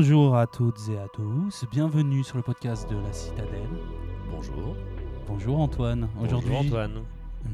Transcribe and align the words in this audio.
Bonjour 0.00 0.36
à 0.36 0.46
toutes 0.46 0.78
et 0.90 0.96
à 0.96 1.08
tous, 1.08 1.64
bienvenue 1.72 2.22
sur 2.22 2.36
le 2.36 2.44
podcast 2.44 2.88
de 2.88 2.94
la 2.98 3.12
Citadelle. 3.12 3.68
Bonjour. 4.30 4.76
Bonjour 5.26 5.58
Antoine. 5.58 6.08
Aujourd'hui, 6.22 6.50
Bonjour 6.50 6.66
Antoine. 6.66 7.04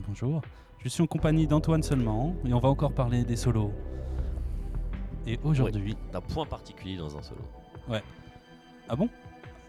Bonjour. 0.07 0.43
Je 0.79 0.91
suis 0.91 1.03
en 1.03 1.07
compagnie 1.07 1.47
d'Antoine 1.47 1.83
seulement 1.83 2.37
et 2.45 2.53
on 2.53 2.59
va 2.59 2.69
encore 2.69 2.93
parler 2.93 3.25
des 3.25 3.37
solos. 3.37 3.73
Et 5.27 5.41
aujourd'hui, 5.43 5.97
D'un 6.13 6.21
point 6.21 6.45
particulier 6.45 6.99
dans 6.99 7.17
un 7.17 7.23
solo. 7.23 7.41
ah 8.91 8.95
bon? 8.95 9.09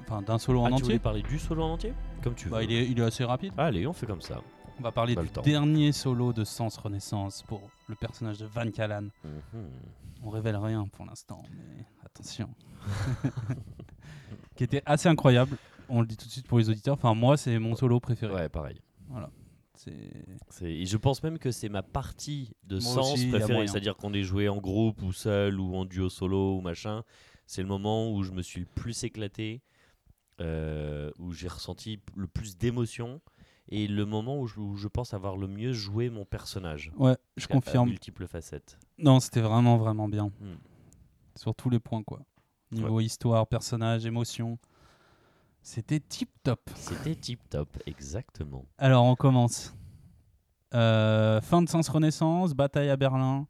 Enfin, 0.01 0.21
d'un 0.21 0.37
solo 0.37 0.59
en 0.59 0.65
ah, 0.65 0.69
tu 0.71 0.83
entier. 0.83 0.99
parler 0.99 1.21
du 1.21 1.39
solo 1.39 1.63
en 1.63 1.71
entier? 1.75 1.93
Comme 2.21 2.35
tu 2.35 2.49
veux. 2.49 2.51
Bah, 2.51 2.63
il, 2.63 2.73
est, 2.73 2.89
il 2.89 2.99
est 2.99 3.03
assez 3.03 3.23
rapide. 3.23 3.53
Allez, 3.57 3.87
on 3.87 3.93
fait 3.93 4.05
comme 4.05 4.19
ça. 4.19 4.41
On 4.77 4.83
va 4.83 4.91
parler 4.91 5.15
du 5.15 5.29
temps. 5.29 5.43
dernier 5.43 5.93
solo 5.93 6.33
de 6.33 6.43
Sens 6.43 6.75
Renaissance 6.75 7.41
pour 7.47 7.61
le 7.87 7.95
personnage 7.95 8.39
de 8.39 8.45
Van 8.45 8.69
Callan. 8.69 9.03
Mhm. 9.23 9.69
On 10.25 10.29
révèle 10.31 10.55
rien 10.57 10.87
pour 10.87 11.05
l'instant, 11.05 11.43
mais 11.55 11.85
attention. 12.03 12.49
Qui 14.55 14.63
était 14.63 14.81
assez 14.85 15.07
incroyable. 15.07 15.57
On 15.87 16.01
le 16.01 16.07
dit 16.07 16.17
tout 16.17 16.25
de 16.25 16.31
suite 16.31 16.47
pour 16.47 16.57
les 16.57 16.69
auditeurs. 16.69 16.95
Enfin, 16.95 17.13
moi, 17.13 17.37
c'est 17.37 17.59
mon 17.59 17.75
solo 17.75 17.99
préféré. 17.99 18.33
Ouais, 18.33 18.49
pareil. 18.49 18.81
C'est 19.75 19.93
C'est- 20.49 20.71
Et 20.71 20.85
je 20.85 20.97
pense 20.97 21.21
même 21.21 21.37
que 21.37 21.51
c'est 21.51 21.69
ma 21.69 21.83
partie 21.83 22.53
de 22.63 22.75
Moi 22.79 22.81
sens 22.93 23.13
aussi, 23.13 23.27
préférée. 23.27 23.67
C'est-à-dire 23.67 23.95
qu'on 23.97 24.13
est 24.13 24.23
joué 24.23 24.49
en 24.49 24.57
groupe 24.57 25.01
ou 25.03 25.11
seul 25.13 25.59
ou 25.59 25.75
en 25.75 25.85
duo 25.85 26.09
solo 26.09 26.57
ou 26.57 26.61
machin. 26.61 27.03
C'est 27.45 27.61
le 27.61 27.67
moment 27.67 28.11
où 28.11 28.23
je 28.23 28.31
me 28.31 28.41
suis 28.41 28.61
le 28.61 28.65
plus 28.65 29.03
éclaté, 29.03 29.61
euh, 30.41 31.11
où 31.19 31.33
j'ai 31.33 31.47
ressenti 31.49 31.99
le 32.15 32.25
plus 32.27 32.57
d'émotions 32.57 33.21
et 33.69 33.87
le 33.87 34.05
moment 34.05 34.39
où 34.39 34.47
je, 34.47 34.59
où 34.59 34.75
je 34.75 34.87
pense 34.87 35.13
avoir 35.13 35.37
le 35.37 35.47
mieux 35.47 35.73
joué 35.73 36.09
mon 36.09 36.25
personnage. 36.25 36.91
ouais, 36.97 37.15
je 37.37 37.45
confirme. 37.47 37.89
multiples 37.89 38.25
facettes. 38.27 38.79
Non, 38.97 39.19
c'était 39.19 39.41
vraiment 39.41 39.77
vraiment 39.77 40.07
bien 40.07 40.27
Hmm. 40.39 40.55
sur 41.35 41.53
tous 41.55 41.69
les 41.69 41.79
points 41.79 42.03
quoi. 42.03 42.21
Niveau 42.71 42.99
histoire, 42.99 43.45
personnage, 43.47 44.05
émotion, 44.05 44.57
c'était 45.61 45.99
tip 45.99 46.29
top. 46.43 46.59
C'était 46.75 47.15
tip 47.15 47.39
top, 47.49 47.69
exactement. 47.85 48.65
Alors 48.77 49.05
on 49.05 49.15
commence. 49.15 49.73
Euh, 50.73 51.39
fin 51.41 51.61
de 51.61 51.69
Sens 51.69 51.87
Renaissance, 51.89 52.53
bataille 52.53 52.89
à 52.89 52.97
Berlin. 52.97 53.47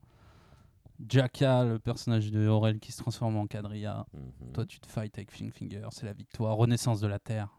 Jacka, 1.09 1.63
le 1.65 1.79
personnage 1.79 2.31
de 2.31 2.47
Aurel 2.47 2.79
qui 2.79 2.91
se 2.91 3.01
transforme 3.01 3.35
en 3.37 3.47
quadrilla. 3.47 4.05
Mhm. 4.13 4.51
Toi, 4.53 4.65
tu 4.65 4.79
te 4.79 4.87
fights 4.87 5.17
avec 5.17 5.31
Finger, 5.31 5.87
c'est 5.91 6.05
la 6.05 6.13
victoire, 6.13 6.55
renaissance 6.55 7.01
de 7.01 7.07
la 7.07 7.19
Terre. 7.19 7.49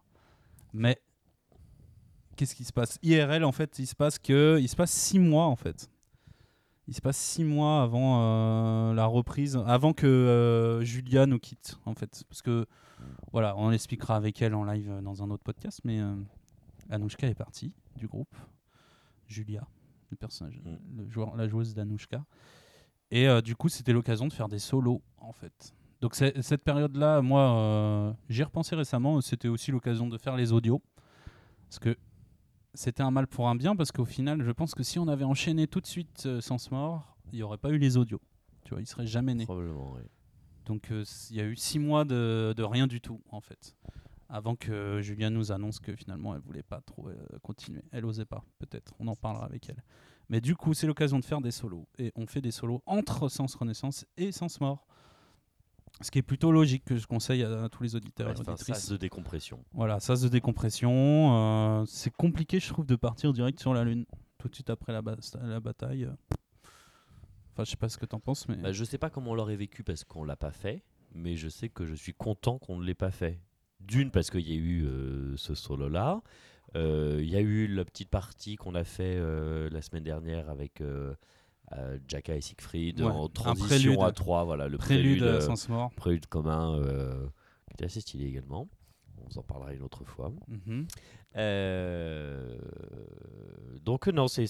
Mais 0.72 0.98
qu'est-ce 2.36 2.54
qui 2.54 2.64
se 2.64 2.72
passe? 2.72 2.98
IRL, 3.02 3.44
en 3.44 3.52
fait, 3.52 3.78
il 3.78 3.86
se 3.86 3.94
passe 3.94 4.18
que 4.18 4.58
il 4.60 4.68
se 4.68 4.76
passe 4.76 4.90
six 4.92 5.18
mois, 5.18 5.46
en 5.46 5.56
fait. 5.56 5.90
Il 6.88 6.94
se 6.94 7.00
passe 7.00 7.16
six 7.16 7.42
mois 7.42 7.82
avant 7.82 8.20
euh, 8.20 8.94
la 8.94 9.06
reprise, 9.06 9.60
avant 9.66 9.92
que 9.92 10.06
euh, 10.06 10.84
Julia 10.84 11.26
nous 11.26 11.40
quitte, 11.40 11.78
en 11.84 11.94
fait. 11.94 12.22
Parce 12.28 12.42
que, 12.42 12.66
voilà, 13.32 13.56
on 13.56 13.70
l'expliquera 13.70 14.14
avec 14.14 14.40
elle 14.40 14.54
en 14.54 14.64
live 14.64 14.88
euh, 14.90 15.00
dans 15.00 15.22
un 15.22 15.30
autre 15.30 15.42
podcast, 15.42 15.80
mais 15.82 16.00
Anouchka 16.88 17.26
est 17.26 17.34
partie 17.34 17.72
du 17.96 18.06
groupe. 18.06 18.34
Julia, 19.26 19.66
le 20.10 20.16
personnage, 20.16 20.60
Mm. 20.64 20.76
le 20.98 21.10
joueur, 21.10 21.36
la 21.36 21.48
joueuse 21.48 21.74
d'Anouchka. 21.74 22.24
Et 23.10 23.26
du 23.42 23.54
coup, 23.56 23.68
c'était 23.68 23.92
l'occasion 23.92 24.26
de 24.26 24.32
faire 24.32 24.48
des 24.48 24.58
solos, 24.58 25.00
en 25.18 25.32
fait. 25.32 25.74
Donc 26.00 26.14
cette 26.14 26.62
période-là, 26.62 27.22
moi, 27.22 28.16
j'y 28.28 28.40
ai 28.40 28.44
repensé 28.44 28.74
récemment. 28.76 29.20
C'était 29.20 29.48
aussi 29.48 29.70
l'occasion 29.70 30.08
de 30.08 30.18
faire 30.18 30.36
les 30.36 30.52
audios. 30.52 30.82
Parce 31.68 31.78
que 31.78 31.96
c'était 32.76 33.02
un 33.02 33.10
mal 33.10 33.26
pour 33.26 33.48
un 33.48 33.54
bien, 33.54 33.74
parce 33.74 33.92
qu'au 33.92 34.04
final, 34.04 34.42
je 34.42 34.50
pense 34.50 34.74
que 34.74 34.82
si 34.82 34.98
on 34.98 35.08
avait 35.08 35.24
enchaîné 35.24 35.66
tout 35.66 35.80
de 35.80 35.86
suite 35.86 36.24
euh, 36.26 36.40
Sans 36.40 36.70
Mort, 36.70 37.16
il 37.32 37.36
n'y 37.36 37.42
aurait 37.42 37.58
pas 37.58 37.70
eu 37.70 37.78
les 37.78 37.96
audios. 37.96 38.20
Tu 38.64 38.74
vois, 38.74 38.80
il 38.80 38.86
serait 38.86 39.06
jamais 39.06 39.34
né. 39.34 39.44
Probablement, 39.44 39.92
oui. 39.94 40.02
Donc 40.64 40.90
euh, 40.90 41.04
il 41.30 41.36
y 41.36 41.40
a 41.40 41.44
eu 41.44 41.56
six 41.56 41.78
mois 41.78 42.04
de, 42.04 42.54
de 42.56 42.62
rien 42.62 42.86
du 42.86 43.00
tout, 43.00 43.20
en 43.30 43.40
fait. 43.40 43.76
Avant 44.28 44.56
que 44.56 45.00
Julia 45.02 45.30
nous 45.30 45.52
annonce 45.52 45.78
que 45.78 45.94
finalement, 45.94 46.34
elle 46.34 46.40
voulait 46.40 46.64
pas 46.64 46.80
trop 46.80 47.08
euh, 47.08 47.14
continuer. 47.42 47.82
Elle 47.92 48.04
osait 48.04 48.24
pas, 48.24 48.44
peut-être. 48.58 48.92
On 48.98 49.06
en 49.06 49.14
parlera 49.14 49.44
avec 49.46 49.68
elle. 49.68 49.82
Mais 50.28 50.40
du 50.40 50.56
coup, 50.56 50.74
c'est 50.74 50.88
l'occasion 50.88 51.20
de 51.20 51.24
faire 51.24 51.40
des 51.40 51.52
solos. 51.52 51.86
Et 51.98 52.12
on 52.16 52.26
fait 52.26 52.40
des 52.40 52.50
solos 52.50 52.82
entre 52.86 53.28
Sens 53.28 53.54
Renaissance 53.54 54.04
et 54.16 54.32
Sens 54.32 54.60
Mort. 54.60 54.86
Ce 56.02 56.10
qui 56.10 56.18
est 56.18 56.22
plutôt 56.22 56.52
logique, 56.52 56.84
que 56.84 56.96
je 56.96 57.06
conseille 57.06 57.42
à, 57.42 57.64
à 57.64 57.68
tous 57.70 57.82
les 57.82 57.96
auditeurs 57.96 58.26
Ouais, 58.26 58.32
et 58.34 58.36
c'est 58.36 58.48
un 58.48 58.52
auditrices. 58.52 58.76
sas 58.76 58.90
de 58.90 58.96
décompression. 58.98 59.64
Voilà, 59.72 59.98
sas 59.98 60.20
de 60.20 60.28
décompression. 60.28 60.92
euh, 61.80 61.84
c'est 61.86 62.12
compliqué, 62.14 62.60
je 62.60 62.68
trouve, 62.68 62.84
de 62.86 62.96
partir 62.96 63.32
direct 63.32 63.58
sur 63.60 63.72
la 63.72 63.82
Lune. 63.84 64.04
Tout 64.38 64.48
de 64.48 64.54
suite 64.54 64.68
après 64.70 64.92
la, 64.92 65.00
ba- 65.00 65.16
la 65.42 65.58
bataille. 65.60 66.06
Enfin, 67.52 67.64
je 67.64 67.70
sais 67.70 67.76
pas 67.78 67.88
ce 67.88 67.96
que 67.96 68.04
t'en 68.04 68.20
penses, 68.20 68.46
mais. 68.48 68.56
Bah, 68.56 68.72
je 68.72 68.84
sais 68.84 68.98
pas 68.98 69.08
comment 69.08 69.30
on 69.30 69.34
l'aurait 69.34 69.56
vécu 69.56 69.82
parce 69.82 70.04
qu'on 70.04 70.24
l'a 70.24 70.36
pas 70.36 70.50
fait, 70.52 70.82
mais 71.14 71.36
je 71.36 71.48
sais 71.48 71.70
que 71.70 71.86
je 71.86 71.94
suis 71.94 72.12
content 72.12 72.58
qu'on 72.58 72.76
ne 72.78 72.84
l'ait 72.84 72.94
pas 72.94 73.10
fait. 73.10 73.40
D'une, 73.80 74.10
parce 74.10 74.30
qu'il 74.30 74.46
y 74.48 74.52
a 74.52 74.56
eu 74.60 74.84
euh, 74.84 75.34
ce 75.38 75.54
solo-là. 75.54 76.22
Euh, 76.74 77.20
Il 77.22 77.28
y 77.30 77.36
a 77.36 77.40
eu 77.40 77.66
la 77.68 77.84
petite 77.86 78.10
partie 78.10 78.56
qu'on 78.56 78.74
a 78.74 78.84
fait 78.84 79.18
la 79.70 79.80
semaine 79.80 80.04
dernière 80.04 80.50
avec 80.50 80.82
euh, 81.72 81.76
euh, 81.76 81.98
Jaka 82.08 82.36
et 82.36 82.40
Siegfried 82.40 83.00
Ouais, 83.00 83.06
en 83.10 83.28
transition 83.28 83.66
prélude. 83.94 84.00
à 84.02 84.12
trois. 84.12 84.44
Voilà, 84.44 84.68
le 84.68 84.78
prélude, 84.78 85.18
prélude, 85.20 85.22
euh, 85.50 85.54
Mort. 85.68 85.90
prélude 85.96 86.26
commun 86.26 86.78
euh, 86.78 87.26
qui 87.68 87.74
était 87.74 87.84
assez 87.86 88.00
stylé 88.00 88.26
également. 88.26 88.68
On 89.18 89.28
vous 89.28 89.38
en 89.38 89.42
parlera 89.42 89.72
une 89.72 89.82
autre 89.82 90.04
fois. 90.04 90.32
Mhm. 90.48 90.86
Euh, 91.36 92.56
Donc 93.84 94.08
euh, 94.08 94.12
non, 94.12 94.26
c'est 94.26 94.44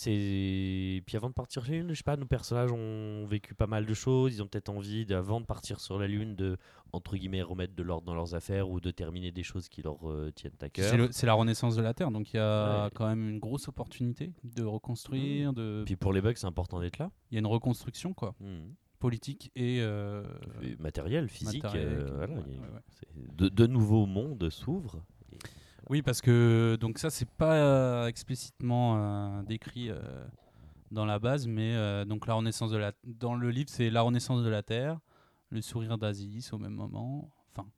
puis 1.05 1.17
avant 1.17 1.29
de 1.29 1.35
partir 1.35 1.63
sur 1.63 1.73
la 1.73 1.79
lune, 1.79 1.89
je 1.91 1.95
sais 1.95 2.03
pas, 2.03 2.17
nos 2.17 2.27
personnages 2.27 2.73
ont 2.73 3.27
vécu 3.27 3.55
pas 3.55 3.67
mal 3.67 3.85
de 3.87 3.95
choses. 3.95 4.35
Ils 4.35 4.43
ont 4.43 4.47
peut-être 4.47 4.69
envie 4.71 5.05
d'avant 5.05 5.41
de 5.41 5.47
partir 5.47 5.81
sur 5.81 5.99
la 5.99 6.07
lune 6.07 6.37
de 6.37 6.57
entre 6.93 7.17
guillemets 7.17 7.43
remettre 7.43 7.75
de 7.75 7.83
l'ordre 7.83 8.07
dans 8.07 8.15
leurs 8.15 8.35
affaires 8.35 8.71
ou 8.71 8.81
de 8.81 8.91
terminer 8.91 9.33
des 9.33 9.43
choses 9.43 9.69
qui 9.69 9.83
leur 9.83 10.09
euh, 10.09 10.31
tiennent 10.35 10.53
à 10.63 10.69
cœur. 10.71 11.09
C'est 11.13 11.27
la 11.27 11.35
renaissance 11.35 11.77
de 11.77 11.83
la 11.83 11.93
Terre, 11.93 12.11
donc 12.11 12.33
il 12.33 12.37
y 12.37 12.41
a 12.41 12.85
Ouais. 12.85 12.91
quand 12.95 13.07
même 13.09 13.29
une 13.29 13.39
grosse 13.39 13.69
opportunité 13.69 14.33
de 14.45 14.63
reconstruire. 14.63 15.53
De... 15.53 15.83
Puis 15.85 15.97
pour 15.97 16.13
les 16.13 16.21
bugs, 16.23 16.33
c'est 16.37 16.47
important 16.47 16.81
d'être 16.81 16.99
là. 16.99 17.11
Il 17.31 17.35
y 17.35 17.39
a 17.39 17.41
une 17.41 17.47
reconstruction 17.47 18.15
quoi, 18.15 18.35
Mhm. 18.41 18.73
politique 19.01 19.51
et 19.57 19.81
euh, 19.81 20.23
Et 20.63 20.77
matériel, 20.77 21.29
physique, 21.29 21.63
matériel, 21.65 21.89
euh, 21.89 22.11
voilà, 22.15 22.35
ouais, 22.35 22.41
ouais, 22.41 23.41
ouais. 23.45 23.51
de 23.51 23.67
nouveaux 23.67 24.07
mondes 24.07 24.49
s'ouvrent. 24.51 25.03
Oui, 25.89 26.03
parce 26.03 26.21
que 26.21 26.77
donc 26.81 26.99
ça 26.99 27.11
c'est 27.11 27.29
pas 27.29 27.55
euh, 27.55 28.07
explicitement 28.09 28.97
euh, 28.97 29.43
décrit 29.43 29.89
euh, 29.91 30.01
dans 30.91 31.05
la 31.05 31.19
base, 31.19 31.47
mais 31.47 31.77
donc 32.07 32.27
la 32.27 32.35
renaissance 32.35 32.71
de 32.71 32.77
la 32.77 32.93
dans 33.05 33.35
le 33.35 33.51
livre 33.51 33.69
c'est 33.71 33.91
la 33.91 34.03
renaissance 34.03 34.43
de 34.43 34.49
la 34.49 34.63
Terre, 34.63 34.99
le 35.51 35.61
sourire 35.63 35.99
d'Asilis 35.99 36.49
au 36.53 36.59
même 36.59 36.75
moment. 36.75 37.31
Enfin, 37.53 37.69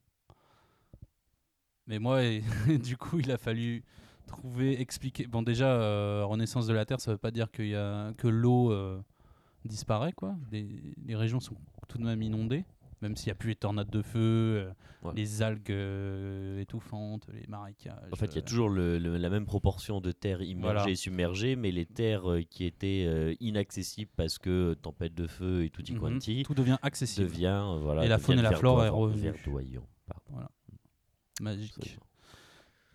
mais 1.86 1.98
moi 1.98 2.22
et- 2.24 2.42
du 2.82 2.96
coup 2.96 3.18
il 3.20 3.30
a 3.30 3.38
fallu 3.38 3.82
trouver 4.26 4.80
expliquer. 4.80 5.26
Bon 5.26 5.42
déjà 5.42 6.24
renaissance 6.24 6.66
de 6.66 6.74
la 6.74 6.84
Terre 6.84 7.00
ça 7.00 7.12
veut 7.12 7.18
pas 7.18 7.30
dire 7.30 7.50
qu'il 7.50 7.68
y 7.68 7.76
a 7.76 8.12
que 8.16 8.28
l'eau 8.28 8.72
disparaît 9.64 10.12
quoi. 10.12 10.36
Les, 10.52 10.68
les 11.06 11.16
régions 11.16 11.40
sont 11.40 11.56
tout 11.88 11.98
de 11.98 12.04
même 12.04 12.22
inondées. 12.22 12.64
Même 13.00 13.14
s'il 13.16 13.28
n'y 13.28 13.32
a 13.32 13.34
plus 13.36 13.50
les 13.50 13.54
tornades 13.56 13.90
de 13.90 14.02
feu, 14.02 14.18
euh, 14.20 14.72
Ouais. 15.04 15.12
les 15.14 15.42
algues 15.42 15.70
euh, 15.70 16.58
étouffantes, 16.60 17.28
les 17.32 17.46
marécages. 17.46 17.94
En 18.12 18.16
fait, 18.16 18.26
il 18.26 18.34
y 18.34 18.38
a 18.38 18.42
euh, 18.42 18.44
toujours 18.44 18.68
le- 18.68 18.98
le- 18.98 19.16
la 19.16 19.30
même 19.30 19.46
proportion 19.46 20.00
de 20.00 20.10
terres 20.10 20.42
immergées 20.42 20.74
Voilà. 20.74 20.90
et 20.90 20.96
submergées, 20.96 21.54
mais 21.54 21.70
les 21.70 21.86
terres 21.86 22.28
euh, 22.28 22.42
qui 22.42 22.64
étaient 22.64 23.04
euh, 23.06 23.32
inaccessibles 23.38 24.10
parce 24.16 24.38
que 24.38 24.74
tempête 24.74 25.14
de 25.14 25.28
feu 25.28 25.62
et 25.64 25.70
tutti 25.70 25.92
Mhm. 25.92 26.00
quanti 26.00 26.42
Tout 26.42 26.54
devient 26.54 26.78
accessible, 26.82 27.28
devient 27.28 27.76
voilà 27.80 28.04
Et 28.04 28.08
la 28.08 28.18
faune 28.18 28.40
et 28.40 28.42
la 28.42 28.50
flore 28.52 28.84
est 28.84 28.88
revenue. 28.88 29.32
pardon, 30.06 30.48
magique. 31.40 31.74
absolument. 31.78 32.02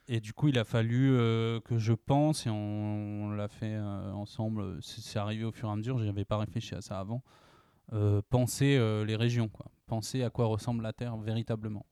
Et 0.10 0.20
du 0.20 0.34
coup, 0.34 0.50
il 0.50 0.60
a 0.60 0.66
fallu 0.66 1.12
euh, 1.16 1.62
que 1.62 1.78
je 1.78 1.94
pense, 1.94 2.46
et 2.46 2.50
on, 2.50 3.28
on 3.28 3.30
l'a 3.32 3.48
fait 3.48 3.76
euh, 3.76 4.12
ensemble, 4.12 4.80
c'est 4.82 5.18
arrivé 5.20 5.46
au 5.46 5.54
fur 5.54 5.70
et 5.70 5.72
à 5.72 5.76
mesure, 5.78 5.98
j'avais 6.00 6.26
pas 6.26 6.38
réfléchi 6.38 6.76
à 6.76 6.82
ça 6.82 7.00
avant, 7.00 7.24
euh, 7.94 8.22
penser 8.30 8.78
les 9.08 9.16
régions, 9.16 9.48
quoi. 9.48 9.68
Penser 9.86 10.24
à 10.24 10.30
quoi 10.30 10.46
ressemble 10.46 10.84
la 10.84 10.94
Terre 10.94 11.18
véritablement 11.18 11.86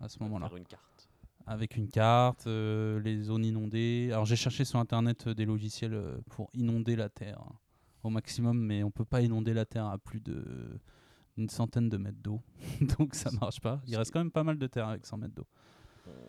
à 0.00 0.08
ce 0.08 0.18
moment-là. 0.22 0.48
Faire 0.48 0.56
une 0.56 0.66
carte. 0.66 1.08
Avec 1.46 1.76
une 1.76 1.88
carte, 1.88 2.46
euh, 2.46 3.00
les 3.00 3.20
zones 3.22 3.44
inondées. 3.44 4.10
Alors 4.12 4.24
j'ai 4.24 4.36
cherché 4.36 4.64
sur 4.64 4.78
Internet 4.78 5.26
euh, 5.26 5.34
des 5.34 5.44
logiciels 5.44 5.94
euh, 5.94 6.18
pour 6.30 6.48
inonder 6.54 6.94
la 6.96 7.08
Terre 7.08 7.40
hein, 7.40 7.52
au 8.04 8.10
maximum, 8.10 8.58
mais 8.58 8.82
on 8.84 8.90
peut 8.90 9.04
pas 9.04 9.22
inonder 9.22 9.52
la 9.52 9.64
Terre 9.64 9.86
à 9.86 9.98
plus 9.98 10.20
de 10.20 10.78
une 11.38 11.48
centaine 11.48 11.88
de 11.88 11.96
mètres 11.96 12.20
d'eau, 12.22 12.42
donc 12.98 13.14
ça 13.14 13.30
marche 13.40 13.60
pas. 13.60 13.80
Il 13.86 13.96
reste 13.96 14.12
quand 14.12 14.20
même 14.20 14.30
pas 14.30 14.44
mal 14.44 14.58
de 14.58 14.66
terre 14.66 14.88
avec 14.88 15.06
100 15.06 15.16
mètres 15.16 15.34
d'eau. 15.34 15.46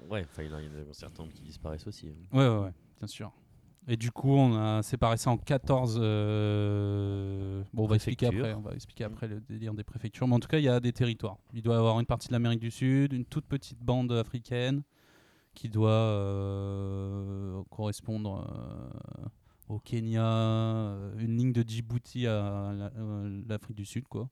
Ouais, 0.10 0.24
enfin, 0.24 0.44
il 0.44 0.50
y 0.50 0.54
en 0.54 0.58
a 0.58 0.62
il 0.62 0.68
y 0.68 0.70
en 0.70 0.90
a 0.90 0.94
certains 0.94 1.28
qui 1.28 1.42
disparaissent 1.42 1.86
aussi. 1.88 2.08
hein. 2.08 2.38
Ouais, 2.38 2.48
ouais, 2.48 2.64
ouais, 2.66 2.74
bien 3.00 3.08
sûr. 3.08 3.32
Et 3.88 3.98
du 3.98 4.12
coup, 4.12 4.32
on 4.32 4.56
a 4.56 4.82
séparé 4.82 5.18
ça 5.18 5.30
en 5.30 5.38
14. 5.38 5.98
euh, 6.02 7.62
Bon, 7.74 7.84
on 7.84 7.88
va 7.88 7.96
expliquer 7.96 8.28
après. 8.40 8.54
On 8.54 8.62
va 8.62 8.74
expliquer 8.74 9.04
après 9.04 9.28
le 9.28 9.42
délire 9.42 9.74
des 9.74 9.84
préfectures. 9.84 10.28
Mais 10.28 10.36
en 10.36 10.40
tout 10.40 10.48
cas, 10.48 10.58
il 10.60 10.64
y 10.64 10.70
a 10.70 10.80
des 10.80 10.94
territoires. 10.94 11.38
Il 11.54 11.62
doit 11.62 11.76
y 11.76 11.78
avoir 11.78 12.00
une 12.00 12.06
partie 12.06 12.28
de 12.30 12.34
l'Amérique 12.34 12.62
du 12.62 12.72
Sud, 12.72 13.12
une 13.14 13.26
toute 13.26 13.46
petite 13.46 13.80
bande 13.84 14.12
africaine 14.14 14.84
qui 15.54 15.70
doit 15.70 15.90
euh, 15.92 17.62
correspondre 17.70 18.48
euh, 18.50 19.28
au 19.70 19.80
Kenya, 19.80 20.96
une 21.18 21.38
ligne 21.38 21.54
de 21.54 21.64
Djibouti 21.68 22.26
à 22.28 22.72
la- 22.74 22.92
l'Afrique 23.48 23.78
du 23.78 23.86
Sud, 23.86 24.08
quoi, 24.08 24.30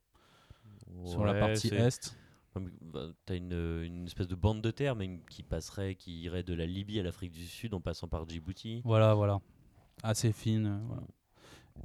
sur 1.05 1.23
la 1.25 1.33
partie 1.39 1.67
est. 1.75 2.17
Bah, 2.55 3.07
T'as 3.25 3.35
une, 3.37 3.53
une 3.83 4.05
espèce 4.05 4.27
de 4.27 4.35
bande 4.35 4.61
de 4.61 4.71
terre, 4.71 4.99
une- 4.99 5.23
qui 5.25 5.41
passerait, 5.43 5.95
qui 5.95 6.21
irait 6.21 6.43
de 6.43 6.53
la 6.53 6.65
Libye 6.65 6.99
à 6.99 7.03
l'Afrique 7.03 7.31
du 7.31 7.45
Sud 7.47 7.73
en 7.73 7.79
passant 7.81 8.07
par 8.07 8.27
Djibouti. 8.27 8.81
Voilà, 8.83 9.13
voilà. 9.13 9.39
Assez 10.03 10.31
fine. 10.33 10.65
euh, 10.65 10.79
voilà. 10.87 11.03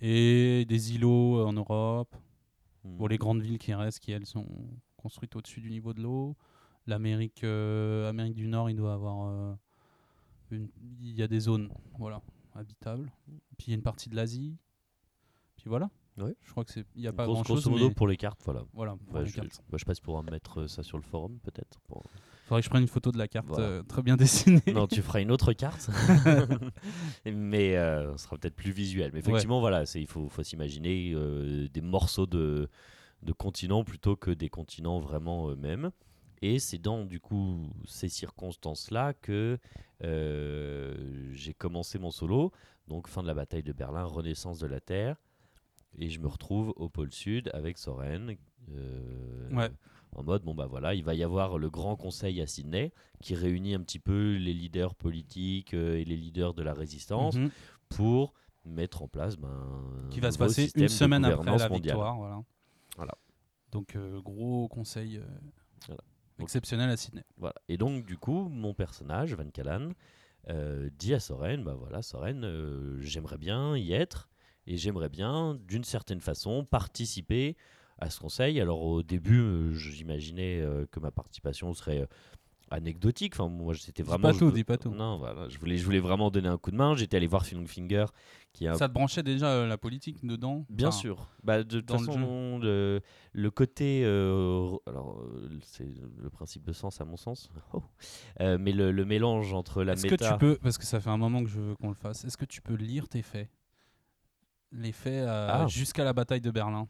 Et 0.03 0.65
des 0.69 0.95
îlots 0.95 1.39
euh, 1.41 1.45
en 1.47 1.53
Europe. 1.53 2.15
Hmm. 2.85 2.97
Pour 2.97 3.09
les 3.09 3.19
grandes 3.19 3.43
villes 3.43 3.59
qui 3.59 3.73
restent, 3.75 4.01
qui 4.01 4.13
elles 4.13 4.27
sont 4.27 4.47
construites 4.97 5.37
au-dessus 5.37 5.61
du 5.61 5.71
niveau 5.71 5.93
de 5.93 6.03
l'eau. 6.03 6.37
L'Amérique 6.87 7.45
euh, 7.45 8.09
Amérique 8.09 8.35
du 8.35 8.47
Nord, 8.49 8.69
il 8.71 8.77
doit 8.77 8.95
avoir. 8.95 9.29
euh, 9.29 9.55
une- 10.51 10.69
Il 11.01 11.15
y 11.15 11.23
a 11.23 11.29
des 11.29 11.41
zones 11.41 11.69
voilà, 11.99 12.21
habitables. 12.55 13.11
Puis 13.57 13.69
il 13.69 13.71
y 13.71 13.73
a 13.73 13.77
une 13.77 13.83
partie 13.83 14.09
de 14.09 14.17
l'Asie. 14.17 14.57
Puis 15.57 15.69
voilà. 15.69 15.91
Ouais. 16.19 16.35
Je 16.45 16.51
crois 16.51 16.65
que 16.65 16.73
c'est. 16.73 16.85
Il 16.95 17.03
n'y 17.03 17.09
a 17.09 17.13
pas 17.13 17.25
Grosso- 17.25 17.43
grand-chose. 17.43 17.63
grosso 17.65 17.71
modo, 17.71 17.89
mais 17.89 17.95
pour 17.95 18.09
les 18.09 18.17
cartes, 18.17 18.41
voilà. 18.45 18.63
Voilà. 18.73 18.97
pour 19.11 19.19
les 19.19 19.27
je, 19.27 19.35
cartes. 19.37 19.61
bah, 19.69 19.75
je 19.75 19.79
sais 19.79 19.85
pas 19.85 19.95
si 19.95 20.01
tu 20.01 20.05
pourras 20.07 20.23
mettre 20.23 20.63
euh, 20.63 20.67
ça 20.69 20.83
sur 20.83 20.97
le 20.97 21.03
forum, 21.03 21.39
peut-être. 21.43 21.79
pour- 21.89 22.03
Faudrait 22.47 22.61
que 22.63 22.65
je 22.65 22.71
prenne 22.71 22.83
une 22.83 22.89
photo 22.89 23.11
de 23.13 23.19
la 23.19 23.27
carte 23.29 23.49
Voilà. 23.49 23.65
euh, 23.67 23.83
très 23.83 24.03
bien 24.03 24.17
dessinée. 24.17 24.63
non, 24.73 24.87
tu 24.87 25.03
feras 25.03 25.21
une 25.21 25.31
autre 25.33 25.53
carte, 25.53 25.91
mais 27.27 27.77
euh, 27.77 28.17
ce 28.17 28.25
sera 28.25 28.37
peut-être 28.39 28.55
plus 28.55 28.71
visuel. 28.71 29.11
Mais 29.13 29.19
effectivement, 29.21 29.61
voilà, 29.61 29.85
il 29.95 30.07
faut, 30.07 30.29
faut 30.29 30.43
s'imaginer 30.43 31.13
euh, 31.15 31.69
des 31.69 31.81
morceaux 31.81 32.27
de, 32.27 32.69
de 33.23 33.33
continents 33.33 33.85
plutôt 33.85 34.17
que 34.17 34.31
des 34.31 34.49
continents 34.49 35.01
vraiment 35.01 35.51
eux-mêmes. 35.51 35.91
Et 36.43 36.59
c'est 36.59 36.79
dans 36.79 37.05
du 37.05 37.19
coup 37.19 37.67
ces 37.87 38.09
circonstances-là 38.09 39.15
que 39.15 39.59
euh, 40.05 41.31
j'ai 41.33 41.55
commencé 41.55 41.99
mon 41.99 42.11
solo, 42.11 42.53
donc 42.89 43.09
fin 43.09 43.23
de 43.23 43.27
la 43.27 43.35
bataille 43.35 43.63
de 43.63 43.73
Berlin, 43.73 44.05
renaissance 44.05 44.59
de 44.59 44.67
la 44.67 44.81
Terre, 44.81 45.17
et 45.99 46.09
je 46.11 46.21
me 46.21 46.29
retrouve 46.29 46.73
au 46.77 46.89
pôle 46.89 47.13
Sud 47.13 47.51
avec 47.55 47.79
Soren. 47.79 48.37
euh, 48.73 49.51
Ouais. 49.51 49.71
En 50.15 50.23
mode, 50.23 50.43
bon 50.45 50.55
bah 50.55 50.67
voilà, 50.67 50.95
il 50.95 51.05
va 51.05 51.15
y 51.15 51.23
avoir 51.23 51.59
le 51.59 51.69
grand 51.69 51.95
conseil 51.97 52.41
à 52.41 52.47
Sydney 52.47 52.93
qui 53.21 53.35
réunit 53.35 53.75
un 53.75 53.81
petit 53.81 53.99
peu 53.99 54.37
les 54.37 54.55
leaders 54.55 54.95
politiques 54.95 55.75
euh, 55.75 55.97
et 55.99 56.05
les 56.05 56.17
leaders 56.17 56.55
de 56.55 56.63
la 56.63 56.73
résistance 56.73 57.35
Mhm. 57.37 57.51
pour 57.91 58.33
mettre 58.65 59.03
en 59.03 59.09
place 59.09 59.37
ben, 59.37 60.09
Qui 60.11 60.21
va 60.21 60.33
se 60.33 60.39
passer 60.39 60.71
une 60.75 60.89
semaine 60.89 61.25
après 61.25 61.45
la 61.45 61.69
mondiale. 61.69 61.73
victoire. 61.95 62.17
Voilà. 62.17 62.43
Voilà. 62.97 63.15
Donc, 63.73 63.95
euh, 63.95 64.21
gros 64.23 64.69
conseil 64.69 65.19
euh, 65.19 65.25
Voilà. 65.87 66.03
Donc- 66.39 66.45
exceptionnel 66.49 66.89
à 66.91 66.97
Sydney. 66.97 67.23
Voilà. 67.37 67.55
Et 67.69 67.77
donc, 67.77 68.07
du 68.07 68.17
coup, 68.17 68.49
mon 68.49 68.73
personnage, 68.75 69.35
Van 69.35 69.49
Callan, 69.51 69.91
dit 70.99 71.13
à 71.13 71.21
Soren, 71.21 71.63
bah 71.65 71.75
voilà, 71.75 72.03
Soren, 72.03 72.99
j'aimerais 73.01 73.37
bien 73.39 73.77
y 73.77 73.93
être 73.93 74.29
et 74.67 74.77
j'aimerais 74.77 75.09
bien, 75.09 75.59
d'une 75.67 75.85
certaine 75.85 76.21
façon, 76.21 76.65
participer 76.65 77.57
à 77.99 78.11
ce 78.11 78.21
conseil. 78.21 78.61
Alors, 78.61 78.83
au 78.83 79.03
début, 79.03 79.41
euh, 79.41 79.73
j'imaginais 79.75 80.61
euh, 80.61 80.87
que 80.91 81.01
ma 81.01 81.11
participation 81.11 81.73
serait 81.73 82.03
euh, 82.03 82.07
anecdotique. 82.71 83.35
Enfin, 83.35 83.49
moi, 83.49 83.75
c'était 83.75 84.03
Dis 84.03 84.09
vraiment. 84.09 84.33
pas 84.33 84.39
tout, 84.39 84.51
dis 84.51 84.65
pas 84.65 84.77
tout. 84.77 84.91
Non, 84.91 85.19
voilà, 85.19 85.49
je 85.49 85.59
voulais, 85.59 85.77
je 85.79 85.85
voulais 85.85 86.01
vraiment 86.01 86.31
donner 86.31 86.49
un 86.49 86.59
coup 86.59 86.71
de 86.71 86.77
main. 86.77 86.95
J'étais 86.97 87.17
allé 87.17 87.27
voir 87.27 87.47
Finger, 87.47 88.07
qui 88.53 88.65
Ça 88.75 88.89
te 88.89 88.93
branchait 88.93 89.23
déjà 89.23 89.47
euh, 89.53 89.67
la 89.67 89.79
politique 89.79 90.25
dedans? 90.27 90.67
Bien 90.69 90.89
Enfin, 90.89 90.97
sûr. 90.99 91.29
Bah, 91.45 91.63
de 91.63 91.81
toute 91.81 91.91
façon, 91.91 92.59
le, 92.59 93.01
le 93.33 93.51
côté. 93.51 94.03
euh, 94.05 94.69
alors, 94.87 95.23
c'est 95.63 95.87
le 96.19 96.29
principe 96.29 96.65
de 96.65 96.73
sens, 96.73 97.01
à 97.01 97.05
mon 97.05 97.17
sens. 97.17 97.51
Oh. 97.73 97.83
Euh, 98.41 98.59
mais 98.61 98.73
le, 98.73 98.91
le 98.93 99.05
mélange 99.05 99.53
entre 99.55 99.83
la 99.83 99.93
Est-ce 99.95 100.07
que 100.07 100.15
tu 100.17 100.39
peux, 100.39 100.59
parce 100.63 100.77
que 100.79 100.85
ça 100.85 101.01
fait 101.01 101.11
un 101.11 101.17
moment 101.17 101.43
que 101.43 101.49
je 101.51 101.61
veux 101.61 101.75
qu'on 101.77 101.89
le 101.89 101.95
fasse, 101.95 102.25
est-ce 102.25 102.37
que 102.37 102.45
tu 102.45 102.61
peux 102.63 102.75
lire 102.75 103.09
tes 103.09 103.23
faits? 103.23 103.49
Les 104.73 104.93
faits 104.93 105.27
euh, 105.27 105.49
Ah. 105.51 105.67
jusqu'à 105.69 106.05
la 106.05 106.13
bataille 106.13 106.41
de 106.41 106.51
Berlin 106.51 106.87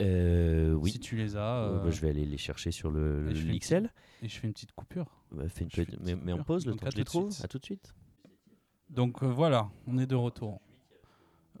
Euh, 0.00 0.72
oui. 0.72 0.90
Si 0.92 0.98
tu 1.00 1.16
les 1.16 1.36
as, 1.36 1.40
Euh, 1.40 1.78
euh, 1.80 1.84
bah, 1.84 1.90
je 1.90 2.00
vais 2.00 2.08
aller 2.10 2.24
les 2.24 2.36
chercher 2.38 2.70
sur 2.72 2.90
le, 2.90 3.30
et 3.30 3.34
fais 3.60 3.82
et 4.22 4.28
je 4.28 4.38
fais 4.40 4.46
une 4.46 4.52
petite 4.52 4.72
coupure. 4.72 5.06
Bah, 5.30 5.48
fais 5.48 5.64
une 5.64 5.70
fais 5.70 5.84
petite- 5.84 5.98
une 6.00 6.04
mais, 6.04 6.12
petite 6.14 6.24
mais 6.26 6.32
en 6.32 6.36
coupure. 6.38 6.46
pause 6.46 6.66
le 6.66 6.74
temps 6.74 6.86
que 6.86 6.92
je 6.92 6.96
les 6.96 7.04
trouve. 7.04 7.32
À 7.44 7.48
tout 7.48 7.58
de 7.58 7.64
suite. 7.64 7.94
Donc 8.90 9.22
euh, 9.22 9.26
voilà, 9.26 9.70
on 9.86 9.98
est 9.98 10.06
de 10.06 10.14
retour. 10.16 10.60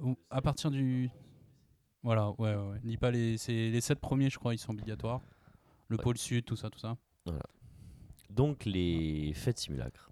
Ou- 0.00 0.16
À 0.30 0.42
partir 0.42 0.70
du. 0.70 1.10
Voilà, 2.02 2.30
ouais, 2.32 2.54
ouais, 2.56 2.68
ouais. 2.70 2.80
Dis 2.82 2.96
pas 2.96 3.10
les, 3.12 3.36
les 3.48 3.80
sept 3.80 4.00
premiers, 4.00 4.28
je 4.28 4.38
crois, 4.38 4.54
ils 4.54 4.58
sont 4.58 4.72
obligatoires. 4.72 5.20
Le 5.88 5.96
Ouais. 5.96 6.02
pôle 6.02 6.18
sud, 6.18 6.44
tout 6.44 6.56
ça, 6.56 6.68
tout 6.68 6.78
ça. 6.80 6.96
Donc, 8.30 8.64
les 8.64 9.32
fêtes 9.34 9.58
simulacres 9.58 10.10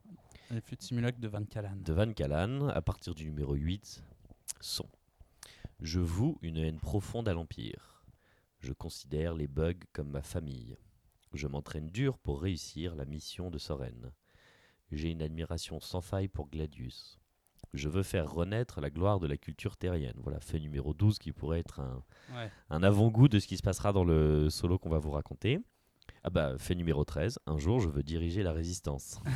Les 0.50 0.60
feux 0.60 0.76
de 0.76 0.82
simulacre 0.82 1.18
de 1.18 1.26
Van 1.28 1.42
Callan. 1.44 1.74
de 1.76 1.92
Van 1.92 2.12
Callan, 2.12 2.68
à 2.68 2.80
partir 2.82 3.14
du 3.14 3.24
numéro 3.24 3.54
8, 3.54 4.04
sont 4.60 4.86
Je 5.80 6.00
voue 6.00 6.38
une 6.42 6.58
haine 6.58 6.78
profonde 6.80 7.28
à 7.28 7.34
l'Empire. 7.34 8.04
Je 8.60 8.72
considère 8.72 9.34
les 9.34 9.46
bugs 9.48 9.72
comme 9.92 10.10
ma 10.10 10.22
famille. 10.22 10.76
Je 11.32 11.46
m'entraîne 11.46 11.88
dur 11.90 12.18
pour 12.18 12.42
réussir 12.42 12.94
la 12.96 13.04
mission 13.06 13.50
de 13.50 13.58
Soren. 13.58 14.12
J'ai 14.92 15.10
une 15.10 15.22
admiration 15.22 15.80
sans 15.80 16.00
faille 16.00 16.28
pour 16.28 16.48
Gladius. 16.48 17.18
Je 17.72 17.88
veux 17.88 18.02
faire 18.02 18.30
renaître 18.30 18.80
la 18.80 18.90
gloire 18.90 19.20
de 19.20 19.28
la 19.28 19.36
culture 19.36 19.76
terrienne. 19.76 20.16
Voilà, 20.18 20.40
fait 20.40 20.58
numéro 20.58 20.92
12 20.92 21.18
qui 21.18 21.32
pourrait 21.32 21.60
être 21.60 21.80
un, 21.80 22.02
Ouais. 22.34 22.50
un 22.68 22.82
avant-goût 22.82 23.28
de 23.28 23.38
ce 23.38 23.46
qui 23.46 23.56
se 23.56 23.62
passera 23.62 23.92
dans 23.92 24.04
le 24.04 24.50
solo 24.50 24.78
qu'on 24.78 24.88
va 24.90 24.98
vous 24.98 25.12
raconter. 25.12 25.60
Ah 26.24 26.30
bah, 26.30 26.58
fait 26.58 26.74
numéro 26.74 27.04
13, 27.04 27.38
un 27.46 27.58
jour 27.58 27.80
je 27.80 27.88
veux 27.88 28.02
diriger 28.02 28.42
la 28.42 28.52
résistance. 28.52 29.20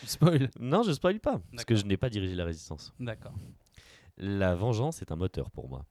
Tu 0.00 0.06
spoil. 0.06 0.50
non, 0.60 0.82
je 0.82 0.92
spoil 0.92 1.18
pas, 1.18 1.40
parce 1.50 1.64
que 1.64 1.74
je 1.74 1.84
n'ai 1.86 1.96
pas 1.96 2.10
dirigé 2.10 2.34
la 2.34 2.44
résistance. 2.44 2.92
D'accord. 3.00 3.32
La 4.24 4.54
vengeance 4.54 5.02
est 5.02 5.10
un 5.10 5.16
moteur 5.16 5.50
pour 5.50 5.68
moi. 5.68 5.84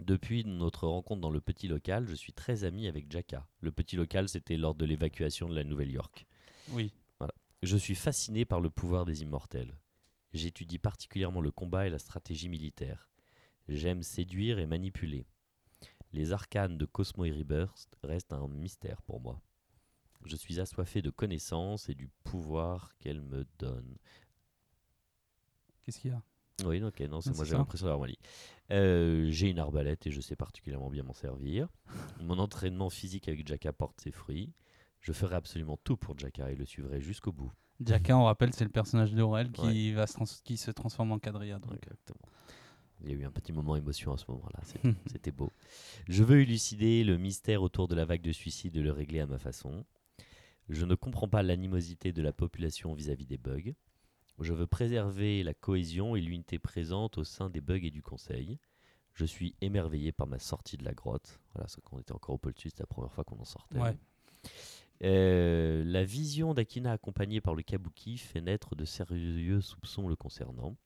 Depuis 0.00 0.44
notre 0.44 0.88
rencontre 0.88 1.20
dans 1.20 1.30
le 1.30 1.40
petit 1.40 1.68
local, 1.68 2.08
je 2.08 2.16
suis 2.16 2.32
très 2.32 2.64
ami 2.64 2.88
avec 2.88 3.08
Jacka. 3.08 3.46
Le 3.60 3.70
petit 3.70 3.94
local, 3.94 4.28
c'était 4.28 4.56
lors 4.56 4.74
de 4.74 4.84
l'évacuation 4.84 5.48
de 5.48 5.54
la 5.54 5.62
Nouvelle-York. 5.62 6.26
Oui. 6.70 6.92
Je 7.62 7.76
suis 7.76 7.94
fasciné 7.94 8.44
par 8.44 8.60
le 8.60 8.68
pouvoir 8.68 9.04
des 9.04 9.22
immortels. 9.22 9.78
J'étudie 10.32 10.80
particulièrement 10.80 11.40
le 11.40 11.52
combat 11.52 11.86
et 11.86 11.90
la 11.90 12.00
stratégie 12.00 12.48
militaire. 12.48 13.08
J'aime 13.68 14.02
séduire 14.02 14.58
et 14.58 14.66
manipuler. 14.66 15.24
Les 16.12 16.32
arcanes 16.32 16.76
de 16.76 16.84
Cosmo 16.84 17.26
et 17.26 17.30
Rebirth 17.30 17.96
restent 18.02 18.32
un 18.32 18.48
mystère 18.48 19.02
pour 19.02 19.20
moi. 19.20 19.40
Je 20.24 20.34
suis 20.34 20.58
assoiffé 20.58 21.00
de 21.00 21.10
connaissances 21.10 21.88
et 21.88 21.94
du 21.94 22.08
pouvoir 22.24 22.96
qu'elles 22.98 23.22
me 23.22 23.46
donnent. 23.60 23.98
Qu'est-ce 25.84 26.00
qu'il 26.00 26.10
y 26.10 26.14
a? 26.14 26.24
Oui, 26.64 26.82
ok, 26.82 27.00
non, 27.00 27.20
c'est 27.20 27.30
Ah, 27.30 27.34
moi 27.36 27.44
j'ai 27.44 27.54
l'impression 27.54 27.86
d'avoir 27.86 28.08
mal. 28.08 28.16
Euh, 28.72 29.28
j'ai 29.30 29.50
une 29.50 29.58
arbalète 29.58 30.06
et 30.06 30.10
je 30.10 30.20
sais 30.20 30.36
particulièrement 30.36 30.90
bien 30.90 31.02
m'en 31.02 31.12
servir. 31.12 31.68
Mon 32.22 32.38
entraînement 32.38 32.90
physique 32.90 33.28
avec 33.28 33.46
Jacka 33.46 33.72
porte 33.72 34.00
ses 34.00 34.10
fruits. 34.10 34.52
Je 35.00 35.12
ferai 35.12 35.36
absolument 35.36 35.78
tout 35.84 35.96
pour 35.96 36.18
Jacka 36.18 36.50
et 36.50 36.56
le 36.56 36.64
suivrai 36.64 37.00
jusqu'au 37.00 37.32
bout. 37.32 37.52
Jacka, 37.80 38.16
on 38.16 38.24
rappelle, 38.24 38.54
c'est 38.54 38.64
le 38.64 38.70
personnage 38.70 39.12
d'Aurel 39.12 39.52
qui, 39.52 39.92
va 39.92 40.06
se 40.06 40.16
qui 40.42 40.56
se 40.56 40.70
transforme 40.70 41.12
en. 41.12 41.18
Exactement. 41.18 42.18
Il 43.02 43.10
y 43.10 43.12
a 43.12 43.16
eu 43.16 43.24
un 43.24 43.30
petit 43.30 43.52
moment 43.52 43.76
émotion 43.76 44.14
à 44.14 44.16
ce 44.16 44.24
moment-là, 44.28 44.60
c'était 45.06 45.30
beau. 45.30 45.52
Je 46.08 46.24
veux 46.24 46.40
élucider 46.40 47.04
le 47.04 47.18
mystère 47.18 47.62
autour 47.62 47.88
de 47.88 47.94
la 47.94 48.06
vague 48.06 48.22
de 48.22 48.32
suicide 48.32 48.76
et 48.76 48.82
le 48.82 48.92
régler 48.92 49.20
à 49.20 49.26
ma 49.26 49.38
façon. 49.38 49.84
Je 50.68 50.84
ne 50.84 50.94
comprends 50.94 51.28
pas 51.28 51.42
l'animosité 51.42 52.12
de 52.12 52.22
la 52.22 52.32
population 52.32 52.94
vis-à-vis 52.94 53.26
des 53.26 53.38
bugs. 53.38 53.74
Je 54.40 54.52
veux 54.52 54.66
préserver 54.66 55.42
la 55.42 55.54
cohésion 55.54 56.14
et 56.14 56.20
l'unité 56.20 56.58
présente 56.58 57.18
au 57.18 57.24
sein 57.24 57.48
des 57.48 57.60
bugs 57.60 57.82
et 57.82 57.90
du 57.90 58.02
conseil. 58.02 58.58
Je 59.14 59.24
suis 59.24 59.54
émerveillé 59.62 60.12
par 60.12 60.26
ma 60.26 60.38
sortie 60.38 60.76
de 60.76 60.84
la 60.84 60.92
grotte. 60.92 61.40
Voilà, 61.54 61.68
c'est 61.68 61.80
qu'on 61.80 61.98
était 61.98 62.12
encore 62.12 62.34
au 62.34 62.38
pôle 62.38 62.52
sud, 62.56 62.70
c'était 62.70 62.82
la 62.82 62.86
première 62.86 63.12
fois 63.12 63.24
qu'on 63.24 63.38
en 63.40 63.46
sortait. 63.46 63.78
Ouais. 63.78 63.96
Euh, 65.02 65.84
la 65.84 66.04
vision 66.04 66.54
d'Akina 66.54 66.92
accompagnée 66.92 67.40
par 67.40 67.54
le 67.54 67.62
kabuki 67.62 68.18
fait 68.18 68.40
naître 68.40 68.74
de 68.74 68.84
sérieux 68.84 69.60
soupçons 69.60 70.08
le 70.08 70.16
concernant. 70.16 70.76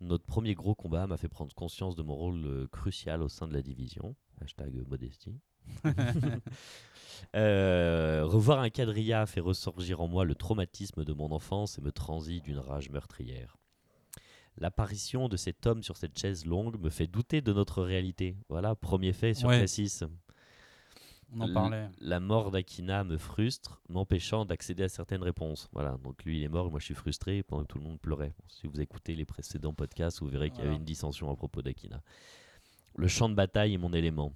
Notre 0.00 0.24
premier 0.24 0.54
gros 0.54 0.74
combat 0.74 1.06
m'a 1.06 1.16
fait 1.16 1.28
prendre 1.28 1.54
conscience 1.54 1.94
de 1.96 2.02
mon 2.02 2.14
rôle 2.14 2.44
euh, 2.44 2.66
crucial 2.68 3.22
au 3.22 3.28
sein 3.28 3.46
de 3.46 3.52
la 3.52 3.62
division. 3.62 4.16
Hashtag 4.40 4.74
modestie. 4.88 5.40
Euh, 7.36 8.22
revoir 8.24 8.60
un 8.60 8.70
quadrilla 8.70 9.26
fait 9.26 9.40
ressurgir 9.40 10.00
en 10.00 10.08
moi 10.08 10.24
le 10.24 10.34
traumatisme 10.34 11.04
de 11.04 11.12
mon 11.12 11.30
enfance 11.32 11.78
et 11.78 11.80
me 11.82 11.92
transit 11.92 12.42
d'une 12.42 12.58
rage 12.58 12.90
meurtrière. 12.90 13.56
L'apparition 14.58 15.28
de 15.28 15.36
cet 15.36 15.66
homme 15.66 15.82
sur 15.82 15.96
cette 15.96 16.18
chaise 16.18 16.44
longue 16.44 16.78
me 16.78 16.90
fait 16.90 17.06
douter 17.06 17.40
de 17.40 17.52
notre 17.52 17.82
réalité. 17.82 18.36
Voilà, 18.48 18.74
premier 18.74 19.12
fait 19.14 19.32
sur 19.34 19.48
Ouais. 19.48 19.60
Cassis. 19.60 20.04
On 21.34 21.40
en 21.40 21.46
L- 21.48 21.54
parlait. 21.54 21.88
La 22.00 22.20
mort 22.20 22.50
d'Akina 22.50 23.04
me 23.04 23.16
frustre, 23.16 23.80
m'empêchant 23.88 24.44
d'accéder 24.44 24.82
à 24.82 24.88
certaines 24.90 25.22
réponses. 25.22 25.70
Voilà, 25.72 25.96
donc 26.04 26.22
lui 26.24 26.38
il 26.40 26.42
est 26.44 26.48
mort 26.48 26.66
et 26.66 26.70
moi 26.70 26.78
je 26.80 26.84
suis 26.84 26.94
frustré 26.94 27.42
pendant 27.42 27.62
que 27.62 27.68
tout 27.68 27.78
le 27.78 27.84
monde 27.84 27.98
pleurait. 27.98 28.34
Si 28.48 28.66
vous 28.66 28.78
écoutez 28.82 29.14
les 29.14 29.24
précédents 29.24 29.72
podcasts, 29.72 30.20
vous 30.20 30.28
verrez 30.28 30.50
qu'il 30.50 30.58
y 30.58 30.60
avait 30.60 30.68
Voilà. 30.68 30.80
une 30.80 30.84
dissension 30.84 31.30
à 31.30 31.34
propos 31.34 31.62
d'Akina. 31.62 32.02
Le 32.96 33.08
champ 33.08 33.30
de 33.30 33.34
bataille 33.34 33.72
est 33.72 33.78
mon 33.78 33.94
élément. 33.94 34.34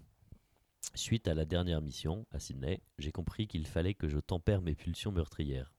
Suite 0.94 1.28
à 1.28 1.34
la 1.34 1.44
dernière 1.44 1.82
mission 1.82 2.26
à 2.30 2.38
Sydney, 2.38 2.80
j'ai 2.98 3.12
compris 3.12 3.46
qu'il 3.48 3.66
fallait 3.66 3.94
que 3.94 4.08
je 4.08 4.18
tempère 4.18 4.62
mes 4.62 4.74
pulsions 4.74 5.12
meurtrières. 5.12 5.72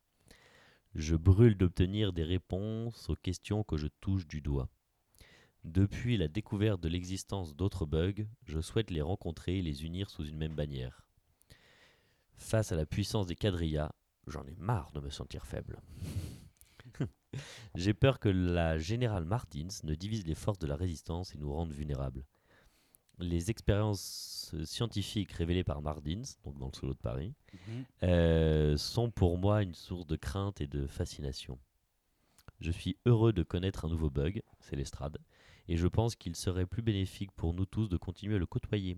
Je 0.95 1.15
brûle 1.15 1.57
d'obtenir 1.57 2.13
des 2.13 2.23
réponses 2.23 3.09
aux 3.09 3.15
questions 3.15 3.63
que 3.63 3.77
je 3.77 3.87
touche 3.99 4.27
du 4.27 4.41
doigt. 4.41 4.69
Depuis 5.63 6.17
la 6.17 6.27
découverte 6.27 6.81
de 6.81 6.87
l'existence 6.87 7.55
d'autres 7.55 7.85
bugs, 7.85 8.25
je 8.45 8.61
souhaite 8.61 8.91
les 8.91 9.01
rencontrer 9.01 9.57
et 9.57 9.61
les 9.61 9.83
unir 9.83 10.09
sous 10.09 10.25
une 10.25 10.37
même 10.37 10.55
bannière. 10.55 11.07
Face 12.37 12.71
à 12.71 12.75
la 12.75 12.85
puissance 12.85 13.27
des 13.27 13.35
quadrillas, 13.35 13.93
j'en 14.27 14.45
ai 14.45 14.55
marre 14.55 14.91
de 14.93 14.99
me 14.99 15.09
sentir 15.09 15.45
faible. 15.45 15.81
J'ai 17.75 17.93
peur 17.93 18.19
que 18.19 18.29
la 18.29 18.77
générale 18.77 19.25
Martins 19.25 19.67
ne 19.83 19.95
divise 19.95 20.25
les 20.25 20.35
forces 20.35 20.59
de 20.59 20.67
la 20.67 20.75
résistance 20.75 21.33
et 21.35 21.37
nous 21.37 21.53
rende 21.53 21.73
vulnérables. 21.73 22.25
Les 23.19 23.49
expériences 23.49 24.53
scientifiques 24.63 25.31
révélées 25.31 25.63
par 25.63 25.81
Martins, 25.81 26.21
donc 26.43 26.57
dans 26.59 26.67
le 26.67 26.73
solo 26.73 26.93
de 26.93 26.99
Paris, 26.99 27.33
euh, 28.03 28.77
sont 28.77 29.09
pour 29.09 29.37
moi 29.37 29.63
une 29.63 29.73
source 29.73 30.05
de 30.05 30.15
crainte 30.15 30.61
et 30.61 30.67
de 30.67 30.85
fascination. 30.87 31.57
Je 32.59 32.71
suis 32.71 32.97
heureux 33.05 33.33
de 33.33 33.43
connaître 33.43 33.85
un 33.85 33.89
nouveau 33.89 34.09
bug, 34.09 34.41
c'est 34.59 34.75
l'estrade, 34.75 35.17
et 35.67 35.77
je 35.77 35.87
pense 35.87 36.15
qu'il 36.15 36.35
serait 36.35 36.65
plus 36.65 36.81
bénéfique 36.81 37.31
pour 37.31 37.53
nous 37.53 37.65
tous 37.65 37.87
de 37.87 37.97
continuer 37.97 38.35
à 38.35 38.39
le 38.39 38.45
côtoyer. 38.45 38.97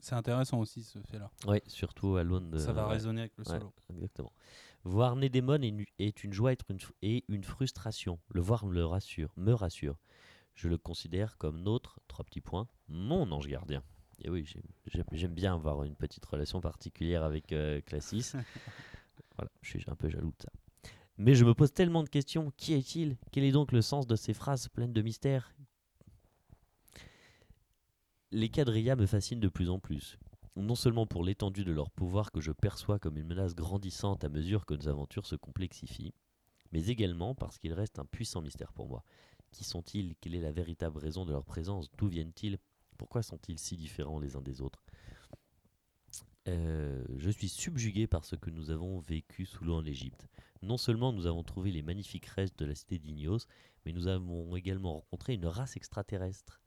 C'est 0.00 0.14
intéressant 0.14 0.58
aussi 0.58 0.82
ce 0.82 0.98
fait-là. 0.98 1.30
Oui, 1.46 1.58
surtout 1.68 2.16
à 2.16 2.24
l'aune 2.24 2.50
de. 2.50 2.58
Ça 2.58 2.72
va 2.72 2.86
ouais, 2.86 2.94
résonner 2.94 3.20
avec 3.20 3.36
le 3.38 3.44
ouais, 3.44 3.58
solo. 3.58 3.72
exactement. 3.90 4.32
Voir 4.84 5.14
Nédémon 5.14 5.62
est, 5.62 5.86
est 6.00 6.24
une 6.24 6.32
joie 6.32 6.52
être 6.52 6.64
une 6.70 6.78
et 7.02 7.24
une 7.28 7.44
frustration. 7.44 8.18
Le 8.30 8.40
voir 8.40 8.66
me 8.66 8.82
rassure, 8.84 9.32
me 9.36 9.52
rassure. 9.52 9.96
Je 10.54 10.68
le 10.68 10.78
considère 10.78 11.38
comme 11.38 11.60
notre, 11.62 12.00
trois 12.08 12.24
petits 12.24 12.40
points, 12.40 12.68
mon 12.88 13.30
ange 13.32 13.48
gardien. 13.48 13.82
Et 14.20 14.30
oui, 14.30 14.44
j'ai- 14.46 14.62
j'aime 14.86 15.04
j'aime 15.12 15.34
bien 15.34 15.54
avoir 15.54 15.82
une 15.84 15.96
petite 15.96 16.24
relation 16.26 16.60
particulière 16.60 17.24
avec 17.24 17.52
euh, 17.52 17.80
Classis. 17.80 18.32
voilà, 19.36 19.50
je 19.62 19.70
suis 19.70 19.84
un 19.90 19.96
peu 19.96 20.08
jaloux 20.08 20.30
de 20.30 20.42
ça. 20.42 20.50
Mais 21.18 21.34
je 21.34 21.44
me 21.44 21.54
pose 21.54 21.72
tellement 21.72 22.02
de 22.02 22.08
questions. 22.08 22.50
Qui 22.56 22.74
est-il? 22.74 23.16
Quel 23.32 23.44
est 23.44 23.52
donc 23.52 23.72
le 23.72 23.82
sens 23.82 24.06
de 24.06 24.16
ces 24.16 24.34
phrases 24.34 24.68
pleines 24.68 24.92
de 24.92 25.02
mystère? 25.02 25.54
Les 28.30 28.48
quadrillas 28.48 28.96
me 28.96 29.06
fascinent 29.06 29.40
de 29.40 29.48
plus 29.48 29.68
en 29.70 29.78
plus. 29.78 30.18
Non 30.56 30.74
seulement 30.74 31.06
pour 31.06 31.24
l'étendue 31.24 31.64
de 31.64 31.72
leur 31.72 31.90
pouvoir 31.90 32.30
que 32.30 32.40
je 32.40 32.52
perçois 32.52 32.98
comme 32.98 33.16
une 33.18 33.26
menace 33.26 33.54
grandissante 33.54 34.24
à 34.24 34.28
mesure 34.28 34.66
que 34.66 34.74
nos 34.74 34.88
aventures 34.88 35.26
se 35.26 35.36
complexifient, 35.36 36.14
mais 36.72 36.86
également 36.86 37.34
parce 37.34 37.58
qu'ils 37.58 37.72
restent 37.72 37.98
un 37.98 38.04
puissant 38.04 38.42
mystère 38.42 38.72
pour 38.72 38.88
moi. 38.88 39.02
Qui 39.52 39.64
sont-ils? 39.64 40.16
Quelle 40.20 40.34
est 40.34 40.40
la 40.40 40.52
véritable 40.52 40.98
raison 40.98 41.24
de 41.24 41.32
leur 41.32 41.44
présence? 41.44 41.90
D'où 41.96 42.08
viennent-ils? 42.08 42.58
Pourquoi 42.98 43.22
sont-ils 43.22 43.58
si 43.58 43.76
différents 43.76 44.18
les 44.18 44.36
uns 44.36 44.42
des 44.42 44.60
autres? 44.60 44.82
Euh, 46.48 47.04
Je 47.16 47.30
suis 47.30 47.48
subjugué 47.48 48.06
par 48.06 48.24
ce 48.24 48.34
que 48.34 48.50
nous 48.50 48.70
avons 48.70 48.98
vécu 48.98 49.46
sous 49.46 49.64
l'eau 49.64 49.76
en 49.76 49.84
Égypte. 49.84 50.26
Non 50.62 50.76
seulement 50.76 51.12
nous 51.12 51.26
avons 51.26 51.42
trouvé 51.42 51.70
les 51.70 51.82
magnifiques 51.82 52.26
restes 52.26 52.58
de 52.58 52.64
la 52.64 52.74
cité 52.74 52.98
d'Ignos, 52.98 53.46
mais 53.84 53.92
nous 53.92 54.06
avons 54.06 54.56
également 54.56 54.94
rencontré 54.94 55.34
une 55.34 55.46
race 55.46 55.76
extraterrestre. 55.76 56.60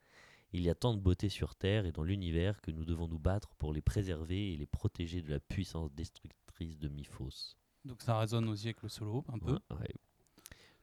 Il 0.54 0.62
y 0.62 0.70
a 0.70 0.75
tant 0.75 0.94
de 0.94 1.00
beauté 1.01 1.27
sur 1.27 1.56
Terre 1.56 1.86
et 1.86 1.92
dans 1.92 2.04
l'univers 2.04 2.62
que 2.62 2.72
nous 2.72 2.86
devons 2.86 3.08
nous 3.08 3.20
battre 3.20 3.56
pour 3.56 3.74
les 3.74 3.82
préserver 3.82 4.54
et 4.54 4.58
les 4.58 4.65
protéger 4.65 5.22
de 5.22 5.30
la 5.30 5.39
puissance 5.39 5.92
destructrice 5.94 6.77
de 6.77 6.88
Miphos. 6.88 7.56
Donc 7.84 8.01
ça 8.01 8.18
résonne 8.20 8.48
aussi 8.48 8.68
avec 8.68 8.82
le 8.82 8.89
solo 8.89 9.25
un 9.27 9.39
peu. 9.39 9.60
Ouais. 9.72 9.94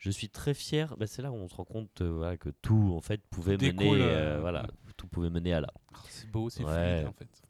Je 0.02 0.10
suis 0.10 0.28
très 0.28 0.52
fier. 0.52 0.96
bah, 0.96 1.06
c'est 1.06 1.22
là 1.22 1.30
où 1.30 1.36
on 1.36 1.46
se 1.46 1.54
rend 1.54 1.64
compte 1.64 2.00
euh, 2.00 2.10
voilà, 2.12 2.36
que 2.36 2.48
tout 2.50 2.92
en 2.96 3.00
fait 3.00 3.22
pouvait 3.30 3.56
Tout 3.56 3.66
mener, 3.66 3.72
découle, 3.72 4.00
euh, 4.00 4.36
euh, 4.36 4.40
voilà, 4.40 4.66
tout 4.96 5.06
pouvait 5.06 5.30
mener 5.30 5.52
à 5.52 5.60
là. 5.60 5.72
Ah, 5.94 6.00
c'est 6.08 6.28
beau, 6.28 6.50
c'est 6.50 6.64
Ouais. 6.64 6.94
fluide 7.02 7.06
en 7.06 7.12
fait. 7.12 7.42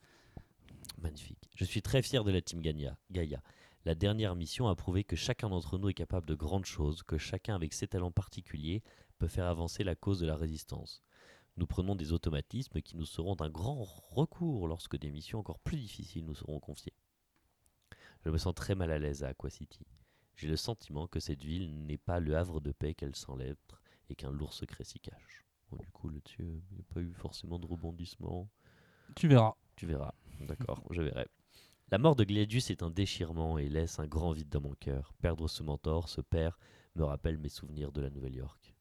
Magnifique. 1.00 1.48
Je 1.56 1.64
suis 1.64 1.80
très 1.80 2.02
fier 2.02 2.24
de 2.24 2.30
la 2.30 2.42
team 2.42 2.60
Gaia. 2.60 2.98
Gaia. 3.10 3.42
La 3.86 3.94
dernière 3.94 4.36
mission 4.36 4.68
a 4.68 4.76
prouvé 4.76 5.02
que 5.02 5.16
chacun 5.16 5.48
d'entre 5.48 5.78
nous 5.78 5.88
est 5.88 5.94
capable 5.94 6.26
de 6.26 6.34
grandes 6.34 6.66
choses, 6.66 7.02
que 7.02 7.16
chacun 7.16 7.54
avec 7.54 7.72
ses 7.72 7.88
talents 7.88 8.12
particuliers 8.12 8.82
peut 9.18 9.28
faire 9.28 9.46
avancer 9.46 9.82
la 9.82 9.94
cause 9.94 10.20
de 10.20 10.26
la 10.26 10.36
résistance. 10.36 11.02
Nous 11.56 11.66
prenons 11.66 11.94
des 11.96 12.12
automatismes 12.12 12.82
qui 12.82 12.98
nous 12.98 13.06
seront 13.06 13.34
d'un 13.34 13.48
grand 13.48 13.82
recours 13.82 14.68
lorsque 14.68 14.98
des 14.98 15.10
missions 15.10 15.38
encore 15.38 15.58
plus 15.58 15.78
difficiles 15.78 16.26
nous 16.26 16.34
seront 16.34 16.60
confiées. 16.60 16.92
Je 18.26 18.28
me 18.30 18.36
sens 18.36 18.54
très 18.54 18.74
mal 18.74 18.92
à 18.92 18.98
l'aise 18.98 19.24
à 19.24 19.28
Aqua 19.28 19.48
City. 19.48 19.86
J'ai 20.36 20.48
le 20.48 20.56
sentiment 20.56 21.06
que 21.06 21.20
cette 21.20 21.42
ville 21.42 21.86
n'est 21.86 21.98
pas 21.98 22.20
le 22.20 22.36
havre 22.36 22.60
de 22.60 22.72
paix 22.72 22.94
qu'elle 22.94 23.16
semble 23.16 23.42
être 23.42 23.80
et 24.08 24.14
qu'un 24.14 24.30
lourd 24.30 24.52
secret 24.52 24.84
s'y 24.84 25.00
cache. 25.00 25.44
Bon, 25.70 25.78
du 25.78 25.90
coup, 25.90 26.08
là-dessus, 26.08 26.42
euh, 26.42 26.60
il 26.70 26.76
n'y 26.76 26.80
a 26.80 26.94
pas 26.94 27.00
eu 27.00 27.12
forcément 27.14 27.58
de 27.58 27.66
rebondissement. 27.66 28.48
Tu 29.16 29.28
verras. 29.28 29.54
Tu 29.76 29.86
verras. 29.86 30.14
D'accord, 30.40 30.82
je 30.90 31.02
verrai. 31.02 31.26
La 31.90 31.98
mort 31.98 32.16
de 32.16 32.24
Gladius 32.24 32.70
est 32.70 32.82
un 32.82 32.90
déchirement 32.90 33.58
et 33.58 33.68
laisse 33.68 33.98
un 33.98 34.06
grand 34.06 34.32
vide 34.32 34.48
dans 34.48 34.60
mon 34.60 34.74
cœur. 34.74 35.12
Perdre 35.20 35.48
ce 35.48 35.62
mentor, 35.62 36.08
ce 36.08 36.20
père, 36.20 36.58
me 36.94 37.04
rappelle 37.04 37.38
mes 37.38 37.48
souvenirs 37.48 37.92
de 37.92 38.00
la 38.00 38.10
Nouvelle-York. 38.10 38.74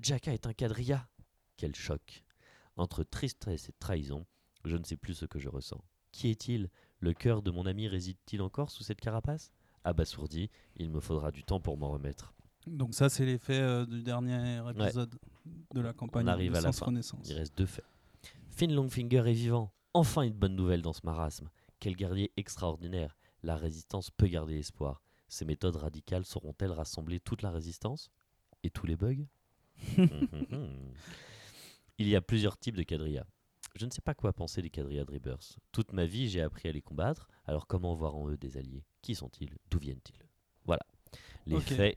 Jacka 0.00 0.32
est 0.32 0.46
un 0.46 0.52
quadrilla 0.52 1.08
Quel 1.56 1.74
choc 1.74 2.24
Entre 2.76 3.04
tristesse 3.04 3.68
et 3.68 3.74
trahison, 3.78 4.26
je 4.64 4.76
ne 4.76 4.84
sais 4.84 4.96
plus 4.96 5.14
ce 5.14 5.26
que 5.26 5.38
je 5.38 5.48
ressens. 5.48 5.82
Qui 6.12 6.28
est-il? 6.28 6.70
Le 7.00 7.12
cœur 7.12 7.42
de 7.42 7.50
mon 7.50 7.66
ami 7.66 7.88
réside-t-il 7.88 8.42
encore 8.42 8.70
sous 8.70 8.82
cette 8.82 9.00
carapace? 9.00 9.52
Abasourdi, 9.88 10.50
il 10.76 10.90
me 10.90 11.00
faudra 11.00 11.30
du 11.30 11.44
temps 11.44 11.60
pour 11.60 11.76
m'en 11.76 11.90
remettre. 11.90 12.34
Donc 12.66 12.94
ça 12.94 13.08
c'est 13.08 13.24
l'effet 13.24 13.58
euh, 13.58 13.86
du 13.86 14.02
dernier 14.02 14.60
épisode 14.70 15.18
de 15.74 15.80
la 15.80 15.92
campagne 15.92 16.28
arrive 16.28 16.52
de 16.52 16.58
à 16.58 16.60
la 16.60 16.72
fin. 16.72 16.86
Renaissance. 16.86 17.26
Il 17.28 17.34
reste 17.34 17.56
deux 17.56 17.66
faits. 17.66 17.84
Finn 18.50 18.72
Longfinger 18.72 19.28
est 19.28 19.32
vivant. 19.32 19.72
Enfin 19.94 20.22
une 20.22 20.34
bonne 20.34 20.54
nouvelle 20.54 20.82
dans 20.82 20.92
ce 20.92 21.00
marasme. 21.04 21.48
Quel 21.80 21.96
guerrier 21.96 22.32
extraordinaire. 22.36 23.16
La 23.42 23.56
résistance 23.56 24.10
peut 24.10 24.26
garder 24.26 24.58
espoir. 24.58 25.02
Ces 25.28 25.44
méthodes 25.44 25.76
radicales 25.76 26.24
sauront-elles 26.24 26.72
rassembler 26.72 27.20
toute 27.20 27.42
la 27.42 27.50
résistance 27.50 28.10
Et 28.62 28.70
tous 28.70 28.86
les 28.86 28.96
bugs 28.96 29.26
Il 31.98 32.08
y 32.08 32.16
a 32.16 32.20
plusieurs 32.20 32.58
types 32.58 32.76
de 32.76 32.82
quadrillas. 32.82 33.26
Je 33.76 33.86
ne 33.86 33.90
sais 33.90 34.00
pas 34.00 34.14
quoi 34.14 34.32
penser 34.32 34.60
des 34.60 34.70
quadrillas 34.70 35.04
Dribbers. 35.04 35.58
Toute 35.72 35.92
ma 35.92 36.04
vie, 36.04 36.28
j'ai 36.28 36.40
appris 36.40 36.68
à 36.68 36.72
les 36.72 36.82
combattre. 36.82 37.28
Alors 37.44 37.66
comment 37.66 37.94
voir 37.94 38.16
en 38.16 38.28
eux 38.28 38.36
des 38.36 38.56
alliés? 38.56 38.84
Qui 39.02 39.14
sont-ils? 39.14 39.50
D'où 39.70 39.78
viennent-ils? 39.78 40.18
Voilà. 40.64 40.82
Les 41.46 41.60
faits 41.60 41.96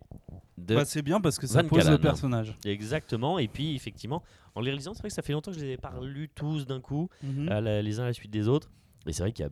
de 0.57 0.75
Bah, 0.75 0.85
c'est 0.85 1.01
bien 1.01 1.19
parce 1.19 1.37
que 1.37 1.45
ça 1.47 1.61
Van 1.61 1.67
pose 1.67 1.89
le 1.89 1.97
personnage. 1.97 2.55
Exactement, 2.63 3.37
et 3.37 3.47
puis 3.49 3.75
effectivement, 3.75 4.23
en 4.55 4.61
les 4.61 4.71
lisant, 4.71 4.93
c'est 4.93 4.99
vrai 5.01 5.09
que 5.09 5.15
ça 5.15 5.21
fait 5.21 5.33
longtemps 5.33 5.51
que 5.51 5.57
je 5.59 5.65
les 5.65 5.71
ai 5.73 5.77
pas 5.77 5.99
lus 6.01 6.29
tous 6.29 6.65
d'un 6.65 6.79
coup, 6.79 7.09
Mhm. 7.23 7.45
la- 7.47 7.81
les 7.81 7.99
uns 7.99 8.03
à 8.03 8.07
la 8.07 8.13
suite 8.13 8.31
des 8.31 8.47
autres. 8.47 8.71
Et 9.05 9.11
c'est 9.13 9.23
vrai 9.23 9.33
qu'il 9.33 9.43
y 9.43 9.47
a 9.47 9.51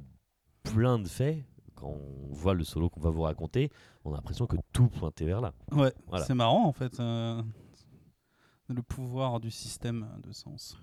plein 0.71 0.99
de 0.99 1.07
faits. 1.07 1.43
Quand 1.75 1.87
on 1.89 2.27
voit 2.33 2.53
le 2.53 2.63
solo 2.63 2.89
qu'on 2.89 2.99
va 3.01 3.09
vous 3.09 3.21
raconter, 3.23 3.71
on 4.05 4.11
a 4.13 4.15
l'impression 4.17 4.47
que 4.47 4.57
tout 4.71 4.87
pointait 4.89 5.25
vers 5.25 5.41
là. 5.41 5.53
Ouais, 5.71 5.93
Voilà. 6.07 6.25
c'est 6.25 6.33
marrant 6.35 6.65
en 6.65 6.73
fait. 6.73 6.97
euh, 6.99 7.41
le 8.67 8.81
pouvoir 8.83 9.39
du 9.39 9.49
système 9.49 10.07
de 10.23 10.31
sens. 10.31 10.77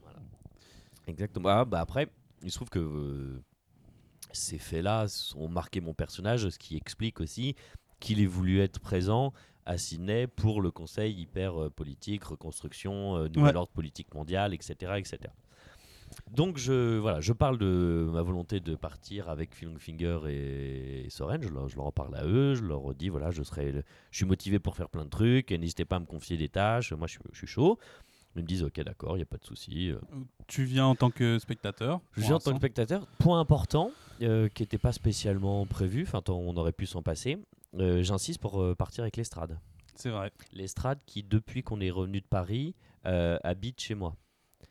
Exactement. 1.07 1.49
Ah, 1.51 1.65
bah 1.65 1.81
après, 1.81 2.09
il 2.43 2.51
se 2.51 2.57
trouve 2.57 2.69
que 2.71 2.79
euh, 2.81 3.43
ces 4.33 4.59
faits-là 4.59 5.07
ont 5.37 5.49
marqué 5.49 5.81
mon 5.81 5.95
personnage, 5.95 6.49
ce 6.49 6.59
qui 6.59 6.77
explique 6.77 7.21
aussi 7.21 7.55
qu'il 8.01 8.21
ait 8.21 8.27
voulu 8.27 8.61
être 8.61 8.79
présent 8.81 9.33
à 9.65 9.79
Sydney 9.79 10.27
pour 10.27 10.61
le 10.61 10.71
Conseil 10.71 11.13
hyper 11.15 11.71
politique, 11.71 12.25
reconstruction, 12.25 13.17
euh, 13.17 13.29
nouvel 13.29 13.53
Ouais. 13.55 13.57
ordre 13.57 13.73
politique 13.73 14.15
mondial, 14.15 14.55
etc., 14.55 14.75
etc. 14.99 15.19
Donc 16.31 16.57
je 16.57 16.99
voilà, 16.99 17.21
je 17.21 17.33
parle 17.33 17.59
de 17.59 18.09
ma 18.13 18.23
volonté 18.23 18.61
de 18.61 18.77
partir 18.77 19.29
avec 19.29 19.55
Finger 19.55 20.21
et, 20.29 21.07
et 21.07 21.11
Soren. 21.11 21.43
Je 21.43 21.49
leur, 21.49 21.69
je 21.69 21.75
leur 21.77 21.87
en 21.87 21.93
parle 21.93 22.15
à 22.15 22.25
eux. 22.25 22.55
Je 22.55 22.63
leur 22.63 22.95
dis 22.95 23.09
voilà, 23.09 23.33
je 23.33 23.43
serai, 23.43 23.73
je 24.13 24.17
suis 24.17 24.25
motivé 24.25 24.61
pour 24.61 24.77
faire 24.77 24.89
plein 24.89 25.05
de 25.05 25.11
trucs. 25.11 25.51
N'hésitez 25.51 25.85
pas 25.85 25.97
à 25.97 26.01
me 26.01 26.07
confier 26.07 26.37
des 26.37 26.49
tâches. 26.49 26.93
Moi, 26.93 27.09
je 27.09 27.19
suis 27.37 27.47
chaud. 27.49 27.79
Ils 28.37 28.43
me 28.43 28.47
disent 28.47 28.63
ok, 28.63 28.81
d'accord, 28.83 29.17
il 29.17 29.21
y 29.21 29.23
a 29.23 29.27
pas 29.27 29.39
de 29.39 29.45
souci. 29.45 29.91
euh, 29.91 29.99
Tu 30.47 30.65
viens 30.65 30.85
en 30.87 30.95
tant 30.95 31.11
que 31.11 31.39
spectateur. 31.39 32.01
je 32.17 32.21
viens 32.23 32.35
en 32.37 32.39
tant 32.39 32.51
que 32.53 32.59
spectateur. 32.59 33.07
Point 33.19 33.41
important, 33.41 33.91
euh, 34.23 34.49
qui 34.51 34.63
n'était 34.63 34.77
pas 34.79 34.93
spécialement 34.93 35.65
prévu, 35.67 36.03
enfin 36.07 36.23
on 36.29 36.55
aurait 36.57 36.73
pu 36.73 36.85
s'en 36.87 37.03
passer. 37.03 37.39
Euh, 37.79 38.03
J'insiste 38.03 38.41
pour 38.41 38.61
euh, 38.61 38.75
partir 38.75 39.03
avec 39.05 39.17
l'estrade. 39.17 39.59
C'est 39.95 40.11
vrai. 40.11 40.31
L'estrade 40.53 40.99
qui, 41.07 41.23
depuis 41.23 41.63
qu'on 41.63 41.81
est 41.81 41.91
revenu 41.91 42.21
de 42.21 42.27
Paris, 42.27 42.75
habite 43.05 43.81
chez 43.81 43.95
moi. 43.95 44.15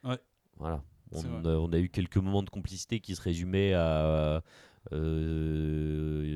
Ouais. 0.04 0.20
Voilà. 0.58 0.84
On, 1.12 1.44
on 1.46 1.72
a 1.74 1.78
eu 1.80 1.90
quelques 1.90 2.18
moments 2.18 2.44
de 2.44 2.50
complicité 2.50 3.00
qui 3.00 3.16
se 3.16 3.22
résumaient 3.22 3.74
à 3.74 4.44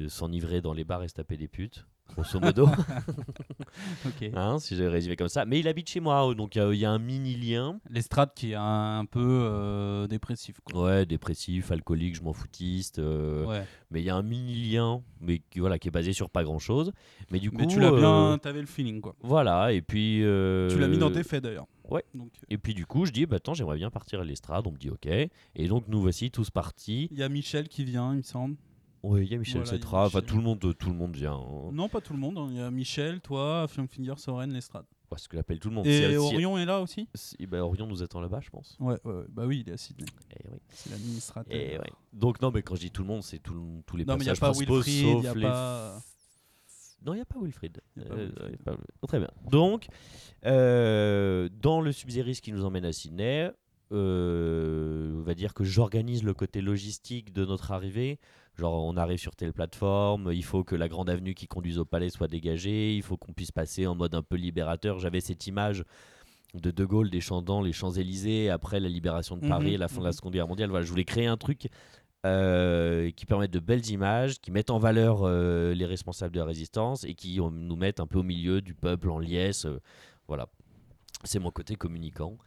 s'enivrer 0.09 0.61
dans 0.61 0.73
les 0.73 0.83
bars 0.83 1.03
et 1.03 1.07
se 1.07 1.13
taper 1.13 1.37
des 1.37 1.47
putes, 1.47 1.85
grosso 2.13 2.39
modo. 2.39 2.67
Hein, 4.33 4.59
si 4.59 4.75
j'ai 4.75 4.87
résumé 4.87 5.15
comme 5.15 5.27
ça. 5.29 5.45
Mais 5.45 5.59
il 5.59 5.67
habite 5.67 5.89
chez 5.89 5.99
moi, 5.99 6.33
donc 6.35 6.55
il 6.55 6.59
y 6.59 6.61
a- 6.61 6.73
il 6.73 6.79
y, 6.79 6.85
a 6.85 6.91
un 6.91 6.99
mini 6.99 7.35
lien. 7.35 7.79
L'estrade 7.89 8.31
qui 8.35 8.51
est 8.51 8.55
un, 8.55 8.99
un 8.99 9.05
peu 9.05 9.19
euh, 9.43 10.07
dépressif. 10.07 10.59
Quoi. 10.63 10.83
Ouais, 10.83 11.05
dépressif, 11.05 11.71
alcoolique, 11.71 12.15
je 12.15 12.21
m'en 12.23 12.33
foutiste. 12.33 12.99
euh, 12.99 13.45
Ouais. 13.45 13.63
mais 13.91 14.01
il 14.01 14.05
y 14.05 14.09
a 14.09 14.15
un 14.15 14.21
mini 14.21 14.55
lien 14.55 15.01
mais 15.21 15.39
qui 15.49 15.59
voilà 15.59 15.79
qui 15.79 15.87
est 15.87 15.91
basé 15.91 16.13
sur 16.13 16.29
pas 16.29 16.43
grand 16.43 16.59
chose 16.59 16.91
mais 17.31 17.39
du 17.39 17.51
coup 17.51 17.57
Mais 17.59 17.67
tu 17.67 17.79
l'as 17.79 17.91
euh, 17.91 17.97
bien, 18.31 18.37
t'avais 18.37 18.61
le 18.61 18.67
feeling 18.67 19.01
quoi. 19.01 19.15
voilà 19.21 19.71
et 19.73 19.81
puis 19.81 20.23
euh, 20.23 20.69
Tu 20.69 20.77
l'as 20.79 20.87
mis 20.87 20.97
dans 20.97 21.11
tes 21.11 21.23
faits 21.23 21.43
d'ailleurs. 21.43 21.67
ouais. 21.89 22.03
Donc 22.13 22.31
et 22.49 22.57
puis 22.57 22.73
du 22.73 22.85
coup 22.85 23.05
je 23.05 23.11
dis 23.11 23.25
bah 23.25 23.37
attends 23.37 23.53
j'aimerais 23.53 23.77
bien 23.77 23.89
partir 23.89 24.19
à 24.21 24.23
l'estrade 24.23 24.65
on 24.67 24.71
me 24.71 24.77
dit 24.77 24.89
ok 24.89 25.07
et 25.07 25.67
donc 25.67 25.85
nous 25.87 26.01
voici 26.01 26.31
tous 26.31 26.49
partis 26.49 27.07
il 27.11 27.17
y 27.17 27.23
a 27.23 27.29
Michel 27.29 27.67
qui 27.67 27.83
vient, 27.83 28.11
il 28.13 28.17
me 28.17 28.21
semble. 28.23 28.55
Oui 29.03 29.25
il 29.25 29.31
y 29.31 29.35
a 29.35 29.37
Michel 29.37 29.61
Voilà, 29.63 29.77
Cetra 29.77 30.05
enfin 30.05 30.21
tout 30.21 30.35
le 30.37 30.43
monde 30.43 30.59
tout 30.77 30.89
le 30.89 30.95
monde 30.95 31.15
vient 31.15 31.33
hein. 31.35 31.69
Non, 31.71 31.87
pas 31.89 32.01
tout 32.01 32.13
le 32.13 32.19
monde. 32.19 32.37
hein. 32.37 32.47
Il 32.51 32.57
y 32.57 32.61
a 32.61 32.69
Michel, 32.71 33.21
toi, 33.21 33.67
Finger, 33.67 34.13
Soren, 34.17 34.51
Lestrade. 34.51 34.85
Ouais, 35.11 35.17
ce 35.17 35.27
que 35.27 35.37
j'appelle 35.37 35.59
tout 35.59 35.69
le 35.69 35.75
monde. 35.75 35.87
Et 35.87 36.09
si- 36.11 36.15
Orion 36.17 36.57
est 36.59 36.65
là 36.65 36.81
aussi 36.81 37.07
si- 37.15 37.35
bah, 37.47 37.63
Orion 37.63 37.87
nous 37.87 38.03
attend 38.03 38.21
là-bas, 38.21 38.41
je 38.41 38.49
pense. 38.51 38.77
ouais, 38.79 38.95
bah 39.29 39.45
oui, 39.47 39.63
il 39.65 39.69
est 39.69 39.73
à 39.73 39.77
Sydney. 39.77 40.05
Eh 40.39 40.47
oui. 40.51 40.59
C'est 40.69 40.91
l'administrateur. 40.91 41.51
Eh 41.55 41.77
ouais. 41.79 41.91
Donc 42.13 42.39
non, 42.41 42.51
mais 42.51 42.61
quand 42.61 42.75
je 42.75 42.81
dis 42.81 42.91
tout 42.91 43.01
le 43.01 43.07
monde, 43.07 43.23
c'est 43.23 43.39
tout 43.39 43.81
tous 43.87 43.97
les 43.97 44.05
Non, 44.05 44.15
mais 44.17 44.23
il 44.23 44.25
n'y 44.25 44.29
a 44.29 44.33
passages 44.33 44.39
pas 44.39 44.47
principaux, 44.51 44.81
Wilfried, 44.81 45.03
sauf 45.23 45.25
a 45.25 45.33
les 45.33 45.41
pas. 45.41 46.01
Non, 47.05 47.13
il 47.13 47.15
n'y 47.15 47.21
a 47.21 47.25
pas 47.25 47.39
Wilfried. 47.41 47.81
Y 47.95 48.01
a 48.01 48.05
pas 48.05 48.13
Euh, 48.15 48.29
y 48.51 48.53
a 48.53 48.57
pas 48.63 48.77
Oh, 49.01 49.07
très 49.07 49.19
bien. 49.19 49.29
Donc, 49.49 49.87
euh, 50.45 51.49
dans 51.61 51.81
le 51.81 51.91
Subzeris 51.91 52.39
qui 52.41 52.51
nous 52.51 52.65
emmène 52.65 52.85
à 52.85 52.91
Sydney, 52.91 53.49
euh, 53.91 55.13
on 55.17 55.21
va 55.21 55.33
dire 55.33 55.53
que 55.53 55.63
j'organise 55.63 56.23
le 56.23 56.33
côté 56.33 56.61
logistique 56.61 57.33
de 57.33 57.45
notre 57.45 57.71
arrivée. 57.71 58.19
Genre, 58.59 58.85
on 58.85 58.97
arrive 58.97 59.17
sur 59.19 59.35
telle 59.35 59.53
plateforme, 59.53 60.31
il 60.33 60.43
faut 60.43 60.63
que 60.63 60.75
la 60.75 60.87
grande 60.89 61.09
avenue 61.09 61.33
qui 61.33 61.47
conduise 61.47 61.79
au 61.79 61.85
palais 61.85 62.09
soit 62.09 62.27
dégagée, 62.27 62.95
il 62.95 63.01
faut 63.01 63.15
qu'on 63.17 63.33
puisse 63.33 63.51
passer 63.51 63.87
en 63.87 63.95
mode 63.95 64.13
un 64.15 64.21
peu 64.21 64.35
libérateur. 64.35 64.99
J'avais 64.99 65.21
cette 65.21 65.47
image 65.47 65.85
de 66.53 66.71
De 66.71 66.85
Gaulle 66.85 67.09
déchandant 67.09 67.61
les 67.61 67.71
Champs-Élysées 67.71 68.49
après 68.49 68.79
la 68.79 68.89
libération 68.89 69.37
de 69.37 69.47
Paris 69.47 69.67
Mhm, 69.67 69.73
et 69.73 69.77
la 69.77 69.87
fin 69.87 69.99
de 69.99 70.03
la 70.03 70.09
mhm. 70.09 70.13
Seconde 70.13 70.33
Guerre 70.33 70.47
mondiale. 70.47 70.69
Voilà, 70.69 70.85
je 70.85 70.89
voulais 70.89 71.05
créer 71.05 71.27
un 71.27 71.37
truc 71.37 71.69
euh, 72.25 73.11
qui 73.11 73.25
permette 73.25 73.51
de 73.51 73.59
belles 73.59 73.89
images, 73.89 74.41
qui 74.41 74.51
mettent 74.51 74.71
en 74.71 74.79
valeur 74.79 75.21
euh, 75.23 75.73
les 75.73 75.85
responsables 75.85 76.33
de 76.33 76.39
la 76.39 76.45
résistance 76.45 77.03
et 77.05 77.13
qui 77.13 77.39
euh, 77.39 77.49
nous 77.49 77.75
mettent 77.77 78.01
un 78.01 78.07
peu 78.07 78.19
au 78.19 78.23
milieu 78.23 78.61
du 78.61 78.73
peuple 78.73 79.09
en 79.09 79.19
liesse. 79.19 79.65
euh, 79.65 79.79
voilà, 80.27 80.47
c'est 81.23 81.39
mon 81.39 81.51
côté 81.51 81.75
communicant. 81.75 82.37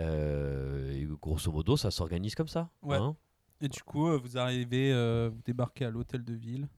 Et 0.00 1.06
grosso 1.22 1.52
modo, 1.52 1.76
ça 1.76 1.92
s'organise 1.92 2.34
comme 2.34 2.48
ça. 2.48 2.68
Ouais. 2.82 2.96
hein. 2.96 3.16
Et 3.60 3.68
du 3.68 3.82
coup, 3.82 4.08
euh, 4.08 4.18
vous 4.22 4.36
arrivez, 4.36 4.92
euh, 4.92 5.30
vous 5.32 5.40
débarquez 5.44 5.84
à 5.86 5.90
l'hôtel 5.90 6.22
de 6.24 6.34
ville, 6.34 6.68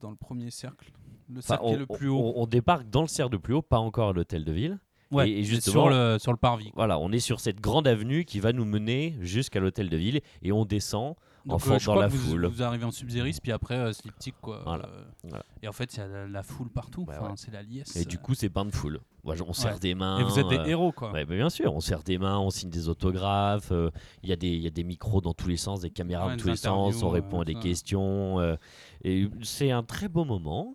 dans 0.00 0.10
le 0.10 0.16
premier 0.16 0.50
cercle. 0.50 0.90
Le 1.28 1.38
Enfin, 1.38 1.54
cercle 1.56 1.64
qui 1.66 1.72
est 1.74 1.76
le 1.78 1.86
plus 1.86 2.08
haut. 2.08 2.18
on- 2.18 2.42
on 2.42 2.46
débarque 2.46 2.88
dans 2.90 3.02
le 3.02 3.06
cercle 3.08 3.32
de 3.32 3.36
plus 3.36 3.54
haut, 3.54 3.62
pas 3.62 3.78
encore 3.78 4.08
à 4.10 4.12
l'hôtel 4.12 4.44
de 4.44 4.52
ville. 4.52 4.78
ouais, 5.12 5.28
et 5.28 5.40
et 5.40 5.44
justement- 5.44 5.72
sur 5.72 5.88
le, 5.90 6.18
sur 6.18 6.30
le 6.32 6.38
parvis. 6.38 6.70
Voilà, 6.74 6.98
on 6.98 7.10
est 7.12 7.18
sur 7.20 7.40
cette 7.40 7.60
grande 7.60 7.86
avenue 7.88 8.24
qui 8.24 8.38
va 8.40 8.52
nous 8.52 8.64
mener 8.64 9.16
jusqu'à 9.20 9.58
l'hôtel 9.60 9.88
de 9.90 9.96
ville 9.96 10.20
et 10.42 10.52
on 10.52 10.64
descend. 10.64 11.14
Donc, 11.46 11.56
Enfant 11.56 11.74
euh, 11.74 11.78
je 11.78 11.86
dans 11.86 11.94
la 11.94 12.08
vous, 12.08 12.18
foule. 12.18 12.46
vous 12.46 12.62
arrivez 12.62 12.84
en 12.84 12.90
Subzeris, 12.90 13.38
puis 13.42 13.50
après 13.52 13.76
euh, 13.76 13.92
Sliptic, 13.92 14.34
quoi. 14.42 14.60
Voilà. 14.64 14.86
Euh, 14.86 15.02
Voilà. 15.24 15.44
Et 15.62 15.68
en 15.68 15.72
fait, 15.72 15.94
il 15.94 15.98
y 15.98 16.02
a 16.02 16.06
la, 16.06 16.26
la 16.28 16.42
foule 16.42 16.68
partout. 16.68 17.06
Ouais, 17.08 17.14
Enfin, 17.16 17.28
ouais. 17.30 17.34
C'est 17.36 17.50
la 17.52 17.62
liesse. 17.62 17.96
Et 17.96 18.04
du 18.04 18.18
coup, 18.18 18.34
c'est 18.34 18.50
plein 18.50 18.64
de 18.66 18.70
foule. 18.74 19.00
On 19.24 19.52
serre 19.52 19.78
des 19.78 19.94
mains. 19.94 20.18
Et 20.18 20.22
vous 20.24 20.38
êtes 20.38 20.48
des 20.48 20.58
euh, 20.58 20.64
héros, 20.66 20.92
quoi. 20.92 21.12
Bah, 21.12 21.24
bien 21.24 21.50
sûr, 21.50 21.74
on 21.74 21.80
serre 21.80 22.02
des 22.02 22.18
mains, 22.18 22.38
on 22.38 22.50
signe 22.50 22.70
des 22.70 22.88
autographes, 22.88 23.70
euh, 23.72 23.90
il 24.22 24.28
y, 24.30 24.32
a 24.32 24.36
des- 24.36 24.48
il 24.48 24.60
y 24.62 24.66
a 24.66 24.70
des 24.70 24.84
micros 24.84 25.20
dans 25.20 25.34
tous 25.34 25.48
les 25.48 25.56
sens, 25.56 25.80
des 25.80 25.90
caméras 25.90 26.30
dans 26.30 26.36
tous 26.36 26.48
les 26.48 26.56
sens, 26.56 27.02
on 27.02 27.10
répond 27.10 27.38
euh, 27.38 27.42
à 27.42 27.44
des 27.44 27.54
questions. 27.54 28.40
euh, 28.40 28.56
et 29.04 29.28
c'est 29.42 29.70
un 29.70 29.82
très 29.82 30.08
beau 30.08 30.24
moment. 30.24 30.74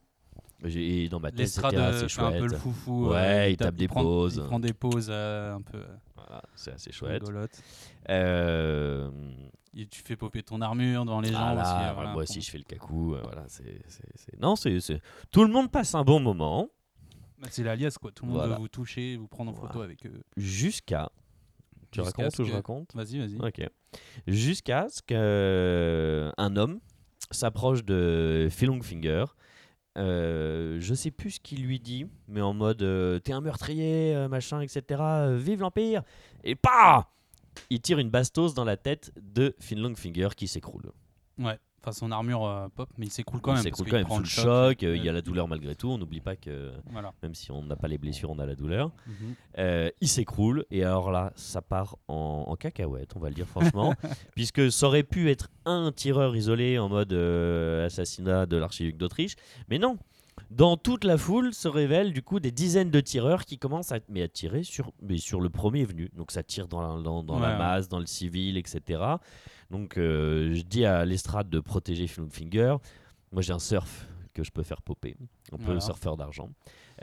J'ai- 0.64 1.10
dans 1.10 1.20
ma 1.20 1.32
tête, 1.32 1.48
c'était 1.48 1.76
euh, 1.76 1.90
assez 2.06 2.08
fait 2.10 2.22
un 2.22 2.32
peu 2.32 2.40
le 2.44 2.48
chouette. 2.50 2.60
foufou. 2.60 3.10
Ouais, 3.10 3.16
euh, 3.18 3.50
il 3.50 3.58
tape 3.58 3.76
des 3.76 3.88
prend- 3.88 4.02
pauses. 4.02 4.36
Il 4.38 4.44
prend 4.48 4.60
des 4.60 4.74
pauses 4.74 5.08
euh, 5.10 5.56
un 5.56 5.62
peu 5.62 5.78
euh, 5.78 5.86
Voilà, 6.16 6.42
c'est 6.56 6.72
assez 6.72 6.92
chouette. 6.92 7.24
Euh, 8.10 9.10
Et 9.78 9.86
tu 9.88 10.02
fais 10.04 10.16
popper 10.16 10.42
ton 10.44 10.62
armure 10.62 11.04
devant 11.06 11.20
les 11.22 11.32
gens 11.32 11.40
ah 11.40 11.54
là, 11.56 11.62
aussi. 11.62 11.72
euh, 11.72 11.76
voilà, 11.76 11.94
voilà, 11.94 12.12
moi 12.14 12.24
aussi, 12.24 12.42
je 12.42 12.50
fais 12.50 12.58
le 12.58 12.64
cacou. 12.64 13.14
euh, 13.16 13.22
voilà, 13.24 13.44
c'est, 13.48 13.82
Non, 14.40 14.56
c'est, 14.56 14.80
tout 15.32 15.44
le 15.44 15.52
monde 15.52 15.70
passe 15.72 15.94
un 15.96 16.04
bon 16.04 16.20
moment 16.22 16.70
Bah, 17.40 17.48
c'est 17.52 17.64
la 17.64 17.76
liesse, 17.76 17.98
quoi. 17.98 18.12
Tout 18.12 18.26
le 18.26 18.32
monde 18.32 18.50
veut 18.50 18.56
vous 18.56 18.68
toucher, 18.70 19.18
vous 19.18 19.28
prendre 19.28 19.52
en 19.52 19.56
photo 19.56 19.82
avec 19.82 20.06
eux. 20.06 20.24
jusqu'à. 20.38 21.12
Tu 21.92 22.02
Jusqu'à 22.02 22.24
racontes 22.24 22.36
ce 22.36 22.42
ou 22.42 22.46
je 22.46 22.52
que- 22.52 22.56
raconte? 22.56 22.94
Vas-y, 22.96 23.20
vas-y. 23.20 23.38
Ok. 23.40 23.70
Jusqu'à 24.28 24.88
ce 24.90 25.02
qu'un 25.02 26.56
homme 26.58 26.80
s'approche 27.32 27.84
de 27.86 28.48
Finger. 28.52 29.26
Euh, 29.98 30.78
je 30.82 30.94
sais 30.94 31.12
plus 31.12 31.32
ce 31.32 31.40
qu'il 31.40 31.64
lui 31.64 31.80
dit, 31.80 32.06
mais 32.28 32.42
en 32.42 32.54
mode 32.54 32.82
euh, 32.82 33.20
t'es 33.20 33.32
un 33.32 33.42
meurtrier, 33.42 34.14
euh, 34.14 34.28
machin, 34.28 34.60
etc. 34.60 35.02
vive 35.38 35.62
l'Empire 35.62 36.04
Et 36.44 36.56
pas 36.56 37.12
Il 37.70 37.80
tire 37.80 38.00
une 38.00 38.10
bastos 38.10 38.54
dans 38.54 38.66
la 38.66 38.76
tête 38.76 39.14
de 39.22 39.56
Finger 39.60 40.30
qui 40.36 40.48
s'écroule. 40.48 40.92
Ouais. 41.40 41.58
Enfin, 41.88 41.92
son 41.92 42.12
armure 42.12 42.44
euh, 42.46 42.68
pop, 42.76 42.90
mais 42.98 43.06
il 43.06 43.12
s'écroule 43.12 43.42
quand 43.42 43.56
il 43.56 43.64
même. 43.64 43.72
quand 43.72 43.84
qu'il 43.84 43.94
même 43.94 44.06
prend 44.06 44.16
sous 44.16 44.22
le 44.24 44.28
choc, 44.28 44.82
euh, 44.84 44.98
il 44.98 45.06
y 45.06 45.10
a 45.10 45.12
la 45.14 45.22
douleur 45.22 45.48
malgré 45.48 45.76
tout. 45.76 45.90
On 45.90 46.00
n'oublie 46.00 46.20
pas 46.20 46.36
que 46.36 46.72
Voilà. 46.92 47.14
même 47.22 47.36
si 47.36 47.52
on 47.52 47.62
n'a 47.64 47.76
pas 47.76 47.88
les 47.88 48.00
blessures, 48.00 48.32
on 48.32 48.40
a 48.40 48.46
la 48.48 48.56
douleur. 48.56 48.92
Mhm. 49.06 49.14
Euh, 49.60 49.90
il 50.02 50.08
s'écroule 50.08 50.66
et 50.72 50.84
alors 50.84 51.12
là, 51.12 51.32
ça 51.36 51.62
part 51.62 51.98
en, 52.08 52.46
en 52.48 52.56
cacahuète, 52.56 53.12
on 53.16 53.20
va 53.20 53.30
le 53.30 53.36
dire 53.36 53.46
franchement, 53.48 53.94
puisque 54.36 54.72
ça 54.72 54.88
aurait 54.88 55.04
pu 55.04 55.30
être 55.30 55.50
un 55.66 55.92
tireur 55.92 56.36
isolé 56.36 56.80
en 56.80 56.90
mode 56.90 57.14
assassinat 57.86 58.46
de 58.48 58.58
l'archiduc 58.58 58.98
d'Autriche, 58.98 59.36
mais 59.70 59.78
non. 59.80 59.98
Dans 60.52 60.78
toute 60.78 61.04
la 61.04 61.18
foule 61.18 61.54
se 61.54 61.68
révèlent 61.68 62.14
du 62.14 62.22
coup 62.22 62.40
des 62.40 62.52
dizaines 62.52 62.92
de 62.92 63.00
tireurs 63.02 63.46
qui 63.46 63.58
commencent 63.58 63.92
à, 63.92 64.00
mais 64.10 64.22
à 64.22 64.28
tirer 64.28 64.64
sur, 64.64 64.92
mais 65.02 65.18
sur 65.18 65.42
le 65.42 65.50
premier 65.50 65.84
venu. 65.86 66.10
Donc 66.16 66.32
ça 66.32 66.44
tire 66.44 66.68
dans 66.68 66.82
la, 66.82 67.02
dans, 67.02 67.24
dans 67.24 67.36
Ouais, 67.36 67.42
la 67.42 67.52
ouais. 67.54 67.58
masse, 67.58 67.90
dans 67.90 68.00
le 68.00 68.06
civil, 68.06 68.58
etc. 68.58 69.02
Donc 69.72 69.98
euh, 69.98 70.54
je 70.54 70.62
dis 70.62 70.86
à 70.86 71.04
l'estrade 71.06 71.50
de 71.50 71.60
protéger 71.60 72.08
Finger. 72.08 72.76
Moi 73.32 73.42
j'ai 73.42 73.54
un 73.54 73.60
surf 73.60 74.08
que 74.34 74.44
je 74.44 74.52
peux 74.52 74.64
faire 74.64 74.82
popper, 74.82 75.16
un 75.52 75.58
peu 75.58 75.64
Voilà. 75.66 75.80
surfeur 75.80 76.18
d'argent, 76.18 76.50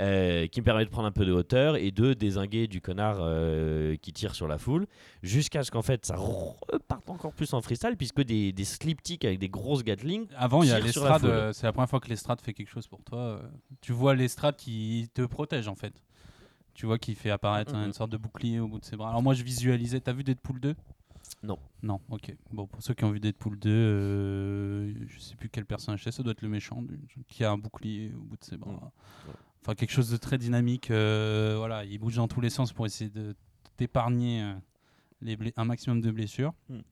euh, 0.00 0.46
qui 0.46 0.60
me 0.60 0.64
permet 0.64 0.84
de 0.84 0.90
prendre 0.90 1.06
un 1.06 1.12
peu 1.12 1.24
de 1.26 1.32
hauteur 1.32 1.76
et 1.76 1.90
de 1.90 2.14
désinguer 2.14 2.66
du 2.66 2.80
connard 2.80 3.18
euh, 3.20 3.96
qui 3.96 4.12
tire 4.12 4.34
sur 4.34 4.48
la 4.48 4.58
foule, 4.58 4.86
jusqu'à 5.22 5.62
ce 5.64 5.70
qu'en 5.70 5.82
fait 5.82 6.04
ça 6.06 6.16
reparte 6.16 7.08
encore 7.10 7.32
plus 7.32 7.52
en 7.54 7.60
freestyle, 7.60 7.96
puisque 7.96 8.22
des, 8.22 8.52
des 8.52 8.64
slipticks 8.64 9.24
avec 9.24 9.38
des 9.38 9.48
grosses 9.48 9.82
Gatling 9.84 10.26
Avant, 10.36 10.62
il 10.62 10.68
y 10.70 10.72
a 10.72 10.80
l'estrade. 10.80 11.24
euh, 11.24 11.52
c'est 11.52 11.66
la 11.66 11.72
première 11.72 11.90
fois 11.90 12.00
que 12.00 12.08
l'estrade 12.08 12.40
fait 12.40 12.54
quelque 12.54 12.70
chose 12.70 12.86
pour 12.86 13.02
toi. 13.02 13.18
euh, 13.18 13.42
tu 13.80 13.92
vois 13.92 14.14
l'estrade 14.14 14.56
qui 14.56 15.08
te 15.14 15.22
protège 15.22 15.68
en 15.68 15.74
fait. 15.74 15.92
Tu 16.74 16.86
vois 16.86 16.98
qu'il 16.98 17.14
fait 17.16 17.30
apparaître 17.30 17.74
une 17.74 17.92
sorte 17.92 18.10
de 18.10 18.16
bouclier 18.16 18.58
au 18.58 18.66
bout 18.68 18.78
de 18.80 18.84
ses 18.86 18.96
bras. 18.96 19.10
Alors 19.10 19.22
moi, 19.22 19.34
je 19.34 19.42
visualisais. 19.42 20.00
T'as 20.00 20.14
vu 20.14 20.24
Deadpool 20.24 20.58
2 20.58 20.74
Non. 21.42 21.58
Non, 21.82 22.00
ok. 22.08 22.34
Bon, 22.50 22.66
pour 22.66 22.82
ceux 22.82 22.94
qui 22.94 23.04
ont 23.04 23.10
vu 23.10 23.20
Deadpool 23.20 23.58
2, 23.58 23.68
euh, 23.70 24.94
je 25.06 25.18
sais 25.18 25.34
plus 25.36 25.48
quel 25.50 25.66
personnage 25.66 26.02
c'est. 26.02 26.10
Ça 26.12 26.22
doit 26.22 26.32
être 26.32 26.40
le 26.42 26.48
méchant 26.48 26.80
du- 26.80 26.98
qui 27.28 27.44
a 27.44 27.50
un 27.50 27.58
bouclier 27.58 28.12
au 28.16 28.22
bout 28.22 28.36
de 28.38 28.44
ses 28.44 28.56
bras. 28.56 28.72
Mhm. 28.72 29.32
Enfin, 29.62 29.74
quelque 29.74 29.92
chose 29.92 30.10
de 30.10 30.16
très 30.16 30.38
dynamique. 30.38 30.90
euh, 30.90 31.54
voilà, 31.56 31.84
il 31.84 31.98
bouge 31.98 32.16
dans 32.16 32.28
tous 32.28 32.40
les 32.40 32.50
sens 32.50 32.72
pour 32.72 32.84
essayer 32.86 33.10
de 33.10 33.34
t'épargner 33.76 34.42
euh, 34.42 35.52
un 35.56 35.64
maximum 35.64 36.00
de 36.00 36.10
blessures. 36.10 36.52
Mhm. 36.68 36.82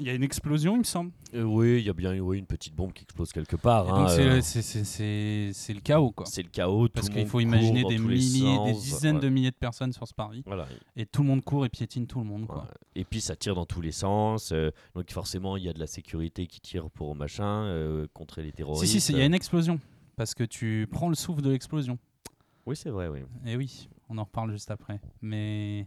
Il 0.00 0.06
y 0.06 0.10
a 0.10 0.14
une 0.14 0.22
explosion, 0.22 0.76
il 0.76 0.78
me 0.78 0.84
semble. 0.84 1.10
Euh, 1.34 1.42
oui, 1.42 1.78
il 1.80 1.84
y 1.84 1.90
a 1.90 1.92
bien 1.92 2.16
oui, 2.20 2.38
une 2.38 2.46
petite 2.46 2.72
bombe 2.72 2.92
qui 2.92 3.02
explose 3.02 3.32
quelque 3.32 3.56
part. 3.56 3.92
Hein, 3.92 4.02
donc 4.02 4.10
c'est 4.10 4.22
euh, 4.22 4.34
le- 4.36 4.40
c'est- 4.42 4.62
c'est- 4.62 4.84
c'est 4.84 5.50
c'est 5.52 5.74
le 5.74 5.80
chaos 5.80 6.12
quoi. 6.12 6.24
c'est 6.24 6.44
le 6.44 6.50
chaos. 6.50 6.86
tout 6.86 6.92
Parce 6.94 7.08
qu'il 7.08 7.26
faut 7.26 7.40
imaginer 7.40 7.82
des 7.82 7.98
milliers, 7.98 8.58
des 8.66 8.74
dizaines 8.74 9.16
ouais. 9.16 9.22
de 9.22 9.28
milliers 9.28 9.50
de 9.50 9.56
personnes 9.56 9.92
sur 9.92 10.06
ce 10.06 10.14
parvis. 10.14 10.44
Voilà. 10.46 10.68
Et 10.94 11.04
tout 11.04 11.22
le 11.22 11.28
monde 11.28 11.42
court 11.42 11.66
et 11.66 11.68
piétine 11.68 12.06
tout 12.06 12.20
le 12.20 12.26
monde 12.26 12.46
quoi. 12.46 12.62
Ouais. 12.62 12.70
Et 12.94 13.04
puis 13.04 13.20
ça 13.20 13.34
tire 13.34 13.56
dans 13.56 13.66
tous 13.66 13.80
les 13.80 13.90
sens. 13.90 14.52
euh, 14.52 14.70
donc 14.94 15.10
forcément, 15.10 15.56
il 15.56 15.64
y 15.64 15.68
a 15.68 15.72
de 15.72 15.80
la 15.80 15.88
sécurité 15.88 16.46
qui 16.46 16.60
tire 16.60 16.88
pour 16.90 17.16
machin, 17.16 17.64
euh, 17.64 18.06
contrer 18.14 18.44
les 18.44 18.52
terroristes. 18.52 18.84
Si, 18.92 19.00
si, 19.00 19.10
il 19.12 19.18
y 19.18 19.20
a 19.22 19.24
une 19.26 19.34
explosion. 19.34 19.80
Parce 20.18 20.34
que 20.34 20.44
tu 20.44 20.86
prends 20.90 21.08
le 21.08 21.14
souffle 21.14 21.40
de 21.42 21.50
l'explosion. 21.50 21.98
Oui, 22.66 22.76
c'est 22.76 22.90
vrai, 22.90 23.08
oui. 23.08 23.20
Et 23.46 23.56
oui, 23.56 23.88
on 24.10 24.18
en 24.18 24.24
reparle 24.24 24.50
juste 24.52 24.70
après. 24.70 25.00
Mais 25.22 25.86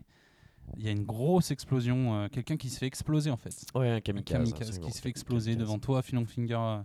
il 0.77 0.83
y 0.83 0.87
a 0.87 0.91
une 0.91 1.03
grosse 1.03 1.51
explosion. 1.51 2.15
euh, 2.15 2.27
Quelqu'un 2.29 2.55
qui 2.57 2.69
se 2.69 2.79
fait 2.79 2.87
exploser 2.87 3.29
en 3.29 3.37
fait. 3.37 3.53
Ouais, 3.75 3.89
un 3.89 3.95
Un 3.97 4.01
kamikaze. 4.01 4.51
kamikaze 4.53 4.79
qui 4.79 4.91
se 4.91 5.01
fait 5.01 5.09
exploser 5.09 5.51
Kamikaze. 5.51 5.67
devant 5.67 5.79
toi, 5.79 6.01
Philon 6.01 6.25
Finger. 6.25 6.55
euh, 6.55 6.81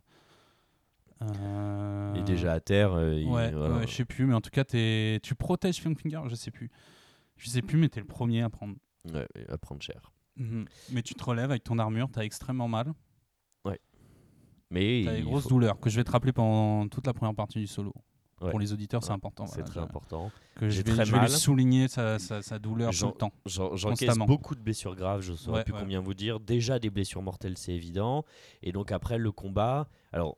euh, 1.22 2.14
Et 2.14 2.22
déjà 2.24 2.52
à 2.52 2.60
terre. 2.60 2.92
euh, 2.92 3.14
il- 3.14 3.28
Ouais, 3.28 3.50
voilà. 3.52 3.76
ouais, 3.76 3.86
je 3.86 3.92
sais 3.92 4.04
plus, 4.04 4.26
mais 4.26 4.34
en 4.34 4.40
tout 4.40 4.50
cas, 4.50 4.64
t'es- 4.64 5.20
tu 5.22 5.34
protèges 5.34 5.76
Philon 5.76 5.94
Finger, 5.94 6.22
je 6.28 6.34
sais 6.34 6.50
plus. 6.50 6.70
Je 7.36 7.48
sais 7.48 7.62
plus, 7.62 7.78
mais 7.78 7.88
t'es 7.88 8.00
le 8.00 8.06
premier 8.06 8.42
à 8.42 8.50
prendre. 8.50 8.74
Ouais, 9.14 9.26
à 9.48 9.56
prendre 9.56 9.80
cher. 9.82 10.12
Mhm. 10.36 10.66
Mais 10.90 11.02
tu 11.02 11.14
te 11.14 11.22
relèves 11.24 11.50
avec 11.50 11.64
ton 11.64 11.78
armure, 11.78 12.08
t'as 12.10 12.22
extrêmement 12.24 12.68
mal. 12.68 12.92
Mais 14.70 15.02
T'as 15.04 15.14
des 15.14 15.22
grosses 15.22 15.44
faut- 15.44 15.48
douleurs 15.50 15.78
que 15.80 15.88
je 15.90 15.96
vais 15.96 16.04
te 16.04 16.10
rappeler 16.10 16.32
pendant 16.32 16.88
toute 16.88 17.06
la 17.06 17.12
première 17.12 17.34
partie 17.34 17.58
du 17.60 17.66
solo. 17.66 17.92
Ouais. 18.42 18.50
Pour 18.50 18.58
les 18.60 18.70
auditeurs, 18.74 19.02
c'est 19.02 19.10
Ouais, 19.10 19.14
important. 19.16 19.46
c'est 19.46 19.60
voilà, 19.60 19.66
très 19.70 19.80
je- 19.80 19.84
important. 19.84 20.30
Que 20.56 20.66
je 20.68 20.76
J'ai 20.76 20.82
vais, 20.82 20.92
très 20.92 21.04
je 21.06 21.12
vais 21.14 21.20
lui 21.20 21.30
souligner 21.30 21.88
sa, 21.88 22.18
sa- 22.18 22.42
sa 22.42 22.58
douleur 22.58 22.92
tout 22.92 23.06
le 23.06 23.12
temps. 23.12 23.32
J'en- 23.46 23.74
J'encaisse 23.76 24.18
beaucoup 24.18 24.54
de 24.54 24.60
blessures 24.60 24.94
graves, 24.94 25.22
je 25.22 25.32
ne 25.32 25.36
saurais 25.38 25.58
Ouais, 25.58 25.64
plus 25.64 25.72
combien 25.72 26.00
vous 26.00 26.12
dire. 26.12 26.38
Déjà 26.38 26.78
des 26.78 26.90
blessures 26.90 27.22
mortelles, 27.22 27.56
c'est 27.56 27.72
évident. 27.72 28.24
Et 28.62 28.72
donc 28.72 28.92
après 28.92 29.16
le 29.16 29.32
combat, 29.32 29.88
alors 30.12 30.36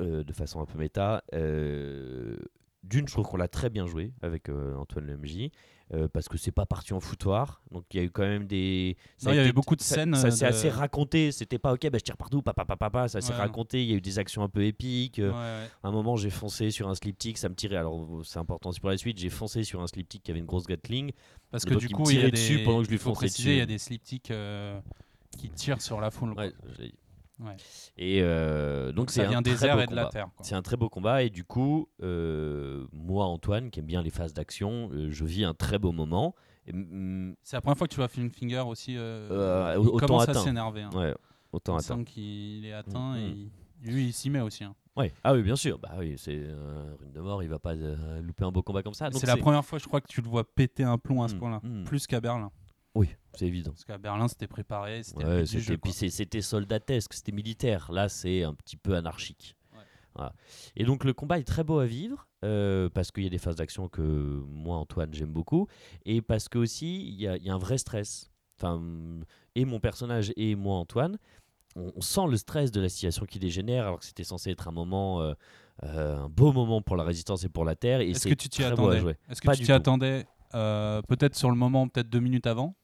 euh, 0.00 0.22
de 0.22 0.32
façon 0.32 0.60
un 0.60 0.66
peu 0.66 0.78
méta, 0.78 1.24
euh, 1.34 2.36
d'une, 2.84 3.06
je 3.08 3.12
trouve 3.12 3.26
qu'on 3.26 3.36
l'a 3.36 3.48
très 3.48 3.70
bien 3.70 3.86
joué 3.86 4.12
avec 4.22 4.48
euh, 4.48 4.74
Antoine 4.76 5.06
Lemj, 5.06 5.50
euh, 5.92 6.06
parce 6.08 6.28
que 6.28 6.38
c'est 6.38 6.52
pas 6.52 6.66
parti 6.66 6.92
en 6.92 7.00
foutoir. 7.00 7.62
Donc 7.72 7.84
il 7.92 7.96
y 7.96 8.00
a 8.00 8.04
eu 8.04 8.10
quand 8.10 8.22
même 8.22 8.46
des. 8.46 8.96
ça 9.18 9.26
Non, 9.26 9.30
a 9.30 9.34
il 9.34 9.36
y 9.36 9.40
avait 9.40 9.48
été- 9.48 9.54
beaucoup 9.54 9.74
de 9.76 9.80
scènes, 9.82 10.14
Ça, 10.14 10.28
euh, 10.28 10.30
s'est 10.30 10.46
assez 10.46 10.68
raconté. 10.68 11.32
C'était 11.32 11.58
pas 11.58 11.72
ok, 11.72 11.88
bah, 11.90 11.98
je 11.98 12.04
tire 12.04 12.16
partout, 12.16 12.42
papa, 12.42 12.64
papa, 12.64 12.76
papa. 12.90 13.08
Ça 13.08 13.20
s'est 13.20 13.32
raconté. 13.32 13.82
Il 13.82 13.90
y 13.90 13.92
a 13.92 13.96
eu 13.96 14.00
des 14.00 14.18
actions 14.18 14.42
un 14.42 14.48
peu 14.48 14.64
épiques. 14.64 15.18
euh, 15.18 15.30
Ouais, 15.30 15.36
ouais. 15.36 15.70
à 15.82 15.88
un 15.88 15.90
moment, 15.90 16.16
j'ai 16.16 16.30
foncé 16.30 16.70
sur 16.70 16.88
un 16.88 16.94
sliptick, 16.94 17.38
ça 17.38 17.48
me 17.48 17.54
tirait. 17.54 17.76
Alors, 17.76 18.06
c'est 18.24 18.38
important 18.38 18.68
aussi 18.70 18.80
pour 18.80 18.90
la 18.90 18.96
suite. 18.98 19.18
J'ai 19.18 19.30
foncé 19.30 19.64
sur 19.64 19.80
un 19.82 19.86
sliptick 19.86 20.22
qui 20.22 20.30
avait 20.30 20.40
une 20.40 20.46
grosse 20.46 20.66
Gatling. 20.66 21.12
Parce 21.50 21.64
que 21.64 21.74
du 21.74 21.86
il 21.86 21.90
me 21.92 21.96
coup, 21.96 22.10
il 22.10 22.16
y 22.16 22.20
a 22.20 22.26
des, 22.26 22.30
dessus 22.30 22.62
pendant 22.64 22.78
que 22.78 22.84
je 22.84 22.90
lui 22.90 22.98
fonçais 22.98 23.16
préciser, 23.26 23.52
il 23.54 23.58
y 23.58 23.60
a 23.60 23.66
dessus. 23.66 23.74
des 23.74 23.78
slipticks 23.78 24.30
euh, 24.30 24.78
qui 25.36 25.48
tirent 25.50 25.80
sur 25.82 26.00
la 26.00 26.10
foule. 26.12 26.32
Ouais. 26.34 26.52
Ouais. 27.40 27.56
Et 27.96 28.20
euh, 28.22 28.92
donc 28.92 29.10
c'est 29.10 29.22
Ça 29.22 29.28
vient 29.28 29.38
un 29.38 29.42
des 29.42 29.54
très 29.54 29.66
airs 29.68 29.80
et 29.80 29.86
de 29.86 29.94
la 29.94 30.02
combat. 30.02 30.12
terre. 30.12 30.28
C'est 30.42 30.54
un 30.54 30.62
très 30.62 30.76
beau 30.76 30.88
combat 30.88 31.22
et 31.22 31.30
du 31.30 31.42
coup, 31.44 31.88
euh, 32.02 32.86
moi 32.92 33.24
Antoine, 33.26 33.70
qui 33.70 33.80
aime 33.80 33.86
bien 33.86 34.02
les 34.02 34.10
phases 34.10 34.34
d'action, 34.34 34.90
euh, 34.92 35.10
je 35.10 35.24
vis 35.24 35.44
un 35.44 35.54
très 35.54 35.78
beau 35.78 35.92
moment. 35.92 36.34
C'est 37.42 37.56
la 37.56 37.60
première 37.60 37.78
fois 37.78 37.86
que 37.88 37.92
tu 37.94 37.96
vois 37.96 38.08
Film 38.08 38.30
Finger 38.30 38.60
aussi. 38.66 38.92
il 38.92 38.98
autant 38.98 40.06
commence 40.06 40.28
à 40.28 40.30
atteint. 40.32 40.40
s'énerver. 40.44 40.82
hein. 40.82 40.90
ouais, 40.94 41.14
autant 41.52 41.76
atteint. 41.76 41.96
sent 41.98 42.04
qu'il 42.04 42.64
est 42.66 42.72
atteint 42.72 43.14
Mm, 43.14 43.16
et 43.16 43.28
mm. 43.30 43.32
il- 43.84 43.90
lui 43.92 44.04
il 44.08 44.12
s'y 44.12 44.28
met 44.30 44.40
aussi. 44.40 44.62
hein. 44.64 44.74
Ouais. 44.96 45.12
Ah 45.24 45.32
oui, 45.32 45.42
bien 45.42 45.56
sûr. 45.56 45.78
Bah 45.78 45.92
oui, 45.98 46.16
c'est 46.18 46.36
euh, 46.36 46.94
Rune 47.00 47.12
de 47.12 47.20
mort, 47.20 47.42
il 47.42 47.48
va 47.48 47.58
pas 47.58 47.74
euh, 47.74 48.20
louper 48.20 48.44
un 48.44 48.50
beau 48.52 48.62
combat 48.62 48.82
comme 48.82 48.92
ça. 48.92 49.08
C'est 49.12 49.26
la 49.26 49.36
première 49.38 49.64
fois 49.64 49.78
je 49.78 49.86
crois 49.86 50.00
que 50.00 50.08
tu 50.08 50.20
le 50.20 50.28
vois 50.28 50.44
péter 50.44 50.82
un 50.84 50.98
plomb 50.98 51.22
à 51.22 51.28
ce 51.28 51.34
Mm, 51.34 51.38
point-là. 51.38 51.60
Plus 51.86 52.06
qu'à 52.06 52.20
Berlin. 52.20 52.50
Oui, 52.94 53.08
c'est 53.34 53.46
évident. 53.46 53.70
Parce 53.70 53.84
qu'à 53.84 53.98
Berlin 53.98 54.26
c'était 54.28 54.46
préparé. 54.48 55.02
C'était 55.02 55.24
Ouais, 55.24 55.46
c'était 55.46 55.78
puis 55.78 55.92
c'était 55.92 56.40
soldatesque, 56.42 57.12
c'était 57.14 57.32
militaire. 57.32 57.90
Là, 57.92 58.08
c'est 58.08 58.42
un 58.42 58.54
petit 58.54 58.76
peu 58.76 58.96
anarchique. 58.96 59.56
Ouais. 59.72 59.78
Voilà. 60.14 60.32
Et 60.76 60.84
donc 60.84 61.04
le 61.04 61.12
combat 61.12 61.38
est 61.38 61.44
très 61.44 61.62
beau 61.62 61.78
à 61.78 61.86
vivre 61.86 62.26
euh, 62.44 62.88
parce 62.88 63.12
qu'il 63.12 63.22
y 63.22 63.26
a 63.26 63.30
des 63.30 63.38
phases 63.38 63.56
d'action 63.56 63.88
que 63.88 64.42
moi 64.48 64.76
Antoine 64.78 65.12
j'aime 65.14 65.32
beaucoup 65.32 65.68
et 66.04 66.20
parce 66.20 66.48
que 66.48 66.58
aussi 66.58 67.06
il 67.06 67.14
y, 67.20 67.28
a- 67.28 67.36
il 67.36 67.44
y 67.44 67.50
a 67.50 67.54
un 67.54 67.58
vrai 67.58 67.78
stress. 67.78 68.30
Enfin, 68.58 68.82
et 69.54 69.64
mon 69.64 69.78
personnage 69.80 70.32
et 70.36 70.54
moi 70.56 70.76
Antoine, 70.76 71.16
on, 71.76 71.92
on 71.94 72.00
sent 72.00 72.26
le 72.28 72.36
stress 72.36 72.72
de 72.72 72.80
la 72.80 72.88
situation 72.88 73.24
qui 73.24 73.38
dégénère 73.38 73.84
alors 73.86 74.00
que 74.00 74.04
c'était 74.04 74.24
censé 74.24 74.50
être 74.50 74.66
un 74.68 74.72
moment, 74.72 75.22
euh, 75.22 75.32
euh, 75.84 76.18
un 76.18 76.28
beau 76.28 76.52
moment 76.52 76.82
pour 76.82 76.96
la 76.96 77.04
résistance 77.04 77.44
et 77.44 77.48
pour 77.48 77.64
la 77.64 77.76
terre. 77.76 78.00
Et 78.00 78.10
Est-ce 78.10 78.20
c'est 78.22 78.30
que 78.30 78.34
tu 78.34 78.48
t'y 78.48 78.64
attendais. 78.64 78.98
Est-ce 79.28 79.40
que 79.40 79.46
Pas 79.46 79.54
tu 79.56 79.62
t'y 79.64 79.72
attendais 79.72 80.26
euh, 80.54 81.00
peut-être 81.02 81.36
sur 81.36 81.48
le 81.50 81.56
moment, 81.56 81.86
peut-être 81.88 82.10
deux 82.10 82.18
minutes 82.18 82.48
avant 82.48 82.74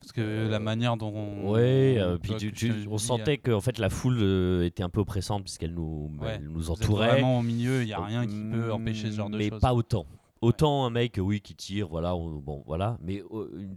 Parce 0.00 0.12
que 0.12 0.48
la 0.48 0.58
manière 0.58 0.96
dont 0.96 1.12
on. 1.14 1.50
Ouais, 1.52 1.96
euh, 1.98 2.14
on- 2.16 2.18
puis 2.18 2.34
tu- 2.36 2.52
tu- 2.52 2.86
on 2.90 2.98
sentait 2.98 3.38
que 3.38 3.50
en 3.52 3.60
fait 3.60 3.78
la 3.78 3.88
foule 3.90 4.18
euh, 4.20 4.64
était 4.64 4.82
un 4.82 4.88
peu 4.88 5.00
oppressante 5.00 5.42
puisqu'elle 5.44 5.74
nous, 5.74 6.10
Ouais, 6.20 6.36
elle 6.36 6.44
nous 6.44 6.54
vous 6.54 6.64
êtes 6.64 6.70
entourait. 6.70 7.08
vraiment 7.08 7.38
au 7.38 7.42
milieu, 7.42 7.82
il 7.82 7.86
n'y 7.86 7.92
a 7.92 8.04
rien 8.04 8.26
qui 8.26 8.40
peut 8.50 8.72
empêcher 8.72 9.10
ce 9.10 9.16
genre 9.16 9.30
de 9.30 9.38
mais 9.38 9.48
choses. 9.50 9.60
pas 9.60 9.74
autant. 9.74 10.06
Autant 10.40 10.84
un 10.84 10.90
mec, 10.90 11.18
oui, 11.18 11.40
qui 11.40 11.54
tire, 11.54 11.88
voilà, 11.88 12.14
on- 12.14 12.38
bon, 12.40 12.62
voilà, 12.66 12.98
mais 13.00 13.22
euh, 13.32 13.48
une 13.58 13.76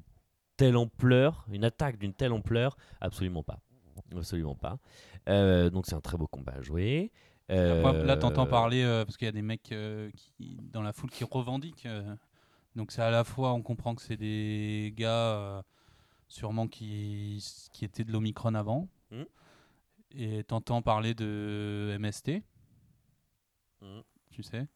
telle 0.58 0.76
ampleur, 0.78 1.46
une 1.52 1.64
attaque 1.64 1.98
d'une 1.98 2.14
telle 2.14 2.34
ampleur, 2.34 2.76
absolument 3.02 3.44
pas, 3.44 3.60
absolument 4.16 4.56
pas. 4.56 4.78
Euh, 5.30 5.70
donc 5.70 5.86
c'est 5.86 5.96
un 5.96 6.02
très 6.02 6.18
beau 6.18 6.28
combat 6.28 6.54
à 6.58 6.62
jouer. 6.62 7.12
Là, 7.50 8.16
t'entends 8.18 8.44
Euh, 8.46 8.50
parler 8.50 8.84
euh, 8.84 9.06
parce 9.06 9.18
qu'il 9.18 9.26
y 9.26 9.30
a 9.30 9.32
des 9.32 9.42
mecs 9.42 9.72
euh, 9.72 10.12
qui, 10.16 10.58
dans 10.72 10.82
la 10.82 10.92
foule 10.94 11.10
qui 11.10 11.24
revendiquent. 11.24 11.86
euh, 11.86 12.04
donc 12.76 12.92
c'est 12.92 13.02
à 13.02 13.10
la 13.10 13.24
fois, 13.24 13.54
on 13.54 13.62
comprend 13.62 13.96
que 13.96 14.02
c'est 14.02 14.18
des 14.18 14.94
gars 14.96 15.10
euh, 15.10 15.62
sûrement 16.30 16.68
qui, 16.68 17.44
qui 17.74 17.84
étaient 17.86 18.04
de 18.06 18.12
l'Omicron 18.12 18.54
avant. 18.56 18.88
Mhm. 19.12 19.26
Et 20.12 20.44
t'entends 20.46 20.82
parler 20.82 21.14
de 21.14 21.96
MST, 22.00 22.42
Mhm. 23.82 24.04
tu 24.32 24.44
sais. 24.44 24.68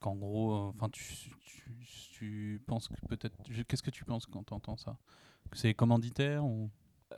Qu'en 0.00 0.16
gros, 0.16 0.52
euh, 0.52 0.72
enfin, 0.74 0.88
tu, 0.90 1.02
tu, 1.40 1.72
tu 2.12 2.62
penses 2.66 2.88
que 2.88 2.94
peut-être. 3.06 3.36
Qu'est-ce 3.68 3.82
que 3.82 3.90
tu 3.90 4.04
penses 4.04 4.26
quand 4.26 4.42
t'entends 4.42 4.76
ça? 4.76 4.98
Que 5.50 5.56
c'est 5.56 5.74
commanditaire 5.74 6.44
ou... 6.44 6.70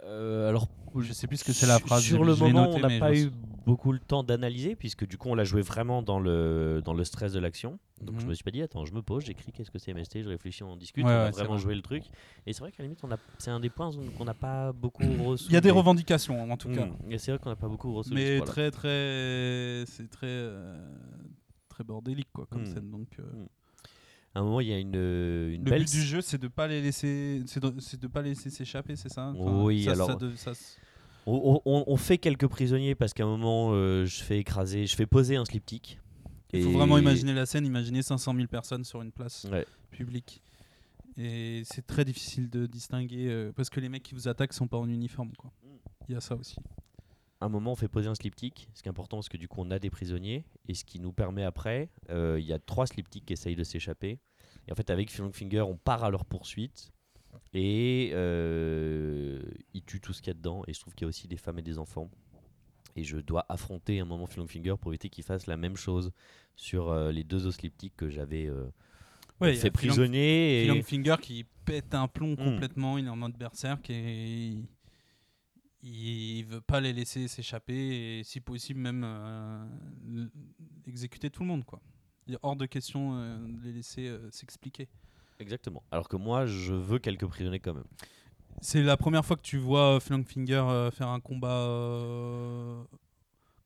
Euh, 0.05 0.49
alors, 0.49 0.69
Je 1.01 1.13
sais 1.13 1.27
plus 1.27 1.39
ce 1.39 1.45
que 1.45 1.53
c'est 1.53 1.67
la 1.67 1.79
phrase. 1.79 2.03
Sur 2.05 2.25
le 2.25 2.35
moment, 2.37 2.63
noté, 2.63 2.77
on 2.77 2.81
n'a 2.89 2.99
pas 3.01 3.15
eu 3.17 3.31
beaucoup 3.67 3.93
le 3.93 3.99
temps 3.99 4.23
d'analyser, 4.23 4.77
puisque 4.77 5.07
du 5.07 5.17
coup, 5.19 5.29
on 5.29 5.35
l'a 5.35 5.45
joué 5.45 5.63
vraiment 5.63 6.03
dans 6.03 6.21
le, 6.21 6.83
dans 6.85 6.95
le 6.95 7.03
stress 7.05 7.33
de 7.33 7.41
l'action. 7.41 7.79
Donc, 8.01 8.17
je 8.19 8.23
Mhm. 8.25 8.29
me 8.31 8.35
suis 8.35 8.45
pas 8.45 8.51
dit, 8.51 8.61
attends, 8.63 8.85
je 8.85 8.93
me 8.93 9.03
pose, 9.03 9.25
j'écris, 9.25 9.51
qu'est-ce 9.53 9.71
que 9.71 9.79
c'est 9.79 9.93
MST, 9.93 10.23
je 10.23 10.29
réfléchis, 10.29 10.63
on 10.63 10.77
discute, 10.77 11.05
Ouais, 11.05 11.11
on 11.11 11.15
a 11.15 11.25
ouais, 11.25 11.31
vraiment 11.31 11.55
vrai. 11.55 11.63
joué 11.63 11.75
le 11.75 11.83
truc. 11.83 12.05
Et 12.47 12.53
c'est 12.53 12.61
vrai 12.61 12.71
qu'à 12.71 12.83
la 12.83 12.89
limite, 12.89 13.01
c'est 13.39 13.51
un 13.51 13.61
des 13.61 13.71
points 13.71 13.91
qu'on 14.17 14.25
n'a 14.25 14.35
pas 14.35 14.73
beaucoup 14.73 15.25
reçu. 15.25 15.47
Il 15.49 15.55
y 15.55 15.57
a 15.57 15.61
des 15.61 15.71
revendications 15.71 16.51
en 16.53 16.57
tout 16.57 16.69
cas. 16.71 16.87
Et 17.09 17.19
c'est 17.19 17.31
vrai 17.33 17.39
qu'on 17.39 17.51
n'a 17.51 17.57
pas 17.57 17.69
beaucoup 17.69 17.93
reçu. 17.95 18.13
Mais 18.15 18.41
très 18.43 18.71
très 18.71 19.85
c'est 19.87 20.09
très 20.11 20.27
euh, 20.27 20.77
très 21.69 21.85
bordélique 21.85 22.29
quoi 22.33 22.47
comme 22.47 22.63
Mm. 22.63 22.67
scène 22.67 22.91
donc 22.91 23.09
euh, 23.19 23.47
À 24.35 24.41
un 24.41 24.43
moment, 24.43 24.61
il 24.61 24.69
y 24.69 24.73
a 24.73 24.79
une, 24.79 24.89
une 24.95 25.65
le 25.65 25.71
belle. 25.71 25.85
but 25.85 25.91
du 25.93 26.03
jeu 26.03 26.21
c'est 26.21 26.39
de 26.39 26.49
pas 26.49 26.67
les 26.67 26.83
laisser 26.83 27.43
c'est 27.47 27.61
de, 27.63 27.71
de 27.71 28.07
pas 28.09 28.21
les 28.23 28.31
laisser 28.31 28.51
s'échapper 28.51 28.97
c'est 28.97 29.09
ça? 29.09 29.33
Oui, 29.37 29.85
ça, 29.85 29.93
alors- 29.93 30.09
ça 30.09 30.15
de- 30.17 30.35
ça 30.37 30.51
s- 30.53 30.77
On, 31.27 31.61
on- 31.65 31.85
on 31.87 31.97
fait 31.97 32.19
quelques 32.19 32.47
prisonniers 32.49 32.95
parce 32.95 33.15
qu'à 33.15 33.23
un 33.25 33.29
moment, 33.29 33.71
euh, 33.73 34.05
je 34.05 34.23
fais 34.23 34.39
écraser, 34.39 34.87
je 34.87 34.95
fais 34.95 35.07
poser 35.07 35.37
un 35.37 35.45
sliptyque. 35.47 35.99
il 36.53 36.63
faut 36.63 36.69
Et- 36.71 36.73
vraiment 36.73 36.99
imaginer 36.99 37.33
la 37.33 37.47
scène 37.47 37.65
imaginer 37.65 38.03
500 38.03 38.35
000 38.35 38.47
personnes 38.49 38.85
sur 38.85 39.01
une 39.03 39.11
place 39.13 39.47
Ouais. 39.51 39.65
publique 39.91 40.43
et 41.17 41.63
c'est 41.65 41.87
très 41.87 42.05
difficile 42.05 42.51
de 42.51 42.67
distinguer 42.67 43.29
euh, 43.29 43.53
parce 43.55 43.71
que 43.71 43.79
les 43.81 43.89
mecs 43.89 44.03
qui 44.03 44.15
vous 44.15 44.27
attaquent 44.29 44.53
sont 44.53 44.67
pas 44.67 44.79
en 44.79 44.89
uniforme 44.89 45.31
quoi 45.39 45.53
il 46.09 46.15
y 46.15 46.17
a 46.17 46.21
ça 46.21 46.35
aussi 46.37 46.57
un 47.41 47.49
moment, 47.49 47.73
on 47.73 47.77
fait 47.77 47.89
poser 47.89 48.09
un 48.09 48.15
sliptyque, 48.15 48.69
ce 48.75 48.83
qui 48.83 48.89
est 48.89 48.91
important 48.91 49.19
parce 49.19 49.29
que 49.29 49.37
du 49.37 49.49
coup, 49.49 49.61
on 49.61 49.71
a 49.71 49.79
des 49.79 49.91
prisonniers. 49.91 50.45
Et 50.69 50.75
ce 50.75 50.85
qui 50.85 51.01
nous 51.01 51.13
permet 51.13 51.45
après, 51.45 51.91
euh, 52.11 52.39
il 52.41 52.47
y 52.47 52.53
a 52.53 52.59
trois 52.59 52.87
sliptyques 52.87 53.27
qui 53.27 53.33
essayent 53.33 53.57
de 53.57 53.65
s'échapper. 53.65 54.19
Et 54.67 54.73
en 54.73 54.75
fait, 54.75 54.91
avec 54.91 55.11
Finger, 55.11 55.63
on 55.63 55.77
part 55.77 56.05
à 56.05 56.11
leur 56.11 56.25
poursuite. 56.25 56.91
Et 57.53 58.11
euh, 58.15 59.43
ils 59.75 59.83
tuent 59.83 60.01
tout 60.01 60.13
ce 60.13 60.23
qu'il 60.23 60.29
y 60.29 60.31
a 60.31 60.35
dedans. 60.35 60.63
Et 60.67 60.73
je 60.73 60.81
trouve 60.81 60.95
qu'il 60.95 61.05
y 61.05 61.07
a 61.07 61.09
aussi 61.09 61.29
des 61.29 61.37
femmes 61.37 61.59
et 61.59 61.63
des 61.63 61.79
enfants. 61.79 62.11
Et 62.97 63.05
je 63.05 63.19
dois 63.19 63.45
affronter 63.49 64.01
un 64.01 64.05
moment 64.05 64.27
Finger 64.27 64.75
pour 64.81 64.93
éviter 64.93 65.09
qu'ils 65.09 65.25
fassent 65.25 65.47
la 65.47 65.57
même 65.57 65.77
chose 65.77 66.13
sur 66.57 66.91
euh, 66.91 67.11
les 67.11 67.25
deux 67.25 67.47
os 67.47 67.55
sliptyques 67.57 67.97
que 67.97 68.09
j'avais 68.09 68.47
euh, 68.47 68.67
ouais 69.41 69.55
fait 69.55 69.71
prisonnier. 69.71 70.83
Phil 70.85 71.09
Et... 71.09 71.17
Qui 71.21 71.45
pète 71.65 71.95
un 71.95 72.09
plomb 72.09 72.33
Mm. 72.33 72.37
complètement, 72.37 72.99
il 72.99 73.07
est 73.07 73.11
en 73.11 73.17
mode 73.17 73.37
berserk 73.37 73.91
et 73.91 74.57
il, 75.87 76.45
veut 76.47 76.61
pas 76.63 76.81
les 76.81 76.93
laisser 76.93 77.29
s'échapper 77.29 78.19
et 78.19 78.25
si 78.25 78.41
possible 78.41 78.81
même 78.81 79.03
euh, 79.05 79.67
exécuter 80.87 81.31
tout 81.31 81.43
le 81.43 81.49
monde 81.49 81.65
quoi. 81.65 81.81
Il 82.27 82.35
est 82.35 82.39
hors 82.43 82.57
de 82.57 82.65
question 82.67 83.15
euh, 83.19 83.37
de 83.47 83.63
les 83.65 83.73
laisser 83.73 84.07
euh, 84.09 84.31
s'expliquer. 84.31 84.89
Exactement. 85.39 85.83
Alors 85.91 86.09
que 86.09 86.17
moi, 86.17 86.47
je 86.47 86.73
veux 86.73 86.99
quelques 86.99 87.27
prisonniers 87.27 87.59
quand 87.61 87.75
même. 87.75 87.85
C'est 88.63 88.83
la 88.83 88.97
première 88.97 89.25
fois 89.27 89.37
que 89.37 89.43
tu 89.43 89.59
vois 89.59 89.99
Phil 90.01 90.25
Finger 90.25 90.55
euh, 90.67 90.91
faire 90.91 91.09
un 91.09 91.21
combat 91.21 92.87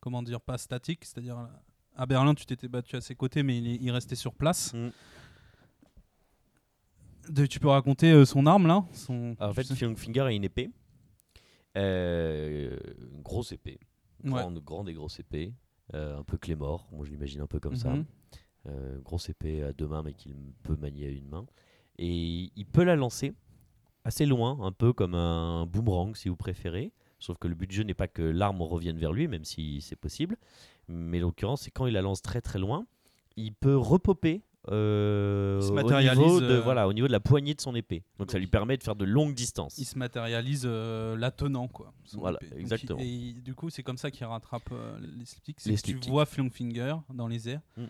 comment 0.01 0.21
dire 0.23 0.41
pas 0.41 0.57
statique, 0.57 1.05
c'est-à-dire 1.05 1.47
à 1.95 2.05
Berlin 2.05 2.33
tu 2.33 2.45
t'étais 2.45 2.67
battu 2.67 2.95
à 2.95 3.01
ses 3.01 3.15
côtés 3.15 3.43
mais 3.43 3.57
il, 3.59 3.67
est- 3.67 3.77
il 3.81 3.91
restait 3.91 4.15
sur 4.15 4.33
place. 4.33 4.73
Mm. 4.73 4.89
De- 7.29 7.45
tu 7.45 7.59
peux 7.59 7.67
raconter 7.69 8.25
son 8.25 8.45
arme 8.45 8.67
là? 8.67 8.83
Son, 8.91 9.35
Alors, 9.39 9.51
en 9.51 9.53
fait, 9.53 9.63
je 9.63 9.73
sais- 9.75 9.95
Finger 9.95 10.21
a 10.21 10.31
une 10.31 10.43
épée. 10.43 10.71
Euh, 11.77 12.77
une 13.11 13.21
grosse 13.21 13.51
épée. 13.51 13.79
Ouais. 14.23 14.31
Grande, 14.31 14.59
grande 14.59 14.89
et 14.89 14.93
grosse 14.93 15.19
épée. 15.19 15.53
Euh, 15.93 16.19
un 16.19 16.23
peu 16.23 16.37
Clémor. 16.37 16.87
Moi, 16.91 17.05
je 17.05 17.11
l'imagine 17.11 17.41
un 17.41 17.47
peu 17.47 17.59
comme 17.59 17.75
ça. 17.75 17.89
Mhm. 17.89 18.05
Euh, 18.67 18.99
grosse 18.99 19.29
épée 19.29 19.63
à 19.63 19.73
deux 19.73 19.87
mains, 19.87 20.03
mais 20.03 20.13
qu'il 20.13 20.35
peut 20.63 20.75
manier 20.75 21.07
à 21.07 21.09
une 21.09 21.27
main. 21.27 21.45
Et 21.97 22.51
il 22.55 22.65
peut 22.65 22.83
la 22.83 22.95
lancer 22.95 23.33
assez 24.03 24.25
loin, 24.25 24.59
un 24.61 24.71
peu 24.71 24.93
comme 24.93 25.15
un 25.15 25.65
boomerang, 25.65 26.15
si 26.15 26.29
vous 26.29 26.35
préférez. 26.35 26.91
Sauf 27.19 27.37
que 27.37 27.47
le 27.47 27.55
but 27.55 27.67
du 27.67 27.75
jeu 27.75 27.83
n'est 27.83 27.93
pas 27.93 28.07
que 28.07 28.21
l'arme 28.21 28.61
revienne 28.61 28.97
vers 28.97 29.11
lui, 29.11 29.27
même 29.27 29.43
si 29.43 29.81
c'est 29.81 29.95
possible. 29.95 30.37
Mais 30.87 31.19
l'occurrence, 31.19 31.63
c'est 31.63 31.71
quand 31.71 31.85
il 31.85 31.93
la 31.93 32.01
lance 32.01 32.21
très 32.21 32.41
très 32.41 32.59
loin, 32.59 32.85
il 33.35 33.53
peut 33.53 33.75
repopper 33.75 34.41
euh, 34.67 35.61
au, 35.61 35.71
niveau 36.01 36.41
de, 36.41 36.45
euh, 36.45 36.61
voilà, 36.61 36.87
au 36.87 36.93
niveau 36.93 37.07
de 37.07 37.11
la 37.11 37.19
poignée 37.21 37.53
de 37.53 37.61
son 37.61 37.73
épée. 37.75 38.03
Donc 38.17 38.29
ça 38.31 38.37
lui 38.39 38.47
permet 38.47 38.75
de 38.77 38.83
faire 38.83 38.95
de 38.95 39.05
longues 39.05 39.33
distances. 39.33 39.77
il 39.77 39.85
se 39.85 39.97
matérialise 39.97 40.63
euh, 40.65 41.15
la 41.17 41.31
tenant 41.31 41.67
quoi. 41.67 41.93
Voilà, 42.13 42.37
épée. 42.41 42.59
Exactement. 42.59 42.99
il- 42.99 43.05
et 43.05 43.07
il- 43.37 43.41
du 43.43 43.55
coup, 43.55 43.69
c'est 43.69 43.83
comme 43.83 43.97
ça 43.97 44.11
qu'il 44.11 44.25
rattrape 44.25 44.69
euh, 44.71 44.99
les 45.17 45.25
slipsticks. 45.25 45.59
C'est 45.61 45.69
Les 45.69 45.99
tu 45.99 46.09
vois 46.09 46.25
Finger 46.25 46.95
dans 47.13 47.27
les 47.27 47.47
airs 47.49 47.61
Mm. 47.77 47.85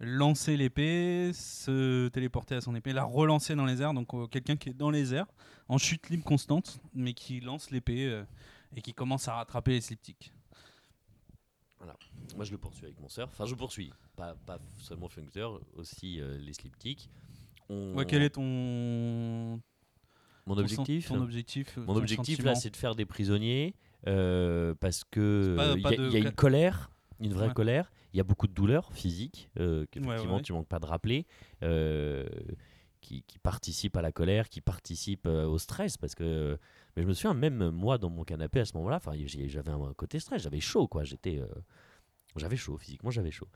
lancer 0.00 0.56
l'épée, 0.56 1.30
se 1.34 2.08
téléporter 2.08 2.54
à 2.54 2.60
son 2.60 2.74
épée, 2.74 2.92
la 2.92 3.04
relancer 3.04 3.54
dans 3.54 3.66
les 3.66 3.80
airs. 3.82 3.94
Donc 3.94 4.08
quelqu'un 4.30 4.56
qui 4.56 4.68
est 4.70 4.74
dans 4.74 4.90
les 4.90 5.14
airs 5.14 5.26
en 5.68 5.78
chute 5.78 6.10
libre 6.10 6.24
constante, 6.24 6.80
mais 6.94 7.12
qui 7.14 7.40
lance 7.40 7.70
l'épée 7.70 8.22
et 8.76 8.82
qui 8.82 8.92
commence 8.94 9.26
à 9.28 9.34
rattraper 9.34 9.72
les 9.72 9.80
Moi, 12.36 12.44
je 12.44 12.52
le 12.52 12.58
poursuis 12.58 12.84
avec 12.86 13.00
mon 13.00 13.08
surf. 13.08 13.30
Enfin, 13.32 13.46
je 13.46 13.54
poursuis. 13.54 13.92
Pas, 14.16 14.34
pas 14.46 14.58
seulement 14.78 15.08
Finger, 15.08 15.48
aussi 15.74 16.20
euh, 16.20 16.38
les. 16.38 16.52
On- 17.68 17.94
Ouais, 17.94 18.04
quel 18.06 18.22
est 18.22 18.30
ton 18.30 19.60
mon 20.46 20.56
objectif 20.58 21.06
sen- 21.08 21.16
Ton 21.18 21.22
objectif. 21.22 21.78
euh, 21.78 21.82
Mon 21.82 21.94
ton 21.94 21.96
objectif 22.00 22.36
sentiment 22.36 22.52
là, 22.52 22.54
c'est 22.56 22.70
de 22.70 22.76
faire 22.76 22.94
des 22.94 23.04
prisonniers 23.06 23.74
euh, 24.06 24.74
parce 24.80 25.04
que 25.04 25.20
euh, 25.58 25.74
il 25.76 25.82
y, 25.82 25.86
a- 25.86 25.90
de 25.90 26.06
il 26.08 26.12
y 26.12 26.16
a 26.16 26.22
ca- 26.22 26.28
une 26.28 26.34
colère, 26.34 26.90
une 27.20 27.32
vraie 27.32 27.48
Ouais. 27.48 27.54
colère. 27.54 27.92
Il 28.12 28.16
y 28.16 28.20
a 28.20 28.24
beaucoup 28.24 28.48
de 28.48 28.52
douleurs 28.52 28.92
physiques 28.92 29.50
euh, 29.58 29.86
qu'effectivement 29.90 30.36
ouais. 30.36 30.42
tu 30.42 30.52
manques 30.52 30.66
pas 30.66 30.80
de 30.80 30.86
rappeler, 30.86 31.26
euh, 31.62 32.26
qui, 33.00 33.22
qui 33.22 33.38
participent 33.38 33.96
à 33.96 34.02
la 34.02 34.10
colère, 34.12 34.48
qui 34.48 34.60
participent 34.60 35.26
euh, 35.26 35.44
au 35.46 35.58
stress 35.58 35.96
parce 35.96 36.14
que. 36.14 36.58
Mais 36.96 37.02
je 37.02 37.08
me 37.08 37.12
souviens 37.14 37.34
même 37.34 37.70
moi 37.70 37.98
dans 37.98 38.10
mon 38.10 38.24
canapé 38.24 38.60
à 38.60 38.64
ce 38.64 38.76
moment-là, 38.76 39.00
j'avais 39.46 39.70
un 39.70 39.92
côté 39.94 40.18
stress, 40.18 40.42
j'avais 40.42 40.60
chaud 40.60 40.88
quoi, 40.88 41.04
j'étais. 41.04 41.38
euh, 41.38 41.46
j'avais 42.36 42.56
chaud, 42.56 42.76
physiquement 42.78 43.10
j'avais 43.10 43.30
chaud. 43.30 43.48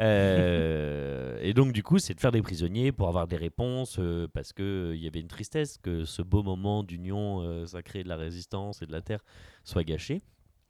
Euh, 0.00 1.38
et 1.40 1.54
donc 1.54 1.72
du 1.72 1.82
coup 1.82 1.98
c'est 1.98 2.14
de 2.14 2.20
faire 2.20 2.32
des 2.32 2.42
prisonniers 2.42 2.92
pour 2.92 3.08
avoir 3.08 3.26
des 3.28 3.36
réponses 3.36 3.98
euh, 3.98 4.28
parce 4.32 4.52
que 4.52 4.92
il 4.94 5.02
y 5.02 5.06
avait 5.06 5.20
une 5.20 5.28
tristesse 5.28 5.78
que 5.78 6.04
ce 6.04 6.22
beau 6.22 6.42
moment 6.42 6.82
d'union 6.82 7.66
sacrée 7.66 8.02
de 8.02 8.08
la 8.08 8.16
résistance 8.16 8.82
et 8.82 8.86
de 8.86 8.92
la 8.92 9.02
terre 9.02 9.24
soit 9.64 9.84
gâché. 9.84 10.22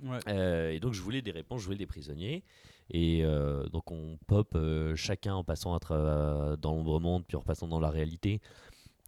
Ouais. 0.03 0.19
Euh, 0.29 0.71
et 0.71 0.81
donc 0.81 0.93
je 0.93 1.01
voulais 1.01 1.23
des 1.23 1.31
réponses, 1.31 1.61
je 1.61 1.67
voulais 1.67 1.79
des 1.79 1.87
prisonniers. 1.87 2.45
Et 2.91 3.25
euh, 3.25 3.69
donc 3.69 3.91
on 3.91 4.19
pop 4.27 4.55
euh, 4.55 4.95
chacun 4.95 5.35
en 5.35 5.45
passant 5.45 5.75
à 5.75 6.57
dans 6.57 6.75
l'ombre 6.75 7.01
monde, 7.01 7.25
puis 7.27 7.37
en 7.37 7.41
repassant 7.41 7.67
dans 7.67 7.81
la 7.81 7.91
réalité. 7.91 8.41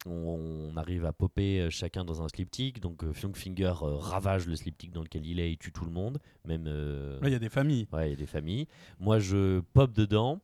On, 0.06 0.70
on 0.72 0.76
arrive 0.76 1.04
à 1.04 1.12
popper 1.12 1.60
euh, 1.60 1.70
chacun 1.70 2.04
dans 2.04 2.22
un 2.22 2.28
sliptyque. 2.28 2.80
Donc 2.80 3.02
euh, 3.04 3.12
Finger 3.12 3.72
euh, 3.82 3.96
ravage 3.96 4.46
le 4.46 4.54
sliptyque 4.56 4.92
dans 4.92 5.02
lequel 5.02 5.26
il 5.26 5.40
est, 5.40 5.50
il 5.52 5.58
tue 5.58 5.72
tout 5.72 5.84
le 5.84 5.90
monde. 5.90 6.18
Même 6.46 6.66
euh, 6.66 7.18
il 7.24 7.30
y 7.30 7.34
a 7.34 7.38
des 7.38 7.48
familles. 7.48 7.86
Ouais, 7.92 8.08
il 8.08 8.10
y 8.10 8.14
a 8.14 8.16
des 8.16 8.26
familles. 8.26 8.66
Moi, 9.00 9.18
je 9.18 9.60
pop 9.72 9.92
dedans. 9.92 10.40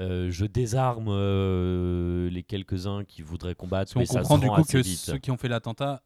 euh, 0.00 0.30
je 0.30 0.44
désarme 0.44 1.06
euh, 1.08 2.28
les 2.30 2.42
quelques-uns 2.42 3.04
qui 3.04 3.22
voudraient 3.22 3.54
combattre, 3.54 3.92
mais 3.96 4.06
qu'on 4.06 4.12
ça 4.14 4.20
comprend 4.20 4.36
se 4.36 4.40
du 4.42 4.48
coup 4.50 4.64
que 4.64 4.78
vite. 4.78 4.98
ceux 4.98 5.18
qui 5.18 5.30
ont 5.30 5.36
fait 5.38 5.48
l'attentat, 5.48 6.02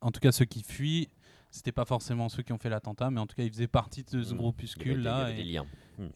en 0.00 0.10
tout 0.10 0.20
cas 0.20 0.32
ceux 0.32 0.44
qui 0.44 0.62
fuient, 0.62 1.08
c'était 1.50 1.72
pas 1.72 1.86
forcément 1.86 2.28
ceux 2.28 2.42
qui 2.42 2.52
ont 2.52 2.58
fait 2.58 2.68
l'attentat, 2.68 3.10
mais 3.10 3.20
en 3.20 3.26
tout 3.26 3.34
cas 3.36 3.44
ils 3.44 3.50
faisaient 3.50 3.66
partie 3.68 4.02
de 4.04 4.10
ce 4.10 4.16
Mm. 4.16 4.20
Avait- 4.22 4.36
groupuscule 4.36 5.02
là. 5.02 5.32
des 5.32 5.40
Et, 5.40 5.44
liens. 5.44 5.66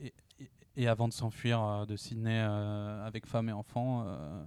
et- 0.03 0.13
et 0.77 0.89
avant 0.89 1.07
de 1.09 1.13
s'enfuir 1.15 1.63
euh, 1.63 1.87
de 1.87 1.97
Sydney 1.97 2.41
euh, 2.43 3.07
avec 3.07 3.27
femme 3.27 3.49
et 3.49 3.53
enfants, 3.53 4.05
euh, 4.07 4.43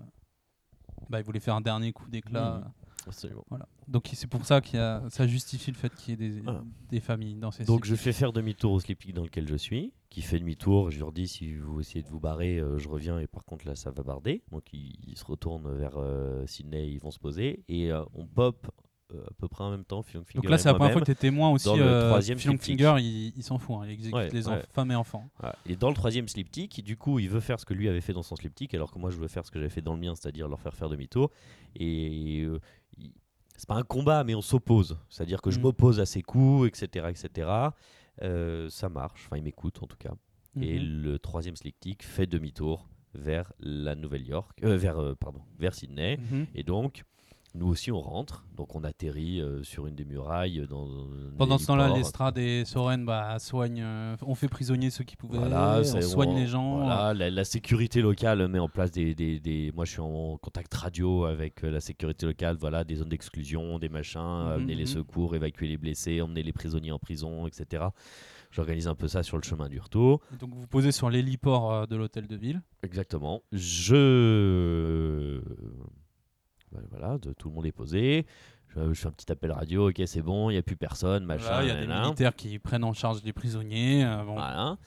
bah, 1.10 1.20
ils 1.20 1.26
voulaient 1.26 1.40
faire 1.40 1.56
un 1.56 1.62
dernier 1.62 1.92
coup 1.94 2.10
d'éclat. 2.10 2.62
Absolument. 3.08 3.46
Voilà. 3.50 3.68
Donc 3.88 4.10
c'est 4.14 4.28
pour 4.28 4.46
ça 4.46 4.62
qu'il 4.62 4.80
y 4.80 4.82
a, 4.82 5.04
ça 5.10 5.28
justifie 5.28 5.70
le 5.70 5.78
fait 5.78 5.94
qu'il 5.94 6.10
y 6.10 6.14
ait 6.26 6.30
des, 6.30 6.40
Voilà. 6.42 6.64
des 6.90 7.00
familles 7.00 7.36
dans 7.36 7.52
ces 7.52 7.64
Donc 7.64 7.86
je 7.86 7.94
fais 7.94 8.14
faire 8.14 8.34
demi-tour 8.34 8.72
au 8.72 8.80
sliptyque 8.80 9.14
dans 9.14 9.24
lequel 9.24 9.48
je 9.48 9.56
suis, 9.56 9.94
qui 10.10 10.24
fait 10.24 10.40
demi-tour. 10.40 10.90
Je 10.90 11.00
leur 11.00 11.12
dis 11.12 11.28
si 11.28 11.56
vous 11.56 11.80
essayez 11.82 12.02
de 12.04 12.10
vous 12.10 12.20
barrer, 12.20 12.58
euh, 12.58 12.80
je 12.80 12.90
reviens 12.90 13.20
et 13.20 13.28
par 13.28 13.46
contre 13.46 13.68
là 13.68 13.76
ça 13.76 13.92
va 13.92 14.02
barder. 14.02 14.42
Donc 14.52 14.74
ils, 14.74 14.96
ils 15.06 15.18
se 15.18 15.26
retournent 15.26 15.72
vers 15.78 15.98
euh, 15.98 16.48
Sydney, 16.48 16.90
ils 16.94 17.00
vont 17.00 17.12
se 17.12 17.20
poser 17.20 17.64
et 17.68 17.92
euh, 17.92 18.04
on 18.16 18.26
pop 18.26 18.72
à 19.14 19.34
peu 19.38 19.48
près 19.48 19.64
en 19.64 19.72
même 19.72 19.86
temps. 19.86 20.02
Fiona 20.02 20.26
Donc 20.34 20.50
là 20.50 20.58
c'est 20.58 20.68
la 20.70 20.74
première 20.74 20.92
fois 20.92 21.02
que 21.02 21.06
tu 21.06 21.12
es 21.12 21.16
témoin 21.16 21.52
aussi. 21.52 21.66
dans 21.66 21.76
le 21.76 21.84
euh, 21.84 22.10
troisième. 22.10 22.38
Finger 22.40 22.96
il, 23.00 23.34
il 23.38 23.44
s'en 23.44 23.58
fout, 23.58 23.76
hein, 23.80 23.84
il 23.86 23.92
exécute 23.92 24.16
Ouais, 24.16 24.30
les 24.30 24.48
ouais. 24.48 24.64
femmes 24.74 24.92
et 24.92 24.96
enfants. 24.96 25.30
Et 25.66 25.76
dans 25.76 25.90
le 25.90 25.96
troisième 25.96 26.28
sliptyque, 26.28 26.84
du 26.84 26.98
coup, 26.98 27.20
il 27.20 27.30
veut 27.30 27.40
faire 27.40 27.60
ce 27.60 27.66
que 27.66 27.74
lui 27.74 27.88
avait 27.88 28.02
fait 28.02 28.14
dans 28.14 28.24
son 28.24 28.36
sliptyque, 28.36 28.74
alors 28.74 28.92
que 28.92 28.98
moi, 29.00 29.12
je 29.12 29.18
veux 29.18 29.28
faire 29.28 29.46
ce 29.46 29.52
que 29.52 29.60
j'avais 29.60 29.70
fait 29.70 29.82
dans 29.82 29.94
le 29.94 30.00
mien, 30.00 30.16
c'est-à-dire 30.16 30.48
leur 30.48 30.60
faire 30.60 30.74
faire 30.74 30.90
demi-tour. 30.90 31.30
Et 31.76 32.42
euh, 32.46 32.60
il- 32.98 33.14
c'est 33.58 33.68
pas 33.68 33.76
un 33.76 33.84
combat, 33.84 34.24
mais 34.24 34.36
on 34.36 34.42
s'oppose. 34.42 34.98
C'est-à-dire 35.10 35.42
que 35.42 35.50
je 35.52 35.60
Mm. 35.60 35.64
m'oppose 35.64 36.00
à 36.00 36.06
ses 36.06 36.22
coups, 36.22 36.68
etc., 36.68 37.08
etc. 37.10 37.50
Euh, 38.22 38.70
ça 38.70 38.90
marche. 38.90 39.24
Enfin, 39.28 39.38
il 39.38 39.44
m'écoute 39.44 39.82
en 39.82 39.88
tout 39.88 39.98
cas. 39.98 40.14
Et 40.62 40.80
Mhm. 40.80 41.02
le 41.04 41.20
troisième 41.20 41.56
sliptyque 41.56 42.04
fait 42.04 42.28
demi-tour 42.28 42.88
vers 43.14 43.52
la 43.60 43.96
Nouvelle-York, 43.96 44.58
euh, 44.64 44.78
vers 44.78 45.00
euh, 45.02 45.16
pardon, 45.16 45.42
vers 45.60 45.74
Sydney. 45.74 46.18
Mhm. 46.18 46.48
Et 46.56 46.64
donc. 46.64 47.04
Nous 47.56 47.68
aussi, 47.68 47.90
on 47.90 48.02
rentre, 48.02 48.46
donc 48.54 48.76
on 48.76 48.84
atterrit 48.84 49.40
euh, 49.40 49.64
sur 49.64 49.88
une 49.88 49.96
des 49.96 50.04
murailles. 50.04 50.68
Dans 50.70 50.86
un 50.86 51.32
Pendant 51.38 51.58
ce 51.58 51.68
temps-là, 51.68 51.88
l'Estrade 51.88 52.38
et 52.38 52.66
Soren 52.66 53.06
bah, 53.06 53.40
soignent, 53.40 53.82
euh, 53.82 54.18
on 54.24 54.36
fait 54.36 54.50
prisonnier 54.50 54.90
ceux 54.90 55.06
qui 55.06 55.16
pouvaient, 55.16 55.38
Voilà, 55.38 55.80
on 55.80 56.02
soigne 56.02 56.32
on- 56.32 56.36
les 56.36 56.48
gens. 56.48 56.80
Voilà, 56.80 57.14
la, 57.14 57.30
la 57.30 57.46
sécurité 57.46 58.02
locale 58.02 58.46
met 58.50 58.60
en 58.60 58.68
place 58.68 58.92
des, 58.92 59.16
des, 59.16 59.40
des- 59.40 59.72
Moi, 59.74 59.86
je 59.86 59.92
suis 59.92 60.02
en 60.02 60.38
contact 60.38 60.74
radio 60.74 61.24
avec 61.24 61.64
euh, 61.64 61.72
la 61.72 61.80
sécurité 61.80 62.26
locale. 62.26 62.58
Voilà, 62.60 62.84
des 62.84 62.96
zones 62.96 63.08
d'exclusion, 63.08 63.80
des 63.80 63.88
machins, 63.90 64.20
amener 64.20 64.76
les 64.76 64.84
mhm. 64.84 64.88
secours, 64.88 65.34
évacuer 65.34 65.70
les 65.70 65.78
blessés, 65.78 66.22
emmener 66.22 66.44
les 66.44 66.54
prisonniers 66.54 66.92
en 66.92 67.00
prison, 67.00 67.48
etc. 67.48 67.86
J'organise 68.52 68.90
un 68.90 68.96
peu 68.96 69.08
ça 69.08 69.24
sur 69.24 69.38
le 69.38 69.44
chemin 69.44 69.70
du 69.70 69.80
retour. 69.80 70.20
Et 70.34 70.38
Donc 70.38 70.54
vous 70.54 70.68
posez 70.68 70.92
sur 70.92 71.10
l'héliport 71.10 71.72
euh, 71.72 71.86
de 71.86 71.96
l'hôtel 71.96 72.28
de 72.28 72.36
ville. 72.36 72.62
Exactement. 72.84 73.42
Je. 73.54 75.42
Ben 76.76 76.88
voilà, 76.92 77.18
de- 77.18 77.34
tout 77.34 77.50
le 77.50 77.56
monde 77.56 77.66
est 77.66 77.72
posé. 77.72 78.26
Je, 78.70 78.94
je 78.94 79.00
fais 79.02 79.08
un 79.08 79.12
petit 79.12 79.32
appel 79.32 79.52
radio. 79.52 79.90
Ok, 79.90 80.02
c'est 80.06 80.22
bon, 80.22 80.50
il 80.50 80.54
n'y 80.54 80.60
a 80.60 80.64
plus 80.64 80.76
personne, 80.76 81.24
machin. 81.26 81.44
Voilà, 81.46 81.64
Il 81.64 81.68
y 81.68 81.72
a 81.72 81.76
des 81.76 81.82
nanana. 81.88 82.04
militaires 82.06 82.36
qui 82.36 82.60
prennent 82.60 82.84
en 82.84 82.94
charge 82.94 83.22
les 83.24 83.34
prisonniers. 83.34 84.04
euh, 84.04 84.24
bon. 84.24 84.34
Voilà. 84.34 84.78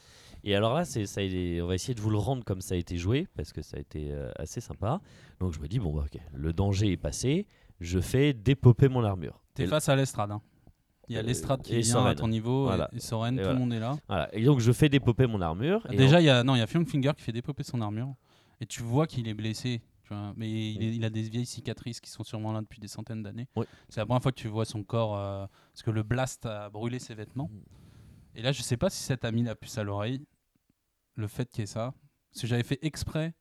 Et 0.43 0.55
alors 0.55 0.73
là, 0.73 0.85
c'est, 0.85 1.05
ça 1.05 1.21
on 1.21 1.67
va 1.67 1.75
essayer 1.75 1.93
de 1.95 1.99
vous 2.01 2.09
le 2.11 2.17
rendre 2.17 2.43
comme 2.45 2.61
ça 2.61 2.75
a 2.75 2.77
été 2.77 2.95
joué, 2.97 3.27
parce 3.35 3.51
que 3.51 3.61
ça 3.61 3.77
a 3.77 3.79
été 3.79 4.09
euh, 4.11 4.31
assez 4.37 4.61
sympa. 4.61 5.01
Donc 5.39 5.53
je 5.53 5.59
me 5.59 5.67
dis, 5.67 5.79
bon, 5.79 5.93
bah, 5.93 6.03
ok, 6.05 6.19
le 6.33 6.53
danger 6.53 6.91
est 6.91 6.97
passé, 6.97 7.45
je 7.81 7.99
fais 7.99 8.33
dépoper 8.33 8.87
mon 8.87 9.03
armure. 9.03 9.41
T'es 9.53 9.67
face 9.67 9.89
à 9.89 9.95
l'Estrade. 9.95 10.31
hein. 10.31 10.41
Il 11.09 11.15
y 11.15 11.17
a 11.17 11.21
Euh, 11.21 11.23
l'Estrade 11.23 11.61
qui 11.63 11.73
vient 11.73 11.83
Soren. 11.83 12.07
à 12.07 12.15
ton 12.15 12.27
niveau 12.27 12.65
Voilà. 12.65 12.87
et, 12.93 12.99
Soren, 12.99 13.33
Et 13.33 13.37
tout 13.37 13.43
voilà. 13.43 13.53
le 13.53 13.59
monde 13.59 13.73
est 13.73 13.79
là. 13.79 13.97
Voilà. 14.07 14.29
Et 14.33 14.43
donc 14.45 14.59
je 14.59 14.71
fais 14.71 14.87
dépoper 14.89 15.25
mon 15.25 15.41
armure. 15.41 15.81
et 15.91 15.97
Déjà, 15.97 16.21
il 16.21 16.25
y 16.25 16.29
a 16.29 16.43
non, 16.43 16.55
y 16.55 16.61
a 16.61 16.67
Finger 16.67 17.11
qui 17.17 17.23
fait 17.23 17.31
dépoper 17.31 17.63
son 17.63 17.81
armure 17.81 18.13
et 18.61 18.65
tu 18.67 18.83
vois 18.83 19.07
qu'il 19.07 19.27
est 19.27 19.33
blessé. 19.33 19.81
Tu 20.09 20.15
vois, 20.15 20.33
mais 20.35 20.49
il, 20.73 20.81
est- 20.83 20.95
il 20.95 21.05
a 21.05 21.11
des 21.11 21.21
vieilles 21.21 21.45
cicatrices 21.45 21.99
qui 21.99 22.09
sont 22.09 22.23
sûrement 22.23 22.51
là 22.51 22.61
depuis 22.61 22.79
des 22.79 22.87
centaines 22.87 23.21
d'années. 23.21 23.47
Oui. 23.55 23.65
C'est 23.89 23.99
la 24.01 24.07
première 24.07 24.23
fois 24.23 24.31
que 24.31 24.39
tu 24.39 24.47
vois 24.47 24.65
son 24.65 24.83
corps 24.83 25.15
euh, 25.15 25.45
parce 25.71 25.83
que 25.83 25.91
le 25.91 26.01
blast 26.01 26.47
a 26.47 26.67
brûlé 26.71 26.97
ses 26.97 27.13
vêtements. 27.13 27.51
Et 28.33 28.41
là, 28.41 28.51
je 28.51 28.63
sais 28.63 28.75
pas 28.77 28.89
si 28.89 29.03
ça 29.03 29.17
t'a 29.17 29.31
mis 29.31 29.43
la 29.43 29.53
puce 29.55 29.77
à 29.77 29.83
l'oreille 29.83 30.25
le 31.15 31.27
fait 31.27 31.47
qu'il 31.51 31.59
y 31.59 31.63
ait 31.63 31.67
ça. 31.67 31.93
Parce 32.31 32.41
que 32.41 32.47
j'avais 32.47 32.63
fait 32.63 32.79
exprès 32.81 33.35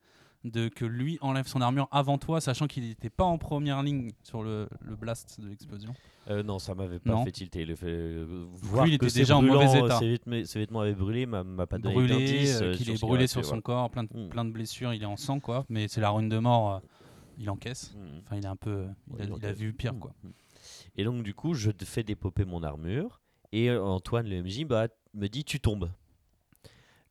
de 0.44 0.68
que 0.68 0.84
lui 0.84 1.18
enlève 1.20 1.46
son 1.46 1.60
armure 1.60 1.88
avant 1.90 2.16
toi, 2.16 2.40
sachant 2.40 2.66
qu'il 2.68 2.84
n'était 2.84 3.10
pas 3.10 3.24
en 3.24 3.38
première 3.38 3.82
ligne 3.82 4.12
sur 4.22 4.42
le, 4.42 4.68
le 4.80 4.94
blast 4.96 5.40
de 5.40 5.48
l'explosion. 5.48 5.92
Euh, 6.30 6.42
non, 6.42 6.58
ça 6.58 6.74
m'avait 6.74 6.98
pas 7.00 7.10
Non. 7.10 7.24
fait 7.24 7.32
tilter. 7.32 7.64
Le 7.64 7.74
fait, 7.74 7.86
euh, 7.88 8.46
voir 8.62 8.86
il 8.86 8.98
que 8.98 9.06
était 9.06 9.20
déjà 9.20 9.36
en 9.36 9.42
mauvais 9.42 9.66
euh, 9.80 9.84
état. 9.86 9.98
Ses 9.98 10.08
vêtements, 10.10 10.44
ses 10.44 10.58
vêtements 10.60 10.80
avaient 10.80 10.94
brûlé, 10.94 11.26
m'a, 11.26 11.42
m'a 11.42 11.66
pas 11.66 11.78
donné 11.78 11.94
brûlé, 11.94 12.50
euh, 12.54 12.62
euh, 12.62 12.74
qu'il 12.74 12.88
est 12.90 13.00
brûlé 13.00 13.26
sur 13.26 13.40
fait, 13.40 13.46
son 13.48 13.60
corps, 13.60 13.90
plein 13.90 14.04
de, 14.04 14.08
Mm. 14.14 14.28
plein 14.28 14.44
de 14.44 14.50
blessures, 14.52 14.94
il 14.94 15.02
est 15.02 15.06
en 15.06 15.16
sang 15.16 15.40
quoi. 15.40 15.64
Mais 15.68 15.88
c'est 15.88 16.00
la 16.00 16.10
rune 16.10 16.28
de 16.28 16.38
mort, 16.38 16.82
il 17.38 17.50
encaisse. 17.50 17.94
Mm. 17.96 18.18
Enfin, 18.24 18.36
il 18.36 18.44
est 18.44 18.48
un 18.48 18.56
peu, 18.56 18.86
il, 19.18 19.22
a, 19.44 19.50
il 19.50 19.54
vu 19.56 19.72
pire 19.72 19.94
Mm. 19.94 19.98
quoi. 19.98 20.12
Et 20.96 21.04
donc, 21.04 21.22
du 21.22 21.34
coup, 21.34 21.54
je 21.54 21.70
fais 21.84 22.02
dépoper 22.02 22.44
mon 22.44 22.62
armure. 22.62 23.20
Et 23.52 23.70
Antoine, 23.72 24.28
le 24.28 24.42
MJ, 24.42 24.64
bah, 24.64 24.88
me 25.14 25.26
dit 25.28 25.42
Tu 25.44 25.58
tombes. 25.60 25.90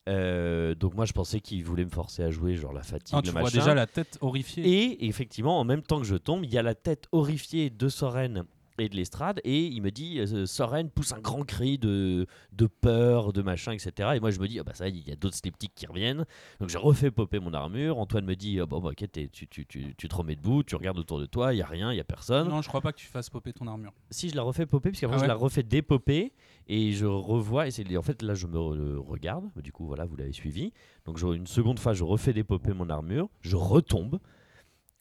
Euh, 0.07 0.73
donc, 0.75 0.95
moi, 0.95 1.05
je 1.05 1.13
pensais 1.13 1.39
qu'il 1.41 1.63
voulait 1.63 1.85
me 1.85 1.89
forcer 1.89 2.23
à 2.23 2.31
jouer, 2.31 2.55
genre 2.55 2.73
la 2.73 2.81
fatigue, 2.83 3.15
Ah, 3.17 3.21
le 3.23 3.31
vois 3.31 3.41
machin. 3.43 3.57
déjà 3.59 3.73
la 3.75 3.85
tête 3.87 4.17
horrifiée. 4.21 4.63
Et 4.65 5.05
effectivement, 5.07 5.59
en 5.59 5.63
même 5.65 5.81
temps 5.81 5.99
que 5.99 6.05
je 6.05 6.15
tombe, 6.15 6.43
il 6.45 6.51
y 6.53 6.57
a 6.57 6.63
la 6.63 6.75
tête 6.75 7.07
horrifiée 7.11 7.69
de 7.69 7.89
Soren 7.89 8.43
et 8.79 8.89
de 8.89 8.95
l'estrade. 8.95 9.39
Et 9.43 9.65
il 9.65 9.81
me 9.81 9.91
dit 9.91 10.19
euh, 10.19 10.45
Soren 10.45 10.89
pousse 10.89 11.13
un 11.13 11.19
grand 11.19 11.43
cri 11.43 11.77
de, 11.77 12.27
de 12.53 12.67
peur, 12.67 13.33
de 13.33 13.41
machin, 13.41 13.71
etc. 13.71 14.11
Et 14.15 14.19
moi, 14.19 14.31
je 14.31 14.39
me 14.39 14.47
dis 14.47 14.59
Ah 14.59 14.63
bah, 14.63 14.73
ça, 14.73 14.87
il 14.89 15.07
y 15.07 15.11
a 15.11 15.15
d'autres 15.15 15.35
sceptiques 15.35 15.73
qui 15.75 15.85
reviennent. 15.87 16.25
Donc, 16.59 16.69
je 16.69 16.77
refais 16.77 17.11
popper 17.11 17.39
mon 17.39 17.53
armure. 17.53 17.97
Antoine 17.99 18.25
me 18.25 18.35
dit 18.35 18.59
Ah, 18.59 18.65
Bon, 18.65 18.79
bah, 18.79 18.89
ok, 18.91 19.05
tu, 19.11 19.47
tu, 19.47 19.65
tu, 19.65 19.95
tu 19.95 20.07
te 20.07 20.15
remets 20.15 20.35
debout, 20.35 20.63
tu 20.63 20.75
regardes 20.75 20.99
autour 20.99 21.19
de 21.19 21.25
toi, 21.25 21.53
il 21.53 21.57
y 21.57 21.61
a 21.61 21.65
rien, 21.67 21.91
il 21.91 21.97
y 21.97 21.99
a 21.99 22.03
personne 22.03 22.47
non, 22.49 22.61
je 22.61 22.67
crois 22.67 22.81
pas 22.81 22.91
que 22.93 22.97
tu 22.99 23.07
fasses 23.07 23.29
popper 23.29 23.53
ton 23.53 23.67
armure. 23.67 23.93
si 24.11 24.29
je 24.29 24.35
la 24.35 24.41
refais 24.43 24.65
popper, 24.65 24.89
puisqu'après 24.89 25.17
Ah 25.19 25.23
je 25.23 25.27
la 25.27 25.35
refais 25.35 25.63
dépopper 25.63 26.33
et 26.67 26.91
je 26.91 27.05
revois, 27.05 27.67
et 27.67 27.71
c'est 27.71 27.95
en 27.97 28.01
fait 28.01 28.21
là 28.21 28.33
je 28.33 28.47
me 28.47 28.57
re- 28.57 28.97
regarde, 28.97 29.45
du 29.61 29.71
coup 29.71 29.85
voilà, 29.85 30.05
vous 30.05 30.15
l'avez 30.15 30.33
suivi. 30.33 30.73
Donc 31.05 31.17
je- 31.17 31.27
une 31.27 31.47
seconde 31.47 31.79
fois, 31.79 31.93
je 31.93 32.03
refais 32.03 32.33
dépopper 32.33 32.73
mon 32.73 32.89
armure, 32.89 33.29
je 33.41 33.55
retombe. 33.55 34.19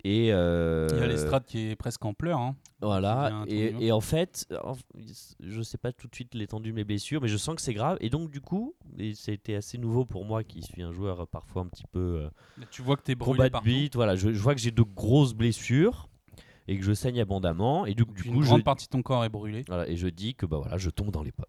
Et 0.05 0.33
euh, 0.33 0.87
Il 0.93 0.99
y 0.99 1.03
a 1.03 1.07
l'estrade 1.07 1.45
qui 1.45 1.71
est 1.71 1.77
presque 1.77 2.05
en 2.05 2.15
pleurs. 2.15 2.39
hein. 2.39 2.55
Voilà, 2.81 3.43
et, 3.49 3.91
en 3.91 4.01
fait, 4.01 4.47
je 5.41 5.63
sais 5.63 5.79
pas 5.79 5.93
tout 5.93 6.07
de 6.09 6.15
suite 6.15 6.35
l'étendue 6.35 6.71
de 6.71 6.75
mes 6.77 6.85
blessures, 6.85 7.21
mais 7.23 7.29
je 7.29 7.37
sens 7.39 7.55
que 7.57 7.63
c'est 7.63 7.75
grave. 7.75 7.97
Et 8.01 8.11
donc, 8.11 8.31
du 8.31 8.41
coup, 8.41 8.75
c'était 9.15 9.55
assez 9.55 9.79
nouveau 9.79 10.05
pour 10.05 10.25
moi 10.25 10.45
qui 10.45 10.63
suis 10.63 10.83
un 10.83 10.93
joueur 10.93 11.21
euh, 11.21 11.27
parfois 11.27 11.63
un 11.63 11.67
petit 11.67 11.87
peu 11.91 11.99
euh, 11.99 12.29
Mais 12.59 12.67
Tu 12.71 12.83
vois 12.83 12.97
que 12.97 13.03
t'es 13.03 13.15
brûlé 13.15 13.37
combat 13.39 13.49
de 13.49 13.53
partout. 13.53 13.67
beat. 13.69 13.95
Voilà, 13.97 14.15
je, 14.15 14.33
je 14.33 14.39
vois 14.41 14.55
que 14.55 14.61
j'ai 14.61 14.71
de 14.71 14.83
grosses 14.83 15.35
blessures 15.35 16.09
et 16.69 16.79
que 16.79 16.85
je 16.85 16.93
saigne 16.93 17.21
abondamment. 17.21 17.87
Et 17.87 17.95
du, 17.95 18.05
Donc, 18.05 18.15
du 18.15 18.29
une 18.29 18.35
coup, 18.35 18.43
je, 18.43 18.49
grande 18.49 18.65
partie 18.65 18.87
de 18.87 18.91
ton 18.91 19.03
corps 19.03 19.25
est 19.25 19.29
brûlée. 19.31 19.65
voilà, 19.67 19.89
et 19.89 19.97
je 19.97 20.09
dis 20.09 20.35
que 20.35 20.45
bah 20.47 20.59
voilà, 20.59 20.77
je 20.77 20.91
tombe 20.91 21.11
dans 21.11 21.23
les 21.23 21.33
pommes. 21.33 21.47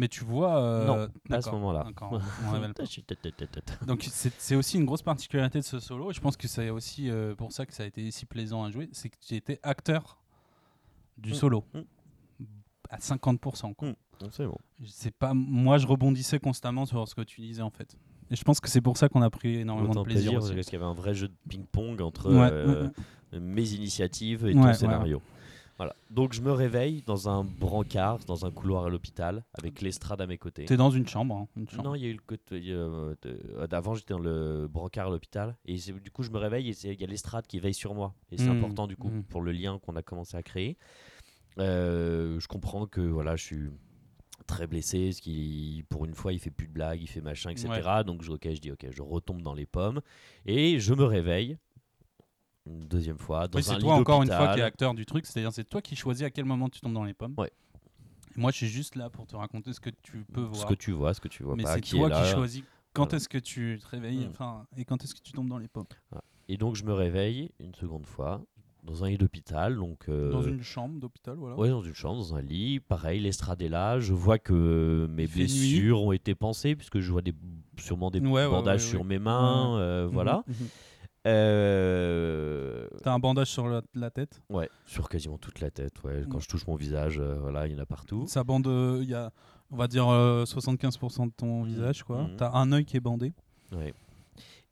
Mais 0.00 0.08
tu 0.08 0.24
vois. 0.24 0.56
euh, 0.62 0.86
Non, 0.86 1.08
pas 1.28 1.36
à 1.36 1.42
ce 1.42 1.50
moment-là. 1.50 1.84
Donc 3.86 4.08
c'est 4.10 4.56
aussi 4.56 4.78
une 4.78 4.86
grosse 4.86 5.02
particularité 5.02 5.58
de 5.58 5.64
ce 5.64 5.78
solo. 5.78 6.10
Et 6.10 6.14
je 6.14 6.20
pense 6.22 6.38
que 6.38 6.48
c'est 6.48 6.70
aussi 6.70 7.10
euh, 7.10 7.34
pour 7.34 7.52
ça 7.52 7.66
que 7.66 7.74
ça 7.74 7.82
a 7.82 7.86
été 7.86 8.10
si 8.10 8.24
plaisant 8.24 8.64
à 8.64 8.70
jouer. 8.70 8.88
C'est 8.92 9.10
que 9.10 9.16
tu 9.20 9.34
étais 9.34 9.60
acteur 9.62 10.18
du 11.18 11.32
Mm. 11.32 11.34
solo. 11.34 11.64
Mm. 11.74 11.80
À 12.88 12.96
50%. 12.98 13.74
Quoi. 13.74 13.88
Mm. 13.90 13.94
C'est 14.30 14.46
bon. 14.46 14.56
C'est 14.86 15.14
pas 15.14 15.34
moi 15.34 15.76
je 15.76 15.86
rebondissais 15.86 16.38
constamment 16.38 16.86
sur 16.86 17.06
ce 17.06 17.14
que 17.14 17.20
tu 17.20 17.42
disais 17.42 17.62
en 17.62 17.70
fait. 17.70 17.94
Et 18.30 18.36
je 18.36 18.42
pense 18.44 18.58
que 18.60 18.70
c'est 18.70 18.80
pour 18.80 18.96
ça 18.96 19.10
qu'on 19.10 19.20
a 19.22 19.28
pris 19.28 19.56
énormément 19.58 19.90
Autant 19.90 20.00
de 20.00 20.06
plaisir. 20.06 20.30
plaisir 20.32 20.54
parce 20.54 20.66
qu'il 20.66 20.78
y 20.78 20.82
avait 20.82 20.90
un 20.90 20.94
vrai 20.94 21.12
jeu 21.14 21.28
de 21.28 21.34
ping-pong 21.48 22.00
entre 22.00 22.32
Ouais, 22.32 22.48
euh, 22.50 22.84
ouais, 22.84 22.90
ouais. 23.34 23.40
mes 23.40 23.68
initiatives 23.72 24.46
et 24.46 24.54
ton 24.54 24.72
scénario. 24.72 25.20
Voilà. 25.80 25.96
Donc 26.10 26.34
je 26.34 26.42
me 26.42 26.52
réveille 26.52 27.02
dans 27.06 27.30
un 27.30 27.42
brancard, 27.42 28.18
dans 28.26 28.44
un 28.44 28.50
couloir 28.50 28.84
à 28.84 28.90
l'hôpital, 28.90 29.44
avec 29.54 29.80
l'estrade 29.80 30.20
à 30.20 30.26
mes 30.26 30.36
côtés. 30.36 30.66
T'es 30.66 30.76
dans 30.76 30.90
une 30.90 31.08
chambre. 31.08 31.34
hein, 31.34 31.48
une 31.56 31.66
chambre. 31.70 31.84
Non, 31.84 31.94
il 31.94 32.02
y 32.02 32.04
a 32.04 32.08
eu 32.10 32.12
le 32.12 32.20
côté. 32.20 32.62
euh, 32.68 33.14
D'avant, 33.66 33.94
j'étais 33.94 34.12
dans 34.12 34.20
le 34.20 34.68
brancard 34.68 35.06
à 35.06 35.10
l'hôpital. 35.10 35.56
Et 35.64 35.76
du 35.78 36.10
coup, 36.10 36.22
je 36.22 36.30
me 36.30 36.36
réveille 36.36 36.68
et 36.68 36.74
il 36.92 37.00
y 37.00 37.04
a 37.04 37.06
l'estrade 37.06 37.46
qui 37.46 37.58
veille 37.60 37.72
sur 37.72 37.94
moi. 37.94 38.12
Et 38.30 38.36
c'est 38.36 38.48
Mm, 38.48 38.58
important, 38.58 38.86
du 38.86 38.96
coup, 38.98 39.08
mm. 39.08 39.22
pour 39.24 39.40
le 39.40 39.52
lien 39.52 39.78
qu'on 39.78 39.96
a 39.96 40.02
commencé 40.02 40.36
à 40.36 40.42
créer. 40.42 40.76
Euh, 41.58 42.38
je 42.38 42.46
comprends 42.46 42.86
que 42.86 43.00
voilà, 43.00 43.36
je 43.36 43.44
suis 43.44 43.70
très 44.46 44.66
blessé. 44.66 45.12
Ce 45.12 45.22
qui, 45.22 45.84
pour 45.88 46.04
une 46.04 46.14
fois, 46.14 46.34
il 46.34 46.40
fait 46.40 46.50
plus 46.50 46.68
de 46.68 46.72
blagues, 46.72 47.00
il 47.00 47.06
fait 47.08 47.20
machin, 47.22 47.50
etc. 47.50 47.68
Donc, 48.04 48.22
je, 48.22 48.32
ok, 48.32 48.48
je 48.52 48.60
dis, 48.60 48.70
ok, 48.70 48.86
je 48.90 49.00
retombe 49.02 49.40
dans 49.40 49.54
les 49.54 49.66
pommes. 49.66 50.02
Et 50.44 50.78
je 50.78 50.92
me 50.92 51.04
réveille. 51.04 51.56
Une 52.70 52.80
deuxième 52.86 53.18
fois, 53.18 53.48
dans 53.48 53.56
Oui, 53.58 53.62
c'est 53.64 53.78
toi 53.78 53.94
encore 53.94 54.22
une 54.22 54.30
fois 54.30 54.54
qui 54.54 54.60
est 54.60 54.62
acteur 54.62 54.94
du 54.94 55.04
truc, 55.04 55.26
c'est-à-dire 55.26 55.52
c'est 55.52 55.64
toi 55.68 55.82
qui 55.82 55.96
choisis 55.96 56.24
à 56.24 56.30
quel 56.30 56.44
moment 56.44 56.68
tu 56.68 56.80
tombes 56.80 56.92
dans 56.94 57.04
les 57.04 57.14
pommes. 57.14 57.34
Ouais. 57.36 57.50
Et 58.36 58.40
moi, 58.40 58.52
je 58.52 58.58
suis 58.58 58.68
juste 58.68 58.94
là 58.94 59.10
pour 59.10 59.26
te 59.26 59.34
raconter 59.34 59.72
ce 59.72 59.80
que 59.80 59.90
tu 60.02 60.24
peux 60.32 60.40
voir. 60.42 60.60
Ce 60.62 60.66
que 60.66 60.74
tu 60.74 60.92
vois, 60.92 61.12
ce 61.14 61.20
que 61.20 61.28
tu 61.28 61.42
vois 61.42 61.56
Mais 61.56 61.64
pas, 61.64 61.74
c'est 61.74 61.80
toi 61.80 62.06
est 62.06 62.10
là. 62.10 62.22
qui 62.22 62.30
choisis 62.30 62.62
quand 62.92 63.02
Voilà. 63.04 63.16
est-ce 63.16 63.28
que 63.28 63.38
tu 63.38 63.78
te 63.82 63.88
réveilles 63.88 64.26
Mm. 64.26 64.30
enfin, 64.30 64.66
et 64.76 64.84
quand 64.84 65.02
est-ce 65.02 65.14
que 65.14 65.20
tu 65.20 65.32
tombes 65.32 65.48
dans 65.48 65.58
les 65.58 65.68
pommes. 65.68 65.86
Et 66.48 66.56
donc 66.56 66.74
je 66.76 66.84
me 66.84 66.92
réveille 66.92 67.50
une 67.60 67.74
seconde 67.74 68.06
fois 68.06 68.40
dans 68.82 69.04
un 69.04 69.08
lit 69.10 69.18
d'hôpital, 69.18 69.76
donc 69.76 70.08
euh, 70.08 70.30
Dans 70.32 70.42
une 70.42 70.62
chambre 70.62 70.98
d'hôpital, 70.98 71.36
voilà. 71.36 71.56
ouais, 71.56 71.68
dans 71.68 71.82
une 71.82 71.94
chambre, 71.94 72.16
dans 72.16 72.34
un 72.34 72.40
lit. 72.42 72.80
Pareil, 72.80 73.20
l'estrade 73.20 73.60
est 73.62 73.68
là. 73.68 74.00
Je 74.00 74.14
vois 74.14 74.38
que 74.38 75.06
mes 75.10 75.24
nuit. 75.24 75.28
blessures 75.34 76.02
ont 76.02 76.12
été 76.12 76.34
pensées 76.34 76.74
puisque 76.76 76.98
je 77.00 77.10
vois 77.12 77.22
des 77.22 77.34
sûrement 77.78 78.10
des 78.10 78.20
Ouais, 78.20 78.48
bandages 78.48 78.82
ouais, 78.84 78.88
sur 78.90 79.04
mes 79.04 79.18
mains, 79.18 79.76
euh, 79.78 80.06
Mhm, 80.06 80.12
voilà. 80.12 80.44
Euh, 81.26 82.86
T'as 83.02 83.12
un 83.12 83.18
bandage 83.18 83.48
sur 83.48 83.68
la, 83.68 83.82
la 83.94 84.10
tête. 84.10 84.40
Ouais, 84.48 84.68
sur 84.86 85.08
quasiment 85.08 85.38
toute 85.38 85.60
la 85.60 85.70
tête. 85.70 86.02
Ouais. 86.02 86.22
Quand 86.28 86.36
Ouais. 86.36 86.40
je 86.42 86.48
touche 86.48 86.66
mon 86.66 86.76
visage, 86.76 87.18
euh, 87.18 87.36
voilà, 87.40 87.66
il 87.66 87.72
y 87.74 87.76
en 87.76 87.82
a 87.82 87.86
partout. 87.86 88.24
Ça 88.26 88.44
bande, 88.44 88.66
euh, 88.66 89.00
il 89.02 89.08
y 89.08 89.14
a, 89.14 89.30
on 89.70 89.76
va 89.76 89.86
dire, 89.88 90.08
euh, 90.08 90.44
75% 90.44 91.26
de 91.26 91.32
ton 91.32 91.62
visage, 91.64 92.02
quoi. 92.04 92.22
Mhm. 92.22 92.36
T'as 92.36 92.52
un 92.52 92.72
œil 92.72 92.84
qui 92.84 92.96
est 92.96 93.00
bandé. 93.00 93.32
Ouais. 93.72 93.92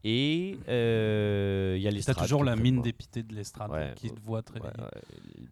Et 0.04 0.50
il 0.52 1.82
y 1.82 1.86
a 1.88 1.90
les 1.90 2.02
T'as 2.02 2.14
toujours 2.14 2.44
la 2.44 2.56
mine 2.56 2.80
dépitée 2.82 3.22
de 3.22 3.34
l'estrade 3.34 3.70
Ouais, 3.70 3.92
qui 3.96 4.10
te 4.10 4.20
voit 4.20 4.42
très 4.42 4.60
Ouais. 4.60 4.70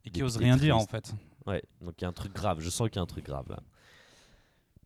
Et 0.04 0.10
qui 0.10 0.22
ose 0.22 0.36
rien 0.36 0.56
dire, 0.56 0.76
en 0.76 0.86
fait. 0.86 1.12
Ouais, 1.46 1.62
donc 1.82 1.94
il 1.98 2.02
y 2.02 2.04
a 2.04 2.08
un 2.08 2.12
truc 2.12 2.32
grave. 2.32 2.60
Je 2.60 2.70
sens 2.70 2.88
qu'il 2.88 2.96
y 2.96 3.00
a 3.00 3.02
un 3.02 3.06
truc 3.06 3.26
grave 3.26 3.46
là. 3.50 3.58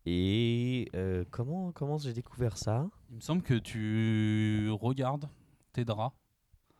Et 0.05 0.89
comment, 1.29 1.71
comment 1.71 1.97
j'ai 1.99 2.11
découvert 2.13 2.57
ça? 2.57 2.87
Il 3.11 3.17
me 3.17 3.21
semble 3.21 3.43
que 3.43 3.53
tu 3.53 4.69
regardes 4.81 5.25
tes 5.71 5.85
draps 5.85 6.15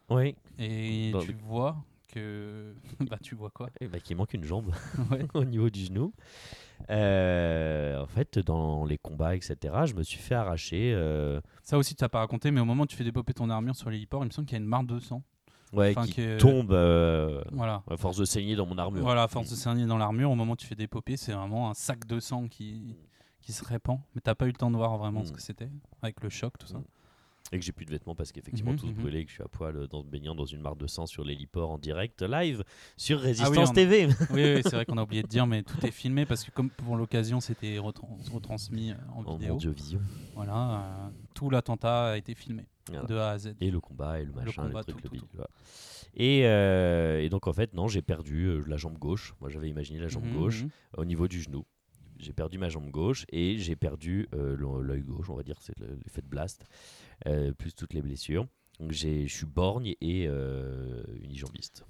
Oui. 0.10 0.36
et 0.60 1.12
Dans 1.12 1.22
tu 1.22 1.32
le- 1.34 1.38
vois 1.40 1.78
que. 2.12 2.76
bah, 3.10 3.18
tu 3.22 3.36
vois 3.36 3.50
quoi? 3.50 3.70
Eh 3.80 3.88
ben, 3.88 4.02
qu'il 4.02 4.18
manque 4.18 4.34
une 4.34 4.44
jambe 4.44 4.72
Ouais. 5.12 5.26
au 5.34 5.44
niveau 5.46 5.70
du 5.70 5.86
genou. 5.86 6.14
Euh, 6.90 8.02
en 8.02 8.08
fait, 8.08 8.40
dans 8.40 8.86
les 8.86 8.98
combats, 8.98 9.36
etc., 9.36 9.56
je 9.86 9.94
me 9.94 10.04
suis 10.04 10.20
fait 10.20 10.36
arracher. 10.36 10.94
euh, 10.96 11.40
Ça 11.64 11.78
aussi, 11.78 11.94
tu 11.94 12.00
t'as 12.00 12.10
pas 12.10 12.20
raconté, 12.20 12.52
mais 12.52 12.60
au 12.60 12.66
moment 12.66 12.84
où 12.84 12.88
tu 12.88 12.96
fais 12.96 13.04
dépopper 13.04 13.34
ton 13.34 13.50
armure 13.50 13.76
sur 13.76 13.90
l'héliport, 13.90 14.24
il 14.24 14.28
me 14.28 14.32
semble 14.32 14.48
qu'il 14.48 14.58
y 14.58 14.60
a 14.60 14.64
une 14.64 14.70
marque 14.70 14.88
de 14.88 15.00
sang. 15.00 15.22
ouais, 15.74 15.92
Enfin, 15.96 16.06
qui 16.08 16.16
que- 16.16 16.38
tombe 16.40 16.72
euh, 16.74 17.44
Voilà. 17.52 17.84
à 17.90 17.98
force 17.98 18.18
de 18.18 18.26
saigner 18.26 18.56
dans 18.56 18.66
mon 18.66 18.78
armure. 18.78 19.04
Voilà, 19.04 19.24
à 19.24 19.28
force 19.28 19.50
de 19.50 19.56
saigner 19.56 19.86
dans 19.86 19.98
l'armure, 19.98 20.32
au 20.32 20.36
moment 20.36 20.54
où 20.54 20.58
tu 20.58 20.66
fais 20.68 20.76
dépopper, 20.76 21.18
c'est 21.18 21.32
vraiment 21.34 21.70
un 21.70 21.74
sac 21.76 22.06
de 22.08 22.20
sang 22.20 22.48
qui, 22.48 22.98
qui 23.42 23.54
se 23.54 23.64
répand. 23.64 24.00
Mais 24.16 24.22
t'as 24.22 24.36
pas 24.36 24.46
eu 24.46 24.50
le 24.52 24.56
temps 24.58 24.72
de 24.72 24.76
voir 24.76 24.98
vraiment 24.98 25.24
ce 25.24 25.32
Mm. 25.32 25.36
que 25.36 25.42
c'était, 25.42 25.70
avec 26.02 26.22
le 26.24 26.30
choc, 26.30 26.58
tout 26.58 26.68
ça. 26.68 26.80
Mm. 26.80 26.84
Et 27.54 27.60
que 27.60 27.66
j'ai 27.66 27.74
plus 27.74 27.86
de 27.86 27.92
vêtements 27.92 28.16
parce 28.16 28.32
qu'effectivement 28.32 28.74
tout 28.76 28.88
se 28.88 28.92
mhm. 28.94 28.98
brûlait 29.02 29.20
et 29.22 29.26
que 29.26 29.30
je 29.30 29.36
suis 29.36 29.44
à 29.44 29.48
poil 29.50 29.76
euh, 29.76 29.88
dans, 29.88 30.04
baignant 30.04 30.34
dans 30.36 30.46
une 30.46 30.62
mare 30.62 30.78
de 30.78 30.88
sang 30.88 31.06
sur 31.06 31.26
l'héliport 31.26 31.70
en 31.72 31.78
direct 31.78 32.22
live 32.22 32.64
sur 32.96 33.20
Ah 33.20 33.24
Résistance 33.24 33.70
on- 33.72 33.74
TV. 33.74 34.06
oui, 34.08 34.14
oui, 34.56 34.62
c'est 34.64 34.72
vrai 34.72 34.86
qu'on 34.86 34.98
a 34.98 35.04
oublié 35.04 35.22
de 35.22 35.28
dire, 35.28 35.46
mais 35.46 35.62
tout 35.62 35.86
est 35.86 35.92
filmé 35.92 36.26
parce 36.26 36.46
que 36.46 36.52
comme 36.52 36.70
pour 36.70 36.96
l'occasion, 36.96 37.42
c'était 37.42 37.78
retrans- 37.78 38.18
retransmis 38.32 38.92
euh, 38.92 38.96
en 39.16 39.26
en 39.26 39.36
vidéo. 39.36 39.54
Mondiovision. 39.56 40.02
Voilà, 40.34 40.56
euh, 41.08 41.10
tout 41.34 41.50
l'attentat 41.50 42.12
a 42.12 42.18
été 42.18 42.36
filmé 42.36 42.66
Voilà. 42.88 43.04
de 43.04 43.16
A 43.18 43.30
à 43.32 43.38
Z. 43.38 43.54
Et 43.60 43.70
le 43.70 43.82
combat 43.82 44.22
et 44.22 44.26
le 44.26 44.32
machin, 44.32 44.64
le, 44.64 44.68
combat, 44.70 44.84
truc, 44.86 45.02
tout, 45.02 45.10
le 45.14 45.20
tout. 45.20 45.28
Et, 46.16 46.44
euh, 46.46 47.22
et 47.22 47.28
donc 47.30 47.48
en 47.48 47.54
fait, 47.54 47.74
non, 47.74 47.90
j'ai 47.90 48.02
perdu 48.02 48.64
la 48.66 48.78
jambe 48.78 48.98
gauche. 48.98 49.34
Moi 49.42 49.50
j'avais 49.50 49.70
imaginé 49.70 50.00
la 50.00 50.08
jambe 50.08 50.26
Mhm, 50.26 50.34
gauche 50.38 50.64
mhm. 50.64 50.70
au 50.98 51.04
niveau 51.06 51.28
du 51.28 51.42
genou. 51.42 51.66
J'ai 52.22 52.34
perdu 52.34 52.58
ma 52.60 52.70
jambe 52.70 52.90
gauche 52.92 53.26
et 53.32 53.58
j'ai 53.58 53.76
perdu 53.76 54.28
euh, 54.36 54.56
l'œil 54.82 55.02
gauche, 55.02 55.30
on 55.30 55.36
va 55.36 55.44
dire, 55.44 55.56
c'est 55.60 55.78
le- 55.80 55.96
l'effet 56.04 56.22
de 56.22 56.28
blast, 56.28 56.64
euh, 57.28 57.52
plus 57.52 57.74
toutes 57.74 57.94
les 57.94 58.02
blessures. 58.02 58.46
Donc 58.80 58.92
je 58.92 59.28
suis 59.28 59.46
borgne 59.46 59.96
et 60.02 60.28
euh, 60.28 61.04
unijambiste. 61.24 61.84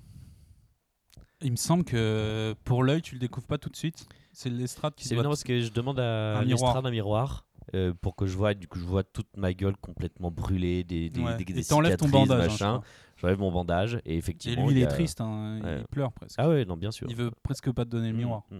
Il 1.41 1.51
me 1.51 1.57
semble 1.57 1.83
que 1.83 2.55
pour 2.63 2.83
l'œil, 2.83 3.01
tu 3.01 3.15
le 3.15 3.19
découvres 3.19 3.47
pas 3.47 3.57
tout 3.57 3.69
de 3.69 3.75
suite. 3.75 4.05
C'est 4.31 4.49
l'estrade 4.49 4.93
qui 4.95 5.05
C'est 5.07 5.15
non 5.15 5.23
parce 5.23 5.43
que 5.43 5.59
je 5.59 5.71
demande 5.71 5.99
à 5.99 6.43
l'estrade 6.45 6.85
un 6.85 6.91
miroir 6.91 7.45
euh, 7.75 7.93
pour 8.01 8.15
que 8.15 8.25
je 8.25 8.35
vois, 8.37 8.53
du 8.53 8.67
coup 8.67 8.79
je 8.79 8.85
vois 8.85 9.03
toute 9.03 9.35
ma 9.37 9.53
gueule 9.53 9.75
complètement 9.77 10.31
brûlée, 10.31 10.83
des, 10.83 11.09
des, 11.09 11.21
Ouais. 11.21 11.37
des, 11.37 11.43
Et 11.43 11.53
des 11.53 11.63
t'enlèves 11.63 11.97
ton 11.97 12.05
cicatrices, 12.05 12.29
bandage. 12.29 12.47
hein, 12.61 12.73
machin. 12.75 12.81
J'enlève 13.17 13.39
mon 13.39 13.51
bandage 13.51 13.99
et 14.05 14.13
Et 14.13 14.17
effectivement. 14.17 14.67
lui, 14.67 14.75
il 14.75 14.81
est 14.81 14.85
a- 14.85 14.87
triste, 14.87 15.19
hein, 15.21 15.59
Ouais. 15.63 15.79
il 15.81 15.87
pleure 15.87 16.11
presque. 16.13 16.35
Ah 16.39 16.47
ouais, 16.49 16.65
non, 16.65 16.75
bien 16.77 16.91
sûr. 16.91 17.07
Il 17.09 17.15
veut 17.15 17.31
presque 17.43 17.71
pas 17.71 17.85
te 17.85 17.89
donner 17.89 18.07
le 18.09 18.13
Mm, 18.15 18.17
miroir. 18.17 18.43
mm. 18.51 18.57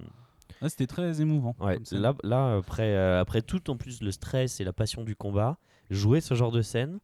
Là, 0.62 0.70
c'était 0.70 0.88
très 0.88 1.22
émouvant. 1.22 1.56
Ouais, 1.60 1.76
comme 1.76 1.86
scène. 1.86 2.00
là, 2.02 2.16
là 2.24 2.56
après, 2.58 2.96
euh, 2.96 3.20
après 3.20 3.42
tout 3.42 3.70
en 3.70 3.78
plus 3.78 4.02
le 4.02 4.12
stress 4.12 4.60
et 4.60 4.64
la 4.64 4.74
passion 4.74 5.04
du 5.04 5.16
combat, 5.16 5.58
jouer 5.90 6.22
ce 6.22 6.34
genre 6.36 6.52
de 6.52 6.62
scène, 6.62 7.00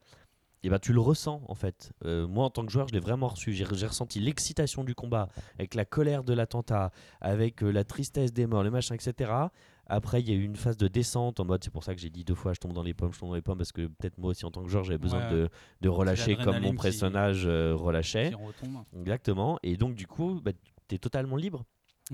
et 0.63 0.69
ben, 0.69 0.79
tu 0.79 0.91
le 0.91 0.99
ressens 0.99 1.41
en 1.47 1.55
fait. 1.55 1.91
Euh, 2.05 2.27
moi 2.27 2.45
en 2.45 2.49
tant 2.49 2.65
que 2.65 2.71
joueur, 2.71 2.87
je 2.87 2.93
l'ai 2.93 2.99
vraiment 2.99 3.27
reçu. 3.27 3.53
J'ai 3.53 3.63
ressenti 3.63 4.19
l'excitation 4.19 4.83
du 4.83 4.95
combat, 4.95 5.27
avec 5.57 5.75
la 5.75 5.85
colère 5.85 6.23
de 6.23 6.33
l'attentat, 6.33 6.91
avec 7.21 7.63
euh, 7.63 7.69
la 7.71 7.83
tristesse 7.83 8.33
des 8.33 8.47
morts, 8.47 8.63
les 8.63 8.69
machins, 8.69 8.95
etc. 8.95 9.31
Après, 9.89 10.19
il 10.19 10.27
y 10.27 10.33
a 10.33 10.35
eu 10.35 10.43
une 10.43 10.57
phase 10.57 10.75
de 10.75 10.87
descente 10.89 11.39
en 11.39 11.45
mode, 11.45 11.63
c'est 11.63 11.71
pour 11.71 11.83
ça 11.85 11.95
que 11.95 12.01
j'ai 12.01 12.09
dit 12.09 12.25
deux 12.25 12.35
fois, 12.35 12.51
je 12.53 12.59
tombe 12.59 12.73
dans 12.73 12.83
les 12.83 12.93
pommes, 12.93 13.13
je 13.13 13.19
tombe 13.19 13.29
dans 13.29 13.35
les 13.35 13.41
pommes, 13.41 13.57
parce 13.57 13.71
que 13.71 13.87
peut-être 13.87 14.17
moi 14.17 14.31
aussi 14.31 14.45
en 14.45 14.51
tant 14.51 14.61
que 14.63 14.67
joueur, 14.69 14.83
j'avais 14.83 14.97
besoin 14.97 15.29
Ouais, 15.29 15.31
de, 15.33 15.49
de 15.81 15.89
relâcher 15.89 16.35
comme 16.35 16.59
mon 16.59 16.71
qui- 16.71 16.77
personnage 16.81 17.43
euh, 17.47 17.73
relâchait. 17.73 18.29
Qui 18.29 18.35
retombe. 18.35 18.83
Exactement. 18.99 19.57
Et 19.63 19.77
donc, 19.77 19.95
du 19.95 20.05
coup, 20.05 20.41
bah, 20.43 20.51
tu 20.89 20.95
es 20.95 20.97
totalement 20.97 21.37
libre 21.37 21.63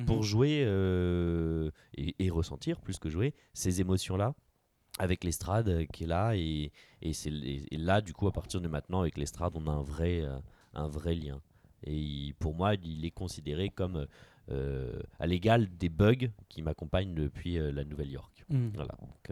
pour 0.05 0.17
Mhm. 0.17 0.21
jouer 0.23 0.63
euh, 0.65 1.69
et, 1.95 2.15
et 2.19 2.29
ressentir, 2.29 2.79
plus 2.81 2.97
que 2.99 3.09
jouer, 3.09 3.33
ces 3.53 3.79
émotions-là 3.81 4.33
avec 4.99 5.23
l'estrade 5.23 5.69
euh, 5.69 5.85
qui 5.91 6.03
est 6.03 6.07
là. 6.07 6.35
Et, 6.35 6.71
et, 7.01 7.13
c'est, 7.13 7.31
et- 7.31 7.77
là, 7.77 8.01
du 8.01 8.13
coup, 8.13 8.27
à 8.27 8.31
partir 8.31 8.61
de 8.61 8.67
maintenant, 8.67 9.01
avec 9.01 9.17
l'estrade, 9.17 9.53
on 9.55 9.67
a 9.67 9.71
un 9.71 9.81
vrai, 9.83 10.21
euh, 10.21 10.37
un 10.73 10.87
vrai 10.87 11.15
lien. 11.15 11.41
Et 11.85 11.95
il- 11.95 12.33
pour 12.35 12.55
moi, 12.55 12.75
il 12.75 13.05
est 13.05 13.11
considéré 13.11 13.69
comme 13.69 14.07
euh, 14.49 15.01
à 15.19 15.25
l'égal 15.25 15.69
des 15.77 15.87
bugs 15.89 16.27
qui 16.49 16.61
m'accompagnent 16.63 17.13
depuis 17.13 17.57
euh, 17.57 17.71
la 17.71 17.85
Nouvelle-York. 17.85 18.43
Mhm. 18.49 18.71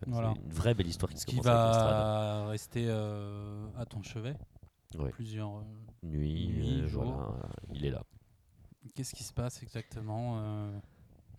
Voilà. 0.07 0.33
Une 0.45 0.53
vraie 0.53 0.73
belle 0.73 0.87
histoire 0.87 1.11
qui 1.11 1.17
se 1.19 1.25
qui 1.25 1.35
commence 1.35 1.47
avec 1.47 1.65
l'estrade. 1.67 1.91
va 1.91 2.47
rester 2.47 2.89
à 2.89 3.85
ton 3.85 4.01
chevet. 4.03 4.35
Ouais. 4.97 5.09
Plusieurs. 5.09 5.57
euh, 5.57 5.63
Nuit, 6.03 6.81
voilà, 6.87 7.29
il 7.73 7.85
est 7.85 7.89
là. 7.91 8.03
Qu'est-ce 8.95 9.13
qui 9.13 9.23
se 9.23 9.33
passe 9.33 9.61
exactement 9.63 10.39
euh, 10.39 10.79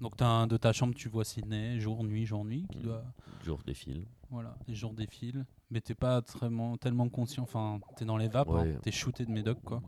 Donc, 0.00 0.16
de 0.16 0.57
ta 0.57 0.72
chambre, 0.72 0.94
tu 0.94 1.09
vois 1.09 1.24
Sydney, 1.24 1.81
jour, 1.81 2.05
nuit, 2.05 2.24
jour, 2.24 2.44
nuit. 2.44 2.66
Qui 2.70 2.78
Mhm. 2.78 2.85
doit... 2.85 3.05
Jour 3.44 3.61
défile. 3.66 4.07
Voilà, 4.31 4.57
les 4.68 4.74
jours 4.74 4.94
défilent. 4.94 5.44
Mais 5.70 5.81
t'es 5.81 5.94
pas 5.94 6.22
tellement, 6.22 6.76
tellement 6.76 7.09
conscient. 7.09 7.42
Enfin, 7.42 7.81
t'es 7.96 8.05
dans 8.05 8.16
les 8.16 8.28
vapes, 8.28 8.48
hein, 8.48 8.62
Ouais. 8.64 8.78
t'es 8.83 8.90
shooté 8.92 9.26
de 9.26 9.31
médoc, 9.31 9.59
quoi. 9.64 9.83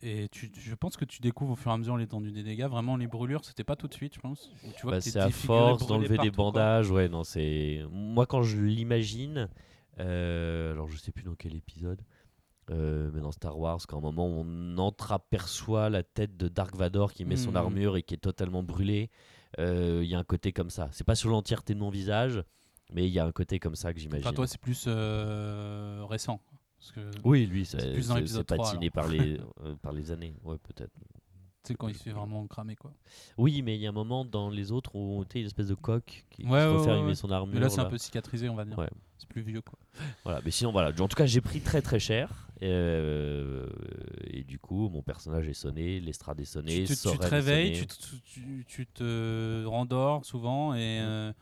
Et 0.00 0.28
tu, 0.28 0.50
je 0.56 0.74
pense 0.76 0.96
que 0.96 1.04
tu 1.04 1.20
découvres 1.20 1.52
au 1.52 1.56
fur 1.56 1.72
et 1.72 1.74
à 1.74 1.76
mesure 1.76 1.96
l'étendue 1.96 2.30
des 2.30 2.44
dégâts. 2.44 2.66
Vraiment, 2.66 2.96
les 2.96 3.08
brûlures, 3.08 3.44
c'était 3.44 3.64
pas 3.64 3.74
tout 3.74 3.88
de 3.88 3.94
suite, 3.94 4.14
je 4.14 4.20
pense. 4.20 4.48
Tu 4.76 4.82
vois 4.82 4.92
Bah, 4.92 5.00
c'est 5.00 5.16
à 5.16 5.28
force 5.30 5.86
d'enlever 5.88 6.18
des 6.18 6.28
quoi. 6.30 6.36
bandages, 6.36 6.90
ouais, 6.90 7.08
non, 7.08 7.24
c'est. 7.24 7.82
Moi, 7.90 8.24
quand 8.26 8.42
je 8.42 8.60
l'imagine, 8.60 9.48
euh, 9.98 10.72
alors 10.72 10.88
je 10.88 10.96
sais 10.98 11.10
plus 11.10 11.24
dans 11.24 11.34
quel 11.34 11.56
épisode, 11.56 12.00
euh, 12.70 13.10
mais 13.14 13.20
dans 13.20 13.32
Star 13.32 13.58
Wars, 13.58 13.78
quand 13.88 13.96
à 13.96 13.98
un 13.98 14.02
moment 14.02 14.26
on 14.26 14.78
entreaperçoit 14.78 15.90
la 15.90 16.02
tête 16.02 16.36
de 16.36 16.48
Dark 16.48 16.74
Vador 16.76 17.12
qui 17.12 17.24
met 17.24 17.36
son 17.36 17.50
Mhm. 17.50 17.56
armure 17.56 17.96
et 17.96 18.02
qui 18.02 18.14
est 18.14 18.18
totalement 18.18 18.62
brûlée, 18.62 19.10
euh, 19.58 20.00
il 20.02 20.08
y 20.08 20.14
a 20.14 20.18
un 20.18 20.24
côté 20.24 20.52
comme 20.52 20.70
ça. 20.70 20.88
C'est 20.92 21.04
pas 21.04 21.14
sur 21.14 21.30
l'entièreté 21.30 21.74
de 21.74 21.78
mon 21.80 21.90
visage, 21.90 22.42
mais 22.92 23.06
il 23.06 23.12
y 23.12 23.18
a 23.18 23.24
un 23.24 23.32
côté 23.32 23.58
comme 23.58 23.74
ça 23.76 23.92
que 23.92 23.98
j'imagine. 24.00 24.26
Enfin, 24.26 24.34
toi, 24.34 24.46
c'est 24.46 24.60
plus 24.60 24.84
euh, 24.86 26.04
récent. 26.08 26.40
Parce 26.78 26.92
que 26.92 27.10
oui, 27.24 27.46
lui, 27.46 27.64
c'est 27.64 27.80
c'est 27.80 27.92
plus 27.92 28.06
dans 28.08 28.14
c'est- 28.14 28.20
l'épisode 28.20 28.44
c'est 28.48 28.54
3, 28.54 28.66
patiné 28.68 28.90
par 28.90 29.08
les, 29.08 29.40
par 29.82 29.92
les 29.92 30.12
années, 30.12 30.36
ouais, 30.44 30.56
peut-être. 30.58 30.92
Tu 31.64 31.68
sais, 31.68 31.74
quand 31.74 31.88
il 31.88 31.94
se 31.96 32.02
fait 32.02 32.12
vraiment 32.12 32.46
cramer, 32.46 32.76
quoi. 32.76 32.92
Oui, 33.36 33.62
mais 33.62 33.74
il 33.76 33.80
y 33.80 33.86
a 33.86 33.90
un 33.90 33.92
moment 33.92 34.24
dans 34.24 34.48
les 34.48 34.72
autres 34.72 34.94
où 34.94 35.24
tu 35.24 35.32
sais, 35.34 35.40
une 35.40 35.46
espèce 35.46 35.66
de 35.68 35.74
coque 35.74 36.24
qui, 36.30 36.42
qui 36.44 36.48
Ouais, 36.48 36.60
se 36.60 36.88
ouais, 37.04 37.14
son 37.14 37.30
armure. 37.30 37.54
Mais 37.54 37.60
là, 37.60 37.68
c'est 37.68 37.80
un 37.80 37.86
peu 37.86 37.98
cicatrisé, 37.98 38.48
on 38.48 38.54
va 38.54 38.64
dire. 38.64 38.76
C'est 39.18 39.28
plus 39.28 39.42
vieux, 39.42 39.60
quoi. 39.62 39.78
Voilà, 40.24 40.40
mais 40.44 40.50
sinon 40.52 40.70
voilà. 40.70 40.90
En 40.90 41.08
tout 41.08 41.16
cas, 41.16 41.26
j'ai 41.26 41.40
pris 41.40 41.60
très 41.60 41.82
très 41.82 41.98
cher. 41.98 42.48
euh, 42.62 43.68
et 44.24 44.44
du 44.44 44.58
coup, 44.58 44.88
mon 44.88 45.02
personnage 45.02 45.48
est 45.48 45.54
sonné, 45.54 46.00
l'estrade 46.00 46.40
est 46.40 46.44
sonnée, 46.44 46.84
tu 46.84 46.96
te, 46.96 47.02
tu 47.10 47.16
réveilles, 47.16 47.72
tu 47.72 47.86
te, 47.86 47.94
tu- 48.24 48.64
tu 48.66 48.86
te 48.86 49.64
rendors 49.66 50.24
souvent 50.24 50.74
et 50.74 50.78
Mm. 51.00 51.04
euh, 51.04 51.32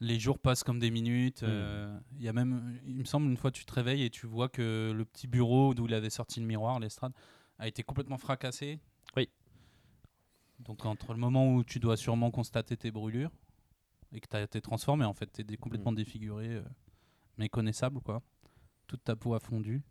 les 0.00 0.18
jours 0.18 0.38
passent 0.38 0.64
comme 0.64 0.78
des 0.80 0.90
minutes. 0.90 1.42
Mm. 1.42 1.46
euh, 1.48 1.98
Il 2.18 2.22
y 2.24 2.28
a 2.28 2.32
même, 2.32 2.78
il 2.86 2.96
me 2.96 3.04
semble, 3.04 3.28
une 3.30 3.36
fois 3.36 3.50
tu 3.50 3.64
te 3.64 3.72
réveilles 3.72 4.02
et 4.04 4.10
tu 4.10 4.26
vois 4.26 4.48
que 4.48 4.92
le 4.96 5.04
petit 5.04 5.26
bureau 5.28 5.74
d'où 5.74 5.86
il 5.86 5.94
avait 5.94 6.10
sorti 6.10 6.40
le 6.40 6.46
miroir, 6.46 6.80
l'estrade, 6.80 7.12
a 7.58 7.68
été 7.68 7.82
complètement 7.82 8.18
fracassé. 8.18 8.78
Donc 10.64 10.84
entre 10.86 11.12
le 11.12 11.18
moment 11.18 11.52
où 11.54 11.64
tu 11.64 11.78
dois 11.80 11.96
sûrement 11.96 12.30
constater 12.30 12.76
tes 12.76 12.90
brûlures 12.90 13.30
et 14.12 14.20
que 14.20 14.28
tu 14.28 14.36
as 14.36 14.42
été 14.42 14.60
transformé, 14.60 15.04
en 15.04 15.14
fait, 15.14 15.30
tu 15.32 15.40
es 15.52 15.56
complètement 15.56 15.92
défiguré, 15.92 16.46
euh, 16.48 16.62
méconnaissable, 17.38 18.00
quoi. 18.00 18.22
Toute 18.86 19.02
ta 19.04 19.16
peau 19.16 19.34
a 19.34 19.40
fondu. 19.40 19.82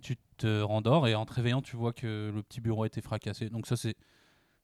Tu 0.00 0.16
te 0.38 0.62
rendors 0.62 1.06
et 1.06 1.14
en 1.14 1.24
te 1.26 1.32
réveillant, 1.34 1.62
tu 1.62 1.76
vois 1.76 1.92
que 1.92 2.32
le 2.34 2.42
petit 2.42 2.60
bureau 2.60 2.82
a 2.82 2.86
été 2.86 3.00
fracassé. 3.00 3.48
Donc 3.50 3.66
ça, 3.66 3.76
c'est 3.76 3.94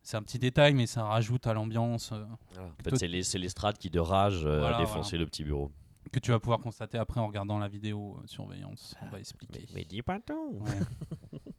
c'est 0.00 0.16
un 0.16 0.22
petit 0.22 0.38
détail, 0.38 0.74
mais 0.74 0.86
ça 0.86 1.04
rajoute 1.04 1.46
à 1.46 1.52
l'ambiance 1.52 2.12
euh, 2.12 2.24
Voilà. 2.54 2.68
En 2.68 2.70
Toi- 2.82 2.90
fait, 2.92 2.96
c'est 2.96 3.08
les- 3.08 3.22
c'est 3.24 3.38
l'estrade 3.38 3.76
qui, 3.78 3.90
de 3.90 4.00
rage, 4.00 4.44
euh, 4.46 4.60
Voilà, 4.60 4.76
a 4.78 4.80
défoncé 4.80 5.10
voilà. 5.10 5.24
le 5.24 5.26
petit 5.26 5.44
bureau. 5.44 5.70
que 6.10 6.18
tu 6.18 6.30
vas 6.30 6.40
pouvoir 6.40 6.60
constater 6.60 6.96
après 6.96 7.20
en 7.20 7.26
regardant 7.26 7.58
la 7.58 7.68
vidéo 7.68 8.16
euh, 8.18 8.26
surveillance. 8.26 8.94
On 9.02 9.06
va 9.06 9.12
Mais, 9.14 9.20
expliquer. 9.20 9.66
mais 9.74 9.84
dis 9.84 10.00
pas 10.02 10.18
tout. 10.20 10.60
Ouais. 10.60 10.70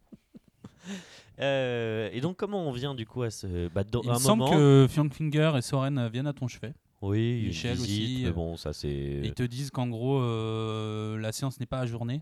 Euh, 1.42 2.10
et 2.12 2.20
donc, 2.20 2.36
comment 2.36 2.68
on 2.68 2.72
vient 2.74 2.94
du 2.94 3.06
coup 3.06 3.22
à 3.24 3.32
ce. 3.32 3.70
Bah, 3.70 3.86
dans- 3.86 4.02
Il 4.02 4.10
à 4.10 4.16
me 4.16 4.20
semble 4.20 4.44
que 4.50 4.88
Finger 4.90 5.54
et 5.58 5.62
Soren 5.62 6.10
viennent 6.10 6.28
à 6.28 6.34
ton 6.34 6.50
chevet. 6.50 6.74
Oui, 7.02 7.44
Michel 7.46 7.78
visite, 7.78 7.90
aussi, 8.18 8.20
mais 8.24 8.30
euh, 8.30 8.34
bon, 8.34 8.58
ça 8.58 8.74
c'est. 8.74 9.22
Ils 9.24 9.34
te 9.34 9.44
disent 9.44 9.72
qu'en 9.72 9.88
gros, 9.88 10.20
euh, 10.20 11.18
la 11.18 11.32
séance 11.32 11.58
n'est 11.62 11.66
pas 11.66 11.80
ajournée. 11.80 12.22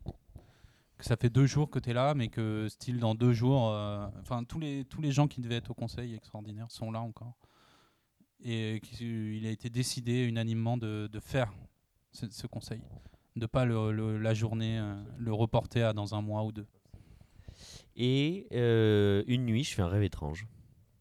Que 0.99 1.03
ça 1.05 1.15
fait 1.17 1.31
deux 1.31 1.47
jours 1.47 1.71
que 1.71 1.79
tu 1.79 1.89
es 1.89 1.93
là, 1.93 2.13
mais 2.13 2.27
que 2.27 2.67
style 2.69 2.99
dans 2.99 3.15
deux 3.15 3.33
jours. 3.33 3.71
euh, 3.71 4.05
Enfin, 4.21 4.43
tous, 4.43 4.59
les, 4.59 4.85
tous 4.85 5.01
les 5.01 5.11
gens 5.11 5.27
qui 5.27 5.41
devaient 5.41 5.55
être 5.55 5.71
au 5.71 5.75
conseil 5.75 6.13
extraordinaire 6.13 6.69
sont 6.69 6.91
là 6.91 7.01
encore. 7.01 7.33
Et 8.43 8.81
qu'il 8.83 9.47
a 9.47 9.49
été 9.49 9.71
décidé 9.71 10.25
unanimement 10.25 10.77
de, 10.77 11.09
de 11.11 11.19
faire 11.19 11.51
ce, 12.11 12.27
ce 12.29 12.45
conseil. 12.45 12.81
De 13.35 13.47
pas 13.47 13.65
le, 13.65 13.91
le- 13.91 14.19
la 14.19 14.35
journée, 14.35 14.77
euh, 14.77 14.95
le 15.17 15.33
reporter 15.33 15.81
à 15.81 15.93
dans 15.93 16.13
un 16.13 16.21
mois 16.21 16.43
ou 16.43 16.51
deux. 16.51 16.67
Et 17.97 18.47
euh, 18.53 19.23
une 19.27 19.45
nuit, 19.45 19.63
je 19.63 19.73
fais 19.73 19.81
un 19.81 19.87
rêve 19.87 20.03
étrange. 20.03 20.45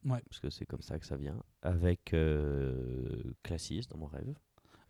Ouais. 0.04 0.20
Parce 0.28 0.40
que 0.40 0.50
c'est 0.50 0.64
comme 0.66 0.80
ça 0.82 0.98
que 0.98 1.04
ça 1.06 1.16
vient. 1.16 1.36
Avec 1.62 2.14
euh, 2.14 3.22
Classis 3.42 3.82
dans 3.90 3.98
mon 3.98 4.06
rêve. 4.06 4.34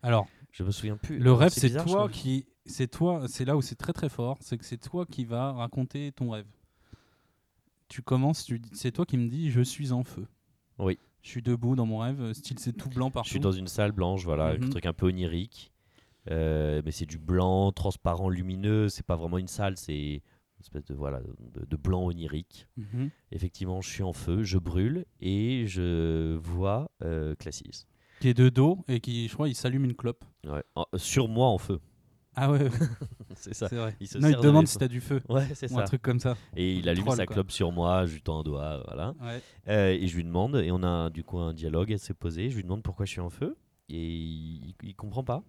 Alors, 0.03 0.27
Je 0.51 0.63
me 0.63 0.71
souviens 0.71 0.95
plus. 0.95 1.19
le 1.19 1.33
rêve, 1.33 1.51
C'est 1.51 1.75
toi 1.83 2.07
qui. 2.09 2.45
C'est 2.65 2.87
toi, 2.87 3.25
c'est 3.27 3.45
là 3.45 3.55
où 3.57 3.61
c'est 3.61 3.75
très 3.75 3.93
très 3.93 4.09
fort, 4.09 4.37
c'est 4.41 4.57
que 4.57 4.65
c'est 4.65 4.77
toi 4.77 5.05
qui 5.05 5.23
vas 5.25 5.53
raconter 5.53 6.11
ton 6.11 6.31
rêve. 6.31 6.45
Tu 7.87 8.01
commences, 8.01 8.43
tu 8.43 8.61
c'est 8.73 8.91
toi 8.91 9.05
qui 9.05 9.17
me 9.17 9.29
dis 9.29 9.49
je 9.49 9.61
suis 9.61 9.91
en 9.93 10.03
feu. 10.03 10.27
Oui. 10.77 10.99
Je 11.21 11.29
suis 11.29 11.41
debout 11.41 11.75
dans 11.75 11.85
mon 11.85 11.99
rêve, 11.99 12.33
style 12.33 12.59
c'est 12.59 12.73
tout 12.73 12.89
blanc 12.89 13.09
partout. 13.09 13.27
Je 13.27 13.31
suis 13.31 13.39
dans 13.39 13.51
une 13.53 13.67
salle 13.67 13.91
blanche, 13.93 14.23
voilà, 14.25 14.47
un 14.47 14.57
Mhm. 14.57 14.69
truc 14.69 14.85
un 14.85 14.93
peu 14.93 15.07
onirique. 15.07 15.71
Euh, 16.29 16.81
mais 16.83 16.91
c'est 16.91 17.05
du 17.05 17.17
blanc, 17.17 17.71
transparent, 17.71 18.27
lumineux. 18.29 18.89
C'est 18.89 19.05
pas 19.05 19.15
vraiment 19.15 19.37
une 19.37 19.47
salle, 19.47 19.77
c'est 19.77 20.21
une 20.57 20.61
espèce 20.63 20.85
de, 20.85 20.93
voilà, 20.93 21.21
de, 21.21 21.65
de 21.65 21.75
blanc 21.77 22.05
onirique. 22.07 22.67
Mhm. 22.77 23.09
Effectivement, 23.31 23.81
je 23.81 23.89
suis 23.89 24.03
en 24.03 24.13
feu, 24.13 24.43
je 24.43 24.57
brûle 24.57 25.05
et 25.21 25.65
je 25.67 26.35
vois 26.37 26.89
euh, 27.03 27.35
Classis. 27.35 27.85
Qui 28.19 28.29
est 28.29 28.33
de 28.33 28.49
dos 28.49 28.83
et 28.87 28.99
qui, 28.99 29.27
je 29.27 29.33
crois, 29.33 29.47
il 29.47 29.55
s'allume 29.55 29.85
une 29.85 29.93
clope. 29.95 30.25
Ouais. 30.45 30.63
En- 30.75 30.85
sur 30.95 31.27
moi 31.27 31.47
en 31.47 31.57
feu. 31.59 31.79
Ah 32.39 32.51
ouais, 32.51 32.63
ouais, 32.63 32.69
c'est 33.35 33.53
ça. 33.55 33.67
vrai. 33.67 33.95
Il 33.99 34.07
se 34.07 34.17
non, 34.19 34.27
il 34.29 34.35
te 34.35 34.41
demande 34.41 34.67
si 34.67 34.77
t'as 34.77 34.87
du 34.87 35.01
feu. 35.01 35.21
Ouais, 35.29 35.47
c'est 35.55 35.71
Ou 35.71 35.75
un 35.75 35.81
ça. 35.81 35.85
truc 35.85 36.01
comme 36.03 36.19
ça. 36.19 36.35
Et 36.55 36.75
il 36.75 36.87
allume 36.87 37.03
Troll, 37.05 37.17
sa 37.17 37.25
quoi. 37.25 37.33
clope 37.35 37.51
sur 37.51 37.71
moi, 37.71 38.05
je 38.05 38.13
lui 38.13 38.21
tends 38.21 38.39
un 38.39 38.43
doigt, 38.43 38.83
voilà. 38.85 39.15
Ouais. 39.21 39.41
Euh, 39.69 39.89
et 39.89 40.07
je 40.07 40.15
lui 40.15 40.23
demande, 40.23 40.55
et 40.57 40.71
on 40.71 40.83
a 40.83 41.09
du 41.09 41.23
coup 41.23 41.39
un 41.39 41.53
dialogue 41.53 41.91
à 41.93 41.97
se 41.97 42.13
poser. 42.13 42.49
Je 42.51 42.55
lui 42.55 42.63
demande 42.63 42.83
pourquoi 42.83 43.05
je 43.07 43.11
suis 43.11 43.21
en 43.21 43.29
feu, 43.31 43.57
et 43.89 44.15
il, 44.15 44.75
il 44.83 44.95
comprend 44.95 45.23
pas. 45.23 45.43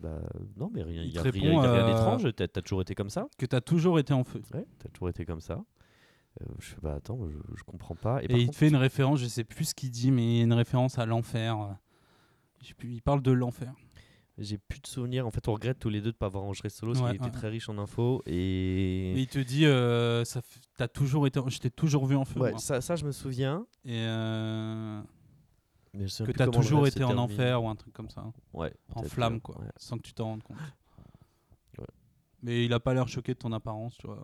Bah 0.00 0.20
non, 0.56 0.70
mais 0.72 0.82
rien, 0.82 1.02
Il 1.02 1.08
il 1.08 1.14
y 1.14 1.18
a, 1.18 1.22
rien, 1.22 1.86
d'étrange. 1.86 2.28
T'as 2.34 2.48
t'as 2.48 2.62
toujours 2.62 2.82
été 2.82 2.94
comme 2.94 3.10
ça. 3.10 3.26
Que 3.38 3.46
t'as 3.46 3.60
toujours 3.60 3.98
été 3.98 4.12
en 4.12 4.24
feu. 4.24 4.42
Ouais, 4.52 4.64
t'as 4.78 4.88
toujours 4.88 5.08
été 5.08 5.24
comme 5.24 5.40
ça. 5.40 5.62
Euh, 6.42 6.46
je 6.58 6.66
fais 6.66 6.80
bah 6.82 6.94
attends, 6.96 7.18
je, 7.28 7.36
je 7.56 7.62
comprends 7.62 7.94
pas. 7.94 8.20
Et, 8.22 8.24
Et, 8.24 8.28
par 8.28 8.38
il 8.38 8.50
te 8.50 8.56
fait 8.56 8.68
une 8.68 8.76
référence, 8.76 9.20
je 9.20 9.26
sais 9.26 9.44
plus 9.44 9.66
ce 9.66 9.74
qu'il 9.74 9.90
dit, 9.90 10.10
mais 10.10 10.40
une 10.42 10.52
référence 10.52 10.98
à 10.98 11.06
l'enfer. 11.06 11.76
Il 12.82 13.02
parle 13.02 13.22
de 13.22 13.30
l'enfer. 13.30 13.72
j'ai 14.38 14.58
plus 14.58 14.80
de 14.80 14.86
souvenirs. 14.86 15.26
En 15.26 15.30
fait, 15.30 15.46
on 15.48 15.52
regrette 15.52 15.78
tous 15.78 15.90
les 15.90 16.00
deux 16.00 16.10
de 16.10 16.16
pas 16.16 16.26
avoir 16.26 16.42
enregistré 16.44 16.70
solo, 16.70 16.92
parce 16.92 17.04
Ouais, 17.04 17.16
qu'il 17.16 17.24
était 17.26 17.30
très 17.30 17.48
riche 17.50 17.68
en 17.68 17.78
infos. 17.78 18.22
Et, 18.26 19.12
Et 19.12 19.20
il 19.20 19.26
te 19.28 19.38
dit, 19.38 19.64
euh, 19.66 20.24
ça 20.24 20.40
f- 20.40 20.58
t'as 20.76 20.88
toujours 20.88 21.26
été, 21.28 21.38
je 21.46 21.58
t'ai 21.58 21.70
toujours 21.70 22.06
vu 22.06 22.16
en 22.16 22.24
feu. 22.24 22.40
ouais, 22.40 22.50
moi. 22.50 22.58
ça, 22.58 22.80
ça, 22.80 22.96
je 22.96 23.04
me 23.04 23.12
souviens. 23.12 23.66
Et 23.84 23.92
euh, 24.00 25.00
Mais 25.94 26.06
je 26.06 26.12
sais 26.12 26.24
que 26.24 26.32
comment 26.32 26.46
le 26.46 26.52
toujours 26.52 26.86
été 26.86 27.04
en 27.04 27.16
enfer 27.18 27.62
ou 27.62 27.68
un 27.68 27.76
truc 27.76 27.92
comme 27.92 28.10
ça, 28.10 28.24
Ouais. 28.52 28.72
en 28.94 29.02
flamme 29.04 29.40
quoi, 29.40 29.58
ouais. 29.60 29.68
sans 29.76 29.96
que 29.96 30.02
tu 30.02 30.12
t'en 30.12 30.24
rendes 30.26 30.42
compte. 30.42 30.56
Ouais. 31.78 31.86
Mais 32.42 32.64
il 32.64 32.72
a 32.72 32.80
pas 32.80 32.94
l'air 32.94 33.08
choqué 33.08 33.34
de 33.34 33.38
ton 33.38 33.52
apparence, 33.52 33.96
tu 33.98 34.06
vois. 34.06 34.18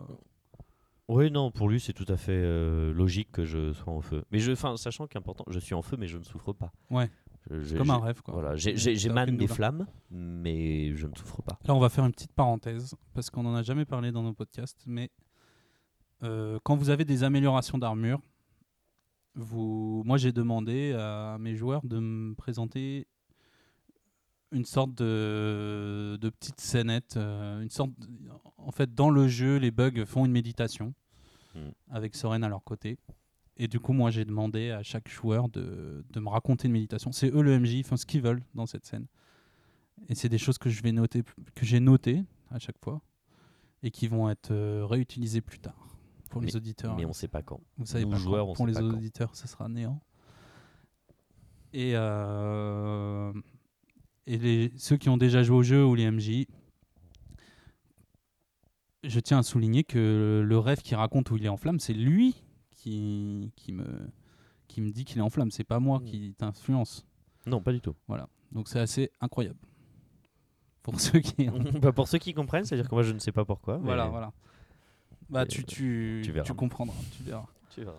Oui, 1.07 1.29
non, 1.31 1.51
pour 1.51 1.67
lui, 1.67 1.79
c'est 1.81 1.91
tout 1.93 2.05
à 2.07 2.15
fait 2.15 2.31
euh, 2.31 2.93
logique 2.93 3.31
que 3.31 3.43
je 3.43 3.73
sois 3.73 3.91
en 3.91 3.99
feu. 4.01 4.23
Mais 4.31 4.39
je, 4.39 4.51
enfin, 4.53 4.77
sachant 4.77 5.07
qu'important, 5.07 5.43
je 5.49 5.59
suis 5.59 5.73
en 5.73 5.81
feu, 5.81 5.97
mais 5.97 6.07
je 6.07 6.17
ne 6.17 6.23
souffre 6.23 6.53
pas. 6.53 6.71
Ouais. 6.89 7.09
Je- 7.49 7.75
Comme 7.75 7.89
un 7.89 7.99
rêve 7.99 8.21
quoi. 8.21 8.33
Voilà, 8.35 8.55
j'émane 8.55 9.35
des 9.35 9.47
flammes, 9.47 9.87
mais 10.11 10.95
je 10.95 11.07
ne 11.07 11.15
souffre 11.15 11.41
pas. 11.41 11.57
Là, 11.65 11.73
on 11.73 11.79
va 11.79 11.89
faire 11.89 12.05
une 12.05 12.11
petite 12.11 12.31
parenthèse 12.33 12.95
parce 13.13 13.29
qu'on 13.31 13.43
n'en 13.43 13.55
a 13.55 13.63
jamais 13.63 13.83
parlé 13.85 14.11
dans 14.11 14.21
nos 14.23 14.33
podcasts. 14.33 14.83
Mais 14.85 15.09
euh, 16.23 16.59
quand 16.63 16.75
vous 16.75 16.91
avez 16.91 17.03
des 17.03 17.23
améliorations 17.23 17.77
d'armure, 17.79 18.21
vous, 19.35 20.03
moi 20.05 20.17
j'ai 20.17 20.31
demandé 20.31 20.93
à 20.93 21.37
mes 21.39 21.55
joueurs 21.55 21.81
de 21.85 21.99
me 21.99 22.33
présenter 22.35 23.07
une 24.51 24.65
sorte 24.65 24.93
de, 24.95 26.17
de 26.19 26.29
petite 26.29 26.59
scénette, 26.59 27.15
euh, 27.17 27.61
une 27.61 27.69
sorte. 27.69 27.91
de- 27.99 28.07
en 28.57 28.71
fait, 28.71 28.93
dans 28.93 29.09
le 29.09 29.27
jeu, 29.27 29.57
les 29.57 29.71
bugs 29.71 30.05
font 30.05 30.25
une 30.25 30.31
méditation 30.31 30.93
Mm. 31.55 31.59
avec 31.89 32.15
Soren 32.15 32.43
à 32.45 32.49
leur 32.49 32.63
côté. 32.63 32.97
Et 33.57 33.67
du 33.67 33.79
coup, 33.81 33.91
moi 33.93 34.09
j'ai 34.09 34.23
demandé 34.23 34.71
à 34.71 34.83
chaque 34.83 35.09
joueur 35.09 35.49
de, 35.49 36.03
de 36.09 36.19
me 36.21 36.29
raconter 36.29 36.67
une 36.67 36.73
méditation. 36.73 37.11
C'est 37.11 37.29
eux 37.29 37.41
le 37.41 37.59
MJ, 37.59 37.73
ils 37.73 37.83
font 37.83 37.97
ce 37.97 38.05
qu'ils 38.05 38.21
veulent 38.21 38.41
dans 38.55 38.65
cette 38.65 38.85
scène. 38.85 39.05
Et 40.07 40.15
c'est 40.15 40.29
des 40.29 40.37
choses 40.37 40.57
que 40.57 40.69
je 40.69 40.81
vais 40.81 40.91
noter, 40.93 41.23
que 41.55 41.65
j'ai 41.65 41.79
notées 41.81 42.23
à 42.51 42.59
chaque 42.59 42.77
fois 42.81 43.01
et 43.83 43.91
qui 43.91 44.07
vont 44.07 44.29
être 44.29 44.51
euh, 44.51 44.85
réutilisées 44.85 45.41
plus 45.41 45.59
tard 45.59 45.90
pour 46.31 46.41
les 46.41 46.55
auditeurs. 46.55 46.95
Mais 46.95 47.05
on 47.05 47.13
sait 47.13 47.27
pas 47.27 47.41
quand. 47.43 47.61
Vous 47.77 47.85
savez 47.85 48.05
nous, 48.05 48.11
pas 48.11 48.17
joueurs, 48.17 48.45
quand. 48.45 48.51
on 48.51 48.55
pour 48.55 48.67
les 48.67 48.77
auditeurs, 48.79 49.35
ce 49.35 49.47
sera 49.47 49.67
néant. 49.69 50.01
Et, 51.73 51.93
euh, 51.95 53.31
et 54.27 54.37
les, 54.37 54.71
ceux 54.77 54.97
qui 54.97 55.09
ont 55.09 55.17
déjà 55.17 55.43
joué 55.43 55.57
au 55.57 55.63
jeu 55.63 55.85
ou 55.85 55.95
les 55.95 56.09
MJ, 56.09 56.45
je 59.03 59.19
tiens 59.19 59.39
à 59.39 59.43
souligner 59.43 59.83
que 59.83 60.43
le 60.45 60.59
rêve 60.59 60.81
qu'il 60.81 60.95
raconte 60.97 61.31
où 61.31 61.37
il 61.37 61.45
est 61.45 61.49
en 61.49 61.57
flamme, 61.57 61.79
c'est 61.79 61.93
lui 61.93 62.35
qui, 62.71 63.51
qui, 63.55 63.71
me, 63.71 63.85
qui 64.67 64.81
me 64.81 64.91
dit 64.91 65.05
qu'il 65.05 65.17
est 65.19 65.21
en 65.21 65.29
flamme. 65.29 65.51
C'est 65.51 65.63
pas 65.63 65.79
moi 65.79 66.01
qui 66.05 66.33
t'influence. 66.37 67.05
Non, 67.45 67.61
pas 67.61 67.71
du 67.71 67.81
tout. 67.81 67.95
Donc 68.51 68.67
c'est 68.67 68.79
assez 68.79 69.11
incroyable. 69.21 69.59
Pour 70.83 70.99
ceux 70.99 71.19
qui 71.19 71.47
Bah, 71.81 71.91
pour 71.91 72.07
ceux 72.07 72.17
qui 72.17 72.33
comprennent, 72.33 72.65
c'est-à-dire 72.65 72.89
que 72.89 72.95
moi, 72.95 73.03
je 73.03 73.13
ne 73.13 73.19
sais 73.19 73.31
pas 73.31 73.45
pourquoi. 73.45 73.77
mais- 73.77 73.85
Voilà, 73.85 74.07
voilà. 74.07 74.33
Bah, 75.31 75.45
tu, 75.45 75.61
euh, 75.61 75.63
tu, 75.65 76.21
tu 76.25 76.31
verras. 76.31 76.53
comprendras, 76.53 76.95
tu 77.17 77.23
verras. 77.23 77.45
Tu 77.73 77.81
verras. 77.81 77.97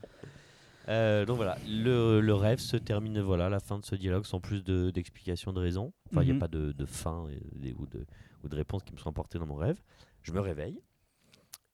Euh, 0.89 1.25
donc 1.25 1.37
voilà, 1.37 1.57
le, 1.69 2.21
le 2.21 2.35
rêve 2.35 2.59
se 2.59 2.77
termine 2.77 3.21
voilà 3.21 3.49
la 3.49 3.61
fin 3.61 3.79
de 3.79 3.85
ce 3.85 3.95
dialogue 3.95 4.25
sans 4.27 4.41
plus 4.41 4.65
de- 4.65 4.91
d'explications 4.91 5.53
de, 5.53 5.61
raison. 5.61 5.93
Enfin, 6.11 6.23
il 6.23 6.27
n'y 6.27 6.31
a 6.33 6.35
Mhm. 6.35 6.41
pas 6.41 6.49
de, 6.49 6.73
de 6.73 6.85
fin 6.87 7.27
et- 7.63 7.73
ou, 7.79 7.87
de, 7.87 8.05
ou 8.45 8.49
de 8.49 8.57
réponse 8.57 8.83
qui 8.83 8.93
me 8.93 8.99
sont 8.99 9.09
apportées 9.11 9.39
dans 9.39 9.47
mon 9.47 9.55
rêve. 9.55 9.81
Je 10.23 10.33
me 10.33 10.41
réveille. 10.41 10.81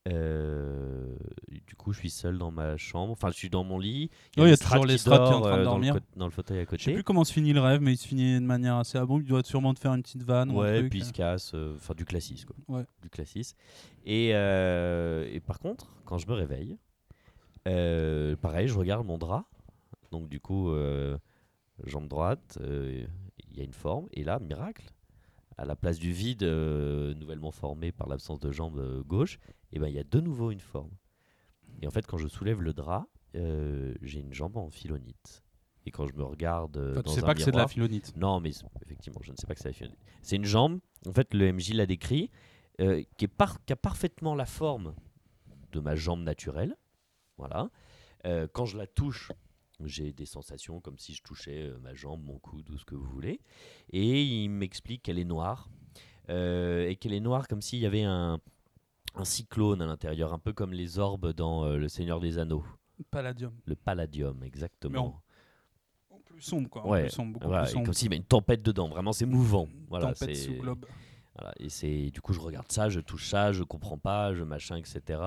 Euh, 0.08 1.14
du 1.66 1.74
coup, 1.74 1.92
je 1.92 1.98
suis 1.98 2.10
seul 2.10 2.38
dans 2.38 2.50
ma 2.50 2.76
chambre. 2.76 3.12
Enfin, 3.12 3.28
je 3.30 3.36
suis 3.36 3.50
dans 3.50 3.62
mon 3.64 3.78
lit. 3.78 4.10
Il 4.36 4.42
y 4.42 4.46
a 4.46 4.50
le 4.50 4.56
toujours 4.56 4.74
Strat 4.76 4.86
les 4.86 4.98
Strats 4.98 5.16
qui 5.18 5.22
est 5.24 5.26
en 5.26 5.30
dort, 5.30 5.42
train 5.42 5.56
de 5.56 5.60
euh, 5.60 5.64
dans 5.64 5.78
le 5.78 5.84
dormir. 5.86 5.98
Dans 6.16 6.24
le 6.24 6.30
fauteuil 6.30 6.58
à 6.58 6.60
Je 6.62 6.66
sais 6.66 6.76
côté. 6.76 6.94
plus 6.94 7.04
comment 7.04 7.24
se 7.24 7.32
finit 7.32 7.52
le 7.52 7.60
rêve, 7.60 7.80
mais 7.82 7.92
il 7.92 7.96
se 7.96 8.06
finit 8.08 8.34
de 8.34 8.44
manière 8.46 8.76
assez 8.76 8.96
abonde. 8.98 9.22
Il 9.22 9.28
doit 9.28 9.42
sûrement 9.42 9.74
te 9.74 9.80
faire 9.80 9.92
une 9.94 10.02
petite 10.02 10.22
vanne 10.22 10.50
ou 10.50 10.60
un 10.60 10.64
Ouais, 10.64 10.78
truc. 10.78 10.90
puis 10.90 11.00
il 11.00 11.04
se 11.04 11.12
casse. 11.12 11.52
euh, 11.54 11.74
Enfin, 11.76 11.94
du 11.94 12.04
classisme, 12.04 12.46
quoi. 12.48 12.76
Ouais. 12.78 12.84
Du 13.02 13.10
classisme. 13.10 13.56
Et, 14.06 14.30
euh, 14.34 15.28
et 15.30 15.40
par 15.40 15.58
contre, 15.58 15.86
quand 16.04 16.18
je 16.18 16.26
me 16.26 16.32
réveille, 16.34 16.76
pareil, 17.64 18.68
je 18.68 18.78
regarde 18.78 19.06
mon 19.06 19.18
drap. 19.18 19.44
Donc, 20.10 20.28
du 20.28 20.40
coup, 20.40 20.72
jambe 21.84 22.08
droite, 22.08 22.58
il 22.62 23.56
y 23.56 23.60
a 23.60 23.64
une 23.64 23.72
forme. 23.74 24.06
Et 24.12 24.24
là, 24.24 24.38
miracle, 24.38 24.86
à 25.58 25.64
la 25.64 25.74
place 25.76 25.98
du 25.98 26.12
vide 26.12 26.44
euh, 26.44 27.14
nouvellement 27.14 27.50
formé 27.50 27.90
par 27.92 28.08
l'absence 28.08 28.38
de 28.40 28.52
jambe 28.52 29.02
gauche, 29.06 29.38
et 29.72 29.78
ben, 29.78 29.88
il 29.88 29.94
y 29.94 29.98
a 29.98 30.04
de 30.04 30.20
nouveau 30.20 30.50
une 30.50 30.60
forme. 30.60 30.90
Et 31.82 31.86
en 31.86 31.90
fait, 31.90 32.06
quand 32.06 32.16
je 32.18 32.28
soulève 32.28 32.60
le 32.62 32.72
drap, 32.72 33.06
euh, 33.36 33.94
j'ai 34.02 34.20
une 34.20 34.32
jambe 34.32 34.56
en 34.56 34.68
philonite. 34.70 35.44
Et 35.86 35.90
quand 35.90 36.06
je 36.06 36.14
me 36.14 36.24
regarde 36.24 36.76
euh, 36.76 36.92
Enfin, 36.92 37.02
tu 37.02 37.06
dans 37.08 37.12
sais 37.14 37.22
un 37.22 37.26
pas 37.26 37.34
que 37.34 37.40
c'est 37.42 37.50
de 37.52 37.56
la 37.56 37.68
philonite. 37.68 38.14
non, 38.16 38.40
mais 38.40 38.50
effectivement, 38.82 39.20
je 39.22 39.30
ne 39.32 39.36
sais 39.36 39.46
pas 39.46 39.54
que 39.54 39.60
c'est 39.60 39.68
la 39.68 39.72
philonite. 39.74 39.98
C'est 40.22 40.36
une 40.36 40.44
jambe, 40.44 40.80
en 41.06 41.12
fait, 41.12 41.32
le 41.34 41.52
MJ 41.52 41.72
l'a 41.74 41.86
décrit, 41.86 42.30
euh, 42.80 43.02
qui, 43.16 43.24
est 43.26 43.28
par- 43.28 43.64
qui 43.64 43.72
a 43.72 43.76
parfaitement 43.76 44.34
la 44.34 44.46
forme 44.46 44.94
de 45.72 45.80
ma 45.80 45.94
jambe 45.94 46.22
naturelle. 46.22 46.76
Voilà. 47.36 47.70
Euh, 48.26 48.48
quand 48.52 48.64
je 48.66 48.76
la 48.76 48.86
touche, 48.86 49.30
j'ai 49.84 50.12
des 50.12 50.26
sensations 50.26 50.80
comme 50.80 50.98
si 50.98 51.14
je 51.14 51.22
touchais 51.22 51.70
ma 51.82 51.94
jambe, 51.94 52.22
mon 52.24 52.38
coude 52.38 52.68
ou 52.70 52.76
ce 52.78 52.84
que 52.84 52.94
vous 52.96 53.06
voulez. 53.08 53.40
Et 53.90 54.22
il 54.24 54.48
m'explique 54.48 55.02
qu'elle 55.02 55.18
est 55.18 55.24
noire. 55.24 55.70
et 56.28 56.96
qu'elle 57.00 57.12
est 57.14 57.20
noire 57.20 57.46
comme 57.48 57.62
s'il 57.62 57.78
y 57.78 57.86
avait 57.86 58.02
un, 58.02 58.40
un 59.20 59.24
cyclone 59.24 59.82
à 59.82 59.86
l'intérieur, 59.86 60.32
un 60.32 60.38
peu 60.38 60.52
comme 60.52 60.72
les 60.72 60.98
orbes 60.98 61.32
dans 61.32 61.64
euh, 61.64 61.76
Le 61.76 61.88
Seigneur 61.88 62.20
des 62.20 62.38
Anneaux. 62.38 62.64
Palladium. 63.10 63.52
Le 63.66 63.76
palladium, 63.76 64.42
exactement. 64.42 65.22
En 66.10 66.18
plus 66.18 66.40
sombre, 66.42 66.68
quoi. 66.68 66.84
En 66.84 66.90
Ouais, 66.90 67.02
plus 67.02 67.10
sombre, 67.10 67.32
beaucoup 67.34 67.46
Voilà, 67.48 67.62
plus 67.62 67.70
et 67.70 67.72
sombre. 67.74 67.84
comme 67.86 67.94
s'il 67.94 68.06
y 68.06 68.08
avait 68.08 68.16
une 68.16 68.24
tempête 68.24 68.62
dedans, 68.62 68.88
vraiment 68.88 69.12
c'est 69.12 69.26
mouvant. 69.26 69.68
Voilà, 69.88 70.12
Tempête 70.14 70.36
sous 70.36 70.54
globe. 70.54 70.84
Voilà, 71.36 71.52
et 71.60 71.68
c'est 71.68 72.10
du 72.10 72.20
coup 72.20 72.32
je 72.32 72.40
regarde 72.40 72.70
ça, 72.72 72.88
je 72.88 72.98
touche 72.98 73.28
ça, 73.28 73.52
je 73.52 73.62
comprends 73.62 73.98
pas, 73.98 74.34
je 74.34 74.42
machin, 74.42 74.76
etc. 74.76 75.20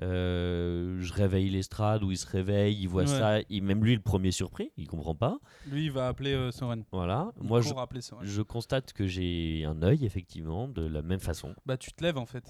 Euh, 0.00 0.96
je 1.00 1.12
réveille 1.12 1.50
l'estrade 1.50 2.04
où 2.04 2.10
il 2.12 2.16
se 2.18 2.26
réveille, 2.26 2.76
il 2.80 2.86
voit 2.88 3.02
Ouais. 3.02 3.08
ça, 3.08 3.38
il, 3.50 3.62
même 3.64 3.84
lui 3.84 3.94
le 3.96 4.00
premier 4.00 4.30
surpris, 4.30 4.70
il 4.76 4.86
comprend 4.86 5.14
pas. 5.14 5.38
Lui, 5.70 5.86
il 5.86 5.90
va 5.90 6.06
appeler 6.08 6.34
euh, 6.34 6.52
Soren. 6.52 6.84
Voilà, 6.92 7.32
Il 7.40 7.48
moi 7.48 7.60
je, 7.60 8.42
constate 8.42 8.92
que 8.92 9.06
j'ai 9.06 9.64
un 9.64 9.82
œil 9.82 10.04
effectivement 10.04 10.68
de 10.68 10.82
la 10.86 11.02
même 11.02 11.18
façon. 11.18 11.54
Bah, 11.66 11.76
tu 11.76 11.92
te 11.92 12.02
lèves 12.04 12.16
en 12.18 12.26
fait. 12.26 12.44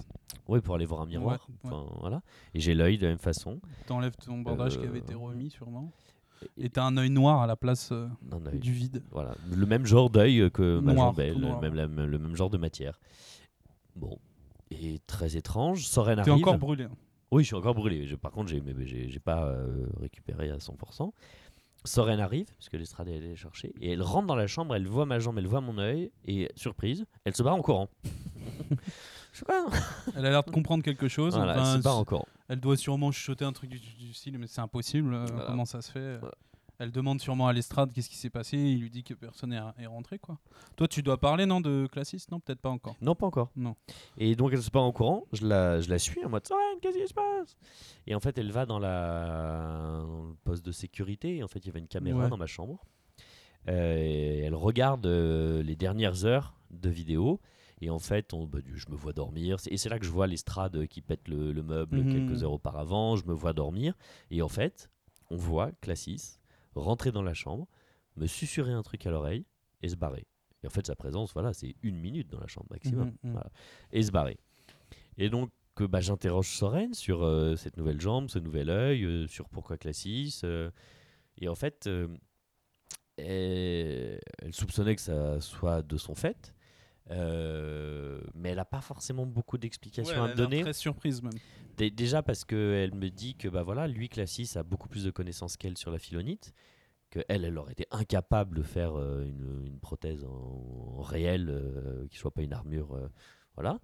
Oui, 0.47 0.61
pour 0.61 0.75
aller 0.75 0.85
voir 0.85 1.01
un 1.03 1.07
miroir. 1.07 1.47
Ouais, 1.65 1.71
ouais. 1.71 1.77
Enfin, 1.77 1.87
voilà. 2.01 2.23
Et 2.55 2.61
j'ai 2.61 2.75
l'œil 2.75 2.99
de 2.99 3.05
la 3.05 3.09
même 3.13 3.19
façon. 3.19 3.61
T'enlèves 3.87 4.17
ton 4.17 4.39
bandage 4.41 4.79
qui 4.79 4.85
Euh, 4.85 4.89
avait 4.91 4.99
été 4.99 5.15
remis 5.15 5.51
sûrement. 5.51 5.91
Et- 6.59 6.69
t'as 6.69 6.85
un 6.85 6.97
œil 6.99 7.11
noir 7.11 7.41
à 7.43 7.47
la 7.47 7.57
place 7.57 7.91
euh, 7.93 8.07
du 8.53 8.73
vide. 8.73 9.03
Voilà, 9.11 9.35
le 9.51 9.67
même 9.67 9.87
genre 9.87 10.09
d'œil 10.11 10.51
que 10.53 10.79
ma 10.81 10.95
jambelle, 10.95 11.39
noir, 11.39 11.61
même 11.61 11.75
la- 11.75 11.87
le 11.87 12.19
même 12.19 12.37
genre 12.37 12.51
de 12.51 12.59
matière. 12.59 13.01
Bon, 13.97 14.19
et 14.71 14.99
très 15.07 15.37
étrange, 15.37 15.87
Soren 15.87 16.23
T'es 16.23 16.31
arrive. 16.31 16.45
encore 16.45 16.59
brûlé. 16.59 16.87
Oui, 17.31 17.43
je 17.43 17.49
suis 17.49 17.57
encore 17.57 17.75
brûlé. 17.75 18.07
Je- 18.07 18.17
par 18.17 18.33
contre, 18.33 18.49
j'ai 18.51 18.61
mais 18.61 18.75
j'ai 18.87 19.09
j'ai 19.09 19.19
pas 19.21 19.45
euh, 19.45 19.87
récupéré 20.01 20.51
à 20.51 20.57
100%. 20.59 21.13
Soren 21.85 22.19
arrive, 22.21 22.47
parce 22.57 22.69
que 22.69 22.77
l'estrade 22.77 23.09
est 23.09 23.17
allée 23.17 23.37
chercher, 23.37 23.73
et 23.81 23.93
elle 23.93 24.03
rentre 24.03 24.27
dans 24.27 24.35
la 24.35 24.47
chambre, 24.49 24.75
elle 24.75 24.87
voit 24.89 25.07
ma 25.07 25.21
jambe, 25.21 25.39
elle 25.39 25.47
voit 25.47 25.61
mon 25.61 25.79
œil, 25.79 26.11
et 26.27 26.51
surprise, 26.57 27.07
elle 27.25 27.35
se 27.37 27.43
barre 27.43 27.55
en 27.55 27.63
courant. 27.63 27.89
je 29.33 29.39
sais 29.39 29.45
pas. 29.45 29.67
Elle 30.17 30.27
a 30.27 30.31
l'air 30.31 30.43
de 30.43 30.51
comprendre 30.51 30.83
quelque 30.83 31.07
chose. 31.09 31.35
Voilà, 31.37 31.53
Enfin, 31.61 31.73
elle 31.75 31.79
se 31.79 31.85
barre 31.85 31.99
en 31.99 32.05
courant. 32.05 32.27
Elle 32.49 32.61
doit 32.61 32.77
sûrement 32.77 33.13
chuchoter 33.13 33.45
un 33.45 33.53
truc 33.53 33.71
du, 33.71 33.79
du 33.79 34.13
style, 34.13 34.37
mais 34.39 34.49
c'est 34.49 34.61
impossible. 34.61 35.15
euh, 35.15 35.27
Voilà. 35.31 35.47
Comment 35.47 35.65
ça 35.65 35.81
se 35.81 35.93
fait 35.93 36.19
Voilà. 36.19 36.35
Elle 36.81 36.93
demande 36.93 37.21
sûrement 37.21 37.49
à 37.49 37.53
l'estrade 37.53 37.93
qu'est-ce 37.93 38.09
qui 38.09 38.17
s'est 38.17 38.31
passé. 38.31 38.57
Il 38.57 38.81
lui 38.81 38.91
dit 38.91 39.03
que 39.03 39.13
personne 39.15 39.53
est, 39.53 39.61
est 39.83 39.87
rentré. 39.87 40.19
quoi. 40.19 40.39
Toi, 40.77 40.87
tu 40.87 41.03
dois 41.03 41.19
parler, 41.19 41.45
non, 41.45 41.61
de 41.61 41.89
classiste 41.91 42.31
Non, 42.31 42.39
peut-être 42.39 42.61
pas 42.61 42.69
encore. 42.71 42.95
Non, 43.01 43.15
pas 43.17 43.27
encore. 43.27 43.51
Non. 43.57 43.75
Et 44.17 44.37
donc 44.37 44.53
elle 44.53 44.63
se 44.63 44.71
part 44.71 44.85
en 44.85 44.93
courant, 44.93 45.25
je 45.33 45.45
la, 45.45 45.81
je 45.81 45.91
la 45.91 45.99
suis 45.99 46.25
en 46.25 46.29
mode 46.29 46.47
Soren, 46.47 46.79
qu'est-ce 46.81 46.97
qui 46.99 47.09
se 47.09 47.15
passe? 47.15 47.57
Et 48.07 48.15
en 48.15 48.21
fait, 48.21 48.39
elle 48.39 48.53
va 48.53 48.65
dans, 48.65 48.79
la, 48.79 50.03
dans 50.07 50.23
le 50.29 50.35
poste 50.45 50.65
de 50.65 50.71
sécurité. 50.73 51.37
Et 51.39 51.43
en 51.43 51.49
fait, 51.49 51.59
il 51.61 51.67
y 51.67 51.71
avait 51.71 51.81
une 51.81 51.89
caméra 51.89 52.25
Ouais. 52.25 52.29
dans 52.29 52.37
ma 52.37 52.47
chambre. 52.47 52.85
Euh, 53.69 53.97
et 53.99 54.39
elle 54.39 54.55
regarde 54.55 55.05
euh, 55.07 55.63
les 55.63 55.77
dernières 55.77 56.25
heures 56.25 56.55
de 56.71 56.89
vidéo. 56.89 57.41
Et 57.81 57.91
en 57.91 57.99
fait, 57.99 58.33
on, 58.35 58.47
bah, 58.47 58.59
je 58.75 58.89
me 58.89 58.97
vois 58.97 59.13
dormir. 59.13 59.57
Et 59.69 59.77
c'est 59.77 59.89
là 59.89 59.99
que 59.99 60.05
je 60.07 60.11
vois 60.11 60.27
l'estrade 60.27 60.87
qui 60.87 61.01
pète 61.03 61.29
le, 61.29 61.53
le 61.53 61.63
meuble 61.63 61.99
Mhm. 62.03 62.13
quelques 62.13 62.43
heures 62.45 62.53
auparavant. 62.53 63.17
Je 63.17 63.25
me 63.27 63.33
vois 63.35 63.53
dormir. 63.53 63.95
Et 64.31 64.43
en 64.43 64.49
fait, 64.49 64.91
on 65.31 65.37
voit 65.37 65.71
Classis 65.81 66.38
rentrer 66.81 67.13
dans 67.13 67.23
la 67.23 67.35
chambre, 67.35 67.67
me 68.17 68.27
susurrer 68.27 68.73
un 68.73 68.83
truc 68.83 69.07
à 69.07 69.11
l'oreille 69.11 69.45
et 69.83 69.89
se 69.89 69.97
barrer. 69.97 70.27
Et 70.63 70.67
en 70.67 70.71
fait, 70.71 70.87
sa 70.87 70.97
présence, 70.97 71.33
voilà, 71.33 71.53
c'est 71.53 71.75
une 71.83 71.99
minute 71.99 72.29
dans 72.29 72.41
la 72.41 72.49
chambre 72.49 72.67
maximum. 72.71 73.09
Mhm, 73.09 73.17
mhm. 73.23 73.33
Voilà. 73.33 73.51
Et 73.93 74.03
se 74.03 74.11
barrer. 74.11 74.39
Et 75.17 75.31
donc, 75.31 75.51
bah, 75.77 76.01
j'interroge 76.01 76.49
Soren 76.49 76.95
sur 76.95 77.23
euh, 77.23 77.57
cette 77.57 77.77
nouvelle 77.77 78.01
jambe, 78.01 78.29
ce 78.29 78.39
nouvel 78.39 78.71
œil, 78.71 79.05
euh, 79.05 79.27
sur 79.29 79.49
pourquoi 79.49 79.77
Classis. 79.77 80.41
euh, 80.45 80.71
et 81.41 81.49
en 81.49 81.55
fait, 81.55 81.89
elle 83.17 84.19
soupçonnait 84.51 84.97
que 84.97 85.01
ça 85.01 85.41
soit 85.41 85.83
de 85.83 85.97
son 85.97 86.17
fait. 86.17 86.53
Euh, 87.11 88.21
mais 88.35 88.51
elle 88.51 88.57
n'a 88.57 88.65
pas 88.65 88.81
forcément 88.81 89.27
beaucoup 89.27 89.59
d'explications 89.59 90.17
Ouais, 90.17 90.29
à 90.29 90.29
me 90.29 90.35
donner. 90.35 90.63
Très 90.63 90.73
surprise 90.73 91.23
même. 91.23 91.33
Dé- 91.77 91.91
Déjà 91.91 92.23
parce 92.23 92.45
qu'elle 92.45 92.95
me 92.95 93.09
dit 93.11 93.35
que 93.37 93.49
bah 93.49 93.63
voilà, 93.63 93.87
lui, 93.89 94.09
Classis, 94.09 94.51
a 94.57 94.63
beaucoup 94.63 94.89
plus 94.89 95.05
de 95.05 95.11
connaissances 95.11 95.57
qu'elle 95.57 95.79
sur 95.79 95.91
la 95.91 95.99
philonite, 95.99 96.53
que 97.11 97.21
elle, 97.29 97.45
elle 97.45 97.57
aurait 97.59 97.73
été 97.73 97.87
incapable 97.91 98.57
de 98.57 98.63
faire 98.63 98.95
euh, 98.99 99.25
une, 99.25 99.67
une 99.67 99.79
prothèse 99.79 100.25
en, 100.25 100.97
en 100.99 101.03
réel, 101.03 101.49
euh, 101.51 102.07
qui 102.09 102.19
soit 102.19 102.33
pas 102.33 102.43
une 102.43 102.53
armure, 102.53 102.95
euh, 102.95 103.09
voilà. 103.55 103.79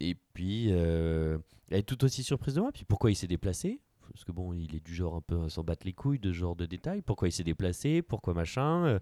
Et 0.00 0.14
puis, 0.34 0.68
elle 0.68 1.40
est 1.70 1.82
tout 1.82 2.04
aussi 2.04 2.22
surprise 2.22 2.54
de 2.54 2.60
moi. 2.60 2.72
Puis 2.72 2.84
pourquoi 2.84 3.10
il 3.10 3.14
s'est 3.14 3.26
déplacé? 3.26 3.80
Parce 4.12 4.24
que 4.24 4.32
bon, 4.32 4.52
il 4.52 4.74
est 4.76 4.84
du 4.84 4.94
genre 4.94 5.14
un 5.16 5.20
peu 5.20 5.42
à 5.42 5.48
s'en 5.48 5.64
battre 5.64 5.86
les 5.86 5.92
couilles 5.92 6.18
de 6.18 6.30
ce 6.32 6.36
genre 6.36 6.54
de 6.56 6.66
détails. 6.66 7.02
Pourquoi 7.02 7.28
il 7.28 7.32
s'est 7.32 7.44
déplacé? 7.44 8.02
Pourquoi 8.02 8.34
machin? 8.34 9.00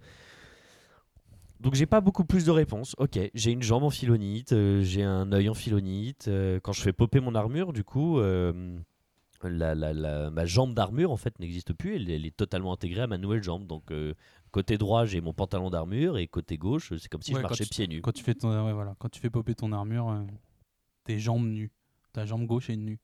Donc 1.60 1.74
j'ai 1.74 1.86
pas 1.86 2.00
beaucoup 2.00 2.24
plus 2.24 2.44
de 2.44 2.50
réponses. 2.50 2.94
Ok, 2.98 3.18
j'ai 3.34 3.50
une 3.52 3.62
jambe 3.62 3.82
en 3.84 3.90
philonite, 3.90 4.52
euh, 4.52 4.82
j'ai 4.82 5.02
un 5.02 5.32
œil 5.32 5.48
en 5.48 5.54
philonite. 5.54 6.28
euh, 6.28 6.60
quand 6.60 6.72
je 6.72 6.82
fais 6.82 6.92
popper 6.92 7.20
mon 7.20 7.34
armure, 7.34 7.72
du 7.72 7.84
coup, 7.84 8.18
euh, 8.18 8.78
la, 9.42 9.74
la- 9.74 9.92
la- 9.92 10.30
ma 10.30 10.46
jambe 10.46 10.74
d'armure 10.74 11.10
en 11.12 11.16
fait 11.16 11.38
n'existe 11.38 11.72
plus. 11.74 11.96
Elle, 11.96 12.10
elle 12.10 12.24
est 12.26 12.36
totalement 12.36 12.72
intégrée 12.72 13.02
à 13.02 13.06
ma 13.06 13.18
nouvelle 13.18 13.42
jambe. 13.42 13.66
Donc 13.66 13.92
côté 14.50 14.78
droit, 14.78 15.04
j'ai 15.04 15.20
mon 15.20 15.32
pantalon 15.34 15.68
d'armure 15.70 16.16
et 16.18 16.26
côté 16.28 16.56
gauche, 16.58 16.92
c'est 16.98 17.08
comme 17.08 17.22
si 17.22 17.32
Ouais, 17.32 17.38
je 17.38 17.42
marchais 17.42 17.64
tu- 17.64 17.70
pieds 17.70 17.86
nus. 17.88 18.00
Quand 18.02 18.12
tu 18.12 18.22
fais 18.24 18.34
ton, 18.34 18.48
ouais, 18.66 18.72
voilà, 18.72 18.94
quand 18.98 19.08
tu 19.10 19.20
fais 19.20 19.30
popper 19.30 19.54
ton 19.54 19.72
armure, 19.72 20.24
tes 21.04 21.18
jambes 21.18 21.46
nues, 21.46 21.70
ta 22.12 22.24
jambe 22.24 22.46
gauche 22.46 22.70
est 22.70 22.76
nue. 22.76 22.98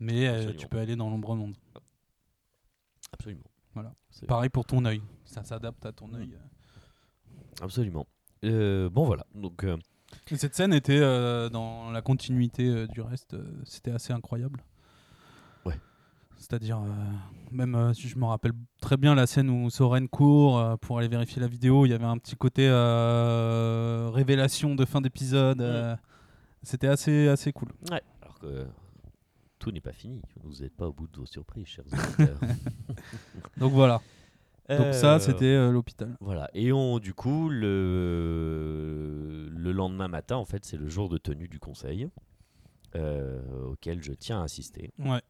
Mais 0.00 0.52
tu 0.56 0.66
peux 0.68 0.78
aller 0.78 0.96
dans 0.96 1.08
l'ombre 1.08 1.34
monde. 1.36 1.56
Absolument. 3.12 3.44
Voilà. 3.74 3.94
Pareil 4.26 4.50
pour 4.50 4.64
ton 4.64 4.84
œil. 4.84 5.00
Ça 5.24 5.44
s'adapte 5.44 5.84
à 5.86 5.92
ton 5.92 6.12
œil. 6.14 6.36
Absolument. 7.62 8.06
Euh, 8.44 8.88
bon 8.90 9.04
voilà. 9.04 9.26
Donc 9.34 9.64
euh, 9.64 9.76
Et 10.30 10.36
cette 10.36 10.54
scène 10.54 10.72
était 10.74 10.98
euh, 11.00 11.48
dans 11.48 11.90
la 11.90 12.02
continuité 12.02 12.66
euh, 12.68 12.86
du 12.86 13.00
reste. 13.00 13.34
euh, 13.34 13.44
C'était 13.64 13.90
assez 13.92 14.12
incroyable. 14.12 14.62
Ouais. 15.64 15.74
C'est-à-dire, 16.36 16.78
euh, 16.78 16.90
même 17.50 17.74
euh, 17.74 17.92
si 17.94 18.08
je 18.08 18.18
me 18.18 18.24
rappelle 18.26 18.52
très 18.80 18.96
bien 18.96 19.14
la 19.14 19.26
scène 19.26 19.48
où 19.50 19.70
Soren 19.70 20.08
court 20.08 20.58
euh, 20.58 20.76
pour 20.76 20.98
aller 20.98 21.08
vérifier 21.08 21.40
la 21.40 21.48
vidéo, 21.48 21.86
il 21.86 21.90
y 21.90 21.94
avait 21.94 22.04
un 22.04 22.18
petit 22.18 22.36
côté 22.36 22.68
euh, 22.68 24.10
révélation 24.12 24.74
de 24.74 24.84
fin 24.84 25.00
d'épisode. 25.00 25.60
euh, 25.62 25.96
C'était 26.62 26.88
assez, 26.88 27.28
assez 27.28 27.52
cool. 27.52 27.68
ouais. 27.90 28.02
Alors 28.22 28.38
que 28.38 28.66
tout 29.58 29.70
n'est 29.70 29.80
pas 29.80 29.92
fini. 29.92 30.20
Vous 30.44 30.62
n'êtes 30.62 30.76
pas 30.76 30.86
au 30.86 30.92
bout 30.92 31.06
de 31.08 31.16
vos 31.16 31.26
surprises, 31.26 31.66
chers 31.66 31.84
auditeurs. 32.18 32.38
Donc 33.56 33.72
voilà. 33.72 34.00
Donc 34.68 34.94
ça, 34.94 35.14
Euh, 35.14 35.18
c'était 35.20 35.44
euh, 35.44 35.70
l'hôpital. 35.70 36.16
Voilà. 36.20 36.50
Et 36.54 36.72
on, 36.72 36.98
du 36.98 37.14
coup, 37.14 37.48
le, 37.48 39.48
le 39.50 39.72
lendemain 39.72 40.08
matin, 40.08 40.36
en 40.36 40.44
fait, 40.44 40.64
c'est 40.64 40.76
le 40.76 40.88
jour 40.88 41.08
de 41.08 41.18
tenue 41.18 41.48
du 41.48 41.58
conseil 41.58 42.08
euh, 42.94 43.40
auquel 43.66 44.02
je 44.02 44.12
tiens 44.12 44.40
à 44.40 44.44
assister. 44.44 44.92
Ouais. 44.98 45.20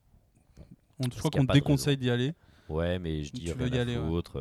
On, 0.99 1.05
je 1.13 1.19
crois 1.19 1.31
qu'on 1.31 1.47
te 1.47 1.53
déconseille 1.53 1.97
d'y 1.97 2.11
aller. 2.11 2.33
Ouais, 2.69 2.99
mais 2.99 3.23
je 3.23 3.33
dis 3.33 3.47
veux 3.47 3.65
rien 3.65 3.75
y 3.75 3.79
à 3.79 3.83
aller, 3.83 3.97
ouais. 3.97 4.07
foutre, 4.07 4.33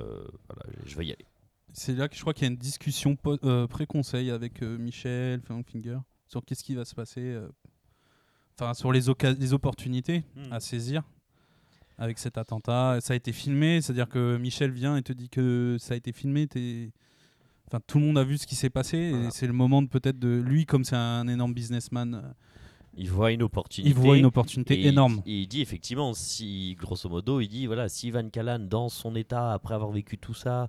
voilà, 0.47 0.63
je- 0.85 0.95
vais 0.97 1.05
y 1.05 1.11
aller. 1.11 1.25
C'est 1.73 1.93
là 1.93 2.07
que 2.07 2.15
je 2.15 2.21
crois 2.21 2.33
qu'il 2.33 2.43
y 2.43 2.49
a 2.49 2.51
une 2.51 2.57
discussion 2.57 3.17
euh, 3.43 3.67
pré-conseil 3.67 4.31
avec 4.31 4.63
euh, 4.63 4.77
Michel, 4.77 5.41
Finger, 5.41 5.97
sur 6.27 6.43
qu'est-ce 6.45 6.63
qui 6.63 6.73
va 6.75 6.85
se 6.85 6.95
passer. 6.95 7.21
euh, 7.21 7.47
Enfin, 8.57 8.73
sur 8.73 8.93
les 8.93 9.09
opportunités 9.53 10.23
Hmm. 10.35 10.53
à 10.53 10.61
saisir 10.61 11.03
avec 11.97 12.19
cet 12.19 12.37
attentat. 12.37 12.97
Ça 13.01 13.13
a 13.13 13.15
été 13.15 13.31
filmé, 13.31 13.81
c'est-à-dire 13.81 14.09
que 14.09 14.37
Michel 14.37 14.71
vient 14.71 14.97
et 14.97 15.01
te 15.01 15.13
dit 15.13 15.29
que 15.29 15.77
ça 15.79 15.93
a 15.93 15.97
été 15.97 16.11
filmé. 16.11 16.47
Enfin, 17.67 17.79
tout 17.87 17.99
le 17.99 18.05
monde 18.05 18.17
a 18.17 18.23
vu 18.23 18.37
ce 18.37 18.45
qui 18.45 18.55
s'est 18.55 18.69
passé 18.69 19.09
Voilà. 19.11 19.27
et 19.27 19.31
c'est 19.31 19.47
le 19.47 19.53
moment 19.53 19.81
de 19.81 19.87
peut-être 19.87 20.19
de 20.19 20.37
lui, 20.39 20.65
comme 20.65 20.83
c'est 20.83 20.95
un 20.95 21.27
énorme 21.27 21.53
businessman, 21.53 22.13
euh, 22.15 22.21
Il 22.97 23.09
voit 23.09 23.31
une 23.31 23.41
opportunité. 23.41 23.89
il 23.89 23.95
voit 23.95 24.17
une 24.17 24.25
opportunité 24.25 24.75
et 24.75 24.81
il- 24.81 24.87
énorme. 24.87 25.21
et 25.25 25.39
il 25.41 25.47
dit 25.47 25.61
effectivement, 25.61 26.13
si 26.13 26.75
grosso 26.79 27.09
modo, 27.09 27.39
il 27.41 27.47
dit 27.47 27.65
voilà, 27.65 27.89
si 27.89 28.11
Van 28.11 28.29
Callan, 28.29 28.59
dans 28.59 28.87
son 28.89 29.15
état, 29.15 29.51
après 29.53 29.73
avoir 29.73 29.89
vécu 29.91 30.17
tout 30.19 30.35
ça, 30.35 30.67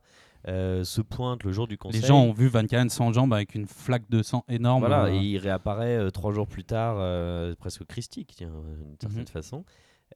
euh, 0.48 0.84
se 0.84 1.02
pointe 1.02 1.44
le 1.44 1.52
jour 1.52 1.66
du 1.68 1.76
conseil. 1.76 2.00
Les 2.00 2.06
gens 2.06 2.20
ont 2.22 2.32
vu 2.32 2.46
Van 2.48 2.64
Callen 2.66 2.88
sans 2.88 3.12
jambes 3.12 3.34
avec 3.34 3.54
une 3.54 3.66
flaque 3.66 4.08
de 4.08 4.22
sang 4.22 4.44
énorme. 4.48 4.80
Voilà, 4.80 5.04
euh, 5.06 5.12
et 5.12 5.18
il 5.20 5.38
réapparaît 5.38 5.96
euh, 5.98 6.10
trois 6.10 6.32
jours 6.32 6.46
plus 6.48 6.64
tard, 6.64 6.96
euh, 6.98 7.54
presque 7.58 7.84
christique, 7.84 8.36
d'une 8.38 8.96
certaine 9.00 9.20
Mhm. 9.20 9.26
façon. 9.26 9.64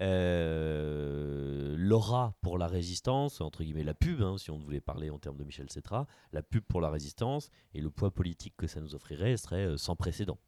Euh, 0.01 1.74
L'aura 1.76 2.34
pour 2.40 2.57
la 2.59 2.66
résistance, 2.68 3.40
entre 3.40 3.62
guillemets 3.64 3.84
la 3.84 3.94
pub, 3.94 4.22
hein, 4.22 4.38
si 4.38 4.51
on 4.51 4.59
voulait 4.59 4.80
parler 4.80 5.11
en 5.11 5.18
termes 5.18 5.36
de 5.36 5.44
Michel 5.44 5.68
Cetra, 5.70 6.07
la 6.32 6.42
pub 6.42 6.62
pour 6.64 6.80
la 6.80 6.90
résistance 6.90 7.51
et 7.74 7.80
le 7.80 7.90
poids 7.90 8.11
politique 8.12 8.55
que 8.57 8.66
ça 8.66 8.80
nous 8.80 8.94
offrirait 8.94 9.36
serait 9.36 9.66
euh, 9.66 9.76
sans 9.76 9.96
précédent. 9.96 10.38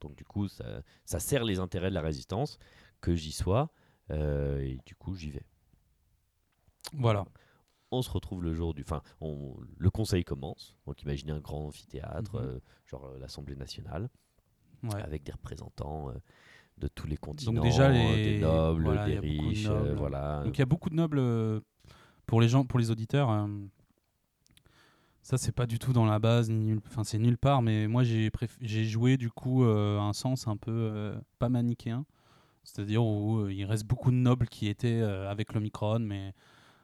Donc 0.00 0.16
du 0.16 0.24
coup, 0.24 0.48
ça, 0.48 0.82
ça 1.04 1.20
sert 1.20 1.44
les 1.44 1.58
intérêts 1.60 1.90
de 1.90 1.94
la 1.94 2.00
résistance, 2.00 2.58
que 3.00 3.14
j'y 3.14 3.32
sois, 3.32 3.70
euh, 4.10 4.58
et 4.60 4.78
du 4.86 4.94
coup, 4.96 5.14
j'y 5.14 5.30
vais. 5.30 5.46
Voilà. 6.94 7.24
On 7.90 8.02
se 8.02 8.10
retrouve 8.10 8.42
le 8.42 8.54
jour 8.54 8.74
du... 8.74 8.82
Enfin, 8.82 9.02
on- 9.20 9.54
le 9.76 9.90
conseil 9.90 10.24
commence, 10.24 10.74
donc 10.86 11.02
imaginez 11.02 11.32
un 11.32 11.40
grand 11.40 11.66
amphithéâtre, 11.66 12.40
Mhm. 12.40 12.46
euh, 12.46 12.60
genre 12.86 13.12
l'Assemblée 13.18 13.56
nationale 13.56 14.08
Ouais. 14.82 15.00
avec 15.02 15.22
des 15.22 15.32
représentants 15.32 16.08
euh, 16.10 16.14
de 16.82 16.88
tous 16.88 17.06
les 17.06 17.16
continents, 17.16 17.62
déjà, 17.62 17.88
les- 17.90 18.34
des 18.34 18.40
nobles, 18.40 18.82
voilà, 18.84 19.08
il 19.08 19.20
des 19.20 19.20
de 19.20 19.42
riches, 19.48 19.66
euh, 19.70 19.78
nobles. 19.88 19.98
voilà. 19.98 20.42
Donc 20.44 20.56
il 20.56 20.60
y 20.60 20.62
a 20.62 20.66
beaucoup 20.66 20.90
de 20.90 20.94
nobles 20.94 21.18
euh, 21.18 21.60
pour 22.26 22.40
les 22.40 22.48
gens, 22.48 22.64
pour 22.64 22.78
les 22.78 22.90
auditeurs. 22.90 23.30
euh, 23.30 23.46
ça 25.24 25.38
c'est 25.38 25.52
pas 25.52 25.66
du 25.66 25.78
tout 25.78 25.92
dans 25.92 26.04
la 26.04 26.18
base, 26.18 26.50
enfin 26.86 27.04
c'est 27.04 27.18
nulle 27.18 27.38
part. 27.38 27.62
Mais 27.62 27.86
moi 27.86 28.02
j'ai 28.02 28.28
préf- 28.30 28.58
j'ai 28.60 28.84
joué 28.84 29.16
du 29.16 29.30
coup 29.30 29.64
euh, 29.64 29.98
un 30.00 30.12
sens 30.12 30.48
un 30.48 30.56
peu 30.56 30.70
euh, 30.72 31.16
pas 31.38 31.48
manichéen, 31.48 32.04
c'est-à-dire 32.64 33.04
où 33.04 33.48
il 33.48 33.64
reste 33.64 33.86
beaucoup 33.86 34.10
de 34.10 34.16
nobles 34.16 34.48
qui 34.48 34.66
étaient 34.68 35.00
avec 35.02 35.52
l'Omicron, 35.54 36.00
mais 36.00 36.34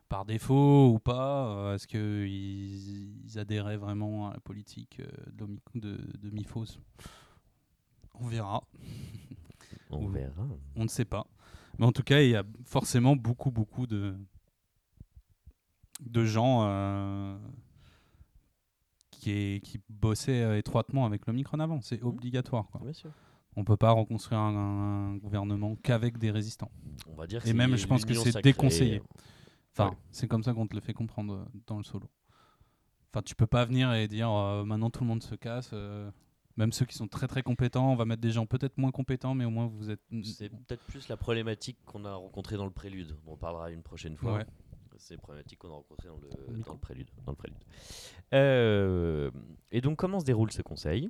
par 0.09 0.25
défaut 0.25 0.89
ou 0.95 0.99
pas 1.01 1.73
Est-ce 1.75 1.87
qu'ils 1.89 3.25
ils 3.27 3.39
adhéraient 3.39 3.77
vraiment 3.77 4.31
à 4.31 4.35
la 4.35 4.41
politique 4.41 5.03
de, 5.33 5.99
de 6.23 6.31
Miphos? 6.31 6.79
On 8.15 8.27
verra. 8.27 8.63
On 9.91 10.05
Ou- 10.07 10.09
verra. 10.11 10.47
On 10.77 10.85
ne 10.85 10.89
sait 10.89 11.05
pas. 11.05 11.27
Mais 11.79 11.87
en 11.87 11.93
tout 11.93 12.03
cas, 12.03 12.21
il 12.23 12.31
y 12.31 12.37
a 12.37 12.45
forcément 12.65 13.15
beaucoup, 13.17 13.51
beaucoup 13.51 13.87
de, 13.87 14.17
de 16.01 16.25
gens 16.25 16.61
euh, 16.65 17.39
qui, 19.11 19.31
est- 19.31 19.61
qui 19.65 19.81
bossaient 19.89 20.43
euh, 20.43 20.59
étroitement 20.59 21.05
avec 21.07 21.27
l'Omicron 21.27 21.59
avant. 21.61 21.81
C'est 21.81 22.03
obligatoire. 22.03 22.69
Quoi. 22.71 22.81
Bien 22.83 22.93
sûr. 22.93 23.11
On 23.57 23.65
peut 23.65 23.77
pas 23.77 23.91
reconstruire 23.91 24.39
un, 24.41 25.13
un 25.13 25.17
gouvernement 25.17 25.75
qu'avec 25.77 26.19
des 26.19 26.31
résistants. 26.31 26.71
On 27.09 27.15
va 27.17 27.27
dire 27.27 27.45
Et 27.47 27.53
même, 27.53 27.77
je 27.77 27.87
pense 27.87 28.05
que 28.05 28.15
c'est 28.15 28.41
déconseillé. 28.43 29.03
Enfin, 29.73 29.91
Ouais. 29.91 29.97
c'est 30.11 30.29
comme 30.29 30.43
ça 30.43 30.53
qu'on 30.55 30.67
te 30.67 30.75
le 30.75 30.81
fait 30.81 30.93
comprendre 30.95 31.35
euh, 31.35 31.45
dans 31.67 31.79
le 31.79 31.85
solo. 31.85 32.09
Enfin, 33.13 33.23
tu 33.23 33.35
peux 33.35 33.47
pas 33.47 33.65
venir 33.65 33.93
et 33.95 34.07
dire 34.09 34.31
euh, 34.31 34.65
maintenant 34.65 34.91
tout 34.91 35.03
le 35.03 35.09
monde 35.09 35.23
se 35.23 35.35
casse. 35.35 35.71
euh, 35.73 36.11
même 36.59 36.73
ceux 36.73 36.85
qui 36.85 36.97
sont 36.97 37.07
très 37.07 37.29
très 37.29 37.43
compétents, 37.43 37.93
on 37.93 37.95
va 37.95 38.05
mettre 38.05 38.21
des 38.21 38.33
gens 38.33 38.45
peut-être 38.45 38.77
moins 38.79 38.91
compétents, 38.91 39.33
mais 39.33 39.45
au 39.45 39.51
moins 39.51 39.67
vous 39.67 39.91
êtes. 39.91 40.01
C'est 40.25 40.49
peut-être 40.49 40.83
plus 40.87 41.09
la 41.09 41.17
problématique 41.17 41.79
qu'on 41.87 42.05
a 42.05 42.15
rencontrée 42.15 42.57
dans 42.57 42.65
le 42.65 42.73
prélude. 42.73 43.17
On 43.27 43.33
en 43.33 43.37
parlera 43.37 43.71
une 43.71 43.83
prochaine 43.83 44.17
fois. 44.17 44.39
Ouais. 44.39 44.47
C'est 44.97 45.15
les 45.15 45.19
problématiques 45.19 45.61
qu'on 45.61 45.71
a 45.71 45.75
rencontrées 45.75 46.09
dans 46.09 46.17
le, 46.17 46.63
dans 46.65 46.73
le 46.73 46.79
prélude. 46.79 47.09
Dans 47.25 47.31
le 47.31 47.37
prélude. 47.37 47.59
Euh, 48.35 49.31
et 49.71 49.81
donc, 49.81 49.97
comment 49.97 50.19
se 50.19 50.25
déroule 50.25 50.51
ce 50.51 50.61
conseil? 50.61 51.09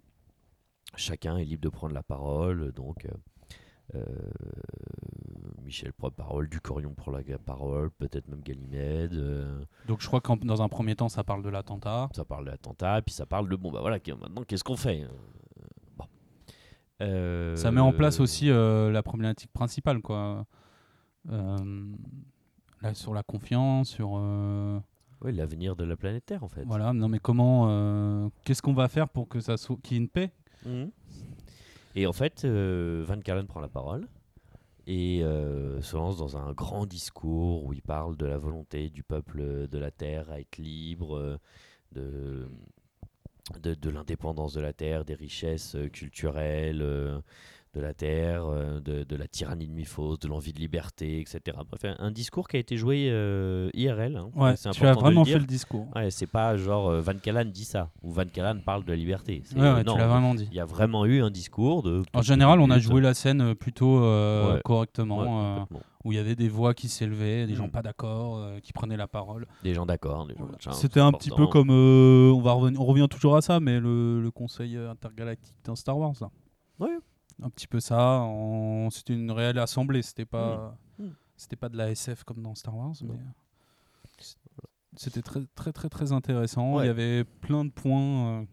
Chacun 0.94 1.38
est 1.38 1.44
libre 1.44 1.62
de 1.62 1.70
prendre 1.70 1.94
la 1.94 2.02
parole. 2.02 2.70
Donc, 2.72 3.06
euh, 3.06 3.10
Michel 5.64 5.92
prend 5.92 6.08
la 6.08 6.12
parole, 6.12 6.48
Ducorion 6.48 6.94
prend 6.94 7.12
la 7.12 7.22
parole, 7.38 7.90
peut-être 7.90 8.28
même 8.28 8.40
Ganymède. 8.42 9.14
euh, 9.14 9.62
Donc 9.86 10.00
je 10.00 10.06
crois 10.06 10.20
que 10.20 10.32
dans 10.44 10.62
un 10.62 10.68
premier 10.68 10.94
temps, 10.96 11.08
ça 11.08 11.24
parle 11.24 11.42
de 11.42 11.48
l'attentat. 11.50 12.08
ça 12.14 12.24
parle 12.24 12.46
de 12.46 12.50
l'attentat, 12.50 13.02
puis 13.02 13.14
ça 13.14 13.26
parle 13.26 13.48
de 13.48 13.56
bon, 13.56 13.70
bah 13.70 13.80
voilà, 13.80 13.98
maintenant 14.18 14.44
qu'est-ce 14.46 14.64
qu'on 14.64 14.76
fait 14.76 15.02
Euh, 15.02 15.08
Bon. 15.96 16.04
Euh, 17.02 17.54
Ça 17.56 17.70
met 17.70 17.80
en 17.80 17.92
place 17.92 18.18
aussi 18.20 18.50
euh, 18.50 18.90
la 18.90 19.02
problématique 19.02 19.52
principale, 19.52 20.00
quoi. 20.00 20.46
Euh, 21.30 21.92
là, 22.80 22.94
sur 22.94 23.12
la 23.12 23.22
confiance, 23.22 23.90
sur 23.90 24.12
euh, 24.16 24.78
ouais, 25.20 25.32
l'avenir 25.32 25.76
de 25.76 25.84
la 25.84 25.96
planète 25.96 26.24
Terre 26.24 26.44
en 26.44 26.48
fait. 26.48 26.64
voilà. 26.64 26.92
Non, 26.94 27.08
mais 27.08 27.18
comment 27.18 27.66
euh, 27.68 28.28
Qu'est-ce 28.44 28.62
qu'on 28.62 28.72
va 28.72 28.88
faire 28.88 29.08
pour 29.08 29.28
que 29.28 29.40
ça 29.40 29.56
soit 29.58 29.76
qu'il 29.82 29.96
y 29.96 30.00
ait 30.00 30.02
une 30.02 30.08
paix? 30.08 30.32
Mhm. 30.64 30.90
Et 31.98 32.06
en 32.06 32.12
fait, 32.12 32.44
euh, 32.44 33.02
Van 33.04 33.18
Kalen 33.18 33.48
prend 33.48 33.58
la 33.58 33.68
parole 33.68 34.06
et 34.86 35.24
euh, 35.24 35.82
se 35.82 35.96
lance 35.96 36.16
dans 36.16 36.36
un 36.36 36.52
grand 36.52 36.86
discours 36.86 37.64
où 37.64 37.72
il 37.72 37.82
parle 37.82 38.16
de 38.16 38.24
la 38.24 38.38
volonté 38.38 38.88
du 38.88 39.02
peuple 39.02 39.66
de 39.66 39.78
la 39.78 39.90
Terre 39.90 40.30
à 40.30 40.38
être 40.38 40.58
libre, 40.58 41.16
euh, 41.16 41.38
de, 41.90 42.48
de, 43.74 43.90
l'indépendance 43.90 44.54
de 44.54 44.60
la 44.60 44.72
Terre, 44.72 45.04
des 45.04 45.16
richesses 45.16 45.74
euh, 45.74 45.88
culturelles 45.88 46.82
euh, 46.82 47.18
de 47.74 47.80
la 47.80 47.92
Terre, 47.94 48.44
euh, 48.46 48.80
de, 48.80 49.04
de 49.04 49.16
la 49.16 49.28
tyrannie 49.28 49.66
de 49.68 49.72
Miphos, 49.72 50.16
de 50.16 50.26
l'envie 50.28 50.52
de 50.52 50.58
liberté, 50.58 51.20
etc. 51.20 51.56
Bref, 51.70 51.84
un- 51.84 51.96
un 52.06 52.10
discours 52.10 52.48
qui 52.48 52.56
a 52.56 52.60
été 52.60 52.76
joué 52.76 53.08
euh, 53.10 53.68
IRL. 53.74 54.16
hein. 54.16 54.30
Ouais, 54.34 54.56
C'est 54.56 54.70
tu 54.70 54.84
as 54.86 54.94
le 54.94 54.98
vraiment 54.98 55.24
fait 55.24 55.38
le 55.38 55.44
discours. 55.46 55.86
Ouais, 55.94 56.10
c'est 56.10 56.26
pas 56.26 56.56
genre 56.56 56.88
euh, 56.88 57.00
Van 57.00 57.14
Kalan 57.14 57.44
dit 57.44 57.64
ça 57.64 57.90
ou 58.02 58.10
Van 58.10 58.24
Kalan 58.24 58.60
parle 58.64 58.84
de 58.84 58.90
la 58.90 58.96
liberté. 58.96 59.42
Ouais, 59.54 59.84
non, 59.84 59.92
tu 59.92 59.98
l'as 59.98 60.06
vraiment 60.08 60.34
dit. 60.34 60.48
il 60.50 60.56
y 60.56 60.60
a 60.60 60.64
vraiment 60.64 61.04
eu 61.04 61.22
un 61.22 61.30
discours 61.30 61.82
de. 61.82 62.02
En 62.14 62.22
général, 62.22 62.60
on 62.60 62.70
a 62.70 62.78
joué 62.78 63.00
la 63.00 63.14
scène 63.14 63.40
euh, 63.42 63.54
plutôt 63.54 64.00
correctement, 64.64 65.66
où 66.04 66.12
il 66.12 66.16
y 66.16 66.18
avait 66.18 66.36
des 66.36 66.48
voix 66.48 66.74
qui 66.74 66.88
s'élevaient, 66.88 67.46
des 67.46 67.54
gens 67.54 67.66
Mm. 67.66 67.70
pas 67.70 67.82
d'accord, 67.82 68.40
qui 68.62 68.72
prenaient 68.72 68.96
la 68.96 69.08
parole. 69.08 69.46
Des 69.62 69.74
gens 69.74 69.84
d'accord, 69.84 70.26
des 70.26 70.34
gens 70.60 70.72
C'était 70.72 71.00
un 71.00 71.12
petit 71.12 71.30
peu 71.30 71.46
comme, 71.46 71.70
on 71.70 72.40
va 72.40 72.52
revenir, 72.52 72.80
on 72.80 72.84
revient 72.86 73.08
toujours 73.10 73.36
à 73.36 73.42
ça, 73.42 73.60
mais 73.60 73.78
le, 73.80 74.20
le 74.22 74.30
Conseil 74.30 74.76
intergalactique 74.76 75.56
dans 75.64 75.76
Star 75.76 75.98
Wars, 75.98 76.14
là. 76.20 76.30
Ouais. 76.78 76.96
Un 77.42 77.50
petit 77.50 77.66
peu 77.68 77.80
ça. 77.80 78.20
en- 78.20 78.90
C'était 78.90 79.14
une 79.14 79.30
réelle 79.30 79.58
assemblée. 79.58 80.02
C'était 80.02 80.24
pas, 80.24 80.76
Mm. 80.98 81.04
Mm. 81.04 81.14
c'était 81.36 81.56
pas 81.56 81.68
de 81.68 81.76
la 81.76 81.90
SF 81.90 82.24
comme 82.24 82.42
dans 82.42 82.54
Star 82.54 82.76
Wars, 82.76 82.94
mais 83.02 83.14
euh, 83.14 84.22
c'était 84.96 85.22
très 85.22 85.40
très 85.54 85.72
très 85.72 85.88
très 85.88 86.12
intéressant. 86.12 86.74
Ouais. 86.76 86.84
Il 86.84 86.86
y 86.86 86.90
avait 86.90 87.24
plein 87.24 87.64
de 87.64 87.70
points 87.70 88.40
euh, 88.40 88.44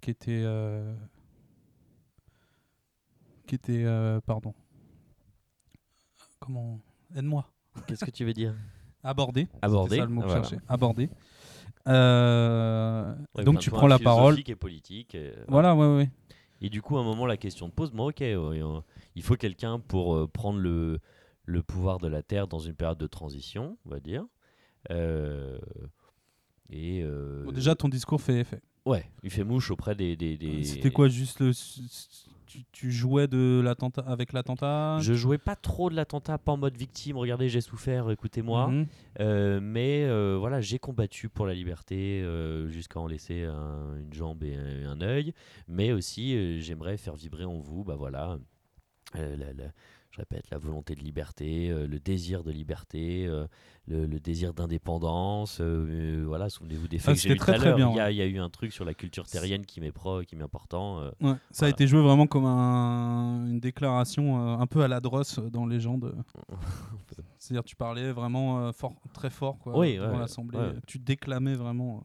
qui 0.00 0.10
étaient 0.10 0.42
euh, 0.44 0.94
qui 3.46 3.54
étaient 3.56 3.84
euh, 3.84 4.20
pardon. 4.22 4.54
Comment 6.38 6.80
aide-moi 7.14 7.46
Qu'est-ce 7.86 8.04
que 8.04 8.10
tu 8.10 8.24
veux 8.24 8.32
dire? 8.32 8.54
Aborder. 9.02 9.48
Aborder, 9.62 9.96
C'est 9.96 10.00
ça 10.00 10.06
le 10.06 10.10
mot 10.10 10.20
que 10.22 10.26
je 10.28 10.32
voilà. 10.32 10.48
cherchais. 10.48 10.64
Aborder. 10.68 11.10
Euh, 11.88 13.14
Ouais, 13.34 13.44
donc 13.44 13.58
tu 13.58 13.70
prends 13.70 13.86
la 13.86 13.98
parole. 13.98 14.38
et 14.46 14.54
politiques. 14.56 15.14
et, 15.14 15.34
Voilà, 15.48 15.74
ouais, 15.74 15.86
ouais. 15.96 16.10
Et 16.60 16.68
du 16.68 16.82
coup, 16.82 16.96
à 16.96 17.00
un 17.00 17.04
moment, 17.04 17.26
la 17.26 17.36
question 17.36 17.68
te 17.70 17.74
pose 17.74 17.90
bon, 17.92 18.08
ok, 18.10 18.20
ouais, 18.20 18.34
euh, 18.34 18.80
il 19.14 19.22
faut 19.22 19.36
quelqu'un 19.36 19.78
pour 19.78 20.14
euh, 20.16 20.26
prendre 20.28 20.58
le, 20.58 20.98
le 21.46 21.62
pouvoir 21.62 21.98
de 21.98 22.06
la 22.08 22.22
Terre 22.22 22.46
dans 22.48 22.58
une 22.58 22.74
période 22.74 22.98
de 22.98 23.06
transition, 23.06 23.78
on 23.86 23.90
va 23.90 24.00
dire. 24.00 24.24
Euh, 24.90 25.58
et. 26.68 27.02
euh, 27.02 27.44
Bon, 27.44 27.52
déjà, 27.52 27.74
ton 27.74 27.88
discours 27.88 28.20
fait 28.20 28.40
effet. 28.40 28.60
Ouais, 28.86 29.10
il 29.22 29.30
fait 29.30 29.44
mouche 29.44 29.70
auprès 29.70 29.94
des. 29.94 30.16
des, 30.16 30.36
des- 30.38 30.64
C'était 30.64 30.90
quoi, 30.90 31.08
juste 31.08 31.40
le. 31.40 31.52
Tu, 32.50 32.64
tu 32.72 32.90
jouais 32.90 33.28
de 33.28 33.60
l'attentat 33.62 34.02
avec 34.08 34.32
l'attentat 34.32 34.98
Je 35.00 35.14
jouais 35.14 35.38
pas 35.38 35.54
trop 35.54 35.88
de 35.88 35.94
l'attentat, 35.94 36.36
pas 36.36 36.50
en 36.50 36.56
mode 36.56 36.76
victime, 36.76 37.16
regardez, 37.16 37.48
j'ai 37.48 37.60
souffert, 37.60 38.10
écoutez-moi. 38.10 38.66
Mhm. 38.66 38.86
Euh, 39.20 39.60
mais 39.62 40.02
euh, 40.04 40.36
voilà, 40.36 40.60
j'ai 40.60 40.80
combattu 40.80 41.28
pour 41.28 41.46
la 41.46 41.54
liberté 41.54 42.20
euh, 42.24 42.68
jusqu'à 42.68 42.98
en 42.98 43.06
laisser 43.06 43.44
un- 43.44 43.94
une 44.00 44.12
jambe 44.12 44.42
et 44.42 44.56
un, 44.56 44.90
un 44.90 45.00
œil. 45.00 45.32
Mais 45.68 45.92
aussi, 45.92 46.60
j'aimerais 46.60 46.96
faire 46.96 47.14
vibrer 47.14 47.44
en 47.44 47.60
vous, 47.60 47.84
bah 47.84 47.94
voilà, 47.94 48.36
la- 49.14 49.36
la- 49.36 49.52
je 49.54 49.99
répète, 50.20 50.48
la 50.50 50.58
volonté 50.58 50.94
de 50.94 51.00
liberté, 51.00 51.70
euh, 51.70 51.86
le 51.86 51.98
désir 51.98 52.44
de 52.44 52.50
liberté, 52.50 53.26
euh, 53.26 53.46
le, 53.88 54.06
le 54.06 54.20
désir 54.20 54.54
d'indépendance. 54.54 55.58
euh, 55.60 56.22
voilà, 56.26 56.48
souvenez-vous 56.48 56.88
des 56.88 56.98
faits 56.98 57.08
Ah, 57.10 57.14
que 57.14 57.20
j'ai 57.20 57.36
très, 57.36 57.58
très 57.58 57.74
bien, 57.74 57.90
Il 57.90 57.96
y, 57.96 58.00
a- 58.00 58.10
il 58.10 58.16
y 58.16 58.22
a 58.22 58.26
eu 58.26 58.38
un 58.38 58.48
truc 58.50 58.72
sur 58.72 58.84
la 58.84 58.94
culture 58.94 59.26
terrienne 59.26 59.66
qui 59.66 59.80
m'est 59.80 59.92
pro, 59.92 60.22
qui 60.22 60.36
m'est 60.36 60.44
important. 60.44 61.00
Ouais, 61.20 61.34
Ça 61.50 61.66
a 61.66 61.68
été 61.68 61.86
joué 61.86 62.00
vraiment 62.02 62.26
comme 62.26 62.44
un- 62.46 63.46
une 63.46 63.60
déclaration 63.60 64.38
un 64.60 64.66
peu 64.66 64.82
à 64.82 64.88
la 64.88 65.00
Dross 65.00 65.38
euh, 65.38 65.50
dans 65.50 65.66
Légende. 65.66 66.14
C'est-à-dire, 67.38 67.64
tu 67.64 67.76
parlais 67.76 68.12
vraiment 68.12 68.72
fort, 68.72 68.94
très 69.12 69.30
fort 69.30 69.58
quoi, 69.58 69.76
Oui, 69.78 69.98
ouais, 69.98 70.18
l'Assemblée. 70.18 70.58
Tu 70.86 70.98
déclamais 70.98 71.54
vraiment. 71.54 72.04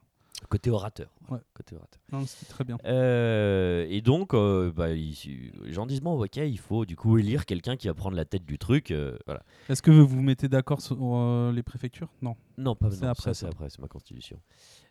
Côté 0.50 0.70
orateur. 0.70 1.10
Ouais. 1.30 1.40
Côté 1.54 1.76
orateur. 1.76 2.02
Non, 2.12 2.26
C'était 2.26 2.52
très 2.52 2.64
bien. 2.64 2.78
Euh, 2.86 3.86
et 3.90 4.02
donc, 4.02 4.34
euh, 4.34 4.72
bah, 4.72 4.92
il- 4.92 5.52
les 5.64 5.74
gens 5.74 5.86
disent 5.86 6.02
bon, 6.02 6.22
ok, 6.24 6.38
il 6.38 6.60
faut 6.60 6.86
du 6.86 6.96
coup 6.96 7.18
élire 7.18 7.46
quelqu'un 7.46 7.76
qui 7.78 7.88
va 7.88 7.94
prendre 7.94 8.16
la 8.16 8.26
tête 8.26 8.46
du 8.46 8.58
truc. 8.58 8.92
euh, 8.92 9.18
voilà. 9.26 9.42
Est-ce 9.70 9.82
que 9.82 9.92
vous 9.92 10.06
vous 10.08 10.22
mettez 10.22 10.48
d'accord 10.48 10.82
sur 10.82 10.98
euh, 11.00 11.52
les 11.52 11.64
préfectures? 11.64 12.10
Non. 12.22 12.36
Non, 12.58 12.76
pas 12.76 12.92
C'est 12.92 13.04
non, 13.04 13.10
après, 13.10 13.24
ça, 13.24 13.34
c'est 13.34 13.46
ça. 13.46 13.48
après, 13.52 13.70
c'est 13.70 13.80
ma 13.80 13.88
constitution. 13.88 14.40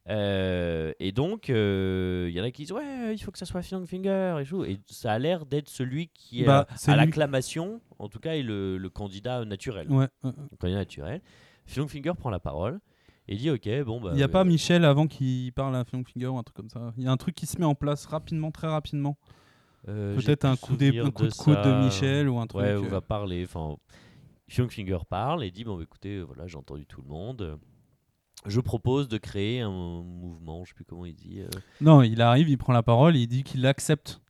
Euh, 0.09 0.93
et 0.99 1.13
donc, 1.13 1.49
euh, 1.51 2.27
il 2.31 2.37
y 2.37 2.41
en 2.41 2.45
a 2.45 2.51
qui 2.51 2.63
disent 2.63 2.73
ouais, 2.73 3.15
il 3.15 3.19
faut 3.19 3.31
que 3.31 3.39
ça 3.39 3.47
soit 3.47 3.63
Finger 3.63 4.37
et 4.41 4.45
tout. 4.45 4.65
Et 4.65 4.79
ça 4.87 5.13
a 5.13 5.19
l'air 5.19 5.47
d'être 5.47 5.69
celui 5.69 6.09
qui 6.09 6.43
est 6.43 6.47
Bah, 6.47 6.67
à- 6.69 6.77
c'est 6.77 6.91
à 6.91 6.95
lui- 6.97 7.07
l'acclamation, 7.07 7.81
en 7.99 8.09
tout 8.09 8.19
cas, 8.21 8.35
est 8.35 8.43
le, 8.43 8.77
le 8.77 8.91
candidat 8.91 9.45
naturel. 9.45 9.91
Ouais. 9.91 10.09
Le 10.23 10.57
candidat 10.59 10.81
naturel. 10.81 11.23
Finger 11.67 12.13
prend 12.19 12.29
la 12.31 12.41
parole 12.41 12.81
et 13.29 13.37
dit 13.37 13.51
ok, 13.51 13.69
bon 13.85 14.01
bah. 14.01 14.11
Il 14.13 14.17
n'y 14.17 14.23
a 14.23 14.27
euh, 14.27 14.29
pas 14.29 14.45
Michel 14.45 14.85
avant 14.85 15.07
qu'il 15.07 15.53
parle 15.53 15.75
à 15.77 15.85
Finger 15.85 16.27
ou 16.27 16.37
un 16.39 16.43
truc 16.43 16.57
comme 16.57 16.69
ça. 16.71 16.93
Il 16.99 17.05
y 17.05 17.07
a 17.07 17.13
un 17.13 17.17
truc 17.17 17.35
qui 17.35 17.47
se 17.47 17.59
met 17.59 17.65
en 17.65 17.75
place 17.75 18.07
rapidement, 18.07 18.51
très 18.51 18.67
rapidement. 18.69 19.17
euh, 19.89 20.15
Peut-être 20.17 20.45
un 20.45 20.57
coup, 20.57 20.75
un 20.75 21.11
coup 21.11 21.25
de 21.27 21.31
coude 21.35 21.57
de 21.57 21.63
ça. 21.63 21.81
Michel 21.85 22.29
ou 22.29 22.39
un 22.39 22.47
truc. 22.47 22.63
Ouais, 22.63 22.71
euh, 22.71 22.81
on 22.83 22.89
va 22.89 23.01
parler. 23.01 23.45
Enfin, 23.45 23.77
Finger 24.49 24.99
parle 25.09 25.43
et 25.45 25.51
dit 25.51 25.65
bon, 25.65 25.77
bah, 25.77 25.83
écoutez, 25.83 26.17
euh, 26.17 26.23
voilà, 26.23 26.47
j'ai 26.47 26.57
entendu 26.57 26.87
tout 26.87 27.01
le 27.03 27.09
monde. 27.09 27.59
Je 28.47 28.61
propose 28.61 29.09
de 29.09 29.17
créer 29.17 29.61
un 29.63 29.71
mouvement, 30.03 30.65
je 30.65 30.69
sais 30.71 30.75
plus 30.75 30.85
comment 30.85 31.07
il 31.07 31.15
dit. 31.15 31.41
euh, 31.41 31.49
Non, 31.81 32.03
il 32.03 32.21
arrive, 32.21 32.51
il 32.51 32.59
prend 32.59 32.75
la 32.75 32.83
parole, 32.83 33.17
il 33.17 33.27
dit 33.27 33.43
qu'il 33.43 33.65
accepte 33.67 34.21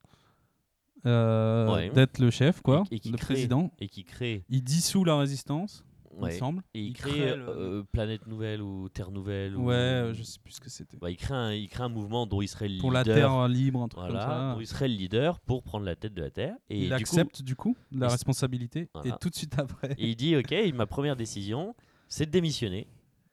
euh, 1.07 1.73
Ouais. 1.75 1.91
d'être 1.91 2.19
le 2.19 2.31
chef, 2.31 2.61
quoi, 2.63 2.85
Et- 2.91 2.97
et 2.97 2.99
qui 3.01 3.11
le 3.11 3.17
crée- 3.19 3.35
président. 3.35 3.71
et 3.81 3.89
qui 3.89 4.05
crée, 4.05 4.45
Il 4.49 4.63
dissout 4.63 5.05
la 5.05 5.19
résistance, 5.19 5.85
il 6.15 6.21
me 6.21 6.25
ouais, 6.25 6.39
semble. 6.39 6.63
et 6.75 6.81
il, 6.81 6.87
Il 6.89 6.93
crée, 6.95 7.11
crée 7.11 7.37
le- 7.37 7.49
euh, 7.49 7.83
planète 7.93 8.27
nouvelle 8.27 8.63
ou 8.63 8.89
terre 8.89 9.11
nouvelle. 9.11 9.57
ou- 9.57 9.65
Ouais, 9.67 9.75
euh, 9.75 10.15
je 10.15 10.23
sais 10.23 10.39
plus 10.43 10.53
ce 10.55 10.61
que 10.61 10.71
c'était. 10.71 10.97
Bah, 10.97 11.11
il 11.11 11.17
crée 11.17 11.35
un, 11.35 11.53
il 11.53 11.69
crée 11.69 11.83
un 11.85 11.89
mouvement 11.89 12.27
dont 12.27 12.41
il 12.43 12.49
serait 12.49 12.69
le 12.69 12.79
Pour 12.81 12.93
la 12.93 13.03
leader. 13.03 13.15
terre 13.17 13.49
libre, 13.49 13.83
un 13.83 13.89
truc 13.89 14.05
Voilà, 14.09 14.25
comme 14.27 14.55
dont 14.55 14.61
il 14.61 14.67
serait 14.67 14.89
le 14.89 14.95
leader 14.95 15.41
pour 15.41 15.63
prendre 15.63 15.85
la 15.85 15.97
tête 15.97 16.15
de 16.15 16.23
la 16.23 16.31
terre. 16.31 16.55
Et 16.71 16.79
il 16.83 16.89
du 16.89 16.93
accepte 16.95 17.43
du 17.43 17.57
coup 17.57 17.77
la 17.93 18.09
responsabilité 18.09 18.89
Voilà. 18.95 19.11
et 19.11 19.19
tout 19.21 19.29
de 19.31 19.35
suite 19.35 19.59
après. 19.59 19.93
Et 19.99 20.09
il 20.09 20.17
dit 20.17 20.37
ok, 20.37 20.53
ma 20.75 20.87
première 20.87 21.17
décision, 21.17 21.75
c'est 22.09 22.27
de 22.27 22.31
démissionner. 22.31 22.87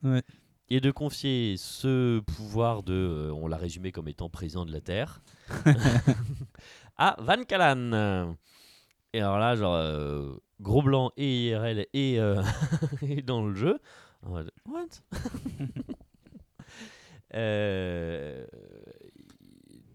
Ouais. 0.04 0.24
et 0.70 0.80
de 0.80 0.90
confier 0.90 1.56
ce 1.58 2.20
pouvoir 2.22 2.82
de, 2.82 2.94
euh, 2.94 3.32
on 3.34 3.48
l'a 3.48 3.58
résumé 3.58 3.92
comme 3.92 4.08
étant 4.08 4.30
président 4.30 4.66
de 4.66 4.72
la 4.72 4.80
Terre, 4.82 5.22
à 6.98 7.16
Van 7.20 7.44
Kalan. 7.44 8.36
Et 9.14 9.20
alors 9.20 9.38
là, 9.40 9.56
genre, 9.56 9.76
euh, 9.76 10.34
gros 10.62 10.82
blanc 10.82 11.12
et 11.18 11.48
IRL 11.50 11.88
et, 11.94 12.20
euh, 12.20 12.42
et 13.02 13.22
dans 13.22 13.46
le 13.46 13.54
jeu. 13.56 13.80
En 14.24 14.30
mode, 14.30 14.52
What? 14.70 14.88
Euh, 17.34 18.46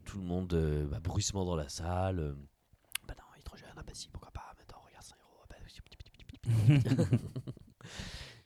Tout 0.05 0.19
le 0.19 0.25
monde, 0.25 0.55
euh, 0.55 0.87
bah, 0.87 1.01
bruissement 1.03 1.45
dans 1.45 1.57
la 1.57 1.69
salle. 1.69 2.19
euh, 2.19 2.33
bah 3.07 3.15
non, 3.19 3.25
il 3.37 3.41
est 3.41 3.43
trop 3.43 3.57
jeune, 3.59 3.69
ah 3.77 3.83
bah 3.87 3.93
si, 3.93 4.09
pourquoi 4.09 4.31
pas, 4.31 4.55
mais 4.57 4.63
attends, 4.63 4.81
regarde 4.87 5.05
5 5.05 5.17
euros. 5.23 5.41
ah 5.43 5.47
bah. 7.05 7.05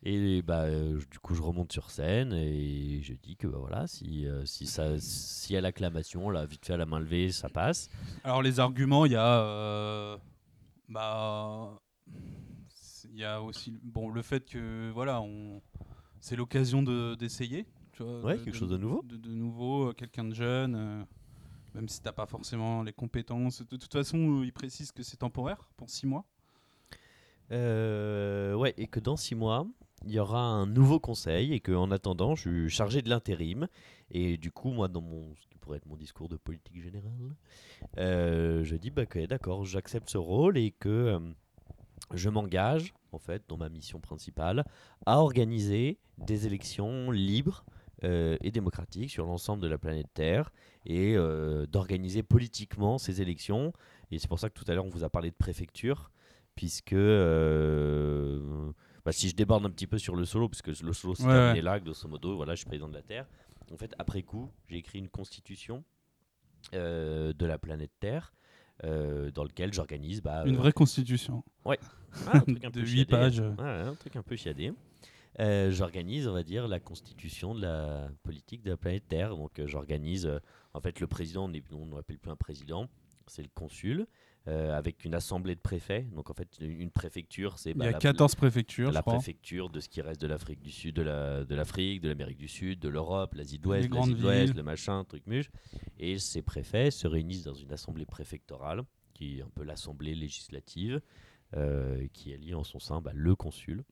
Et 0.03 0.41
bah, 0.43 0.63
euh, 0.63 0.99
du 1.11 1.19
coup, 1.19 1.35
je 1.35 1.43
remonte 1.43 1.71
sur 1.73 1.91
scène 1.91 2.33
et 2.33 3.01
je 3.03 3.13
dis 3.13 3.37
que 3.37 3.47
bah, 3.47 3.59
voilà, 3.59 3.87
si, 3.87 4.27
euh, 4.27 4.47
si, 4.47 4.67
ça, 4.67 4.99
si 4.99 5.55
à 5.57 5.61
l'acclamation, 5.61 6.31
là, 6.31 6.47
vite 6.47 6.65
fait 6.65 6.73
à 6.73 6.79
la 6.79 6.87
main 6.87 6.99
levée, 7.01 7.31
ça 7.33 7.51
passe. 7.51 7.91
Alors 8.25 8.41
les 8.43 8.61
arguments, 8.61 9.05
il 9.05 9.13
y 9.13 9.17
a, 9.17 9.43
euh, 9.43 10.17
bah, 10.89 11.79
il 13.13 13.19
y 13.19 13.25
a 13.25 13.43
aussi, 13.43 13.79
bon, 13.83 14.09
le 14.11 14.23
fait 14.23 14.45
que 14.45 14.91
voilà, 14.93 15.21
on, 15.21 15.61
c'est 16.21 16.37
l'occasion 16.37 16.83
de 16.83 17.15
d'essayer, 17.15 17.67
tu 17.93 18.03
vois, 18.03 18.21
Ouais, 18.23 18.37
quelque 18.39 18.57
chose 18.57 18.71
de 18.71 18.77
nouveau. 18.77 19.03
de, 19.03 19.17
de 19.17 19.31
nouveau, 19.35 19.89
euh, 19.89 19.93
quelqu'un 19.93 20.25
de 20.25 20.35
jeune, 20.35 20.75
euh, 20.75 21.05
même 21.75 21.89
si 21.89 22.01
t'as 22.01 22.13
pas 22.13 22.27
forcément 22.27 22.83
les 22.83 22.93
compétences. 22.93 23.63
De 23.63 23.77
toute 23.77 23.93
façon, 23.93 24.43
il 24.43 24.53
précise 24.53 24.93
que 24.93 25.03
c'est 25.03 25.17
temporaire 25.19 25.69
pour 25.77 25.89
six 25.91 26.07
mois. 26.07 26.25
Euh, 27.53 28.55
ouais, 28.55 28.75
et 28.77 28.87
que 28.87 29.01
dans 29.01 29.17
six 29.17 29.35
mois, 29.35 29.67
il 30.07 30.13
y 30.13 30.19
aura 30.19 30.41
un 30.41 30.67
nouveau 30.67 31.01
conseil 31.01 31.53
et 31.53 31.61
qu'en 31.61 31.91
attendant, 31.91 32.35
je 32.35 32.49
suis 32.49 32.71
chargé 32.71 33.03
de 33.03 33.09
l'intérim. 33.09 33.67
Et 34.11 34.37
du 34.37 34.51
coup, 34.53 34.71
moi, 34.71 34.89
dans 34.89 35.01
mon, 35.03 35.35
ce 35.37 35.47
qui 35.49 35.59
pourrait 35.59 35.79
être 35.79 35.87
mon 35.87 35.97
discours 35.97 36.29
de 36.29 36.37
politique 36.37 36.81
générale, 36.81 37.35
euh, 37.99 38.65
je 38.65 38.77
dis 38.77 38.91
bah, 38.91 39.07
que 39.07 39.25
d'accord, 39.27 39.65
j'accepte 39.65 40.09
ce 40.11 40.19
rôle 40.19 40.57
et 40.59 40.71
que 40.71 40.89
euh, 40.89 41.19
je 42.13 42.29
m'engage, 42.29 42.93
en 43.13 43.19
fait, 43.19 43.43
dans 43.49 43.57
ma 43.57 43.69
mission 43.69 44.01
principale, 44.01 44.65
à 45.07 45.19
organiser 45.21 45.99
des 46.19 46.47
élections 46.47 47.11
libres 47.11 47.65
euh, 48.05 48.37
et 48.41 48.51
démocratiques 48.51 49.11
sur 49.11 49.27
l'ensemble 49.27 49.63
de 49.63 49.69
la 49.69 49.79
planète 49.79 50.09
Terre 50.15 50.51
et 50.87 51.15
euh, 51.17 51.67
d'organiser 51.67 52.23
politiquement 52.23 52.99
ces 52.99 53.21
élections. 53.21 53.73
Et 54.11 54.19
c'est 54.19 54.29
pour 54.29 54.39
ça 54.39 54.49
que 54.49 54.55
tout 54.59 54.65
à 54.71 54.75
l'heure, 54.75 54.87
on 54.87 54.91
vous 54.91 55.05
a 55.05 55.11
parlé 55.11 55.31
de 55.31 55.37
préfecture 55.37 56.11
puisque 56.57 56.95
euh, 56.95 58.73
bah, 59.05 59.13
si 59.13 59.29
je 59.29 59.35
déborde 59.37 59.65
un 59.67 59.71
petit 59.71 59.87
peu 59.87 59.99
sur 59.99 60.17
le 60.17 60.25
solo, 60.25 60.49
parce 60.49 60.63
que 60.63 60.71
le 60.83 60.93
solo 60.93 61.15
c'est 61.15 61.25
Ouais, 61.25 61.29
terminé 61.33 61.59
ouais. 61.59 61.63
là, 61.63 61.79
grosso 61.81 62.09
modo, 62.09 62.37
voilà, 62.37 62.55
je 62.55 62.61
suis 62.61 62.67
président 62.67 62.89
de 62.89 62.95
la 62.95 63.03
Terre. 63.03 63.27
En 63.73 63.77
fait, 63.77 63.95
après 63.99 64.23
coup, 64.23 64.51
j'ai 64.69 64.79
écrit 64.79 64.99
une 64.99 65.09
constitution 65.09 65.85
de 66.73 67.47
la 67.47 67.59
planète 67.59 67.93
Terre, 68.01 68.33
euh, 68.85 69.31
dans 69.31 69.45
lequel 69.45 69.73
j'organise 69.73 70.23
bah, 70.23 70.45
Une 70.47 70.57
euh, 70.57 70.59
vraie 70.59 70.73
constitution 70.73 71.45
ah, 72.27 72.39
un 72.39 72.41
truc 72.47 72.65
un 72.65 72.71
de 72.71 72.81
peu 72.81 72.87
huit 72.87 73.07
chiadé. 73.09 73.11
pages. 73.11 73.41
Ouais, 73.41 73.69
un 73.69 73.95
truc 73.95 74.17
un 74.17 74.23
peu 74.23 74.37
chiadé. 74.37 74.73
Euh, 75.39 75.71
j'organise, 75.71 76.27
on 76.27 76.33
va 76.33 76.43
dire, 76.43 76.67
la 76.67 76.81
constitution 76.81 77.55
de 77.55 77.63
la 77.63 78.09
politique 78.23 78.63
de 78.63 78.71
la 78.71 78.77
planète 78.77 79.07
Terre. 79.09 79.37
Donc, 79.37 79.59
euh, 79.59 79.67
j'organise, 79.67 80.27
euh, 80.27 80.39
en 80.75 80.81
fait, 80.81 81.01
le 81.01 81.07
président, 81.07 81.51
on 81.73 81.87
n'appelle 81.87 82.19
plus 82.19 82.31
un 82.31 82.37
président, 82.37 82.89
c'est 83.27 83.43
le 83.43 83.51
consul, 83.55 84.07
euh, 84.51 84.77
avec 84.77 85.05
une 85.05 85.15
assemblée 85.15 85.55
de 85.55 85.61
préfets. 85.61 86.03
Donc, 86.13 86.29
en 86.29 86.35
fait, 86.35 86.59
une 86.61 86.91
préfecture, 86.91 87.59
c'est 87.59 87.71
Il 87.71 87.77
bah, 87.77 87.85
y 87.87 87.89
a 87.89 87.93
la- 87.93 87.99
14 87.99 88.35
préfectures, 88.35 88.89
je 88.91 88.95
la 88.95 89.01
crois. 89.03 89.15
préfecture 89.15 89.71
de 89.71 89.81
ce 89.81 89.89
qui 89.89 90.03
reste 90.03 90.21
de 90.21 90.27
l'Afrique 90.27 90.61
du 90.61 90.71
Sud, 90.73 90.97
de 90.97 91.03
la- 91.03 91.45
de 91.45 91.55
l'Afrique, 91.55 92.01
de 92.03 92.09
l'Amérique 92.09 92.39
du 92.39 92.49
Sud, 92.49 92.81
de 92.81 92.89
l'Europe, 92.89 93.35
l'Asie 93.35 93.59
de 93.59 93.65
l'Ouest, 93.65 93.89
l'Asie 93.95 94.15
de 94.15 94.21
l'Ouest, 94.23 94.55
le 94.55 94.63
machin, 94.63 95.05
truc 95.05 95.27
muche. 95.27 95.51
Et 95.99 96.19
ces 96.19 96.43
préfets 96.43 96.91
se 96.91 97.07
réunissent 97.07 97.45
dans 97.45 97.55
une 97.55 97.73
assemblée 97.73 98.07
préfectorale, 98.07 98.83
qui 99.15 99.39
est 99.39 99.43
un 99.43 99.51
peu 99.55 99.63
l'assemblée 99.63 100.15
législative, 100.15 101.01
euh, 101.57 102.07
qui 102.13 102.33
allie 102.35 102.55
en 102.55 102.65
son 102.65 102.79
sein 102.81 103.01
bah, 103.01 103.13
le 103.15 103.35
consul. 103.37 103.85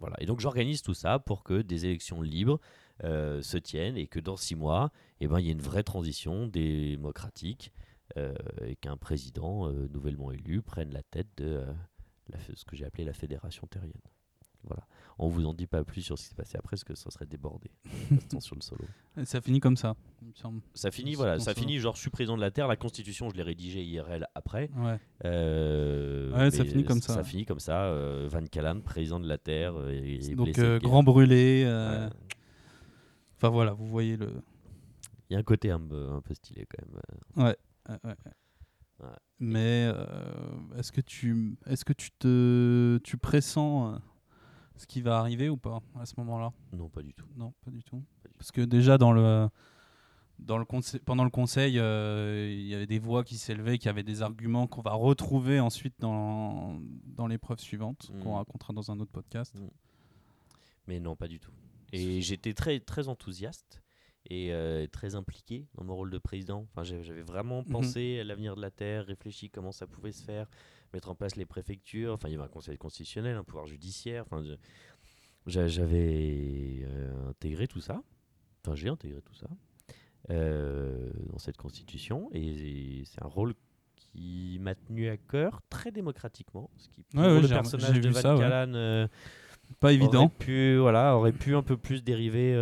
Voilà. 0.00 0.16
Et 0.20 0.26
donc 0.26 0.40
j'organise 0.40 0.82
tout 0.82 0.94
ça 0.94 1.18
pour 1.18 1.42
que 1.44 1.62
des 1.62 1.86
élections 1.86 2.20
libres 2.20 2.60
euh, 3.04 3.42
se 3.42 3.56
tiennent 3.56 3.96
et 3.96 4.06
que 4.06 4.18
dans 4.20 4.36
six 4.36 4.54
mois, 4.54 4.90
eh 5.20 5.28
ben, 5.28 5.38
il 5.40 5.46
y 5.46 5.48
ait 5.48 5.52
une 5.52 5.62
vraie 5.62 5.82
transition 5.84 6.46
démocratique 6.46 7.72
et 8.16 8.76
qu'un 8.76 8.96
président 8.96 9.68
euh, 9.68 9.88
nouvellement 9.92 10.32
élu 10.32 10.62
prenne 10.62 10.92
la 10.92 11.02
tête 11.02 11.28
de 11.36 11.44
euh, 11.46 11.72
la 12.30 12.38
ce 12.54 12.64
que 12.64 12.74
j'ai 12.76 12.84
appelé 12.84 13.04
la 13.04 13.12
fédération 13.12 13.66
terrienne. 13.66 13.92
Voilà. 14.64 14.82
On 15.20 15.28
vous 15.28 15.46
en 15.46 15.54
dit 15.54 15.68
pas 15.68 15.84
plus 15.84 16.02
sur 16.02 16.18
ce 16.18 16.24
qui 16.24 16.28
s'est 16.30 16.34
passé 16.34 16.56
après, 16.58 16.70
parce 16.70 16.82
que 16.84 16.94
ça 16.96 17.10
serait 17.10 17.26
débordé. 17.26 17.70
Restons 18.10 18.40
sur 18.40 18.56
le 18.56 18.60
solo. 18.60 18.84
Ça 19.24 19.40
finit 19.40 19.60
comme 19.60 19.76
ça, 19.76 19.94
il 20.20 20.28
me 20.28 20.34
semble. 20.34 20.60
Ça 20.74 20.90
finit, 20.90 21.14
voilà, 21.14 21.38
ça 21.38 21.54
solo. 21.54 21.64
finit 21.64 21.78
genre 21.78 21.94
je 21.94 22.00
suis 22.00 22.10
président 22.10 22.34
de 22.36 22.40
la 22.40 22.50
Terre, 22.50 22.66
la 22.66 22.76
Constitution 22.76 23.30
je 23.30 23.36
l'ai 23.36 23.44
rédigée 23.44 23.84
IRL 23.84 24.26
après. 24.34 24.68
Ouais. 24.76 24.98
Euh, 25.24 26.32
Ouais, 26.36 26.50
ça 26.50 26.64
finit 26.64 26.84
comme 26.84 27.00
ça, 27.00 27.12
Ça 27.14 27.18
ouais. 27.20 27.24
finit 27.24 27.44
comme 27.46 27.60
ça. 27.60 27.84
euh, 27.84 28.28
Van 28.30 28.44
Callan, 28.46 28.80
président 28.80 29.20
de 29.20 29.28
la 29.28 29.38
Terre, 29.38 29.74
euh, 29.76 30.18
Donc 30.34 30.58
euh, 30.58 30.78
grand 30.80 31.02
brûlé. 31.04 31.62
euh. 31.64 32.10
Enfin 33.36 33.48
voilà, 33.50 33.72
vous 33.72 33.86
voyez 33.86 34.16
le. 34.16 34.32
Il 35.30 35.34
y 35.34 35.36
a 35.36 35.38
un 35.38 35.44
côté 35.44 35.70
un 35.70 35.80
peu, 35.80 36.08
un 36.10 36.20
peu 36.20 36.34
stylé 36.34 36.66
quand 36.66 36.84
même. 36.84 37.00
euh. 37.38 37.44
Ouais. 37.44 37.56
Ouais, 37.88 37.98
ouais. 38.04 38.32
Ouais. 39.00 39.08
Mais 39.38 39.90
euh, 39.94 40.76
est-ce 40.76 40.90
que 40.90 41.00
tu 41.00 41.56
est-ce 41.66 41.84
que 41.84 41.92
tu 41.92 42.10
te 42.18 42.98
tu 43.04 43.16
pressens 43.16 43.94
euh, 43.94 43.98
ce 44.76 44.86
qui 44.86 45.00
va 45.02 45.18
arriver 45.20 45.48
ou 45.48 45.56
pas 45.56 45.80
à 46.00 46.04
ce 46.06 46.14
moment-là? 46.18 46.52
Non, 46.72 46.88
pas 46.88 47.02
du 47.02 47.14
tout. 47.14 47.26
Non, 47.36 47.52
pas 47.64 47.70
du 47.70 47.84
tout. 47.84 48.02
Pas 48.22 48.28
du 48.28 48.34
Parce 48.36 48.50
que 48.50 48.60
déjà 48.62 48.98
dans 48.98 49.12
le 49.12 49.48
dans 50.40 50.58
le 50.58 50.64
conseil, 50.64 51.00
pendant 51.00 51.24
le 51.24 51.30
conseil, 51.30 51.78
euh, 51.78 52.48
il 52.50 52.66
y 52.66 52.74
avait 52.74 52.86
des 52.86 52.98
voix 52.98 53.22
qui 53.24 53.38
s'élevaient, 53.38 53.78
qui 53.78 53.88
avaient 53.88 54.02
des 54.04 54.22
arguments 54.22 54.66
qu'on 54.66 54.82
va 54.82 54.92
retrouver 54.92 55.60
ensuite 55.60 55.94
dans 56.00 56.80
dans 57.06 57.26
l'épreuve 57.28 57.60
suivante 57.60 58.10
qu'on 58.22 58.30
Mhm. 58.30 58.36
racontera 58.36 58.72
dans 58.72 58.90
un 58.90 58.98
autre 58.98 59.12
podcast. 59.12 59.54
Mais 60.88 60.98
non, 61.00 61.14
pas 61.16 61.28
du 61.28 61.38
tout. 61.38 61.52
Et 61.92 62.20
j'étais 62.20 62.52
très, 62.54 62.80
très 62.80 63.08
enthousiaste 63.08 63.82
et 64.30 64.52
euh, 64.52 64.86
très 64.86 65.14
impliqué 65.14 65.66
dans 65.74 65.84
mon 65.84 65.94
rôle 65.96 66.10
de 66.10 66.18
président. 66.18 66.66
Enfin, 66.70 66.84
j'avais 66.84 67.22
vraiment 67.22 67.62
Mhm. 67.62 67.72
pensé 67.72 68.20
à 68.20 68.24
l'avenir 68.24 68.56
de 68.56 68.60
la 68.60 68.70
Terre, 68.70 69.06
réfléchi 69.06 69.48
comment 69.50 69.72
ça 69.72 69.86
pouvait 69.86 70.12
se 70.12 70.22
faire, 70.22 70.46
mettre 70.92 71.08
en 71.10 71.14
place 71.14 71.36
les 71.36 71.46
préfectures. 71.46 72.12
Enfin, 72.12 72.28
il 72.28 72.32
y 72.32 72.34
avait 72.34 72.44
un 72.44 72.48
conseil 72.48 72.76
constitutionnel, 72.78 73.36
un 73.36 73.44
pouvoir 73.44 73.66
judiciaire. 73.66 74.24
Enfin, 74.30 74.42
j'avais 75.46 76.80
euh, 76.84 77.28
intégré 77.30 77.66
tout 77.66 77.80
ça. 77.80 78.02
Enfin, 78.64 78.74
j'ai 78.74 78.88
intégré 78.88 79.22
tout 79.22 79.34
ça 79.34 79.48
euh, 80.30 81.10
dans 81.32 81.38
cette 81.38 81.56
constitution. 81.56 82.28
Et 82.32 83.02
c'est 83.06 83.22
un 83.22 83.28
rôle 83.28 83.54
qui 83.96 84.58
m'a 84.60 84.74
tenu 84.74 85.08
à 85.08 85.16
cœur 85.16 85.62
très 85.70 85.90
démocratiquement. 85.90 86.70
Ce 86.76 86.88
qui, 86.90 87.02
pour 87.02 87.20
Ouais, 87.20 87.28
ouais, 87.28 87.40
le 87.42 87.48
personnage 87.48 88.00
de 88.00 88.08
Van 88.10 88.34
ouais. 88.34 88.40
Callan, 88.40 89.08
Pas 89.80 89.92
évident. 89.92 90.24
Aurait 90.26 90.34
pu, 90.38 90.76
voilà, 90.76 91.16
aurait 91.16 91.32
pu 91.32 91.54
un 91.54 91.62
peu 91.62 91.76
plus 91.76 92.02
dériver. 92.04 92.52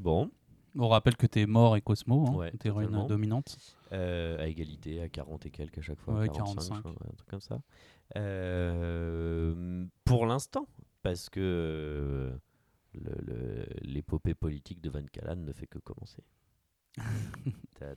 bon, 0.00 0.30
On 0.78 0.88
rappelle 0.88 1.16
que 1.16 1.26
t'es 1.26 1.46
mort 1.46 1.76
et 1.76 1.80
Cosmo, 1.80 2.26
hein, 2.28 2.34
Ouais, 2.34 2.50
t'es 2.52 2.68
totalement. 2.70 3.06
dominante. 3.06 3.56
euh, 3.92 4.38
à 4.42 4.46
égalité, 4.46 5.00
à 5.02 5.08
40 5.08 5.46
et 5.46 5.50
quelques 5.50 5.78
à 5.78 5.82
chaque 5.82 5.98
fois. 6.00 6.14
Ouais, 6.20 6.28
45, 6.28 6.54
45. 6.54 6.74
je 6.76 6.80
crois, 6.80 6.90
ouais, 6.92 6.96
un 7.10 7.16
truc 7.16 7.28
comme 7.28 7.40
ça. 7.40 7.60
Euh, 8.16 9.84
pour 10.04 10.26
l'instant, 10.26 10.66
parce 11.02 11.28
que 11.30 12.32
euh, 12.96 13.64
l'épopée 13.82 14.34
politique 14.34 14.80
de 14.80 14.90
Van 14.90 15.04
Callan 15.12 15.36
ne 15.36 15.52
fait 15.52 15.66
que 15.66 15.78
commencer. 15.78 16.22
Ta-. 17.78 17.94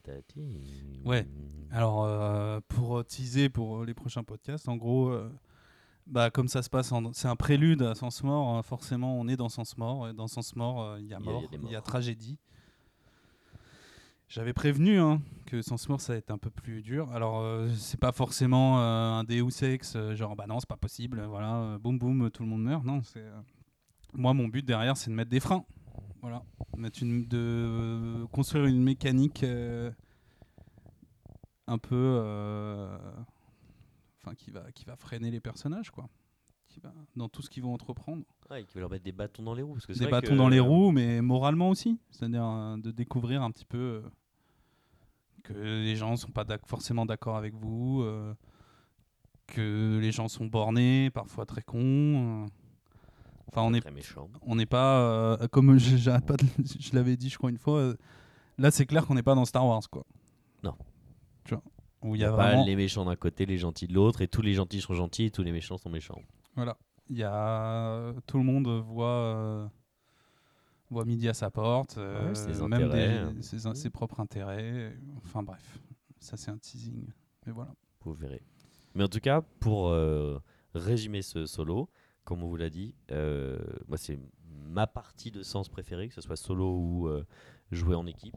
Ouais. 1.04 1.26
Alors, 1.70 2.04
euh, 2.04 2.60
pour 2.68 3.04
teaser 3.04 3.48
pour 3.48 3.84
les 3.84 3.94
prochains 3.94 4.22
podcasts, 4.24 4.68
en 4.68 4.76
gros, 4.76 5.12
bah, 6.06 6.30
comme 6.30 6.48
ça 6.48 6.62
se 6.62 6.70
passe, 6.70 6.92
c'est 7.12 7.28
un 7.28 7.36
prélude 7.36 7.82
à 7.82 7.94
Sens 7.94 8.22
Mort. 8.22 8.48
hein, 8.56 8.62
forcément, 8.62 9.18
on 9.18 9.26
est 9.28 9.36
dans 9.36 9.48
Sens 9.48 9.76
Mort. 9.76 10.08
Et 10.08 10.12
dans 10.12 10.28
Sens 10.28 10.54
Mort, 10.56 10.98
il 10.98 11.06
y 11.06 11.14
a 11.14 11.18
il 11.18 11.22
y 11.22 11.24
mort, 11.26 11.42
il 11.52 11.70
y 11.70 11.76
a 11.76 11.80
tragédie. 11.82 12.38
J'avais 14.34 14.52
prévenu 14.52 14.98
hein, 14.98 15.22
que 15.46 15.62
Sens 15.62 15.88
Mort, 15.88 16.00
ça 16.00 16.12
va 16.14 16.18
être 16.18 16.32
un 16.32 16.38
peu 16.38 16.50
plus 16.50 16.82
dur. 16.82 17.08
Alors, 17.12 17.38
euh, 17.40 17.68
c'est 17.76 18.00
pas 18.00 18.10
forcément 18.10 18.80
euh, 18.80 19.12
un 19.20 19.22
Deus 19.22 19.62
Ex, 19.62 19.94
euh, 19.94 20.16
genre, 20.16 20.34
bah 20.34 20.46
non, 20.48 20.58
c'est 20.58 20.68
pas 20.68 20.76
possible, 20.76 21.22
voilà, 21.28 21.54
euh, 21.56 21.78
boum 21.78 21.98
boum, 22.00 22.28
tout 22.32 22.42
le 22.42 22.48
monde 22.48 22.64
meurt. 22.64 22.84
Non, 22.84 23.00
c'est. 23.04 23.20
euh, 23.20 23.40
Moi, 24.12 24.34
mon 24.34 24.48
but 24.48 24.64
derrière, 24.64 24.96
c'est 24.96 25.08
de 25.10 25.14
mettre 25.14 25.30
des 25.30 25.38
freins. 25.38 25.64
Voilà. 26.20 26.42
Mettre 26.76 27.00
une, 27.04 27.28
de 27.28 28.24
construire 28.32 28.64
une 28.64 28.82
mécanique 28.82 29.44
un 31.68 31.78
peu. 31.78 32.88
Enfin, 34.20 34.34
qui 34.34 34.50
va, 34.50 34.72
qui 34.72 34.84
va 34.84 34.96
freiner 34.96 35.30
les 35.30 35.38
personnages, 35.40 35.90
quoi. 35.92 36.08
Qui 36.66 36.80
va, 36.80 36.92
dans 37.14 37.28
tout 37.28 37.40
ce 37.42 37.50
qu'ils 37.50 37.62
vont 37.62 37.72
entreprendre. 37.72 38.24
Ouais, 38.50 38.64
qui 38.64 38.74
va 38.74 38.80
leur 38.80 38.90
mettre 38.90 39.04
des 39.04 39.12
bâtons 39.12 39.44
dans 39.44 39.54
les 39.54 39.62
roues. 39.62 39.74
Parce 39.74 39.86
que 39.86 39.92
c'est 39.92 40.00
Des 40.00 40.04
vrai 40.06 40.20
bâtons 40.22 40.32
que- 40.32 40.38
dans 40.38 40.48
les 40.48 40.58
roues, 40.58 40.90
mais 40.90 41.20
moralement 41.22 41.68
aussi. 41.70 42.00
C'est-à-dire 42.10 42.76
de 42.78 42.90
découvrir 42.90 43.42
un 43.42 43.52
petit 43.52 43.66
peu 43.66 44.02
que 45.44 45.52
les 45.52 45.94
gens 45.96 46.16
sont 46.16 46.32
pas 46.32 46.44
forcément 46.66 47.06
d'accord 47.06 47.36
avec 47.36 47.54
vous, 47.54 48.02
euh, 48.02 48.34
que 49.46 49.98
les 50.00 50.10
gens 50.10 50.26
sont 50.28 50.46
bornés, 50.46 51.10
parfois 51.10 51.46
très 51.46 51.62
cons. 51.62 51.78
euh. 52.44 52.46
Enfin, 53.48 53.62
on 53.62 53.78
très 53.78 53.92
méchant. 53.92 54.28
on 54.42 54.56
n'est 54.56 54.66
pas 54.66 54.98
euh, 55.00 55.46
comme 55.48 55.78
je, 55.78 55.96
j'arrête 55.96 56.26
pas 56.26 56.36
de- 56.38 56.44
je 56.80 56.94
l'avais 56.94 57.16
dit, 57.16 57.28
je 57.28 57.38
crois 57.38 57.50
une 57.50 57.58
fois. 57.58 57.94
là, 58.58 58.70
c'est 58.72 58.86
clair 58.86 59.06
qu'on 59.06 59.14
n'est 59.14 59.22
pas 59.22 59.36
dans 59.36 59.44
Star 59.44 59.64
Wars, 59.64 59.82
quoi. 59.90 60.04
Non. 60.64 60.74
Tu 61.44 61.54
vois, 61.54 61.62
où 62.02 62.14
il 62.16 62.20
y 62.22 62.24
a 62.24 62.32
pas 62.32 62.64
les 62.64 62.74
méchants 62.74 63.04
d'un 63.04 63.16
côté, 63.16 63.46
les 63.46 63.58
gentils 63.58 63.86
de 63.86 63.92
l'autre, 63.94 64.22
et 64.22 64.28
tous 64.28 64.42
les 64.42 64.54
gentils 64.54 64.80
sont 64.80 64.94
gentils 64.94 65.26
et 65.26 65.30
tous 65.30 65.42
les 65.44 65.52
méchants 65.52 65.76
sont 65.78 65.90
méchants. 65.90 66.20
Voilà. 66.56 66.76
il 67.10 67.18
y 67.18 67.22
a 67.24 68.12
tout 68.26 68.38
le 68.38 68.44
monde 68.44 68.66
voit 68.68 69.70
voit 70.90 71.04
midi 71.04 71.28
à 71.28 71.34
sa 71.34 71.50
porte, 71.50 71.96
euh, 71.98 72.34
ses 72.34 72.60
même 72.62 72.72
intérêts, 72.74 73.08
des- 73.08 73.18
hein. 73.18 73.34
ses, 73.40 73.66
in- 73.66 73.74
ses 73.74 73.90
propres 73.90 74.20
intérêts. 74.20 74.96
Enfin 75.24 75.42
bref, 75.42 75.78
ça 76.18 76.36
c'est 76.36 76.50
un 76.50 76.58
teasing. 76.58 77.06
Mais 77.46 77.52
voilà. 77.52 77.74
Vous 78.04 78.12
verrez. 78.12 78.42
Mais 78.94 79.02
en 79.04 79.08
tout 79.08 79.20
cas, 79.20 79.40
pour 79.60 79.88
euh, 79.88 80.38
résumer 80.74 81.22
ce 81.22 81.46
solo, 81.46 81.88
comme 82.24 82.42
on 82.42 82.48
vous 82.48 82.56
l'a 82.56 82.70
dit, 82.70 82.94
euh, 83.10 83.58
moi 83.88 83.96
c'est 83.98 84.18
ma 84.66 84.86
partie 84.86 85.30
de 85.30 85.42
sens 85.42 85.68
préférée, 85.68 86.08
que 86.08 86.14
ce 86.14 86.20
soit 86.20 86.36
solo 86.36 86.76
ou 86.78 87.08
euh, 87.08 87.24
jouer 87.70 87.94
en 87.94 88.06
équipe. 88.06 88.36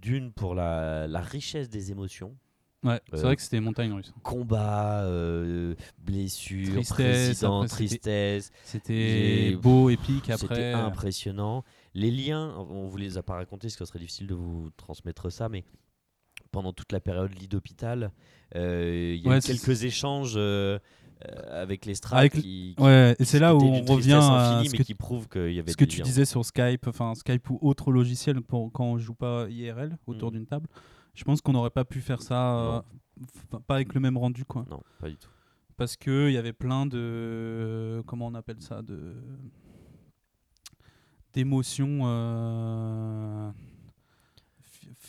D'une 0.00 0.32
pour 0.32 0.54
la, 0.54 1.06
la 1.06 1.20
richesse 1.20 1.68
des 1.68 1.92
émotions, 1.92 2.36
Ouais, 2.84 3.00
c'est 3.12 3.18
Euh, 3.18 3.22
vrai 3.22 3.36
que 3.36 3.42
c'était 3.42 3.60
montagne 3.60 3.92
russe. 3.92 4.12
combat, 4.24 5.02
euh, 5.04 5.74
blessures, 6.04 6.72
Tristesse, 6.72 7.38
c'était- 7.38 7.66
tristesse. 7.68 8.50
C'était 8.64 9.56
beau, 9.60 9.88
épique. 9.88 10.24
C'était 10.26 10.32
Après, 10.44 10.72
impressionnant. 10.72 11.62
Les 11.94 12.10
liens, 12.10 12.54
on 12.70 12.86
vous 12.88 12.96
les 12.96 13.18
a 13.18 13.22
pas 13.22 13.34
racontés, 13.34 13.68
parce 13.68 13.76
que 13.76 13.84
ce 13.84 13.88
serait 13.88 13.98
difficile 14.00 14.26
de 14.26 14.34
vous 14.34 14.70
transmettre 14.76 15.30
ça, 15.30 15.48
mais 15.48 15.64
pendant 16.50 16.72
toute 16.72 16.90
la 16.92 17.00
période 17.00 17.30
lit 17.38 17.48
d'hôpital, 17.48 18.10
euh, 18.56 19.12
il 19.16 19.22
y 19.22 19.26
a 19.26 19.30
Ouais, 19.30 19.38
eu 19.38 19.42
quelques 19.42 19.84
échanges 19.84 20.34
euh, 20.36 20.78
avec 21.50 21.86
les 21.86 21.94
strates 21.94 22.18
Avec- 22.18 22.32
qui, 22.32 22.74
qui- 22.76 22.82
ouais, 22.82 23.14
et 23.18 23.24
c'est 23.24 23.38
là 23.38 23.54
où 23.54 23.60
on 23.62 23.82
revient 23.84 24.14
à 24.14 24.58
infinie, 24.58 24.70
ce 24.70 24.74
que 24.76 24.82
qui 24.82 24.94
prouve 24.94 25.28
qu'il 25.28 25.52
y 25.52 25.60
avait 25.60 25.70
ce 25.70 25.76
que 25.76 25.84
tu 25.84 25.98
liens. 25.98 26.04
disais 26.04 26.24
sur 26.24 26.44
Skype, 26.44 26.86
enfin 26.88 27.14
Skype 27.14 27.48
ou 27.50 27.58
autre 27.62 27.92
logiciel 27.92 28.40
pour 28.40 28.72
quand 28.72 28.84
on 28.86 28.98
joue 28.98 29.14
pas 29.14 29.46
IRL 29.48 29.96
autour 30.08 30.30
Mm. 30.30 30.32
d'une 30.34 30.46
table. 30.46 30.66
Je 31.14 31.24
pense 31.24 31.40
qu'on 31.40 31.52
n'aurait 31.52 31.70
pas 31.70 31.84
pu 31.84 32.00
faire 32.00 32.22
ça, 32.22 32.58
euh, 32.58 32.80
pas 33.66 33.74
avec 33.74 33.94
le 33.94 34.00
même 34.00 34.16
rendu 34.16 34.44
quoi. 34.44 34.64
Non, 34.70 34.82
pas 34.98 35.08
du 35.08 35.16
tout. 35.16 35.28
Parce 35.76 35.96
que 35.96 36.28
il 36.28 36.34
y 36.34 36.38
avait 36.38 36.52
plein 36.52 36.86
de 36.86 38.02
comment 38.06 38.26
on 38.26 38.34
appelle 38.34 38.60
ça 38.60 38.82
de 38.82 39.14
d'émotions. 41.32 42.00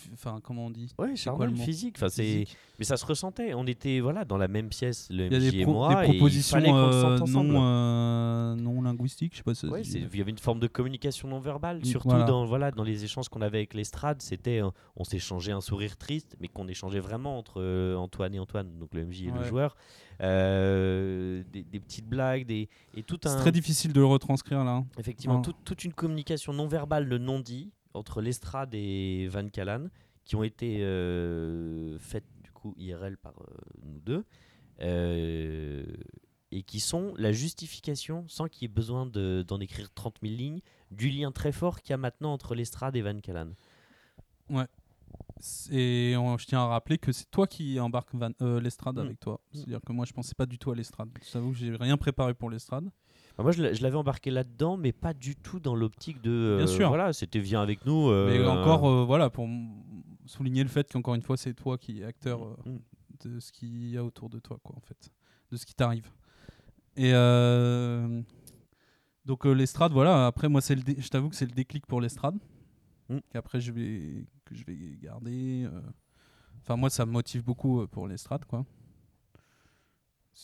Fi- 0.04 0.08
fi- 0.10 0.14
Enfin, 0.14 0.40
comment 0.44 0.66
on 0.66 0.70
dit? 0.70 0.94
Ouais, 1.00 1.08
quoi 1.08 1.16
charnel, 1.16 1.50
le 1.50 1.56
mot? 1.56 1.64
physique. 1.64 1.96
Enfin, 1.98 2.10
c'est, 2.10 2.46
mais 2.80 2.86
ça 2.86 2.98
se 2.98 3.06
ressentait. 3.06 3.54
On 3.54 3.66
était 3.68 4.00
voilà 4.00 4.26
dans 4.26 4.38
la 4.38 4.48
même 4.48 4.70
pièce, 4.70 5.08
le 5.10 5.26
MJ 5.30 5.52
des, 5.52 5.58
et 5.60 5.64
pro- 5.64 5.74
moi, 5.74 5.88
des 5.90 5.94
et 5.96 6.06
il 6.08 6.18
propositions 6.18 6.60
se 6.60 6.66
euh, 6.66 7.20
non, 7.28 7.64
euh, 7.66 8.56
non 8.56 8.82
linguistiques, 8.82 9.34
je 9.34 9.38
sais 9.38 9.44
pas 9.44 9.54
si 9.56 9.66
Ouais, 9.68 9.84
c'est- 9.84 10.00
il 10.00 10.18
y 10.18 10.22
avait 10.22 10.32
une 10.32 10.38
forme 10.38 10.60
de 10.60 10.68
communication 10.68 11.28
non 11.28 11.40
verbale, 11.40 11.86
surtout 11.86 12.10
voilà. 12.10 12.26
dans, 12.26 12.46
voilà, 12.46 12.72
dans 12.72 12.84
les 12.84 13.04
échanges 13.04 13.30
qu'on 13.30 13.42
avait 13.42 13.60
avec 13.60 13.74
l'estrade. 13.74 14.22
C'était, 14.22 14.62
euh, 14.62 14.70
on 14.96 15.04
s'échangeait 15.04 15.52
un 15.52 15.62
sourire 15.62 15.98
triste, 15.98 16.36
mais 16.40 16.48
qu'on 16.48 16.68
échangeait 16.68 17.00
vraiment 17.00 17.38
entre 17.38 17.62
euh, 17.62 17.96
Antoine 17.96 18.34
et 18.36 18.40
Antoine, 18.40 18.78
donc 18.80 18.94
le 18.94 19.06
MJ 19.06 19.24
et 19.24 19.32
le 19.32 19.44
joueur. 19.44 19.76
Euh, 20.22 21.44
des, 21.52 21.64
des 21.64 21.80
petites 21.80 22.08
blagues, 22.08 22.46
des, 22.46 22.70
et 22.96 23.04
tout 23.04 23.18
C'est 23.24 23.30
un, 23.30 23.38
très 23.38 23.52
difficile 23.52 23.94
de 23.94 24.00
le 24.00 24.06
retranscrire 24.06 24.64
là. 24.64 24.72
hein. 24.72 24.86
effectivement, 24.98 25.42
tout- 25.42 25.54
toute 25.66 25.84
une 25.84 25.94
communication 25.94 26.54
non 26.54 26.68
verbale, 26.68 27.06
le 27.06 27.18
non 27.18 27.40
dit, 27.40 27.72
entre 27.94 28.22
l'estrade 28.22 28.74
et 28.74 29.28
Van 29.28 29.48
Callan, 29.50 29.88
qui 30.26 30.36
ont 30.36 30.44
été 30.44 30.78
euh, 30.84 31.98
faites 32.00 32.26
du 32.44 32.52
coup 32.52 32.74
IRL 32.78 33.18
par 33.18 33.34
euh, 33.42 33.46
nous 33.84 34.00
deux. 34.00 34.26
euh, 34.82 35.86
et 36.52 36.62
qui 36.64 36.80
sont 36.80 37.14
la 37.18 37.32
justification, 37.32 38.26
sans 38.28 38.48
qu'il 38.48 38.64
y 38.64 38.66
ait 38.66 38.74
besoin 38.74 39.06
de- 39.08 39.44
d'en 39.48 39.60
écrire 39.60 39.92
30 39.94 40.18
000 40.22 40.36
lignes, 40.36 40.62
du 40.92 41.10
lien 41.10 41.32
très 41.32 41.52
fort 41.52 41.82
qu'il 41.82 41.92
y 41.92 41.94
a 41.94 41.98
maintenant 41.98 42.32
entre 42.34 42.54
l'estrade 42.54 42.96
et 42.96 43.02
Van 43.02 43.20
Callan. 43.20 43.50
Et 45.72 46.16
on- 46.18 46.38
je 46.38 46.46
tiens 46.46 46.62
à 46.62 46.68
rappeler 46.68 46.98
que 46.98 47.12
c'est 47.12 47.30
toi 47.30 47.48
qui 47.48 47.80
embarques 47.80 48.14
l'estrade 48.40 48.96
Mm. 48.98 49.00
avec 49.00 49.20
toi. 49.20 49.34
Mm. 49.52 49.56
C'est-à-dire 49.58 49.82
que 49.86 49.92
moi, 49.94 50.06
je 50.06 50.14
pensais 50.14 50.36
pas 50.36 50.46
du 50.46 50.58
tout 50.58 50.72
à 50.72 50.76
l'estrade. 50.76 51.10
Je 51.26 51.32
t'avoue 51.32 51.52
que 51.52 51.58
j'ai 51.58 51.76
rien 51.76 51.98
préparé 51.98 52.34
pour 52.34 52.50
l'estrade. 52.50 52.90
Enfin, 53.34 53.44
moi, 53.44 53.52
je 53.52 53.64
l'a- 53.64 53.74
je 53.74 53.82
l'avais 53.82 53.96
embarqué 53.98 54.30
là-dedans, 54.32 54.78
mais 54.78 54.92
pas 54.92 55.14
du 55.14 55.36
tout 55.36 55.60
dans 55.60 55.76
l'optique 55.76 56.22
de. 56.22 56.56
Bien 56.58 56.66
euh, 56.66 56.68
sûr. 56.68 56.88
Voilà, 56.90 57.14
c'était 57.14 57.40
viens 57.40 57.62
avec 57.62 57.86
nous. 57.86 58.10
euh, 58.10 58.30
Mais 58.30 58.48
encore, 58.48 58.86
euh, 58.88 59.04
voilà, 59.06 59.30
pour 59.30 59.48
souligner 60.26 60.64
le 60.64 60.70
fait 60.70 60.92
qu'encore 60.92 61.16
une 61.16 61.22
fois, 61.24 61.36
c'est 61.38 61.54
toi 61.54 61.78
qui 61.78 62.02
es 62.02 62.04
acteur 62.06 62.44
euh, 62.44 62.56
Mm. 62.66 62.80
de 63.26 63.40
ce 63.40 63.52
qu'il 63.52 63.90
y 63.90 63.98
a 63.98 64.04
autour 64.04 64.30
de 64.30 64.40
toi, 64.40 64.58
quoi, 64.64 64.76
en 64.78 64.82
fait, 64.82 65.10
de 65.52 65.58
ce 65.58 65.66
qui 65.66 65.74
t'arrive. 65.74 66.10
Et 66.96 67.12
donc 69.26 69.46
l'estrade, 69.46 69.92
voilà. 69.94 70.28
Après, 70.28 70.50
moi, 70.50 70.62
c'est 70.62 70.76
le, 70.76 70.82
je 70.98 71.08
t'avoue 71.08 71.30
que 71.30 71.36
c'est 71.36 71.46
le 71.46 71.52
déclic 71.54 71.86
pour 71.88 72.02
l'estrade. 72.02 72.36
Mm. 73.10 73.18
Qu'après, 73.32 73.60
je 73.62 73.72
vais 73.72 74.26
que 74.46 74.54
je 74.56 74.64
vais 74.66 74.78
garder. 75.02 75.68
Enfin, 76.62 76.76
moi, 76.76 76.90
ça 76.90 77.06
me 77.06 77.12
motive 77.12 77.44
beaucoup 77.44 77.86
pour 77.88 78.08
l'estrade, 78.08 78.46
quoi. 78.46 78.66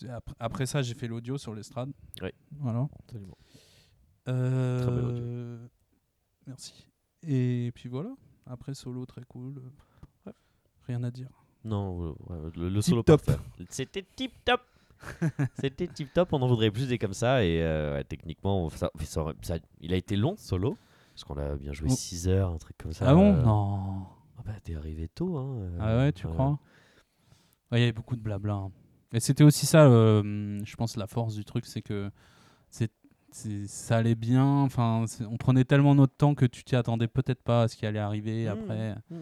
Après, 0.09 0.35
après 0.39 0.65
ça, 0.65 0.81
j'ai 0.81 0.93
fait 0.93 1.07
l'audio 1.07 1.37
sur 1.37 1.53
l'estrade. 1.55 1.91
Ouais. 2.21 2.33
Voilà. 2.59 2.87
Absolument. 3.03 3.37
Euh, 4.27 4.81
Très 4.81 4.91
bel 4.91 5.05
audio. 5.05 5.67
Merci. 6.47 6.87
Et 7.23 7.71
puis 7.75 7.89
voilà. 7.89 8.09
Après, 8.45 8.73
solo, 8.73 9.05
très 9.05 9.23
cool. 9.27 9.61
Ouais. 10.25 10.33
Rien 10.87 11.03
à 11.03 11.11
dire. 11.11 11.29
Non, 11.63 12.15
ouais, 12.29 12.37
le, 12.55 12.81
solo 12.81 13.03
top. 13.03 13.23
parfait. 13.25 13.41
C'était 13.69 14.05
tip 14.15 14.31
top. 14.45 14.61
C'était 15.59 15.87
tip 15.87 16.13
top. 16.13 16.31
On 16.33 16.41
en 16.41 16.47
voudrait 16.47 16.71
plus 16.71 16.87
des 16.87 16.97
comme 16.97 17.13
ça. 17.13 17.43
Et 17.43 17.61
euh, 17.61 17.95
ouais, 17.95 18.03
techniquement, 18.03 18.69
ça, 18.69 18.89
ça 19.03 19.21
aurait- 19.21 19.35
ça- 19.41 19.57
il 19.81 19.93
a 19.93 19.97
été 19.97 20.15
long 20.15 20.35
solo. 20.37 20.77
Parce 21.13 21.23
qu'on 21.25 21.37
a 21.37 21.55
bien 21.55 21.73
joué 21.73 21.89
Oh. 21.91 21.95
6 21.95 22.27
heures, 22.29 22.51
un 22.51 22.57
truc 22.57 22.77
comme 22.77 22.93
ça. 22.93 23.09
ah 23.09 23.13
bon? 23.13 23.33
Euh, 23.35 23.41
Non. 23.41 24.05
ah 24.37 24.41
bah, 24.45 24.53
t'es 24.63 24.75
arrivé 24.75 25.09
tôt. 25.09 25.37
Hein, 25.37 25.69
Ah 25.79 25.97
ouais, 25.97 26.13
tu 26.13 26.27
crois? 26.27 26.57
Il 27.73 27.79
y 27.79 27.83
avait 27.83 27.91
beaucoup 27.91 28.15
de 28.15 28.21
blabla. 28.21 28.53
hein. 28.53 28.71
Et 29.13 29.19
c'était 29.19 29.43
aussi 29.43 29.65
ça, 29.65 29.85
euh, 29.85 30.59
je 30.63 30.75
pense, 30.75 30.95
la 30.97 31.07
force 31.07 31.35
du 31.35 31.43
truc, 31.45 31.65
c'est 31.65 31.81
que 31.81 32.11
c'est, 32.69 32.91
ça 33.67 33.97
allait 33.97 34.15
bien. 34.15 34.43
Enfin, 34.63 35.05
on 35.29 35.37
prenait 35.37 35.63
tellement 35.63 35.93
notre 35.93 36.15
temps 36.15 36.33
que 36.33 36.45
tu 36.45 36.63
t'y 36.63 36.75
attendais 36.75 37.07
peut-être 37.07 37.43
pas 37.43 37.63
à 37.63 37.67
ce 37.67 37.75
qui 37.75 37.85
allait 37.85 37.99
arriver 37.99 38.45
Mmh, 38.45 38.49
après. 38.49 38.95
mmh. 39.11 39.15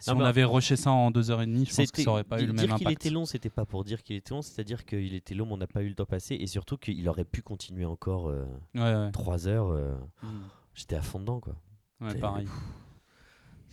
Si 0.00 0.10
Non, 0.10 0.16
on 0.16 0.20
avait 0.24 0.42
rushé 0.44 0.74
ça 0.76 0.90
en 0.90 1.10
deux 1.12 1.30
heures 1.30 1.42
et 1.42 1.46
demie, 1.46 1.64
je 1.64 1.74
pense 1.74 1.90
que 1.92 2.02
ça 2.02 2.10
aurait 2.10 2.24
pas 2.24 2.40
eu 2.40 2.46
le 2.46 2.52
dire 2.52 2.68
même 2.68 2.76
qu'il 2.76 2.86
impact. 2.88 3.04
était 3.06 3.10
long, 3.14 3.24
c'était 3.24 3.50
pas 3.50 3.64
pour 3.64 3.84
dire 3.84 4.02
qu'il 4.02 4.16
était 4.16 4.34
long, 4.34 4.42
c'est-à-dire 4.42 4.84
qu'il 4.84 5.14
était 5.14 5.34
long, 5.34 5.46
mais 5.46 5.52
on 5.52 5.56
n'a 5.58 5.68
pas 5.68 5.82
eu 5.82 5.88
le 5.88 5.94
temps 5.94 6.06
passé, 6.06 6.34
et 6.34 6.46
surtout 6.48 6.76
qu'il 6.76 7.08
aurait 7.08 7.24
pu 7.24 7.42
continuer 7.42 7.84
encore 7.84 8.28
euh, 8.28 8.44
Ouais, 8.74 8.80
ouais. 8.94 9.10
3 9.12 9.46
heures. 9.48 9.68
euh, 9.68 9.94
Mmh. 10.24 10.26
J'étais 10.74 10.96
à 10.96 11.02
fond 11.02 11.20
dedans, 11.20 11.38
quoi. 11.40 11.54
Ouais, 12.00 12.14
pareil. 12.16 12.48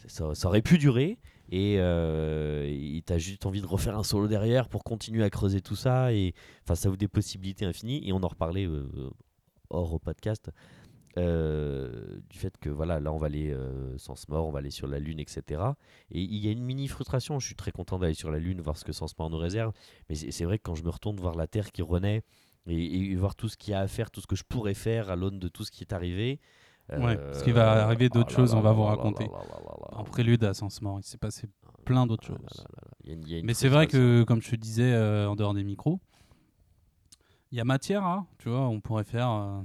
Ça 0.08 0.26
aurait 0.48 0.62
pu 0.62 0.78
durer, 0.78 1.18
et 1.50 1.76
euh, 1.80 3.00
t'as 3.06 3.18
juste 3.18 3.46
envie 3.46 3.62
de 3.62 3.66
refaire 3.68 3.98
un 3.98 4.04
solo 4.04 4.28
derrière 4.28 4.70
pour 4.70 4.84
continuer 4.84 5.24
à 5.24 5.30
creuser 5.30 5.62
tout 5.62 5.76
ça, 5.76 6.14
et 6.14 6.34
enfin, 6.64 6.76
ça 6.76 6.90
ouvre 6.90 6.98
des 6.98 7.08
possibilités 7.08 7.66
infinies, 7.66 8.08
et 8.08 8.14
on 8.14 8.22
en 8.24 8.28
reparlait 8.28 8.66
euh, 8.68 8.88
hors 9.70 9.94
au 9.94 10.00
podcast. 10.00 10.52
euh, 11.18 12.20
du 12.30 12.38
fait 12.38 12.56
que 12.60 12.70
voilà 12.70 13.00
là 13.00 13.12
on 13.12 13.18
va 13.18 13.26
aller 13.26 13.52
euh, 13.52 13.98
sans 13.98 14.30
mort 14.30 14.48
on 14.48 14.52
va 14.52 14.60
aller 14.60 14.70
sur 14.70 14.88
la 14.88 15.00
lune 15.00 15.20
etc 15.20 15.62
et 16.12 16.22
il 16.22 16.36
y 16.36 16.48
a 16.48 16.52
une 16.52 16.64
mini 16.64 16.88
frustration. 16.88 17.40
Je 17.40 17.48
suis 17.48 17.56
très 17.56 17.72
content 17.72 17.98
d'aller 18.00 18.14
sur 18.14 18.30
la 18.32 18.38
lune 18.40 18.62
voir 18.62 18.78
ce 18.78 18.86
que 18.86 18.92
sans 18.94 19.08
mort 19.18 19.30
nous 19.30 19.38
réserve. 19.38 19.74
Mais 20.08 20.16
c'est 20.16 20.32
c'est 20.32 20.46
vrai 20.46 20.58
que 20.60 20.64
quand 20.64 20.76
je 20.76 20.84
me 20.84 20.90
retourne 20.90 21.18
voir 21.20 21.36
la 21.36 21.48
terre 21.48 21.72
qui 21.72 21.82
renaît 21.82 22.22
et, 22.68 23.12
et 23.12 23.16
voir 23.16 23.36
tout 23.36 23.50
ce 23.50 23.58
qu'il 23.58 23.72
y 23.72 23.74
a 23.74 23.80
à 23.80 23.88
faire 23.88 24.12
tout 24.12 24.22
ce 24.22 24.28
que 24.28 24.36
je 24.36 24.44
pourrais 24.44 24.76
faire 24.76 25.10
à 25.10 25.16
l'aune 25.16 25.40
de 25.40 25.48
tout 25.48 25.64
ce 25.66 25.72
qui 25.72 25.84
est 25.84 25.94
arrivé 25.94 26.40
Ouais, 26.98 27.18
euh, 27.18 27.34
ce 27.34 27.44
qui 27.44 27.52
va 27.52 27.84
arriver 27.86 28.10
d'autres 28.10 28.30
oh 28.30 28.32
là 28.32 28.36
choses, 28.48 28.54
on 28.56 28.62
va 28.62 28.72
vous 28.72 28.84
raconter. 28.84 29.28
En 29.92 30.04
prélude 30.04 30.44
à 30.44 30.52
Mort, 30.82 31.00
il 31.00 31.04
s'est 31.04 31.18
passé 31.18 31.48
plein 31.86 32.08
d'autres 32.08 32.24
Ah 32.26 32.38
choses. 32.38 32.58
là 32.58 32.64
là 32.76 32.82
là. 32.86 32.92
Il 33.04 33.10
y 33.10 33.12
a 33.12 33.14
une- 33.16 33.24
il 33.28 33.32
y 33.32 33.36
a 33.36 33.38
une 33.40 33.46
Mais 33.46 33.54
c'est 33.54 33.70
vrai 33.70 33.88
que, 33.88 34.24
comme 34.24 34.42
je 34.42 34.50
te 34.52 34.56
disais 34.56 34.92
euh, 34.94 35.28
en 35.30 35.36
dehors 35.36 35.54
des 35.54 35.64
micros, 35.64 36.00
il 37.52 37.58
y 37.58 37.62
a 37.62 37.66
matière, 37.66 38.04
hein, 38.06 38.28
tu 38.38 38.50
vois, 38.50 38.68
on 38.68 38.80
pourrait 38.82 39.04
faire. 39.04 39.30
euh, 39.30 39.62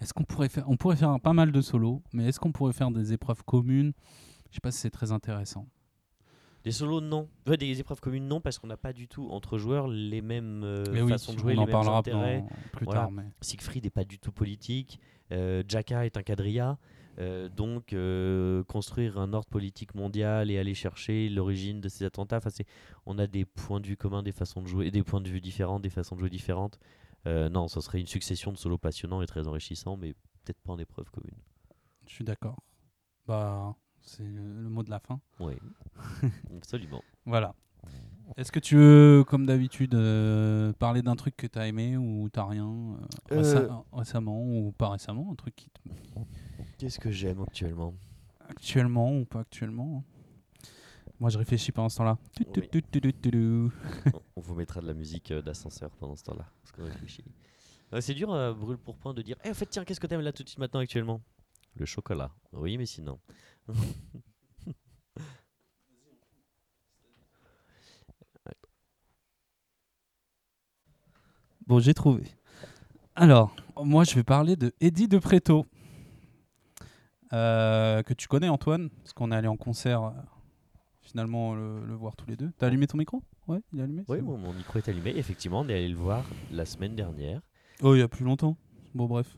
est-ce 0.00 0.12
qu'on 0.12 0.24
pourrait 0.24 0.48
faire. 0.48 0.64
On 0.68 0.76
pourrait 0.76 0.96
faire 0.96 1.18
pas 1.20 1.32
mal 1.32 1.52
de 1.52 1.60
solos, 1.60 2.02
mais 2.12 2.26
est-ce 2.28 2.38
qu'on 2.40 2.52
pourrait 2.52 2.72
faire 2.72 2.90
des 2.90 3.12
épreuves 3.12 3.42
communes? 3.44 3.92
Je 4.50 4.56
sais 4.56 4.60
pas 4.60 4.70
si 4.70 4.78
c'est 4.78 4.90
très 4.90 5.10
intéressant. 5.12 5.66
Des 6.64 6.72
solos, 6.72 7.00
non. 7.00 7.28
Ouais, 7.46 7.56
des 7.56 7.78
épreuves 7.78 8.00
communes, 8.00 8.26
non, 8.26 8.40
parce 8.40 8.58
qu'on 8.58 8.66
n'a 8.66 8.76
pas 8.76 8.92
du 8.92 9.06
tout, 9.06 9.28
entre 9.30 9.56
joueurs, 9.56 9.86
les 9.86 10.20
mêmes 10.20 10.62
euh, 10.64 10.84
mais 10.92 11.00
oui, 11.00 11.10
façons 11.12 11.32
de 11.32 11.38
jouer, 11.38 11.52
on 11.52 11.56
les 11.56 11.58
en 11.62 11.66
mêmes 11.66 11.72
parlera 11.72 11.98
intérêts. 11.98 12.44
plus 12.72 12.84
Voilà. 12.84 13.02
tard. 13.02 13.10
Mais... 13.12 13.22
Siegfried 13.40 13.84
n'est 13.84 13.90
pas 13.90 14.04
du 14.04 14.18
tout 14.18 14.32
politique. 14.32 14.98
Euh, 15.32 15.62
Jaka 15.68 16.06
est 16.06 16.16
un 16.16 16.22
quadrilla. 16.22 16.78
Euh, 17.18 17.48
donc, 17.48 17.92
euh, 17.94 18.62
construire 18.64 19.18
un 19.18 19.32
ordre 19.32 19.48
politique 19.48 19.94
mondial 19.94 20.50
et 20.50 20.58
aller 20.58 20.74
chercher 20.74 21.30
l'origine 21.30 21.80
de 21.80 21.88
ces 21.88 22.04
attentats, 22.04 22.36
enfin, 22.36 22.50
c'est- 22.50 22.66
on 23.06 23.18
a 23.18 23.26
des 23.26 23.46
points 23.46 23.80
de 23.80 23.86
vue 23.86 23.96
communs, 23.96 24.22
des 24.22 24.32
façons 24.32 24.60
de 24.60 24.66
jouer, 24.66 24.90
des 24.90 25.02
points 25.02 25.22
de 25.22 25.28
vue 25.30 25.40
différents, 25.40 25.80
des 25.80 25.88
façons 25.88 26.14
de 26.14 26.20
jouer 26.20 26.30
différentes. 26.30 26.78
Non, 27.24 27.66
ça 27.66 27.80
serait 27.80 27.98
une 28.00 28.06
succession 28.06 28.52
de 28.52 28.56
solos 28.56 28.78
passionnants 28.78 29.20
et 29.20 29.26
très 29.26 29.48
enrichissants, 29.48 29.96
mais 29.96 30.12
peut-être 30.44 30.60
pas 30.60 30.72
en 30.74 30.78
épreuve 30.78 31.10
commune. 31.10 31.34
Je 32.06 32.12
suis 32.12 32.24
d'accord. 32.24 32.56
Bah, 33.26 33.74
c'est 34.00 34.22
le 34.22 34.62
le 34.62 34.68
mot 34.68 34.84
de 34.84 34.90
la 34.90 35.00
fin. 35.00 35.18
Oui, 35.40 35.54
absolument. 36.56 37.02
Voilà. 37.24 37.52
Est-ce 38.36 38.50
que 38.52 38.58
tu 38.58 38.76
veux, 38.76 39.24
comme 39.26 39.46
d'habitude, 39.46 39.94
euh, 39.94 40.72
parler 40.74 41.00
d'un 41.02 41.14
truc 41.16 41.36
que 41.36 41.46
tu 41.46 41.58
as 41.58 41.66
aimé 41.68 41.96
ou 41.96 42.28
t'as 42.30 42.44
rien 42.44 42.66
euh, 43.30 43.36
Euh. 43.36 43.68
récemment 43.92 44.42
ou 44.44 44.72
pas 44.72 44.90
récemment 44.90 45.28
Un 45.30 45.34
truc 45.36 45.54
qui 45.54 45.70
te- 45.70 45.80
Qu'est-ce 46.78 46.98
que 46.98 47.10
j'aime 47.10 47.40
actuellement? 47.42 47.94
Actuellement 48.48 49.16
ou 49.16 49.24
pas 49.24 49.40
actuellement? 49.40 50.04
Moi, 51.18 51.30
je 51.30 51.38
réfléchis 51.38 51.72
pendant 51.72 51.88
ce 51.88 51.96
temps-là. 51.98 52.18
Oui. 52.60 52.68
On- 54.36 54.40
vous 54.40 54.54
mettra 54.54 54.80
de 54.80 54.86
la 54.86 54.94
musique 54.94 55.32
d'ascenseur 55.32 55.90
pendant 55.92 56.14
ce 56.16 56.24
temps-là, 56.24 56.46
parce 56.62 56.72
qu'on 56.72 56.84
réfléchit. 56.84 57.24
Ouais, 57.92 58.00
c'est 58.00 58.14
dur 58.14 58.28
brûle 58.54 58.76
pour 58.78 58.96
point 58.96 59.14
de 59.14 59.22
dire 59.22 59.36
Eh, 59.44 59.50
en 59.50 59.54
fait, 59.54 59.66
tiens, 59.66 59.84
qu'est-ce 59.84 60.00
que 60.00 60.06
t'aimes 60.06 60.20
là 60.20 60.32
tout 60.32 60.42
de 60.42 60.48
suite 60.48 60.58
maintenant 60.58 60.80
actuellement? 60.80 61.22
Le 61.76 61.86
chocolat. 61.86 62.30
Oui, 62.52 62.76
mais 62.76 62.86
sinon. 62.86 63.18
Bon, 71.66 71.80
j'ai 71.80 71.94
trouvé. 71.94 72.24
Alors, 73.14 73.54
moi, 73.82 74.04
je 74.04 74.14
vais 74.14 74.22
parler 74.22 74.56
de 74.56 74.72
Eddie 74.80 75.08
de 75.08 75.18
Preto. 75.18 75.66
Euh, 77.32 78.02
que 78.04 78.14
tu 78.14 78.28
connais, 78.28 78.48
Antoine, 78.48 78.88
parce 79.02 79.12
qu'on 79.12 79.32
est 79.32 79.34
allé 79.34 79.48
en 79.48 79.56
concert, 79.56 80.02
euh, 80.04 80.10
finalement, 81.00 81.54
le, 81.54 81.84
le 81.84 81.94
voir 81.94 82.14
tous 82.14 82.26
les 82.28 82.36
deux. 82.36 82.52
T'as 82.56 82.68
allumé 82.68 82.86
ton 82.86 82.98
micro? 82.98 83.20
Ouais, 83.48 83.60
il 83.72 83.80
est 83.80 83.82
allumé 83.82 84.04
Oui, 84.08 84.20
bon. 84.20 84.38
mon, 84.38 84.52
micro 84.52 84.78
est 84.78 84.88
allumé. 84.88 85.10
Effectivement, 85.16 85.60
on 85.60 85.68
est 85.68 85.74
allé 85.74 85.88
le 85.88 85.96
voir 85.96 86.24
la 86.52 86.64
semaine 86.64 86.94
dernière. 86.94 87.40
Oh, 87.82 87.94
il 87.94 87.98
y 87.98 88.02
a 88.02 88.08
plus 88.08 88.24
longtemps. 88.24 88.56
Bon, 88.94 89.06
bref. 89.06 89.36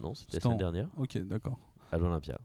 Non, 0.00 0.14
c'était 0.14 0.34
la 0.34 0.38
en- 0.38 0.42
semaine 0.42 0.58
dernière, 0.58 0.88
Ok, 0.96 1.18
d'accord. 1.18 1.58
à 1.90 1.98
l'Olympia. 1.98 2.38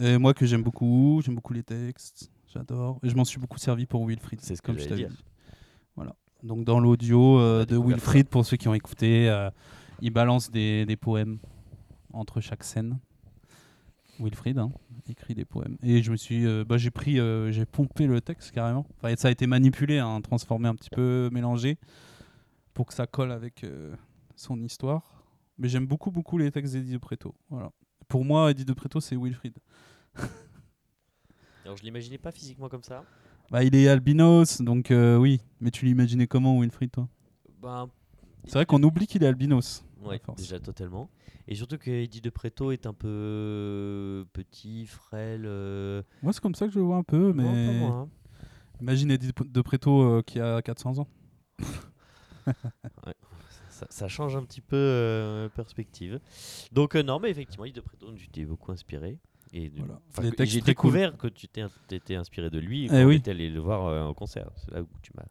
Et 0.00 0.18
moi, 0.18 0.34
que 0.34 0.44
j'aime 0.44 0.64
beaucoup, 0.64 1.22
j'aime 1.24 1.36
beaucoup 1.36 1.52
les 1.52 1.62
textes, 1.62 2.32
j'adore. 2.52 2.98
Et 3.04 3.08
je 3.08 3.14
m'en 3.14 3.24
suis 3.24 3.38
beaucoup 3.38 3.58
servi 3.58 3.86
pour 3.86 4.04
Wilfried. 4.04 4.40
C'est 4.40 4.56
ce 4.56 4.60
que 4.60 4.66
comme 4.72 4.78
je 4.80 4.88
t'avais 4.88 5.04
dit. 5.04 5.24
Voilà. 5.94 6.16
Donc, 6.44 6.64
dans 6.64 6.78
l'audio 6.78 7.40
euh, 7.40 7.62
a 7.62 7.64
de 7.64 7.76
Wilfried, 7.76 8.28
pour 8.28 8.46
ceux 8.46 8.56
qui 8.56 8.68
ont 8.68 8.74
écouté, 8.74 9.28
euh, 9.28 9.50
il 10.00 10.10
balance 10.10 10.50
des, 10.50 10.86
des 10.86 10.96
poèmes 10.96 11.38
entre 12.12 12.40
chaque 12.40 12.62
scène. 12.62 12.98
Wilfried 14.20 14.58
hein, 14.58 14.70
écrit 15.08 15.34
des 15.34 15.44
poèmes. 15.44 15.76
Et 15.82 16.02
je 16.02 16.10
me 16.10 16.16
suis, 16.16 16.46
euh, 16.46 16.64
bah, 16.64 16.76
j'ai 16.76 16.90
pris, 16.90 17.18
euh, 17.18 17.50
j'ai 17.50 17.66
pompé 17.66 18.06
le 18.06 18.20
texte 18.20 18.52
carrément. 18.52 18.86
Enfin, 18.96 19.14
ça 19.16 19.28
a 19.28 19.30
été 19.30 19.46
manipulé, 19.46 19.98
hein, 19.98 20.20
transformé 20.20 20.68
un 20.68 20.74
petit 20.74 20.90
peu, 20.90 21.30
mélangé, 21.32 21.78
pour 22.72 22.86
que 22.86 22.94
ça 22.94 23.06
colle 23.06 23.32
avec 23.32 23.64
euh, 23.64 23.94
son 24.36 24.60
histoire. 24.62 25.24
Mais 25.58 25.68
j'aime 25.68 25.86
beaucoup, 25.86 26.10
beaucoup 26.10 26.38
les 26.38 26.50
textes 26.50 26.74
d'Eddie 26.74 26.92
de 26.92 26.98
Preto. 26.98 27.34
Voilà. 27.48 27.70
Pour 28.08 28.24
moi, 28.24 28.50
Eddie 28.50 28.64
de 28.64 28.72
Preto, 28.72 29.00
c'est 29.00 29.16
Wilfried. 29.16 29.56
Alors, 31.64 31.76
je 31.76 31.82
l'imaginais 31.82 32.18
pas 32.18 32.32
physiquement 32.32 32.68
comme 32.68 32.82
ça. 32.82 33.04
Bah, 33.50 33.62
il 33.62 33.74
est 33.76 33.88
albinos, 33.88 34.60
donc 34.62 34.90
euh, 34.90 35.16
oui. 35.16 35.40
Mais 35.60 35.70
tu 35.70 35.84
l'imaginais 35.84 36.26
comment, 36.26 36.58
Wilfried, 36.60 36.90
toi? 36.90 37.08
Ben, 37.62 37.88
C'est 38.44 38.54
vrai 38.54 38.66
qu'on 38.66 38.82
oublie 38.82 39.06
qu'il 39.06 39.22
est 39.22 39.26
albinos. 39.26 39.84
Ouais, 40.02 40.20
déjà 40.36 40.58
totalement. 40.60 41.08
Et 41.48 41.54
surtout 41.54 41.78
que 41.78 41.90
Eddie 41.90 42.20
de 42.20 42.30
Preto 42.30 42.72
est 42.72 42.86
un 42.86 42.92
peu 42.94 44.26
petit, 44.32 44.86
frêle. 44.86 45.44
euh, 45.46 46.02
Moi, 46.22 46.32
c'est 46.32 46.40
comme 46.40 46.54
ça 46.54 46.66
que 46.66 46.72
je 46.72 46.78
le 46.78 46.84
vois 46.84 46.96
un 46.96 47.02
peu, 47.02 47.32
mais 47.34 47.74
moi, 47.80 47.88
hein. 47.88 48.08
imagine 48.80 49.10
Eddie 49.10 49.30
de 49.46 49.60
Preto 49.60 50.02
euh, 50.02 50.22
qui 50.22 50.40
a 50.40 50.60
400 50.62 50.98
ans. 50.98 51.08
ça, 53.70 53.86
ça 53.90 54.08
change 54.08 54.36
un 54.36 54.42
petit 54.44 54.60
peu 54.60 54.76
euh, 54.76 55.48
perspective. 55.50 56.20
Donc, 56.72 56.96
euh, 56.96 57.02
non, 57.02 57.18
mais 57.20 57.30
effectivement, 57.30 57.64
Eddie 57.64 57.74
de 57.74 57.80
Preto, 57.80 58.12
tu 58.14 58.28
t'es 58.28 58.44
beaucoup 58.44 58.72
inspiré. 58.72 59.18
Et 59.56 59.70
Voilà. 59.76 60.00
j'ai 60.44 60.60
cool. 60.60 60.66
découvert 60.66 61.16
que 61.16 61.28
tu 61.28 61.46
t'es 61.48 61.62
étais 61.92 62.16
inspiré 62.16 62.50
de 62.50 62.58
lui 62.58 62.86
Eh 62.86 62.88
quand 62.88 62.96
on 62.96 63.06
oui. 63.06 63.22
allé 63.26 63.48
le 63.48 63.60
voir 63.60 63.86
euh, 63.86 64.02
en 64.02 64.12
concert. 64.12 64.50
C'est 64.56 64.72
là 64.72 64.82
où 64.82 64.88
tu 65.00 65.12
m'as 65.16 65.24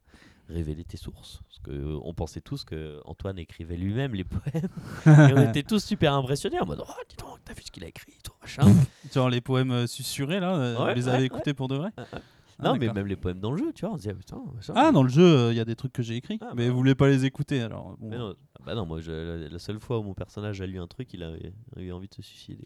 révélé 0.49 0.84
tes 0.86 0.95
sources. 0.97 1.41
Parce 1.47 1.59
que 1.59 1.71
euh, 1.71 1.99
on 2.03 2.13
pensait 2.13 2.39
tous 2.41 2.63
que 2.63 3.01
Antoine 3.05 3.38
écrivait 3.38 3.76
lui-même 3.76 4.13
les 4.15 4.24
poèmes. 4.24 4.69
et 5.05 5.34
on 5.34 5.41
était 5.49 5.63
tous 5.63 5.84
super 5.84 6.13
impressionnés 6.13 6.59
en 6.61 6.65
mode 6.65 6.82
Oh, 6.88 6.91
dis 7.09 7.17
donc, 7.17 7.39
t'as 7.43 7.53
vu 7.53 7.63
ce 7.65 7.71
qu'il 7.71 7.84
a 7.84 7.88
écrit, 7.88 8.13
tout 8.24 8.32
machin. 8.41 8.63
Genre 9.13 9.30
les 9.30 9.41
poèmes 9.41 9.71
euh, 9.71 9.88
susurrés, 9.88 10.39
là, 10.39 10.55
euh, 10.55 10.74
Ouais, 10.86 10.93
vous 10.93 10.99
les 10.99 11.07
ouais, 11.07 11.11
ouais. 11.17 11.26
écoutés 11.26 11.53
pour 11.53 11.67
de 11.67 11.76
vrai 11.76 11.89
Ah, 11.97 12.05
ah. 12.13 12.17
Ah, 12.59 12.65
non, 12.69 12.78
mais 12.78 12.93
même 12.93 13.07
les 13.07 13.15
poèmes 13.17 13.39
dans 13.39 13.51
le 13.51 13.57
jeu, 13.57 13.74
tu 13.74 13.82
vois. 13.84 13.95
On 13.95 13.97
se 13.97 14.03
disait, 14.03 14.13
putain, 14.13 14.39
machin. 14.55 14.74
Ah, 14.78 14.91
dans 14.91 15.01
le 15.03 15.09
jeu, 15.09 15.49
il 15.51 15.57
y 15.57 15.59
a 15.59 15.65
des 15.65 15.76
trucs 15.76 15.91
que 15.91 16.03
j'ai 16.03 16.15
écrits, 16.15 16.38
Ah, 16.39 16.51
mais 16.55 16.67
bah. 16.67 16.71
vous 16.71 16.78
voulez 16.78 16.93
pas 16.95 17.09
les 17.09 17.26
écouter, 17.26 17.61
alors. 17.61 17.97
bon. 17.99 18.09
Mais 18.09 18.17
non, 18.17 18.36
ah 18.57 18.61
bah 18.63 18.76
non, 18.76 18.86
moi, 18.86 19.01
je- 19.01 19.11
la, 19.11 19.49
la 19.49 19.59
seule 19.59 19.80
fois 19.80 19.97
où 19.99 20.03
mon 20.03 20.13
personnage 20.13 20.61
a 20.61 20.67
lu 20.67 20.80
un 20.80 20.86
truc, 20.88 21.11
il 21.13 21.24
a, 21.24 21.32
a 21.76 21.82
eu 21.82 21.91
envie 21.91 22.07
de 22.07 22.13
se 22.13 22.21
suicider. 22.21 22.65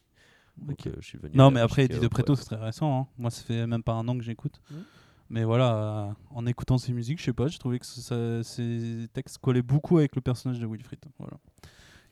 Donc, 0.57 0.87
euh, 0.87 0.93
je 0.99 1.05
suis 1.05 1.17
venu 1.17 1.35
Non, 1.35 1.51
mais 1.51 1.59
après, 1.59 1.87
euh, 1.91 1.99
de 1.99 2.07
Preto, 2.07 2.35
c'est 2.35 2.45
très 2.45 2.55
récent. 2.55 3.01
hein. 3.01 3.07
Moi, 3.17 3.29
ça 3.29 3.43
fait 3.43 3.67
même 3.67 3.83
pas 3.83 3.93
un 3.93 4.07
an 4.07 4.17
que 4.17 4.23
j'écoute. 4.23 4.59
Mhm. 4.71 4.83
Mais 5.29 5.43
voilà, 5.43 5.75
euh, 5.75 6.11
en 6.31 6.45
écoutant 6.45 6.77
ses 6.77 6.93
musiques, 6.93 7.19
je 7.19 7.25
sais 7.25 7.33
pas, 7.33 7.47
j'ai 7.47 7.59
trouvé 7.59 7.79
que 7.79 7.85
ça, 7.85 8.43
ces 8.43 9.07
textes 9.13 9.39
collaient 9.39 9.61
beaucoup 9.61 9.97
avec 9.97 10.15
le 10.15 10.21
personnage 10.21 10.59
de 10.59 10.65
Wilfried. 10.65 10.99
Voilà. 11.19 11.37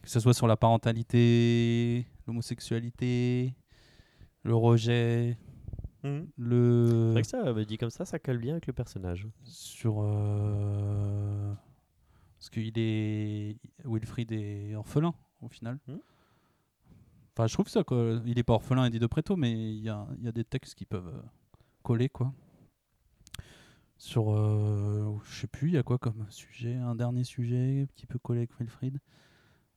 Que 0.01 0.09
ce 0.09 0.19
soit 0.19 0.33
sur 0.33 0.47
la 0.47 0.57
parentalité, 0.57 2.05
l'homosexualité, 2.27 3.55
le 4.43 4.55
rejet. 4.55 5.37
C'est 6.03 6.21
le. 6.37 7.11
vrai 7.13 7.21
que 7.23 7.27
ça, 7.27 7.51
me 7.53 7.63
dit 7.65 7.77
comme 7.79 7.89
ça, 7.89 8.05
ça 8.05 8.19
colle 8.19 8.37
bien 8.37 8.51
avec 8.53 8.67
le 8.67 8.73
personnage. 8.73 9.27
Sur. 9.43 10.01
euh, 10.03 11.53
Parce 12.37 12.49
qu'il 12.51 12.73
est. 12.77 13.57
Wilfried 13.85 14.31
est 14.31 14.75
orphelin, 14.75 15.15
au 15.41 15.47
final. 15.47 15.79
Mhm. 15.87 15.99
Enfin, 17.37 17.47
je 17.47 17.53
trouve 17.53 17.67
ça, 17.67 17.83
quoi. 17.83 18.21
Il 18.25 18.39
est 18.39 18.43
pas 18.43 18.53
orphelin, 18.53 18.85
Eddie 18.85 18.99
de 18.99 19.07
Preto, 19.07 19.35
mais 19.35 19.51
il 19.51 19.81
y 19.83 19.89
a, 19.89 20.07
il 20.17 20.23
y 20.23 20.27
a 20.27 20.31
des 20.31 20.45
textes 20.45 20.75
qui 20.75 20.85
peuvent 20.85 21.07
euh, 21.13 21.21
coller, 21.83 22.07
quoi. 22.09 22.33
Sur. 23.97 24.31
euh, 24.31 25.17
Je 25.25 25.41
sais 25.41 25.47
plus, 25.47 25.69
il 25.69 25.73
y 25.73 25.77
a 25.77 25.83
quoi 25.83 25.97
comme 25.97 26.25
sujet 26.29 26.75
Un 26.75 26.95
dernier 26.95 27.23
sujet 27.23 27.87
qui 27.95 28.05
peut 28.05 28.19
coller 28.19 28.39
avec 28.39 28.57
Wilfried 28.59 28.99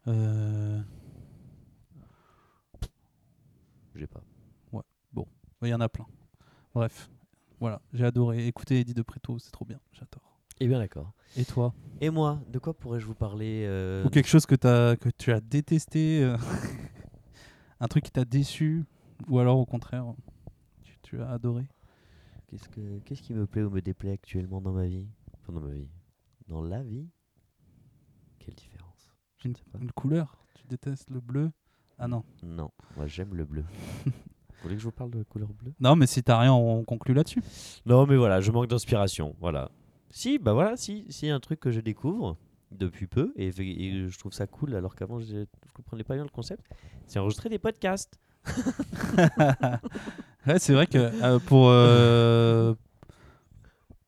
Euh, 0.07 0.81
J'ai 3.95 4.07
pas. 4.07 4.21
Il 5.63 5.69
y 5.69 5.75
en 5.75 5.81
a 5.81 5.89
plein. 5.89 6.07
Bref, 6.73 7.11
voilà, 7.59 7.83
j'ai 7.93 8.05
adoré. 8.05 8.47
Écoutez 8.47 8.79
Eddie 8.79 8.95
de 8.95 9.03
Preto, 9.03 9.41
c'est 9.41 9.51
trop 9.51 9.65
bien, 9.65 9.81
j'adore. 9.91 10.39
Eh 10.61 10.69
bien, 10.69 10.79
d'accord. 10.79 11.11
Et 11.37 11.45
toi? 11.45 11.75
Et 12.01 12.11
moi, 12.11 12.41
de 12.49 12.61
quoi 12.61 12.75
pourrais-je 12.75 13.05
vous 13.05 13.17
parler 13.17 13.65
euh, 13.67 14.05
Ou 14.05 14.09
quelque 14.09 14.29
chose 14.29 14.47
que, 14.47 14.55
as, 14.65 14.95
que 14.97 15.09
tu 15.09 15.33
as 15.33 15.41
détesté 15.41 16.23
euh, 16.23 16.37
Un 17.81 17.87
truc 17.89 18.05
qui 18.05 18.11
t'a 18.11 18.25
déçu 18.25 18.85
Ou 19.29 19.39
alors 19.39 19.59
au 19.59 19.67
contraire, 19.67 20.05
tu, 20.83 20.99
tu 21.03 21.21
as 21.21 21.31
adoré 21.31 21.67
Qu'est-ce, 22.49 22.69
que, 22.69 22.99
qu'est-ce 23.01 23.23
qui 23.23 23.35
me 23.35 23.47
plaît 23.47 23.63
ou 23.63 23.71
me 23.71 23.83
déplaît 23.83 24.13
actuellement 24.13 24.61
dans 24.63 24.73
ma 24.73 24.87
vie? 24.87 25.07
Enfin, 25.35 25.53
dans 25.53 25.61
ma 25.61 25.73
vie. 25.73 25.89
Dans 26.47 26.63
la 26.63 26.83
vie? 26.83 27.07
Quelle 28.39 28.55
différence? 28.55 29.13
Je 29.37 29.49
ne 29.49 29.53
une, 29.53 29.57
sais 29.57 29.65
pas. 29.71 29.79
une 29.79 29.93
couleur? 29.93 30.35
Tu 30.55 30.67
détestes 30.67 31.11
le 31.11 31.21
bleu? 31.21 31.51
Ah 31.99 32.09
non. 32.09 32.25
Non, 32.43 32.71
moi 32.97 33.07
j'aime 33.07 33.35
le 33.35 33.45
bleu. 33.45 33.65
vous 34.07 34.13
voulez 34.63 34.77
que 34.77 34.81
je 34.81 34.87
vous 34.87 34.93
parle 34.93 35.11
de 35.11 35.19
la 35.19 35.25
couleur 35.25 35.49
bleue? 35.53 35.75
Non, 35.79 35.95
mais 35.95 36.07
si 36.07 36.23
t'as 36.23 36.39
rien, 36.39 36.55
on 36.55 36.85
conclut 36.85 37.13
là-dessus. 37.13 37.43
Non, 37.85 38.07
mais 38.07 38.17
voilà, 38.17 38.41
je 38.41 38.51
manque 38.51 38.69
d'inspiration. 38.69 39.37
Voilà. 39.41 39.71
Si, 40.11 40.39
bah 40.39 40.55
voilà, 40.55 40.77
si, 40.79 41.05
si 41.11 41.29
un 41.29 41.41
truc 41.41 41.61
que 41.61 41.71
je 41.71 41.81
découvre 41.81 42.39
depuis 42.71 43.07
peu 43.07 43.33
et, 43.37 43.49
et 43.49 44.09
je 44.09 44.19
trouve 44.19 44.33
ça 44.33 44.47
cool 44.47 44.75
alors 44.75 44.95
qu'avant 44.95 45.21
je 45.21 45.37
ne 45.37 45.47
comprenais 45.75 46.05
pas 46.05 46.15
bien 46.15 46.25
le 46.25 46.31
concept, 46.31 46.65
c'est 47.07 47.19
enregistrer 47.19 47.49
des 47.49 47.59
podcasts. 47.59 48.19
ouais, 50.47 50.59
c'est 50.59 50.73
vrai 50.73 50.87
que 50.87 50.99
euh, 50.99 51.39
pour, 51.39 51.69
euh, 51.69 52.75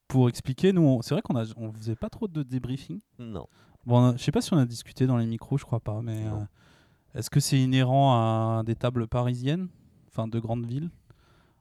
pour 0.08 0.28
expliquer, 0.28 0.72
nous, 0.72 1.00
c'est 1.02 1.14
vrai 1.14 1.22
qu'on 1.22 1.36
a, 1.36 1.44
on 1.56 1.72
faisait 1.72 1.96
pas 1.96 2.08
trop 2.08 2.28
de 2.28 2.42
débriefing. 2.42 3.00
Non. 3.18 3.46
Bon, 3.86 4.12
je 4.16 4.22
sais 4.22 4.32
pas 4.32 4.40
si 4.40 4.52
on 4.52 4.58
a 4.58 4.66
discuté 4.66 5.06
dans 5.06 5.16
les 5.16 5.26
micros, 5.26 5.58
je 5.58 5.64
crois 5.64 5.80
pas, 5.80 6.00
mais 6.02 6.26
euh, 6.26 6.44
est-ce 7.14 7.30
que 7.30 7.40
c'est 7.40 7.58
inhérent 7.58 8.12
à 8.14 8.62
des 8.64 8.74
tables 8.74 9.06
parisiennes, 9.06 9.68
enfin 10.08 10.28
de 10.28 10.38
grandes 10.38 10.66
villes, 10.66 10.90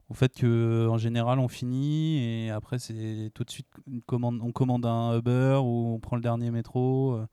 au 0.10 0.14
fait 0.14 0.34
que 0.34 0.88
en 0.90 0.98
général 0.98 1.40
on 1.40 1.48
finit 1.48 2.18
et 2.18 2.50
après 2.50 2.80
c'est 2.80 3.32
tout 3.34 3.44
de 3.44 3.50
suite 3.52 3.68
une 3.88 4.02
commande, 4.02 4.40
on 4.44 4.52
commande 4.52 4.86
un 4.86 5.18
Uber 5.18 5.60
ou 5.64 5.94
on 5.96 6.00
prend 6.00 6.16
le 6.16 6.22
dernier 6.22 6.50
métro. 6.52 7.14
euh, 7.14 7.28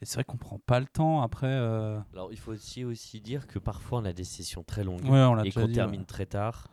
et 0.00 0.04
c'est 0.04 0.14
vrai 0.16 0.24
qu'on 0.24 0.36
prend 0.36 0.58
pas 0.58 0.80
le 0.80 0.86
temps 0.86 1.22
après. 1.22 1.46
euh, 1.46 2.00
Alors 2.12 2.32
il 2.32 2.38
faut 2.38 2.50
aussi, 2.52 2.84
aussi 2.84 3.20
dire 3.20 3.46
que 3.46 3.58
parfois 3.60 4.00
on 4.00 4.04
a 4.04 4.12
des 4.12 4.24
sessions 4.24 4.64
très 4.64 4.82
longues 4.82 5.04
Ouais, 5.04 5.20
on 5.22 5.34
l'a 5.34 5.44
et 5.46 5.52
qu'on 5.52 5.68
termine 5.68 6.00
ouais. 6.00 6.06
très 6.06 6.26
tard 6.26 6.66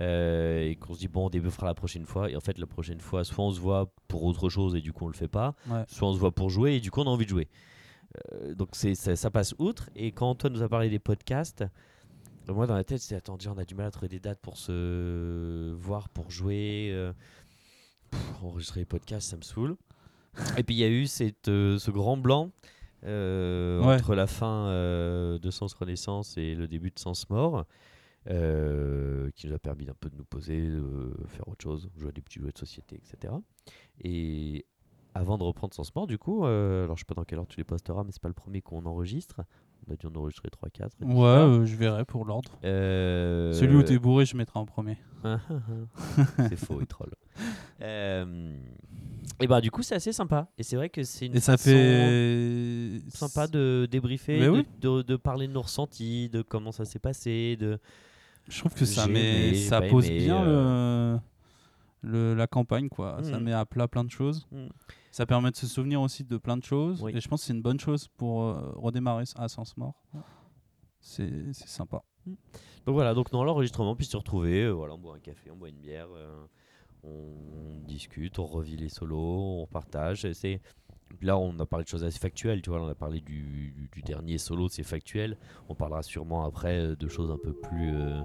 euh, 0.00 0.68
et 0.68 0.76
qu'on 0.76 0.92
se 0.92 0.98
dit 0.98 1.08
bon 1.08 1.26
on 1.26 1.30
débriefera 1.30 1.66
la 1.66 1.74
prochaine 1.74 2.04
fois 2.04 2.28
et 2.30 2.36
en 2.36 2.40
fait 2.40 2.58
la 2.58 2.66
prochaine 2.66 3.00
fois 3.00 3.24
soit 3.24 3.42
on 3.44 3.52
se 3.52 3.60
voit 3.60 3.90
pour 4.08 4.24
autre 4.24 4.50
chose 4.50 4.74
et 4.76 4.80
du 4.82 4.92
coup 4.92 5.04
on 5.06 5.08
le 5.08 5.14
fait 5.14 5.28
pas, 5.28 5.54
Ouais. 5.70 5.84
soit 5.88 6.08
on 6.08 6.12
se 6.12 6.18
voit 6.18 6.32
pour 6.32 6.50
jouer 6.50 6.74
et 6.74 6.80
du 6.80 6.90
coup 6.90 7.00
on 7.00 7.06
a 7.06 7.10
envie 7.10 7.24
de 7.24 7.30
jouer. 7.30 7.48
Donc 8.54 8.68
c'est 8.72 8.94
ça, 8.94 9.16
ça 9.16 9.30
passe 9.30 9.54
outre 9.58 9.88
et 9.96 10.12
quand 10.12 10.28
Antoine 10.30 10.52
nous 10.52 10.62
a 10.62 10.68
parlé 10.68 10.88
des 10.90 10.98
podcasts, 11.00 11.64
moi 12.52 12.66
dans 12.66 12.74
la 12.74 12.84
tête 12.84 13.00
c'est 13.00 13.14
attends 13.14 13.38
on 13.46 13.58
a 13.58 13.64
du 13.64 13.74
mal 13.74 13.86
à 13.86 13.90
trouver 13.90 14.08
des 14.08 14.20
dates 14.20 14.40
pour 14.40 14.56
se 14.58 15.72
voir 15.72 16.08
pour 16.08 16.30
jouer. 16.30 16.90
euh, 16.92 17.12
pff, 18.10 18.42
enregistrer 18.42 18.80
les 18.80 18.86
podcasts 18.86 19.30
ça 19.30 19.36
me 19.36 19.42
saoule. 19.42 19.76
Et 20.56 20.62
puis 20.64 20.74
il 20.74 20.78
y 20.78 20.84
a 20.84 20.88
eu 20.88 21.06
cette, 21.06 21.48
euh, 21.48 21.78
ce 21.78 21.90
grand 21.90 22.16
blanc 22.16 22.50
euh, 23.04 23.80
Ouais. 23.82 23.94
entre 23.94 24.14
la 24.14 24.26
fin 24.26 24.66
euh, 24.68 25.38
de 25.38 25.50
Sens 25.50 25.74
Renaissance 25.74 26.36
et 26.36 26.54
le 26.54 26.66
début 26.66 26.90
de 26.90 26.98
Sens 26.98 27.28
Mort, 27.30 27.64
euh, 28.30 29.30
qui 29.36 29.46
nous 29.46 29.54
a 29.54 29.58
permis 29.58 29.84
d'un 29.84 29.94
peu 29.94 30.10
de 30.10 30.16
nous 30.16 30.24
poser, 30.24 30.60
de 30.68 31.14
faire 31.28 31.46
autre 31.48 31.62
chose, 31.62 31.88
jouer 31.96 32.08
à 32.08 32.12
des 32.12 32.20
petits 32.22 32.40
jeux 32.40 32.50
de 32.50 32.58
société, 32.58 32.96
etc. 32.96 33.32
Et 34.00 34.64
avant 35.14 35.38
de 35.38 35.44
reprendre 35.44 35.72
Sens 35.74 35.94
Mort, 35.94 36.06
du 36.06 36.18
coup, 36.18 36.44
euh, 36.46 36.84
alors 36.84 36.96
je 36.96 37.02
sais 37.02 37.06
pas 37.06 37.14
dans 37.14 37.24
quelle 37.24 37.38
heure 37.38 37.46
tu 37.46 37.58
les 37.58 37.64
posteras, 37.64 38.02
mais 38.04 38.10
c'est 38.10 38.22
pas 38.22 38.28
le 38.28 38.34
premier 38.34 38.60
qu'on 38.62 38.84
enregistre. 38.86 39.42
On 39.88 39.92
a 39.92 39.96
dû 39.96 40.06
en 40.06 40.14
enregistrer 40.18 40.48
3-4. 40.48 40.88
Ouais, 41.04 41.24
euh, 41.26 41.64
je 41.66 41.76
verrai 41.76 42.04
pour 42.04 42.24
l'ordre. 42.24 42.58
Euh, 42.64 43.52
Celui 43.52 43.76
où 43.76 43.82
t'es 43.82 43.98
bourré, 43.98 44.24
je 44.24 44.36
mettrai 44.36 44.58
en 44.58 44.64
premier. 44.66 44.96
c'est 46.48 46.56
faux, 46.56 46.78
il 46.80 46.86
troll. 46.86 47.10
Euh, 47.82 48.56
Et 49.40 49.48
bah 49.48 49.60
du 49.60 49.70
coup 49.72 49.82
c'est 49.82 49.96
assez 49.96 50.12
sympa. 50.12 50.46
Et 50.56 50.62
c'est 50.62 50.76
vrai 50.76 50.88
que 50.88 51.02
c'est 51.02 51.26
une 51.26 51.36
Et 51.36 51.40
ça 51.40 51.56
façon 51.56 51.70
fait. 51.70 53.00
sympa 53.08 53.48
de 53.48 53.88
débriefer, 53.90 54.38
de, 54.40 54.48
oui. 54.48 54.66
de, 54.80 55.02
de 55.02 55.16
parler 55.16 55.48
de 55.48 55.52
nos 55.52 55.62
ressentis, 55.62 56.28
de 56.28 56.40
comment 56.42 56.70
ça 56.70 56.84
s'est 56.84 57.00
passé, 57.00 57.56
de 57.56 57.78
Je 58.48 58.58
trouve 58.60 58.72
que 58.74 58.84
ça, 58.84 59.08
met, 59.08 59.54
ça 59.54 59.82
pose 59.82 60.06
aimé, 60.06 60.18
bien 60.20 61.20
le, 62.02 62.34
la 62.34 62.46
campagne, 62.46 62.88
quoi. 62.88 63.18
Ça 63.22 63.38
Mm. 63.40 63.42
met 63.42 63.52
à 63.52 63.64
plat 63.66 63.88
plein 63.88 64.04
de 64.04 64.10
choses. 64.10 64.46
Mm. 64.52 64.66
Ça 65.14 65.26
permet 65.26 65.52
de 65.52 65.56
se 65.56 65.68
souvenir 65.68 66.00
aussi 66.00 66.24
de 66.24 66.36
plein 66.38 66.56
de 66.56 66.64
choses. 66.64 67.00
Oui. 67.00 67.12
Et 67.14 67.20
je 67.20 67.28
pense 67.28 67.42
que 67.42 67.46
c'est 67.46 67.52
une 67.52 67.62
bonne 67.62 67.78
chose 67.78 68.08
pour 68.16 68.42
euh, 68.42 68.72
redémarrer 68.74 69.22
à 69.36 69.46
Sens 69.46 69.76
Mort. 69.76 69.94
C'est 70.98 71.52
sympa. 71.52 72.02
Donc 72.84 72.94
voilà, 72.94 73.14
donc 73.14 73.32
non, 73.32 73.44
l'enregistrement 73.44 73.94
puis 73.94 74.06
se 74.06 74.16
retrouver, 74.16 74.64
euh, 74.64 74.72
voilà, 74.72 74.94
on 74.94 74.98
boit 74.98 75.14
un 75.14 75.20
café, 75.20 75.52
on 75.52 75.56
boit 75.56 75.68
une 75.68 75.78
bière, 75.78 76.08
euh, 76.16 76.44
on 77.04 77.78
discute, 77.86 78.40
on 78.40 78.46
revit 78.46 78.76
les 78.76 78.88
solos, 78.88 79.60
on 79.62 79.66
partage. 79.68 80.32
C'est 80.32 80.60
là 81.22 81.38
on 81.38 81.56
a 81.60 81.66
parlé 81.66 81.84
de 81.84 81.88
choses 81.88 82.02
assez 82.02 82.18
factuelles, 82.18 82.60
tu 82.60 82.70
vois, 82.70 82.82
on 82.82 82.88
a 82.88 82.94
parlé 82.96 83.20
du, 83.20 83.70
du- 83.70 83.88
du 83.92 84.02
dernier 84.02 84.38
solo, 84.38 84.68
c'est 84.68 84.82
factuel. 84.82 85.38
On 85.68 85.76
parlera 85.76 86.02
sûrement 86.02 86.44
après 86.44 86.96
de 86.96 87.08
choses 87.08 87.30
un 87.30 87.38
peu 87.38 87.52
plus 87.52 87.94
euh, 87.94 88.20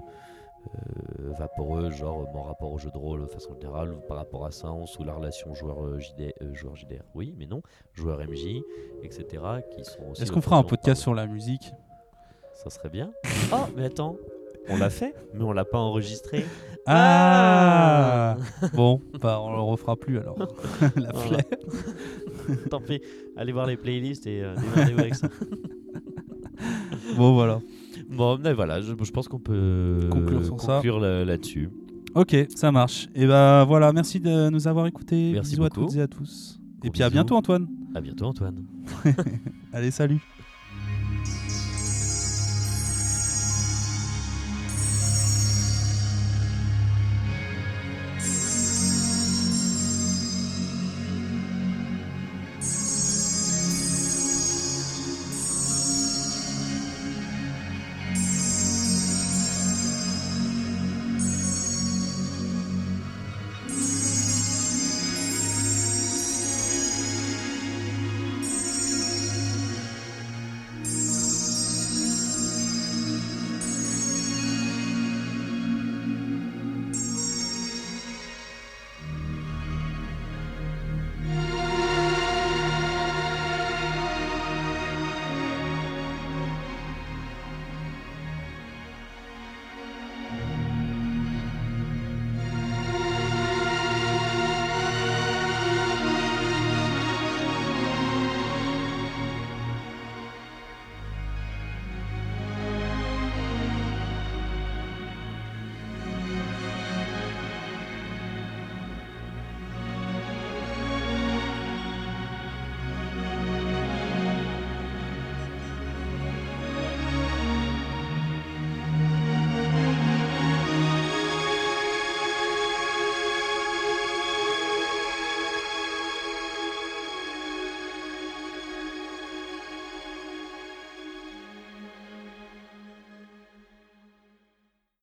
euh, 0.76 1.32
vaporeuses, 1.38 1.94
genre 1.94 2.28
mon 2.34 2.42
rapport 2.42 2.72
au 2.72 2.78
jeu 2.78 2.90
de 2.90 2.98
rôle 2.98 3.22
de 3.22 3.26
façon 3.26 3.54
générale, 3.54 3.92
ou 3.92 4.00
par 4.06 4.16
rapport 4.16 4.44
à 4.46 4.50
Sens 4.50 4.98
ou 4.98 5.04
la 5.04 5.14
relation 5.14 5.54
joueur 5.54 5.82
euh, 5.84 5.98
JD, 5.98 6.34
euh, 6.42 6.54
joueur 6.54 6.76
JDR, 6.76 7.02
oui, 7.14 7.34
mais 7.38 7.46
non, 7.46 7.62
joueur 7.94 8.18
MJ, 8.18 8.62
etc. 9.02 9.42
Qui 9.74 9.84
sont 9.84 10.10
aussi 10.10 10.22
Est-ce 10.22 10.32
qu'on 10.32 10.40
fera 10.40 10.56
un 10.56 10.62
podcast 10.62 11.00
sur 11.00 11.14
la 11.14 11.26
musique? 11.26 11.72
Ça 12.54 12.70
serait 12.70 12.90
bien. 12.90 13.12
Oh, 13.52 13.66
mais 13.76 13.86
attends, 13.86 14.16
on 14.68 14.76
l'a 14.76 14.90
fait, 14.90 15.12
mais 15.34 15.42
on 15.42 15.52
l'a 15.52 15.64
pas 15.64 15.78
enregistré? 15.78 16.44
Ah 16.86 18.36
Bon, 18.74 19.00
bah 19.20 19.40
on 19.42 19.56
le 19.56 19.60
refera 19.60 19.96
plus 19.96 20.18
alors. 20.18 20.36
la 20.96 21.12
flemme. 21.12 21.42
Tant 22.70 22.80
pis, 22.80 23.00
allez 23.36 23.52
voir 23.52 23.66
les 23.66 23.76
playlists 23.76 24.26
et 24.26 24.42
euh, 24.42 24.54
démerdez-vous 24.54 25.00
avec 25.00 25.14
ça. 25.14 25.28
Bon, 27.16 27.34
voilà. 27.34 27.60
Bon, 28.10 28.38
mais 28.42 28.52
voilà, 28.52 28.80
je, 28.80 28.92
je 29.00 29.10
pense 29.10 29.28
qu'on 29.28 29.38
peut 29.38 30.08
Conclure 30.10 30.44
sur 30.82 31.00
là-dessus. 31.00 31.70
Ok, 32.14 32.36
ça 32.56 32.72
marche. 32.72 33.08
Et 33.14 33.26
bah 33.26 33.64
voilà, 33.64 33.92
merci 33.92 34.18
de 34.18 34.50
nous 34.50 34.66
avoir 34.66 34.86
écoutés. 34.86 35.30
Merci 35.32 35.52
Bisous 35.52 35.64
à 35.64 35.70
toutes 35.70 35.94
et 35.94 36.00
à 36.00 36.08
tous. 36.08 36.60
et 36.82 36.90
puis 36.90 37.02
à 37.02 37.10
bientôt, 37.10 37.36
Antoine. 37.36 37.68
À 37.94 38.00
bientôt, 38.00 38.24
Antoine. 38.26 38.64
Allez, 39.72 39.90
salut. 39.90 40.20